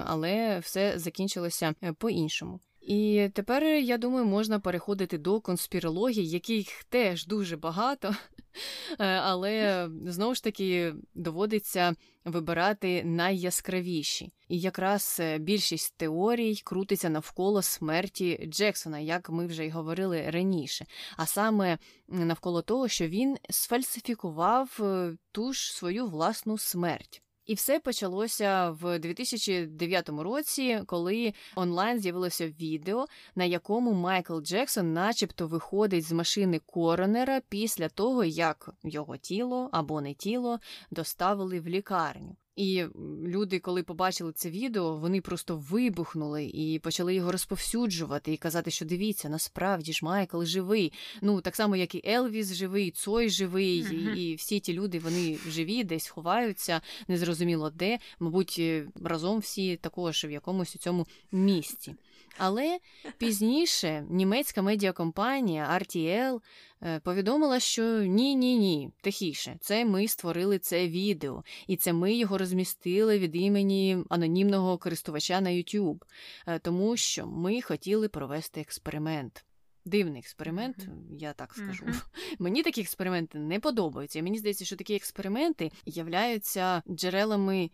Але 0.06 0.60
все 0.60 1.00
закінчилося 1.00 1.76
е, 1.84 1.94
по-іншому. 1.94 2.60
І 2.86 3.30
тепер, 3.34 3.64
я 3.64 3.98
думаю, 3.98 4.26
можна 4.26 4.60
переходити 4.60 5.18
до 5.18 5.42
конспірології, 5.42 6.30
яких 6.30 6.84
теж 6.84 7.26
дуже 7.26 7.58
багато, 7.58 8.16
е, 9.00 9.06
але 9.06 9.88
знову 10.06 10.36
ж 10.36 10.44
таки 10.44 10.94
доводиться 11.16 11.96
вибирати 12.26 13.04
найяскравіші. 13.04 14.34
І 14.48 14.60
якраз 14.60 15.18
е, 15.20 15.38
більшість 15.38 15.98
теорій 15.98 16.62
крутиться 16.64 17.10
навколо 17.10 17.62
смерті 17.62 18.50
Джексона, 18.52 19.00
як 19.00 19.30
ми 19.30 19.48
вже 19.48 19.66
й 19.66 19.70
говорили 19.70 20.30
раніше, 20.30 20.86
а 21.18 21.26
саме 21.26 21.78
навколо 22.08 22.62
того, 22.62 22.88
що 22.88 23.08
він 23.08 23.38
сфальсифікував 23.50 24.78
е, 24.80 25.18
ту 25.32 25.54
ж 25.54 25.74
свою 25.74 26.06
власну 26.08 26.58
смерть. 26.58 27.22
І 27.46 27.54
все 27.54 27.80
почалося 27.80 28.70
в 28.70 29.00
2009 29.00 30.10
році, 30.10 30.82
коли 30.86 31.34
онлайн 31.56 32.00
з'явилося 32.00 32.48
відео, 32.48 33.06
на 33.36 33.44
якому 33.44 33.94
Майкл 33.94 34.40
Джексон, 34.40 34.94
начебто, 34.94 35.48
виходить 35.48 36.06
з 36.06 36.12
машини 36.12 36.60
коронера 36.66 37.42
після 37.50 37.90
того, 37.90 38.24
як 38.24 38.70
його 38.84 39.18
тіло 39.18 39.70
або 39.72 40.02
не 40.02 40.14
тіло 40.14 40.60
доставили 40.92 41.60
в 41.60 41.68
лікарню. 41.68 42.36
І 42.56 42.86
люди, 43.26 43.60
коли 43.60 43.84
побачили 43.84 44.32
це 44.32 44.50
відео, 44.50 44.98
вони 44.98 45.22
просто 45.22 45.58
вибухнули 45.58 46.46
і 46.46 46.80
почали 46.80 47.16
його 47.16 47.32
розповсюджувати 47.32 48.34
і 48.34 48.38
казати, 48.38 48.72
що 48.72 48.86
дивіться, 48.86 49.30
насправді 49.30 49.94
ж 49.94 50.06
Майкл 50.06 50.44
живий. 50.44 50.94
Ну 51.22 51.42
так 51.42 51.56
само, 51.56 51.76
як 51.76 51.96
і 51.96 52.02
Елвіс 52.06 52.54
живий, 52.54 52.92
Цой 52.92 53.30
живий, 53.30 53.84
mm-hmm. 53.84 54.16
і, 54.16 54.32
і 54.32 54.36
всі 54.36 54.60
ті 54.60 54.74
люди 54.74 55.00
вони 55.00 55.38
живі, 55.48 55.84
десь 55.84 56.08
ховаються, 56.08 56.82
незрозуміло 57.08 57.70
де, 57.70 58.00
мабуть, 58.20 58.56
е, 58.60 58.88
разом 59.04 59.40
всі 59.40 59.76
також 59.76 60.26
в 60.26 60.32
якомусь 60.32 60.76
у 60.76 60.80
цьому 60.80 61.08
місці. 61.32 61.96
Але 62.38 62.80
пізніше 63.18 64.06
німецька 64.10 64.62
медіакомпанія 64.62 65.80
RTL 65.82 66.42
е, 66.84 67.00
повідомила, 67.00 67.60
що 67.60 67.84
ні, 68.04 68.36
ні, 68.36 68.58
ні, 68.58 68.90
тихіше, 69.02 69.58
це 69.62 69.86
ми 69.86 70.08
створили 70.08 70.60
це 70.60 70.88
відео, 70.88 71.44
і 71.68 71.78
це 71.78 71.94
ми 71.94 72.14
його 72.14 72.38
розмістили 72.38 73.20
від 73.20 73.36
імені 73.36 73.98
анонімного 74.10 74.78
користувача 74.78 75.42
на 75.42 75.50
YouTube, 75.50 76.02
е, 76.48 76.60
тому 76.60 76.98
що 76.98 77.28
ми 77.28 77.62
хотіли 77.62 78.10
провести 78.10 78.62
експеримент. 78.62 79.46
Дивний 79.88 80.20
експеримент, 80.20 80.78
mm-hmm. 80.78 81.18
я 81.20 81.34
так 81.34 81.54
скажу. 81.54 81.86
Mm-hmm. 81.86 82.04
Мені 82.40 82.64
такі 82.64 82.82
експерименти 82.82 83.40
не 83.40 83.60
подобаються. 83.60 84.24
Мені 84.24 84.38
здається, 84.38 84.66
що 84.66 84.76
такі 84.76 84.96
експерименти 84.96 85.72
являються 85.86 86.84
джерелами 86.90 87.70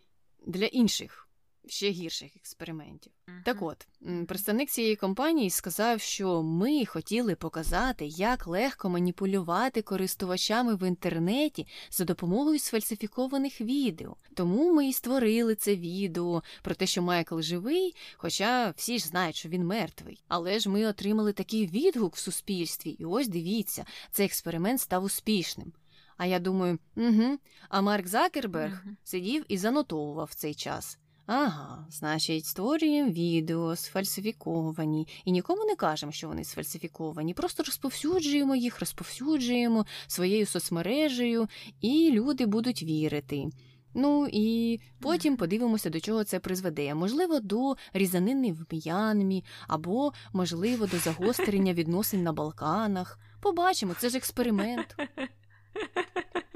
для 0.48 0.66
інших 0.66 1.31
ще 1.68 1.90
гірших 1.90 2.36
експериментів. 2.36 3.12
Mm-hmm. 3.28 3.44
Так 3.44 3.62
от, 3.62 3.88
представник 4.28 4.70
цієї 4.70 4.96
компанії 4.96 5.50
сказав, 5.50 6.02
що 6.02 6.44
ми 6.44 6.86
хотіли 6.86 7.36
показати, 7.36 8.06
як 8.06 8.48
легко 8.48 8.90
маніпулювати 8.90 9.82
користувачами 9.82 10.76
в 10.76 10.88
інтернеті 10.88 11.68
за 11.92 12.06
допомогою 12.06 12.60
сфальсифікованих 12.60 13.62
відео. 13.62 14.16
Тому 14.34 14.74
ми 14.74 14.88
і 14.88 14.94
створили 14.94 15.56
це 15.56 15.76
відео 15.76 16.44
про 16.62 16.76
те, 16.76 16.86
що 16.86 17.02
Майкл 17.02 17.40
живий, 17.40 17.96
хоча 18.18 18.74
всі 18.78 19.00
ж 19.00 19.08
знають, 19.08 19.36
що 19.36 19.50
він 19.50 19.66
мертвий. 19.66 20.24
Але 20.28 20.60
ж 20.60 20.70
ми 20.70 20.86
отримали 20.86 21.34
такий 21.34 21.68
відгук 21.68 22.16
в 22.16 22.20
суспільстві, 22.20 22.90
і 22.90 23.06
ось 23.06 23.28
дивіться, 23.28 23.86
цей 24.12 24.26
експеримент 24.26 24.82
став 24.82 25.04
успішним. 25.04 25.74
А 26.18 26.26
я 26.26 26.40
думаю, 26.40 26.80
угу. 26.96 27.40
А 27.70 27.82
Марк 27.82 28.08
Закерберг 28.08 28.84
uh 28.86 28.96
сидів 29.04 29.46
і 29.48 29.58
занотовував 29.58 30.34
цей 30.34 30.54
час. 30.54 30.98
Ага, 31.34 31.86
значить, 31.90 32.46
створюємо 32.46 33.12
відео 33.12 33.76
сфальсифіковані 33.76 35.08
і 35.26 35.32
нікому 35.32 35.66
не 35.66 35.76
кажемо, 35.76 36.12
що 36.12 36.28
вони 36.28 36.44
сфальсифіковані. 36.44 37.34
Просто 37.34 37.64
розповсюджуємо 37.64 38.56
їх, 38.56 38.80
розповсюджуємо 38.80 39.86
своєю 40.08 40.46
соцмережею, 40.46 41.48
і 41.82 42.12
люди 42.12 42.46
будуть 42.46 42.84
вірити. 42.84 43.48
Ну 43.94 44.28
і 44.32 44.80
потім 45.00 45.38
подивимося, 45.38 45.90
до 45.90 46.00
чого 46.00 46.24
це 46.24 46.40
призведе. 46.40 46.96
Можливо, 46.96 47.40
до 47.40 47.76
різанини 47.94 48.52
в 48.52 48.66
М'янмі, 48.72 49.44
або, 49.68 50.14
можливо, 50.34 50.88
до 50.88 50.98
загострення 50.98 51.74
відносин 51.74 52.24
на 52.24 52.34
Балканах. 52.34 53.20
Побачимо, 53.42 53.96
це 54.00 54.10
ж 54.10 54.18
експеримент. 54.18 54.96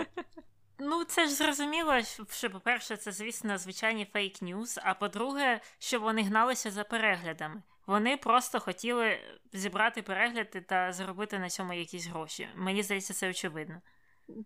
Ну, 0.88 1.04
це 1.04 1.26
ж 1.26 1.32
зрозуміло, 1.32 1.94
що, 2.32 2.50
по-перше, 2.50 2.98
це, 2.98 3.12
звісно, 3.12 3.58
звичайні 3.58 4.06
фейк 4.06 4.42
ньюс 4.42 4.80
а 4.84 4.94
по-друге, 4.94 5.62
що 5.80 6.00
вони 6.00 6.24
гналися 6.24 6.72
за 6.72 6.84
переглядами. 6.84 7.62
Вони 7.88 8.18
просто 8.18 8.60
хотіли 8.60 9.20
зібрати 9.54 10.02
перегляди 10.02 10.62
та 10.62 10.94
заробити 10.94 11.40
на 11.40 11.50
цьому 11.50 11.74
якісь 11.74 12.08
гроші. 12.08 12.48
Мені 12.56 12.84
здається, 12.84 13.14
це 13.14 13.30
очевидно. 13.30 13.82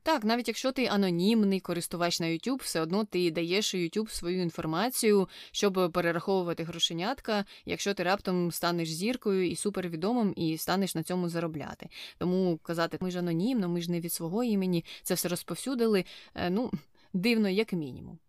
Так, 0.03 0.23
навіть 0.23 0.47
якщо 0.47 0.71
ти 0.71 0.85
анонімний 0.85 1.59
користувач 1.59 2.19
на 2.19 2.25
YouTube, 2.25 2.61
все 2.63 2.81
одно 2.81 3.05
ти 3.05 3.31
даєш 3.31 3.75
YouTube 3.75 4.09
свою 4.09 4.41
інформацію, 4.41 5.29
щоб 5.51 5.91
перераховувати 5.93 6.63
грошенятка, 6.63 7.45
якщо 7.65 7.93
ти 7.93 8.03
раптом 8.03 8.51
станеш 8.51 8.91
зіркою 8.91 9.49
і 9.49 9.55
супервідомим, 9.55 10.33
і 10.35 10.57
станеш 10.57 10.95
на 10.95 11.03
цьому 11.03 11.29
заробляти. 11.29 11.89
Тому 12.17 12.59
казати, 12.63 12.97
ми 13.01 13.11
ж 13.11 13.19
анонімно, 13.19 13.69
ми 13.69 13.81
ж 13.81 13.91
не 13.91 13.99
від 13.99 14.13
свого 14.13 14.43
імені, 14.43 14.85
це 15.03 15.13
все 15.13 15.27
розповсюдили. 15.27 16.05
Е, 16.35 16.49
ну, 16.49 16.71
дивно, 17.13 17.49
як 17.49 17.73
мінімум. 17.73 18.19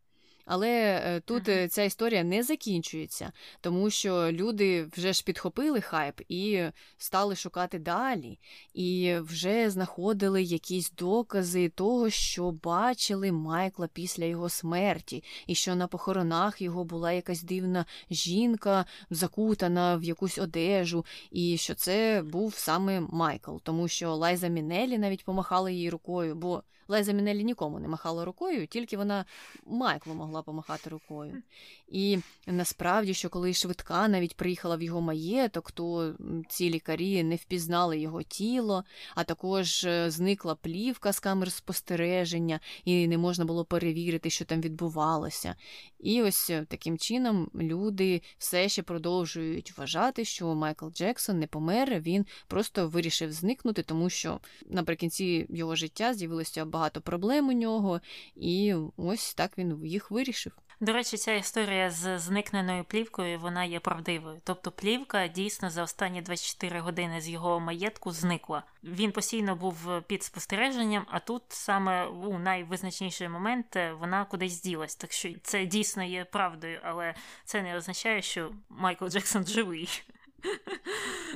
Але 0.45 0.69
е, 1.05 1.21
тут 1.21 1.49
uh-huh. 1.49 1.69
ця 1.69 1.83
історія 1.83 2.25
не 2.25 2.43
закінчується, 2.43 3.33
тому 3.61 3.91
що 3.91 4.33
люди 4.33 4.87
вже 4.97 5.13
ж 5.13 5.25
підхопили 5.25 5.81
хайп 5.81 6.21
і 6.29 6.65
стали 6.99 7.37
шукати 7.37 7.79
далі, 7.79 8.39
і 8.75 9.17
вже 9.21 9.71
знаходили 9.71 10.43
якісь 10.43 10.91
докази 10.91 11.69
того, 11.69 12.11
що 12.11 12.51
бачили 12.51 13.33
Майкла 13.33 13.89
після 13.93 14.25
його 14.25 14.49
смерті, 14.49 15.25
і 15.47 15.55
що 15.55 15.75
на 15.75 15.87
похоронах 15.87 16.63
його 16.63 16.85
була 16.85 17.13
якась 17.13 17.43
дивна 17.43 17.85
жінка, 18.11 18.85
закутана 19.11 19.97
в 19.97 20.05
якусь 20.05 20.39
одежу, 20.39 21.05
і 21.31 21.57
що 21.57 21.75
це 21.75 22.23
був 22.27 22.55
саме 22.55 23.01
Майкл, 23.01 23.57
тому 23.63 23.89
що 23.89 24.15
Лайза 24.17 24.49
Мінелі 24.49 24.99
навіть 24.99 25.25
помахала 25.25 25.71
їй 25.71 25.91
рукою. 25.91 26.35
бо 26.35 26.63
Лайза 26.91 27.13
Мінелі 27.13 27.45
нікому 27.45 27.81
не 27.81 27.89
махала 27.89 28.25
рукою, 28.25 28.67
тільки 28.67 28.97
вона 28.97 29.25
Майклу 29.67 30.15
могла 30.15 30.43
помахати 30.43 30.91
рукою. 30.91 31.43
І 31.89 32.19
насправді, 32.47 33.15
що 33.15 33.29
коли 33.29 33.55
швидка 33.55 34.09
навіть 34.09 34.37
приїхала 34.37 34.77
в 34.77 34.83
його 34.83 35.01
маєток, 35.01 35.73
то 35.73 36.15
ці 36.49 36.71
лікарі 36.71 37.23
не 37.23 37.37
впізнали 37.37 37.99
його 37.99 38.23
тіло, 38.23 38.85
а 39.15 39.25
також 39.25 39.85
е, 39.85 40.11
зникла 40.11 40.55
плівка 40.55 41.13
з 41.13 41.21
камер 41.21 41.53
спостереження, 41.53 42.61
і 42.85 43.09
не 43.09 43.19
можна 43.19 43.45
було 43.45 43.65
перевірити, 43.65 44.31
що 44.31 44.45
там 44.45 44.61
відбувалося. 44.61 45.55
І 46.01 46.23
ось 46.23 46.51
е, 46.51 46.67
таким 46.69 46.99
чином 46.99 47.51
люди 47.55 48.23
все 48.39 48.69
ще 48.69 48.83
продовжують 48.83 49.79
вважати, 49.79 50.25
що 50.25 50.55
Майкл 50.55 50.89
Джексон 50.89 51.39
не 51.39 51.47
помер, 51.47 52.01
він 52.01 52.27
просто 52.47 52.89
вирішив 52.89 53.33
зникнути, 53.33 53.83
тому 53.83 54.11
що 54.11 54.41
наприкінці 54.67 55.47
його 55.51 55.77
життя 55.77 56.15
з'явилося 56.15 56.65
багато 56.65 56.80
проблем 56.89 57.49
у 57.49 57.53
нього, 57.53 58.01
і 58.37 58.75
ось 58.97 59.35
так 59.35 59.59
він 59.59 59.87
їх 59.87 60.11
вирішив. 60.11 60.53
До 60.83 60.93
речі, 60.93 61.17
ця 61.17 61.33
історія 61.33 61.91
з 61.91 62.19
зникненою 62.19 62.85
плівкою 62.85 63.39
вона 63.39 63.65
є 63.65 63.81
правдивою. 63.81 64.41
Тобто 64.45 64.71
плівка 64.71 65.29
дійсно 65.29 65.71
за 65.71 65.83
останні 65.83 66.23
24 66.23 66.81
години 66.81 67.21
з 67.21 67.29
його 67.29 67.61
маєтку 67.61 68.13
зникла. 68.13 68.63
Він 68.85 69.13
постійно 69.13 69.57
був 69.57 69.77
під 70.07 70.23
спостереженням, 70.23 71.07
а 71.11 71.19
тут 71.19 71.43
саме 71.49 72.07
у 72.07 72.39
найвизначніший 72.39 73.29
момент 73.29 73.77
е, 73.77 73.93
вона 73.93 74.25
кудись 74.25 74.63
ділась. 74.63 74.97
Так 74.97 75.13
що 75.13 75.29
це 75.43 75.67
дійсно 75.67 76.03
є 76.03 76.25
правдою, 76.25 76.81
але 76.83 77.15
це 77.45 77.63
не 77.63 77.77
означає, 77.77 78.23
що 78.23 78.53
Майкл 78.69 79.07
Джексон 79.07 79.47
живий. 79.47 80.03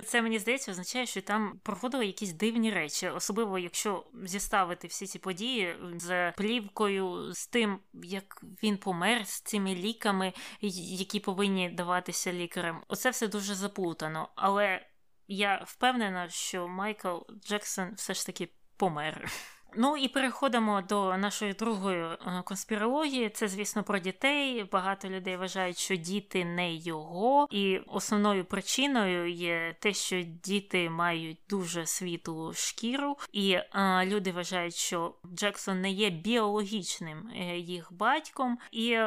Це 0.04 0.22
мені 0.22 0.38
здається, 0.38 0.70
означає, 0.70 1.06
що 1.06 1.22
там 1.22 1.60
проходили 1.62 2.06
якісь 2.06 2.32
дивні 2.32 2.70
речі, 2.70 3.08
особливо 3.08 3.58
якщо 3.58 4.06
зіставити 4.24 4.88
всі 4.88 5.06
ці 5.06 5.18
події 5.18 5.76
з 5.96 6.32
плівкою, 6.32 7.32
з 7.34 7.46
тим, 7.46 7.78
як 8.02 8.42
він 8.62 8.76
помер, 8.76 9.26
з 9.26 9.40
цими 9.40 9.74
ліками, 9.74 10.32
які 10.60 11.20
повинні 11.20 11.70
даватися 11.70 12.32
лікарям. 12.32 12.82
Оце 12.88 13.10
все 13.10 13.28
дуже 13.28 13.54
заплутано. 13.54 14.28
Але 14.34 14.86
я 15.28 15.64
впевнена, 15.66 16.28
що 16.28 16.68
Майкл 16.68 17.18
Джексон 17.44 17.94
все 17.94 18.14
ж 18.14 18.26
таки 18.26 18.48
помер. 18.76 19.30
Ну 19.76 19.96
і 19.96 20.08
переходимо 20.08 20.82
до 20.88 21.16
нашої 21.16 21.52
другої 21.52 22.04
е, 22.04 22.42
конспірології. 22.44 23.30
Це, 23.30 23.48
звісно, 23.48 23.82
про 23.82 23.98
дітей. 23.98 24.64
Багато 24.72 25.08
людей 25.08 25.36
вважають, 25.36 25.78
що 25.78 25.96
діти 25.96 26.44
не 26.44 26.74
його, 26.74 27.46
і 27.50 27.78
основною 27.86 28.44
причиною 28.44 29.30
є 29.30 29.76
те, 29.80 29.92
що 29.92 30.22
діти 30.22 30.90
мають 30.90 31.38
дуже 31.48 31.86
світлу 31.86 32.52
шкіру, 32.54 33.16
і 33.32 33.56
а, 33.70 34.02
е, 34.02 34.06
люди 34.06 34.32
вважають, 34.32 34.74
що 34.74 35.14
Джексон 35.34 35.80
не 35.80 35.90
є 35.90 36.10
біологічним 36.10 37.30
е, 37.36 37.58
їх 37.58 37.92
батьком. 37.92 38.58
І 38.72 38.98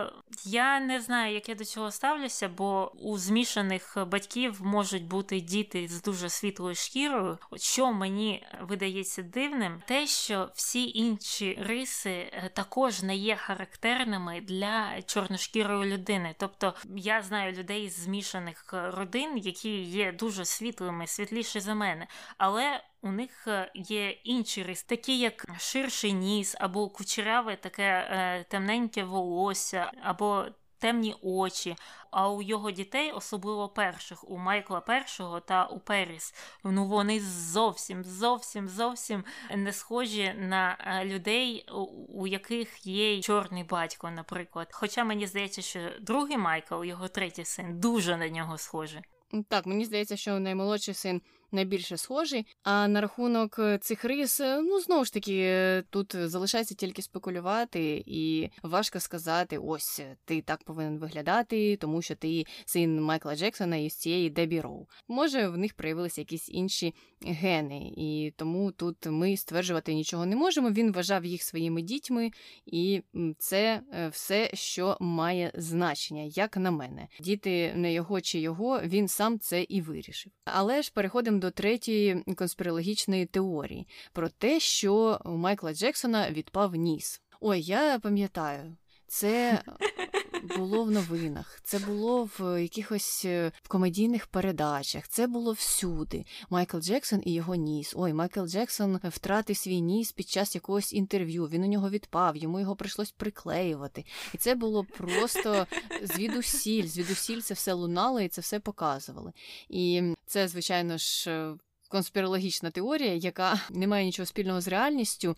я 0.45 0.79
не 0.79 1.01
знаю, 1.01 1.33
як 1.33 1.49
я 1.49 1.55
до 1.55 1.65
цього 1.65 1.91
ставлюся, 1.91 2.49
бо 2.49 2.91
у 2.91 3.17
змішаних 3.17 3.97
батьків 4.07 4.59
можуть 4.63 5.05
бути 5.05 5.39
діти 5.39 5.87
з 5.87 6.01
дуже 6.01 6.29
світлою 6.29 6.75
шкірою. 6.75 7.37
Що 7.55 7.93
мені 7.93 8.47
видається 8.61 9.21
дивним, 9.21 9.81
те, 9.87 10.07
що 10.07 10.49
всі 10.57 10.89
інші 10.89 11.59
риси 11.61 12.09
е, 12.11 12.49
також 12.53 13.03
не 13.03 13.15
є 13.15 13.35
характерними 13.35 14.41
для 14.41 15.01
чорношкірої 15.01 15.91
людини. 15.93 16.35
Тобто 16.39 16.73
я 16.95 17.21
знаю 17.21 17.53
людей 17.53 17.89
з 17.89 17.99
змішаних 17.99 18.73
е, 18.73 18.91
родин, 18.91 19.37
які 19.37 19.81
є 19.81 20.11
дуже 20.11 20.45
світлими, 20.45 21.07
світліші 21.07 21.59
за 21.59 21.75
мене, 21.75 22.07
але 22.37 22.83
у 23.01 23.11
них 23.11 23.47
е, 23.47 23.71
є 23.75 24.09
інші 24.09 24.63
риси, 24.63 24.85
такі 24.87 25.19
як 25.19 25.45
ширший 25.59 26.13
ніс, 26.13 26.55
або 26.59 26.89
кучеряве 26.89 27.55
таке 27.55 28.45
темненьке 28.49 29.03
волосся, 29.03 29.91
або 30.03 30.45
темні 30.79 31.15
очі. 31.21 31.75
А 32.11 32.29
у 32.29 32.41
його 32.41 32.71
дітей, 32.71 33.11
особливо 33.11 33.69
перших, 33.69 34.29
у 34.29 34.37
Майкла 34.37 34.79
першого 34.81 35.39
та 35.39 35.65
у 35.65 35.79
Періс, 35.79 36.33
ну 36.63 36.85
вони 36.85 37.19
зовсім 37.19 38.03
зовсім 38.03 38.69
зовсім 38.69 39.23
не 39.55 39.73
схожі 39.73 40.33
на 40.37 40.77
е, 40.79 41.05
людей, 41.05 41.65
у 42.09 42.27
яких 42.27 42.87
є 42.87 43.21
чорний 43.21 43.63
батько, 43.63 44.11
наприклад. 44.11 44.67
Хоча 44.71 45.03
мені 45.03 45.27
здається, 45.27 45.61
що 45.61 45.79
другий 46.01 46.37
Майкл, 46.37 46.83
його 46.83 47.07
третій 47.07 47.45
син, 47.45 47.79
дуже 47.79 48.17
на 48.17 48.29
нього 48.29 48.57
схожий. 48.57 49.01
Так, 49.49 49.65
мені 49.65 49.85
здається, 49.85 50.17
що 50.17 50.39
наймолодший 50.39 50.93
син 50.93 51.21
найбільше 51.51 51.97
схожий. 51.97 52.45
А 52.63 52.87
на 52.87 53.01
рахунок 53.01 53.59
е, 53.59 53.77
цих 53.77 54.05
рис, 54.05 54.39
е, 54.39 54.61
ну 54.61 54.79
знову 54.79 55.05
ж 55.05 55.13
таки, 55.13 55.39
е, 55.39 55.83
тут 55.89 56.15
залишається 56.15 56.75
тільки 56.75 57.01
спекулювати, 57.01 58.03
і 58.05 58.49
важко 58.63 58.99
сказати: 58.99 59.57
ось 59.57 60.01
ти 60.25 60.41
так 60.41 60.63
повинен 60.63 60.97
виглядати, 60.97 61.77
тому 61.77 62.01
що 62.01 62.15
ти 62.15 62.45
син 62.65 63.01
Майкла 63.01 63.35
Джексона 63.35 63.75
із 63.75 63.93
цієї 63.93 64.29
Дебі 64.29 64.61
Роу. 64.61 64.87
Може, 65.07 65.47
в 65.47 65.57
них 65.57 65.73
проявилися 65.73 66.21
якісь 66.21 66.49
інші 66.49 66.93
гени, 67.21 67.93
і 67.97 68.33
тому 68.35 68.71
тут 68.71 69.05
ми 69.05 69.37
стверджувати 69.37 69.93
нічого 69.93 70.25
не 70.25 70.35
можемо. 70.35 70.69
Він 70.69 70.91
вважав 70.91 71.25
їх 71.25 71.43
своїми 71.43 71.81
дітьми, 71.81 72.31
і 72.65 73.01
це 73.37 73.81
все, 74.11 74.49
що 74.53 74.97
має 74.99 75.51
значення, 75.55 76.21
як 76.23 76.57
на 76.57 76.71
мене. 76.71 77.07
Діти 77.19 77.73
не 77.75 77.93
його 77.93 78.21
чи 78.21 78.39
його, 78.39 78.81
він 78.83 79.07
сам 79.07 79.39
це 79.39 79.63
і 79.63 79.81
вирішив. 79.81 80.31
Але 80.45 80.81
ж 80.81 80.91
переходимо 80.93 81.36
до 81.39 81.51
третьої 81.51 82.23
конспірологічної 82.35 83.25
теорії 83.25 83.87
про 84.13 84.29
те, 84.29 84.59
що 84.59 85.21
у 85.25 85.29
Майкла 85.29 85.73
Джексона 85.73 86.31
відпав 86.31 86.75
ніс. 86.75 87.21
Ой, 87.39 87.61
я 87.61 87.99
пам'ятаю, 87.99 88.75
це 89.07 89.61
було 90.57 90.83
в 90.83 90.91
новинах, 90.91 91.59
це 91.63 91.79
було 91.79 92.29
в 92.39 92.61
якихось 92.61 93.25
е, 93.25 93.51
комедійних 93.67 94.27
передачах, 94.27 95.07
це 95.07 95.27
було 95.27 95.51
всюди. 95.51 96.25
Майкл 96.49 96.77
Джексон 96.77 97.21
і 97.25 97.33
його 97.33 97.55
ніс. 97.55 97.93
Ой, 97.97 98.13
Майкл 98.13 98.45
Джексон 98.45 98.99
втратив 99.03 99.57
свій 99.57 99.81
ніс 99.81 100.11
під 100.11 100.29
час 100.29 100.55
якогось 100.55 100.93
інтерв'ю. 100.93 101.45
Він 101.45 101.63
у 101.63 101.67
нього 101.67 101.89
відпав, 101.89 102.35
йому 102.35 102.59
його 102.59 102.75
прийшлось 102.75 103.11
приклеювати. 103.11 104.05
І 104.33 104.37
це 104.37 104.55
було 104.55 104.83
просто 104.83 105.67
звідусіль. 106.03 106.87
Звідусіль 106.87 107.41
це 107.41 107.53
все 107.53 107.73
лунало 107.73 108.21
і 108.21 108.27
це 108.27 108.41
все 108.41 108.59
показували. 108.59 109.31
І 109.69 110.13
це, 110.25 110.47
звичайно 110.47 110.97
ж, 110.97 111.55
конспірологічна 111.89 112.71
теорія, 112.71 113.13
яка 113.13 113.59
не 113.69 113.87
має 113.87 114.05
нічого 114.05 114.25
спільного 114.25 114.61
з 114.61 114.67
реальністю. 114.67 115.35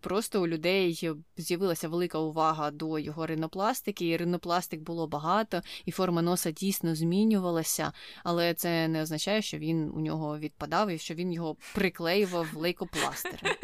Просто 0.00 0.42
у 0.42 0.46
людей 0.46 1.10
з'явилася 1.36 1.88
велика 1.88 2.18
увага 2.18 2.70
до 2.70 2.98
його 2.98 3.26
ринопластики, 3.26 4.08
і 4.08 4.16
ринопластик 4.16 4.80
було 4.80 5.06
багато, 5.06 5.62
і 5.84 5.90
форма 5.90 6.22
носа 6.22 6.50
дійсно 6.50 6.94
змінювалася, 6.94 7.92
але 8.24 8.54
це 8.54 8.88
не 8.88 9.02
означає, 9.02 9.42
що 9.42 9.58
він 9.58 9.90
у 9.94 10.00
нього 10.00 10.38
відпадав 10.38 10.90
і 10.90 10.98
що 10.98 11.14
він 11.14 11.32
його 11.32 11.56
приклеював 11.74 12.56
лейкопластером. 12.56 13.56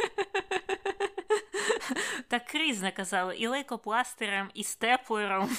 Так 2.28 2.54
різне 2.54 2.92
казали, 2.92 3.36
і 3.36 3.46
лейкопластером, 3.46 4.50
і 4.54 4.64
степлером, 4.64 5.50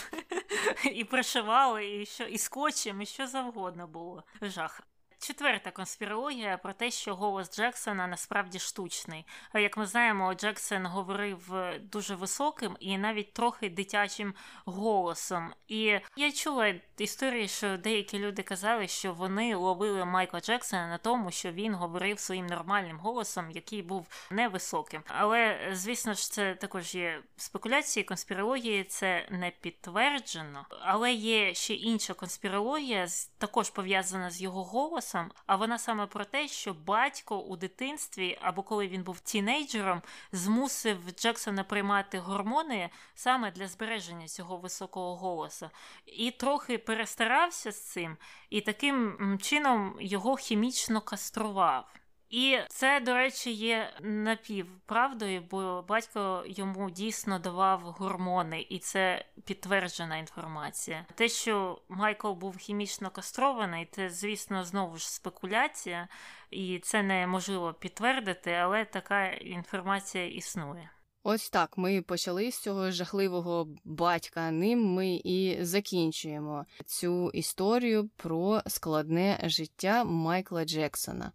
і 0.93 1.03
пришивали, 1.03 2.01
і 2.01 2.05
що, 2.05 2.23
і 2.23 2.37
скотчем, 2.37 3.01
і 3.01 3.05
що 3.05 3.27
завгодно 3.27 3.87
було. 3.87 4.23
Жах. 4.41 4.88
Четверта 5.21 5.71
конспірологія 5.71 6.57
про 6.57 6.73
те, 6.73 6.91
що 6.91 7.15
голос 7.15 7.55
Джексона 7.55 8.07
насправді 8.07 8.59
штучний. 8.59 9.25
Як 9.53 9.77
ми 9.77 9.85
знаємо, 9.85 10.33
Джексон 10.33 10.85
говорив 10.85 11.53
дуже 11.81 12.15
високим 12.15 12.77
і 12.79 12.97
навіть 12.97 13.33
трохи 13.33 13.69
дитячим 13.69 14.33
голосом. 14.65 15.53
І 15.67 15.99
я 16.15 16.31
чула 16.31 16.73
історії, 16.97 17.47
що 17.47 17.77
деякі 17.77 18.19
люди 18.19 18.43
казали, 18.43 18.87
що 18.87 19.13
вони 19.13 19.55
ловили 19.55 20.05
Майкла 20.05 20.39
Джексона 20.39 20.87
на 20.87 20.97
тому, 20.97 21.31
що 21.31 21.51
він 21.51 21.73
говорив 21.73 22.19
своїм 22.19 22.47
нормальним 22.47 22.99
голосом, 22.99 23.51
який 23.51 23.81
був 23.81 24.27
невисоким. 24.31 25.03
Але 25.07 25.69
звісно 25.71 26.13
ж, 26.13 26.31
це 26.31 26.55
також 26.55 26.95
є 26.95 27.21
спекуляції, 27.37 28.03
конспірології, 28.03 28.83
це 28.83 29.27
не 29.31 29.51
підтверджено. 29.61 30.65
Але 30.81 31.13
є 31.13 31.53
ще 31.53 31.73
інша 31.73 32.13
конспірологія, 32.13 33.07
також 33.37 33.69
пов'язана 33.69 34.31
з 34.31 34.41
його 34.41 34.63
голосом 34.63 35.08
часом, 35.09 35.31
а 35.45 35.55
вона 35.55 35.77
саме 35.77 36.07
про 36.07 36.25
те, 36.25 36.47
що 36.47 36.73
батько 36.73 37.39
у 37.39 37.57
дитинстві 37.57 38.37
або 38.41 38.63
коли 38.63 38.87
він 38.87 39.03
був 39.03 39.19
тінейджером, 39.19 40.01
змусив 40.31 40.97
Джексона 41.11 41.63
приймати 41.63 42.19
гормони 42.19 42.89
саме 43.15 43.51
для 43.51 43.67
збереження 43.67 44.27
цього 44.27 44.57
високого 44.57 45.15
голосу, 45.15 45.69
і 46.05 46.31
трохи 46.31 46.77
перестарався 46.77 47.71
з 47.71 47.81
цим, 47.81 48.17
і 48.49 48.61
таким 48.61 49.37
чином 49.41 49.95
його 49.99 50.35
хімічно 50.35 51.01
кастрував. 51.01 51.98
І 52.29 52.57
це, 52.67 52.99
до 52.99 53.13
речі, 53.13 53.51
є 53.51 53.93
напівправдою, 54.01 55.43
бо 55.51 55.85
батько 55.87 56.43
йому 56.47 56.89
дійсно 56.89 57.39
давав 57.39 57.81
гормони, 57.81 58.65
і 58.69 58.79
це 58.79 59.25
підтверджена 59.45 60.17
інформація. 60.17 61.05
Те, 61.15 61.29
що 61.29 61.81
Майкл 61.89 62.31
був 62.31 62.57
хімічно 62.57 63.09
кастрований, 63.09 63.87
це, 63.91 64.09
звісно, 64.09 64.63
знову 64.63 64.97
ж 64.97 65.11
спекуляція, 65.11 66.07
і 66.51 66.79
це 66.79 67.03
неможливо 67.03 67.73
підтвердити, 67.73 68.51
але 68.51 68.85
така 68.85 69.27
інформація 69.27 70.27
існує. 70.27 70.89
Ось 71.23 71.49
так 71.49 71.77
ми 71.77 72.01
почали 72.01 72.51
з 72.51 72.59
цього 72.59 72.91
жахливого 72.91 73.67
батька. 73.83 74.51
Ним 74.51 74.85
ми 74.85 75.21
і 75.23 75.57
закінчуємо 75.61 76.65
цю 76.85 77.29
історію 77.29 78.09
про 78.15 78.61
складне 78.67 79.39
життя 79.43 80.03
Майкла 80.03 80.65
Джексона. 80.65 81.31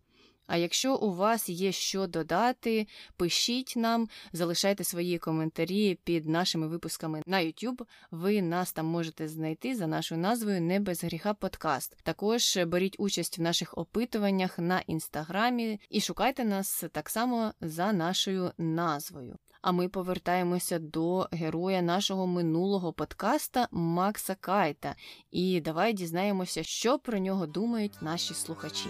А 0.46 0.56
якщо 0.56 0.96
у 0.96 1.14
вас 1.14 1.48
є 1.48 1.72
що 1.72 2.06
додати, 2.06 2.86
пишіть 3.16 3.74
нам, 3.76 4.08
залишайте 4.32 4.84
свої 4.84 5.18
коментарі 5.18 5.98
під 6.04 6.28
нашими 6.28 6.68
випусками 6.68 7.22
на 7.26 7.38
YouTube. 7.38 7.86
Ви 8.10 8.42
нас 8.42 8.72
там 8.72 8.86
можете 8.86 9.28
знайти 9.28 9.74
за 9.74 9.86
нашою 9.86 10.20
назвою 10.20 10.60
Не 10.60 10.80
без 10.80 11.04
гріха 11.04 11.34
подкаст. 11.34 11.96
Також 12.02 12.58
беріть 12.66 12.96
участь 12.98 13.38
в 13.38 13.42
наших 13.42 13.78
опитуваннях 13.78 14.58
на 14.58 14.80
інстаграмі 14.80 15.80
і 15.90 16.00
шукайте 16.00 16.44
нас 16.44 16.84
так 16.92 17.10
само 17.10 17.52
за 17.60 17.92
нашою 17.92 18.52
назвою. 18.58 19.38
А 19.64 19.72
ми 19.72 19.88
повертаємося 19.88 20.78
до 20.78 21.28
героя 21.32 21.82
нашого 21.82 22.26
минулого 22.26 22.92
подкаста 22.92 23.68
Макса 23.70 24.34
Кайта. 24.34 24.96
І 25.30 25.60
давай 25.60 25.92
дізнаємося, 25.92 26.62
що 26.62 26.98
про 26.98 27.18
нього 27.18 27.46
думають 27.46 28.02
наші 28.02 28.34
слухачі. 28.34 28.88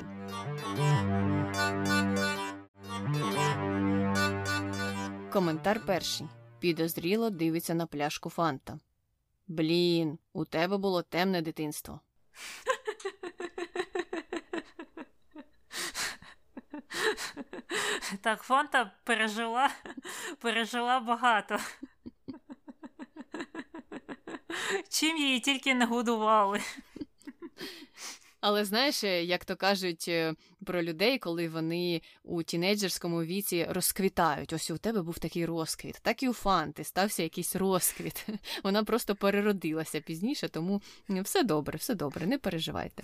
Коментар 5.32 5.80
перший. 5.86 6.26
Підозріло 6.58 7.30
дивиться 7.30 7.74
на 7.74 7.86
пляшку 7.86 8.30
Фанта. 8.30 8.78
Блін, 9.48 10.18
у 10.32 10.44
тебе 10.44 10.76
було 10.76 11.02
темне 11.02 11.42
дитинство. 11.42 12.00
Так, 18.20 18.42
Фанта 18.42 18.92
пережила, 19.04 19.70
пережила 20.38 21.00
багато. 21.00 21.58
Чим 24.88 25.16
її 25.16 25.40
тільки 25.40 25.74
не 25.74 25.86
годували. 25.86 26.60
Але 28.46 28.64
знаєш, 28.64 29.04
е, 29.04 29.24
як 29.24 29.44
то 29.44 29.56
кажуть 29.56 30.04
е, 30.08 30.34
про 30.64 30.82
людей, 30.82 31.18
коли 31.18 31.48
вони 31.48 32.02
у 32.22 32.42
тінейджерському 32.42 33.24
віці 33.24 33.66
розквітають. 33.70 34.52
Ось 34.52 34.70
у 34.70 34.78
тебе 34.78 35.02
був 35.02 35.18
такий 35.18 35.46
розквіт, 35.46 35.98
так 36.02 36.22
і 36.22 36.28
у 36.28 36.32
Фанти 36.32 36.84
стався 36.84 37.22
якийсь 37.22 37.56
розквіт. 37.56 38.26
Вона 38.64 38.84
просто 38.84 39.14
переродилася 39.14 40.00
пізніше, 40.00 40.48
тому 40.48 40.82
все 41.08 41.44
добре, 41.44 41.78
все 41.78 41.94
добре, 41.94 42.26
не 42.26 42.38
переживайте. 42.38 43.02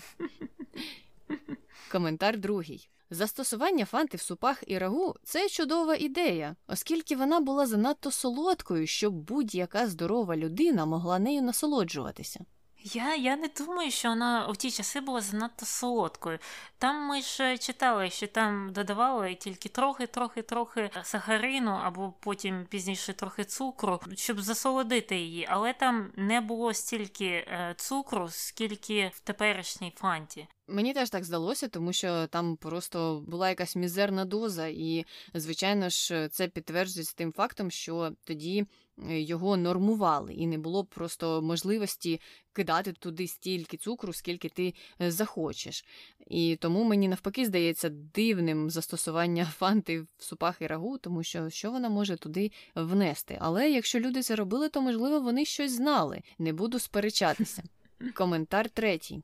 Коментар 1.92 2.38
другий. 2.38 2.88
Застосування 3.10 3.84
фанти 3.84 4.16
в 4.16 4.20
супах 4.20 4.62
і 4.66 4.78
рагу 4.78 5.14
це 5.24 5.48
чудова 5.48 5.94
ідея, 5.94 6.56
оскільки 6.66 7.16
вона 7.16 7.40
була 7.40 7.66
занадто 7.66 8.10
солодкою, 8.10 8.86
щоб 8.86 9.14
будь-яка 9.14 9.86
здорова 9.86 10.36
людина 10.36 10.86
могла 10.86 11.18
нею 11.18 11.42
насолоджуватися. 11.42 12.40
Я 12.82 13.14
я 13.14 13.36
не 13.36 13.48
думаю, 13.58 13.90
що 13.90 14.08
вона 14.08 14.46
у 14.46 14.54
ті 14.54 14.70
часи 14.70 15.00
була 15.00 15.20
занадто 15.20 15.66
солодкою. 15.66 16.38
Там 16.78 16.96
ми 17.08 17.22
ж 17.22 17.58
читали, 17.58 18.10
що 18.10 18.26
там 18.26 18.72
додавали 18.72 19.34
тільки 19.34 19.68
трохи-трохи-трохи 19.68 20.90
сахарину, 21.02 21.70
або 21.70 22.14
потім 22.20 22.66
пізніше 22.70 23.12
трохи 23.12 23.44
цукру, 23.44 24.00
щоб 24.14 24.40
засолодити 24.40 25.16
її. 25.16 25.46
Але 25.50 25.72
там 25.72 26.12
не 26.16 26.40
було 26.40 26.74
стільки 26.74 27.26
е, 27.26 27.74
цукру, 27.76 28.28
скільки 28.30 29.10
в 29.14 29.20
теперішній 29.20 29.92
фанті. 29.96 30.48
Мені 30.68 30.94
теж 30.94 31.10
так 31.10 31.24
здалося, 31.24 31.68
тому 31.68 31.92
що 31.92 32.26
там 32.26 32.56
просто 32.56 33.24
була 33.28 33.48
якась 33.48 33.76
мізерна 33.76 34.24
доза, 34.24 34.66
і, 34.66 35.04
звичайно 35.34 35.88
ж, 35.88 36.28
це 36.28 36.48
підтверджується 36.48 37.14
тим 37.16 37.32
фактом, 37.32 37.70
що 37.70 38.12
тоді 38.24 38.66
його 39.08 39.56
нормували, 39.56 40.34
і 40.34 40.46
не 40.46 40.58
було 40.58 40.84
просто 40.84 41.42
можливості 41.42 42.20
кидати 42.52 42.92
туди 42.92 43.26
стільки 43.26 43.76
цукру, 43.76 44.12
скільки 44.12 44.48
ти 44.48 44.74
е, 45.00 45.10
захочеш. 45.10 45.84
І 46.26 46.56
тому 46.60 46.84
мені 46.84 47.08
навпаки 47.08 47.46
здається 47.46 47.88
дивним 47.88 48.70
застосування 48.70 49.44
фанти 49.58 50.00
в 50.00 50.08
супах 50.18 50.56
і 50.60 50.66
рагу, 50.66 50.98
тому 50.98 51.22
що 51.22 51.50
що 51.50 51.70
вона 51.70 51.88
може 51.88 52.16
туди 52.16 52.50
внести. 52.74 53.38
Але 53.40 53.70
якщо 53.70 54.00
люди 54.00 54.22
це 54.22 54.36
робили, 54.36 54.68
то 54.68 54.80
можливо 54.80 55.20
вони 55.20 55.44
щось 55.44 55.72
знали. 55.72 56.22
Не 56.38 56.52
буду 56.52 56.78
сперечатися. 56.78 57.62
Коментар 58.14 58.68
третій. 58.68 59.22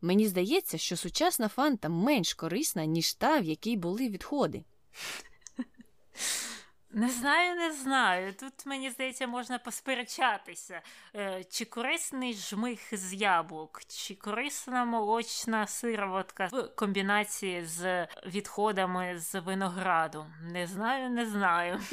Мені 0.00 0.28
здається, 0.28 0.78
що 0.78 0.96
сучасна 0.96 1.48
фанта 1.48 1.88
менш 1.88 2.34
корисна, 2.34 2.84
ніж 2.84 3.14
та, 3.14 3.40
в 3.40 3.44
якій 3.44 3.76
були 3.76 4.08
відходи. 4.08 4.64
Не 6.90 7.10
знаю, 7.10 7.56
не 7.56 7.72
знаю. 7.72 8.34
Тут, 8.40 8.66
мені 8.66 8.90
здається, 8.90 9.26
можна 9.26 9.58
посперечатися. 9.58 10.82
Е, 11.14 11.44
чи 11.50 11.64
корисний 11.64 12.34
жмих 12.34 12.80
з 12.92 13.14
яблук, 13.14 13.80
чи 13.88 14.14
корисна 14.14 14.84
молочна 14.84 15.66
сироватка 15.66 16.46
в 16.52 16.68
комбінації 16.76 17.64
з 17.64 18.06
відходами 18.26 19.18
з 19.18 19.40
винограду. 19.40 20.26
Не 20.52 20.66
знаю, 20.66 21.10
не 21.10 21.26
знаю. 21.26 21.80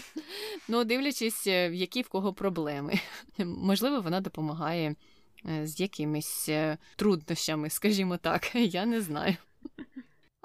Ну, 0.67 0.84
дивлячись, 0.84 1.47
е, 1.47 1.69
які 1.73 2.01
в 2.01 2.09
кого 2.09 2.34
проблеми. 2.34 2.93
Можливо, 3.45 4.01
вона 4.01 4.22
допомагає 4.22 4.95
Е, 5.49 5.67
з 5.67 5.80
якимись 5.80 6.49
труднощами, 6.95 7.69
скажімо 7.69 8.17
так, 8.17 8.51
я 8.55 8.85
не 8.85 9.01
знаю. 9.01 9.35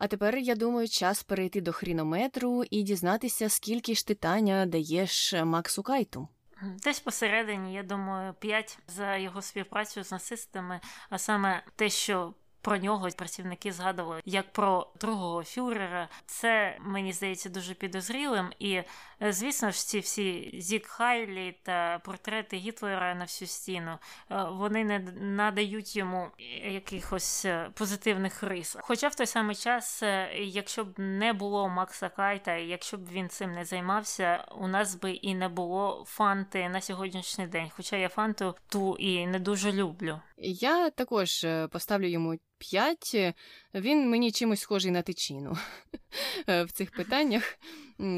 А 0.00 0.06
тепер, 0.06 0.36
я 0.36 0.54
думаю, 0.54 0.88
час 0.88 1.22
перейти 1.22 1.60
до 1.60 1.72
хрінометру 1.72 2.64
і 2.70 2.82
дізнатися, 2.82 3.48
скільки 3.48 3.94
ж 3.94 4.06
титання 4.06 4.66
даєш 4.66 5.34
Максу 5.44 5.82
Кайту. 5.82 6.28
Десь 6.62 7.00
посередині, 7.00 7.74
я 7.74 7.82
думаю, 7.82 8.34
п'ять 8.38 8.78
за 8.88 9.16
його 9.16 9.42
співпрацю 9.42 10.04
з 10.04 10.12
нацистами, 10.12 10.80
а 11.10 11.18
саме 11.18 11.62
те, 11.76 11.88
що 11.88 12.34
про 12.62 12.76
нього 12.76 13.08
працівники 13.16 13.72
згадували 13.72 14.20
як 14.24 14.52
про 14.52 14.86
другого 15.00 15.44
фюрера. 15.44 16.08
Це 16.26 16.76
мені 16.80 17.12
здається 17.12 17.48
дуже 17.48 17.74
підозрілим. 17.74 18.52
І 18.58 18.72
е, 18.72 18.86
звісно 19.32 19.70
ж, 19.70 19.86
ці 19.86 20.00
всі 20.00 20.50
Зік 20.54 20.86
Хайлі 20.86 21.56
та 21.62 21.98
портрети 21.98 22.56
Гітлера 22.56 23.14
на 23.14 23.24
всю 23.24 23.48
стіну 23.48 23.98
е, 24.30 24.46
вони 24.50 24.84
не 24.84 24.98
надають 25.20 25.96
йому 25.96 26.28
якихось 26.64 27.44
е, 27.44 27.70
позитивних 27.74 28.42
рис. 28.42 28.76
Хоча 28.80 29.08
в 29.08 29.14
той 29.14 29.26
самий 29.26 29.56
час, 29.56 30.02
якщо 30.38 30.84
б 30.84 30.94
не 30.98 31.32
було 31.32 31.68
Макса 31.68 32.08
Кайта, 32.08 32.54
якщо 32.54 32.96
б 32.96 33.08
він 33.12 33.28
цим 33.28 33.52
не 33.52 33.64
займався, 33.64 34.44
у 34.56 34.68
нас 34.68 34.94
би 34.94 35.10
і 35.10 35.34
не 35.34 35.48
було 35.48 36.04
фанти 36.06 36.68
на 36.68 36.80
сьогоднішній 36.80 37.46
день. 37.46 37.70
Хоча 37.76 37.96
я 37.96 38.08
фанту 38.08 38.54
ту 38.68 38.96
і 38.96 39.26
не 39.26 39.38
дуже 39.38 39.72
люблю. 39.72 40.20
Я 40.36 40.90
також 40.90 41.46
поставлю 41.70 42.06
йому 42.06 42.38
5, 42.60 43.34
він 43.74 44.10
мені 44.10 44.32
чимось 44.32 44.60
схожий 44.60 44.90
на 44.90 45.02
тичину 45.02 45.56
в 46.46 46.68
цих 46.72 46.90
питаннях. 46.90 47.58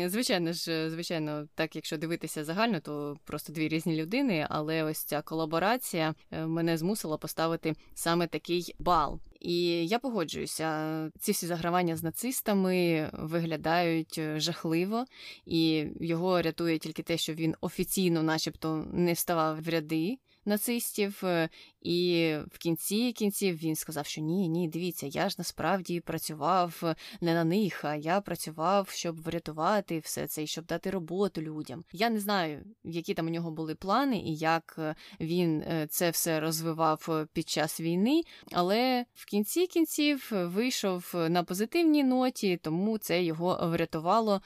Звичайно 0.06 0.52
ж, 0.52 0.90
звичайно, 0.90 1.48
так, 1.54 1.76
якщо 1.76 1.96
дивитися 1.98 2.44
загально, 2.44 2.80
то 2.80 3.16
просто 3.24 3.52
дві 3.52 3.68
різні 3.68 3.96
людини, 3.96 4.46
але 4.50 4.82
ось 4.82 5.04
ця 5.04 5.22
колаборація 5.22 6.14
е, 6.30 6.46
мене 6.46 6.78
змусила 6.78 7.16
поставити 7.16 7.74
саме 7.94 8.26
такий 8.26 8.74
бал. 8.78 9.20
І 9.40 9.86
я 9.86 9.98
погоджуюся, 9.98 11.10
ці 11.20 11.32
всі 11.32 11.46
загравання 11.46 11.96
з 11.96 12.02
нацистами 12.02 13.10
виглядають 13.12 14.18
е, 14.18 14.40
жахливо, 14.40 15.04
і 15.46 15.86
його 16.00 16.42
рятує 16.42 16.78
тільки 16.78 17.02
те, 17.02 17.16
що 17.16 17.34
він 17.34 17.54
офіційно, 17.60 18.22
начебто, 18.22 18.86
не 18.92 19.12
вставав 19.12 19.62
в 19.62 19.68
ряди 19.68 20.18
нацистів, 20.44 21.20
е, 21.24 21.48
і 21.82 22.34
в 22.50 22.58
кінці 22.58 23.12
кінців 23.12 23.56
він 23.56 23.76
сказав, 23.76 24.06
що 24.06 24.20
ні, 24.20 24.48
ні, 24.48 24.68
дивіться, 24.68 25.06
я 25.06 25.28
ж 25.28 25.36
насправді 25.38 26.00
працював 26.00 26.80
е, 26.82 26.94
не 27.20 27.34
на 27.34 27.44
них, 27.44 27.84
а 27.84 27.94
я 27.94 28.20
працював, 28.20 28.88
щоб 28.88 29.22
врятувати 29.22 29.98
все 29.98 30.26
це 30.26 30.42
і 30.42 30.46
щоб 30.46 30.66
дати 30.66 30.90
роботу 30.90 31.42
людям. 31.42 31.84
Я 31.92 32.10
не 32.10 32.20
знаю, 32.20 32.64
які 32.84 33.14
там 33.14 33.26
у 33.26 33.30
нього 33.30 33.50
були 33.50 33.74
плани 33.74 34.18
і 34.18 34.36
як 34.36 34.74
е, 34.78 34.94
він 35.20 35.64
це 35.88 36.10
все 36.10 36.40
розвивав 36.40 37.26
під 37.32 37.48
час 37.48 37.80
війни, 37.80 38.22
але 38.52 39.04
в 39.14 39.24
кінці 39.24 39.66
кінців 39.66 40.28
вийшов 40.32 41.10
на 41.14 41.42
позитивній 41.42 42.04
ноті, 42.04 42.56
тому 42.62 42.98
це 42.98 43.22
його 43.22 43.68
врятувало 43.72 44.40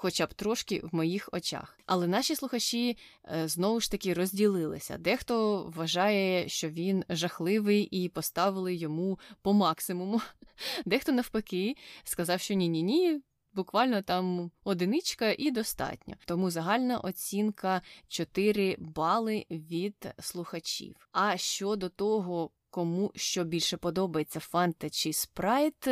хоча 0.00 0.26
б 0.26 0.34
трошки 0.34 0.80
в 0.84 0.94
моїх 0.94 1.28
очах. 1.32 1.78
Але 1.86 2.06
наші 2.06 2.36
слухачі 2.36 2.96
е, 3.24 3.48
знову 3.48 3.80
ж 3.80 3.90
таки 3.90 4.14
розділилися. 4.14 4.98
Дехто 4.98 5.64
вважає, 5.76 6.48
що 6.48 6.68
він 6.68 7.04
жахливий 7.08 7.82
і 7.82 8.08
поставили 8.08 8.74
йому 8.74 9.18
по 9.42 9.52
максимуму. 9.52 10.20
Дехто 10.84 11.12
навпаки 11.12 11.76
сказав, 12.04 12.40
що 12.40 12.54
ні-ні 12.54 12.82
ні. 12.82 13.20
Буквально 13.52 14.02
там 14.02 14.50
одиничка 14.64 15.34
і 15.38 15.50
достатньо. 15.50 16.14
Тому 16.26 16.50
загальна 16.50 16.98
оцінка 16.98 17.82
4 18.08 18.76
бали 18.78 19.46
від 19.50 20.14
слухачів. 20.18 21.08
А 21.12 21.36
щодо 21.36 21.88
того, 21.88 22.50
кому 22.70 23.12
що 23.14 23.44
більше 23.44 23.76
подобається 23.76 24.40
фанта 24.40 24.90
чи 24.90 25.12
спрайт, 25.12 25.88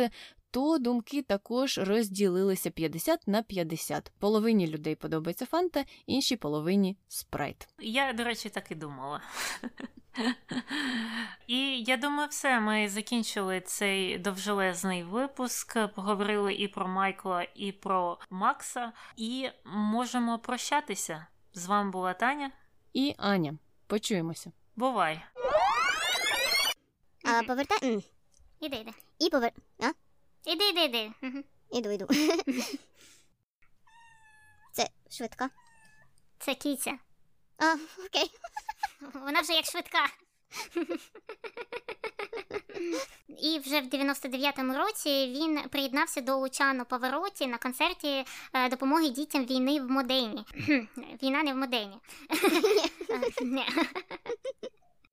то 0.57 0.77
думки 0.77 1.21
також 1.21 1.77
розділилися 1.77 2.69
50 2.69 3.27
на 3.27 3.43
50. 3.43 4.11
Половині 4.19 4.67
людей 4.67 4.95
подобається 4.95 5.45
фанта, 5.45 5.85
іншій 6.05 6.35
половині 6.35 6.97
спрайт. 7.07 7.67
Я, 7.79 8.13
до 8.13 8.23
речі, 8.23 8.49
так 8.49 8.71
і 8.71 8.75
думала. 8.75 9.21
І 11.47 11.83
я 11.83 11.97
думаю, 11.97 12.29
все. 12.29 12.59
Ми 12.59 12.89
закінчили 12.89 13.61
цей 13.61 14.17
довжелезний 14.17 15.03
випуск. 15.03 15.77
Поговорили 15.95 16.53
і 16.53 16.67
про 16.67 16.87
Майкла, 16.87 17.47
і 17.55 17.71
про 17.71 18.17
Макса, 18.29 18.91
і 19.17 19.49
можемо 19.65 20.39
прощатися. 20.39 21.27
З 21.53 21.65
вами 21.65 21.91
була 21.91 22.13
Таня 22.13 22.51
і 22.93 23.15
Аня. 23.17 23.57
Почуємося. 23.87 24.51
Бувай. 24.75 25.23
А, 27.25 27.43
Повертай. 27.43 28.05
Іди, 28.59 28.75
іди. 28.75 28.91
І 29.19 29.29
повер. 29.29 29.51
А? 29.79 30.06
Іди, 30.47 30.69
іди, 30.69 30.83
іди. 30.83 31.11
Іду, 31.71 31.91
іду. 31.91 32.07
Це 34.71 34.87
швидка. 35.11 35.49
Це 36.39 36.55
кіця. 36.55 36.97
А, 37.57 37.75
окей. 38.05 38.31
Вона 39.13 39.41
вже 39.41 39.53
як 39.53 39.65
швидка. 39.65 40.07
І 43.41 43.59
вже 43.59 43.81
в 43.81 43.85
99-му 43.85 44.77
році 44.77 45.09
він 45.09 45.69
приєднався 45.69 46.21
до 46.21 46.37
Лучано 46.37 46.85
Повороті 46.85 47.47
на 47.47 47.57
концерті 47.57 48.25
е, 48.53 48.69
допомоги 48.69 49.09
дітям 49.09 49.45
війни 49.45 49.81
в 49.81 49.91
Модені. 49.91 50.45
Війна 51.23 51.43
не 51.43 51.53
в 51.53 51.57
Модені. 51.57 51.97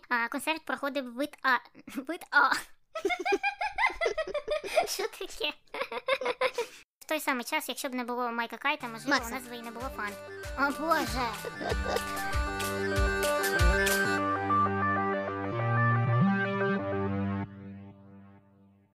Концерт 0.31 0.65
проходив 0.65 1.15
вид 1.15 1.39
А. 1.43 1.56
Вид 2.01 2.20
А. 2.31 2.74
Що 4.89 5.03
таке? 5.03 5.53
В 7.01 7.05
той 7.07 7.21
самий 7.21 7.45
час, 7.45 7.69
якщо 7.69 7.89
б 7.89 7.95
не 7.95 8.05
було 8.05 8.31
Майка 8.33 8.57
Кайта, 8.57 8.87
можливо, 8.89 9.11
Макса. 9.11 9.29
у 9.31 9.35
нас 9.35 9.49
би 9.49 9.57
і 9.57 9.62
не 9.62 9.71
було 9.71 9.91
фан. 9.97 10.11
О 10.59 10.71
Боже! 10.81 11.29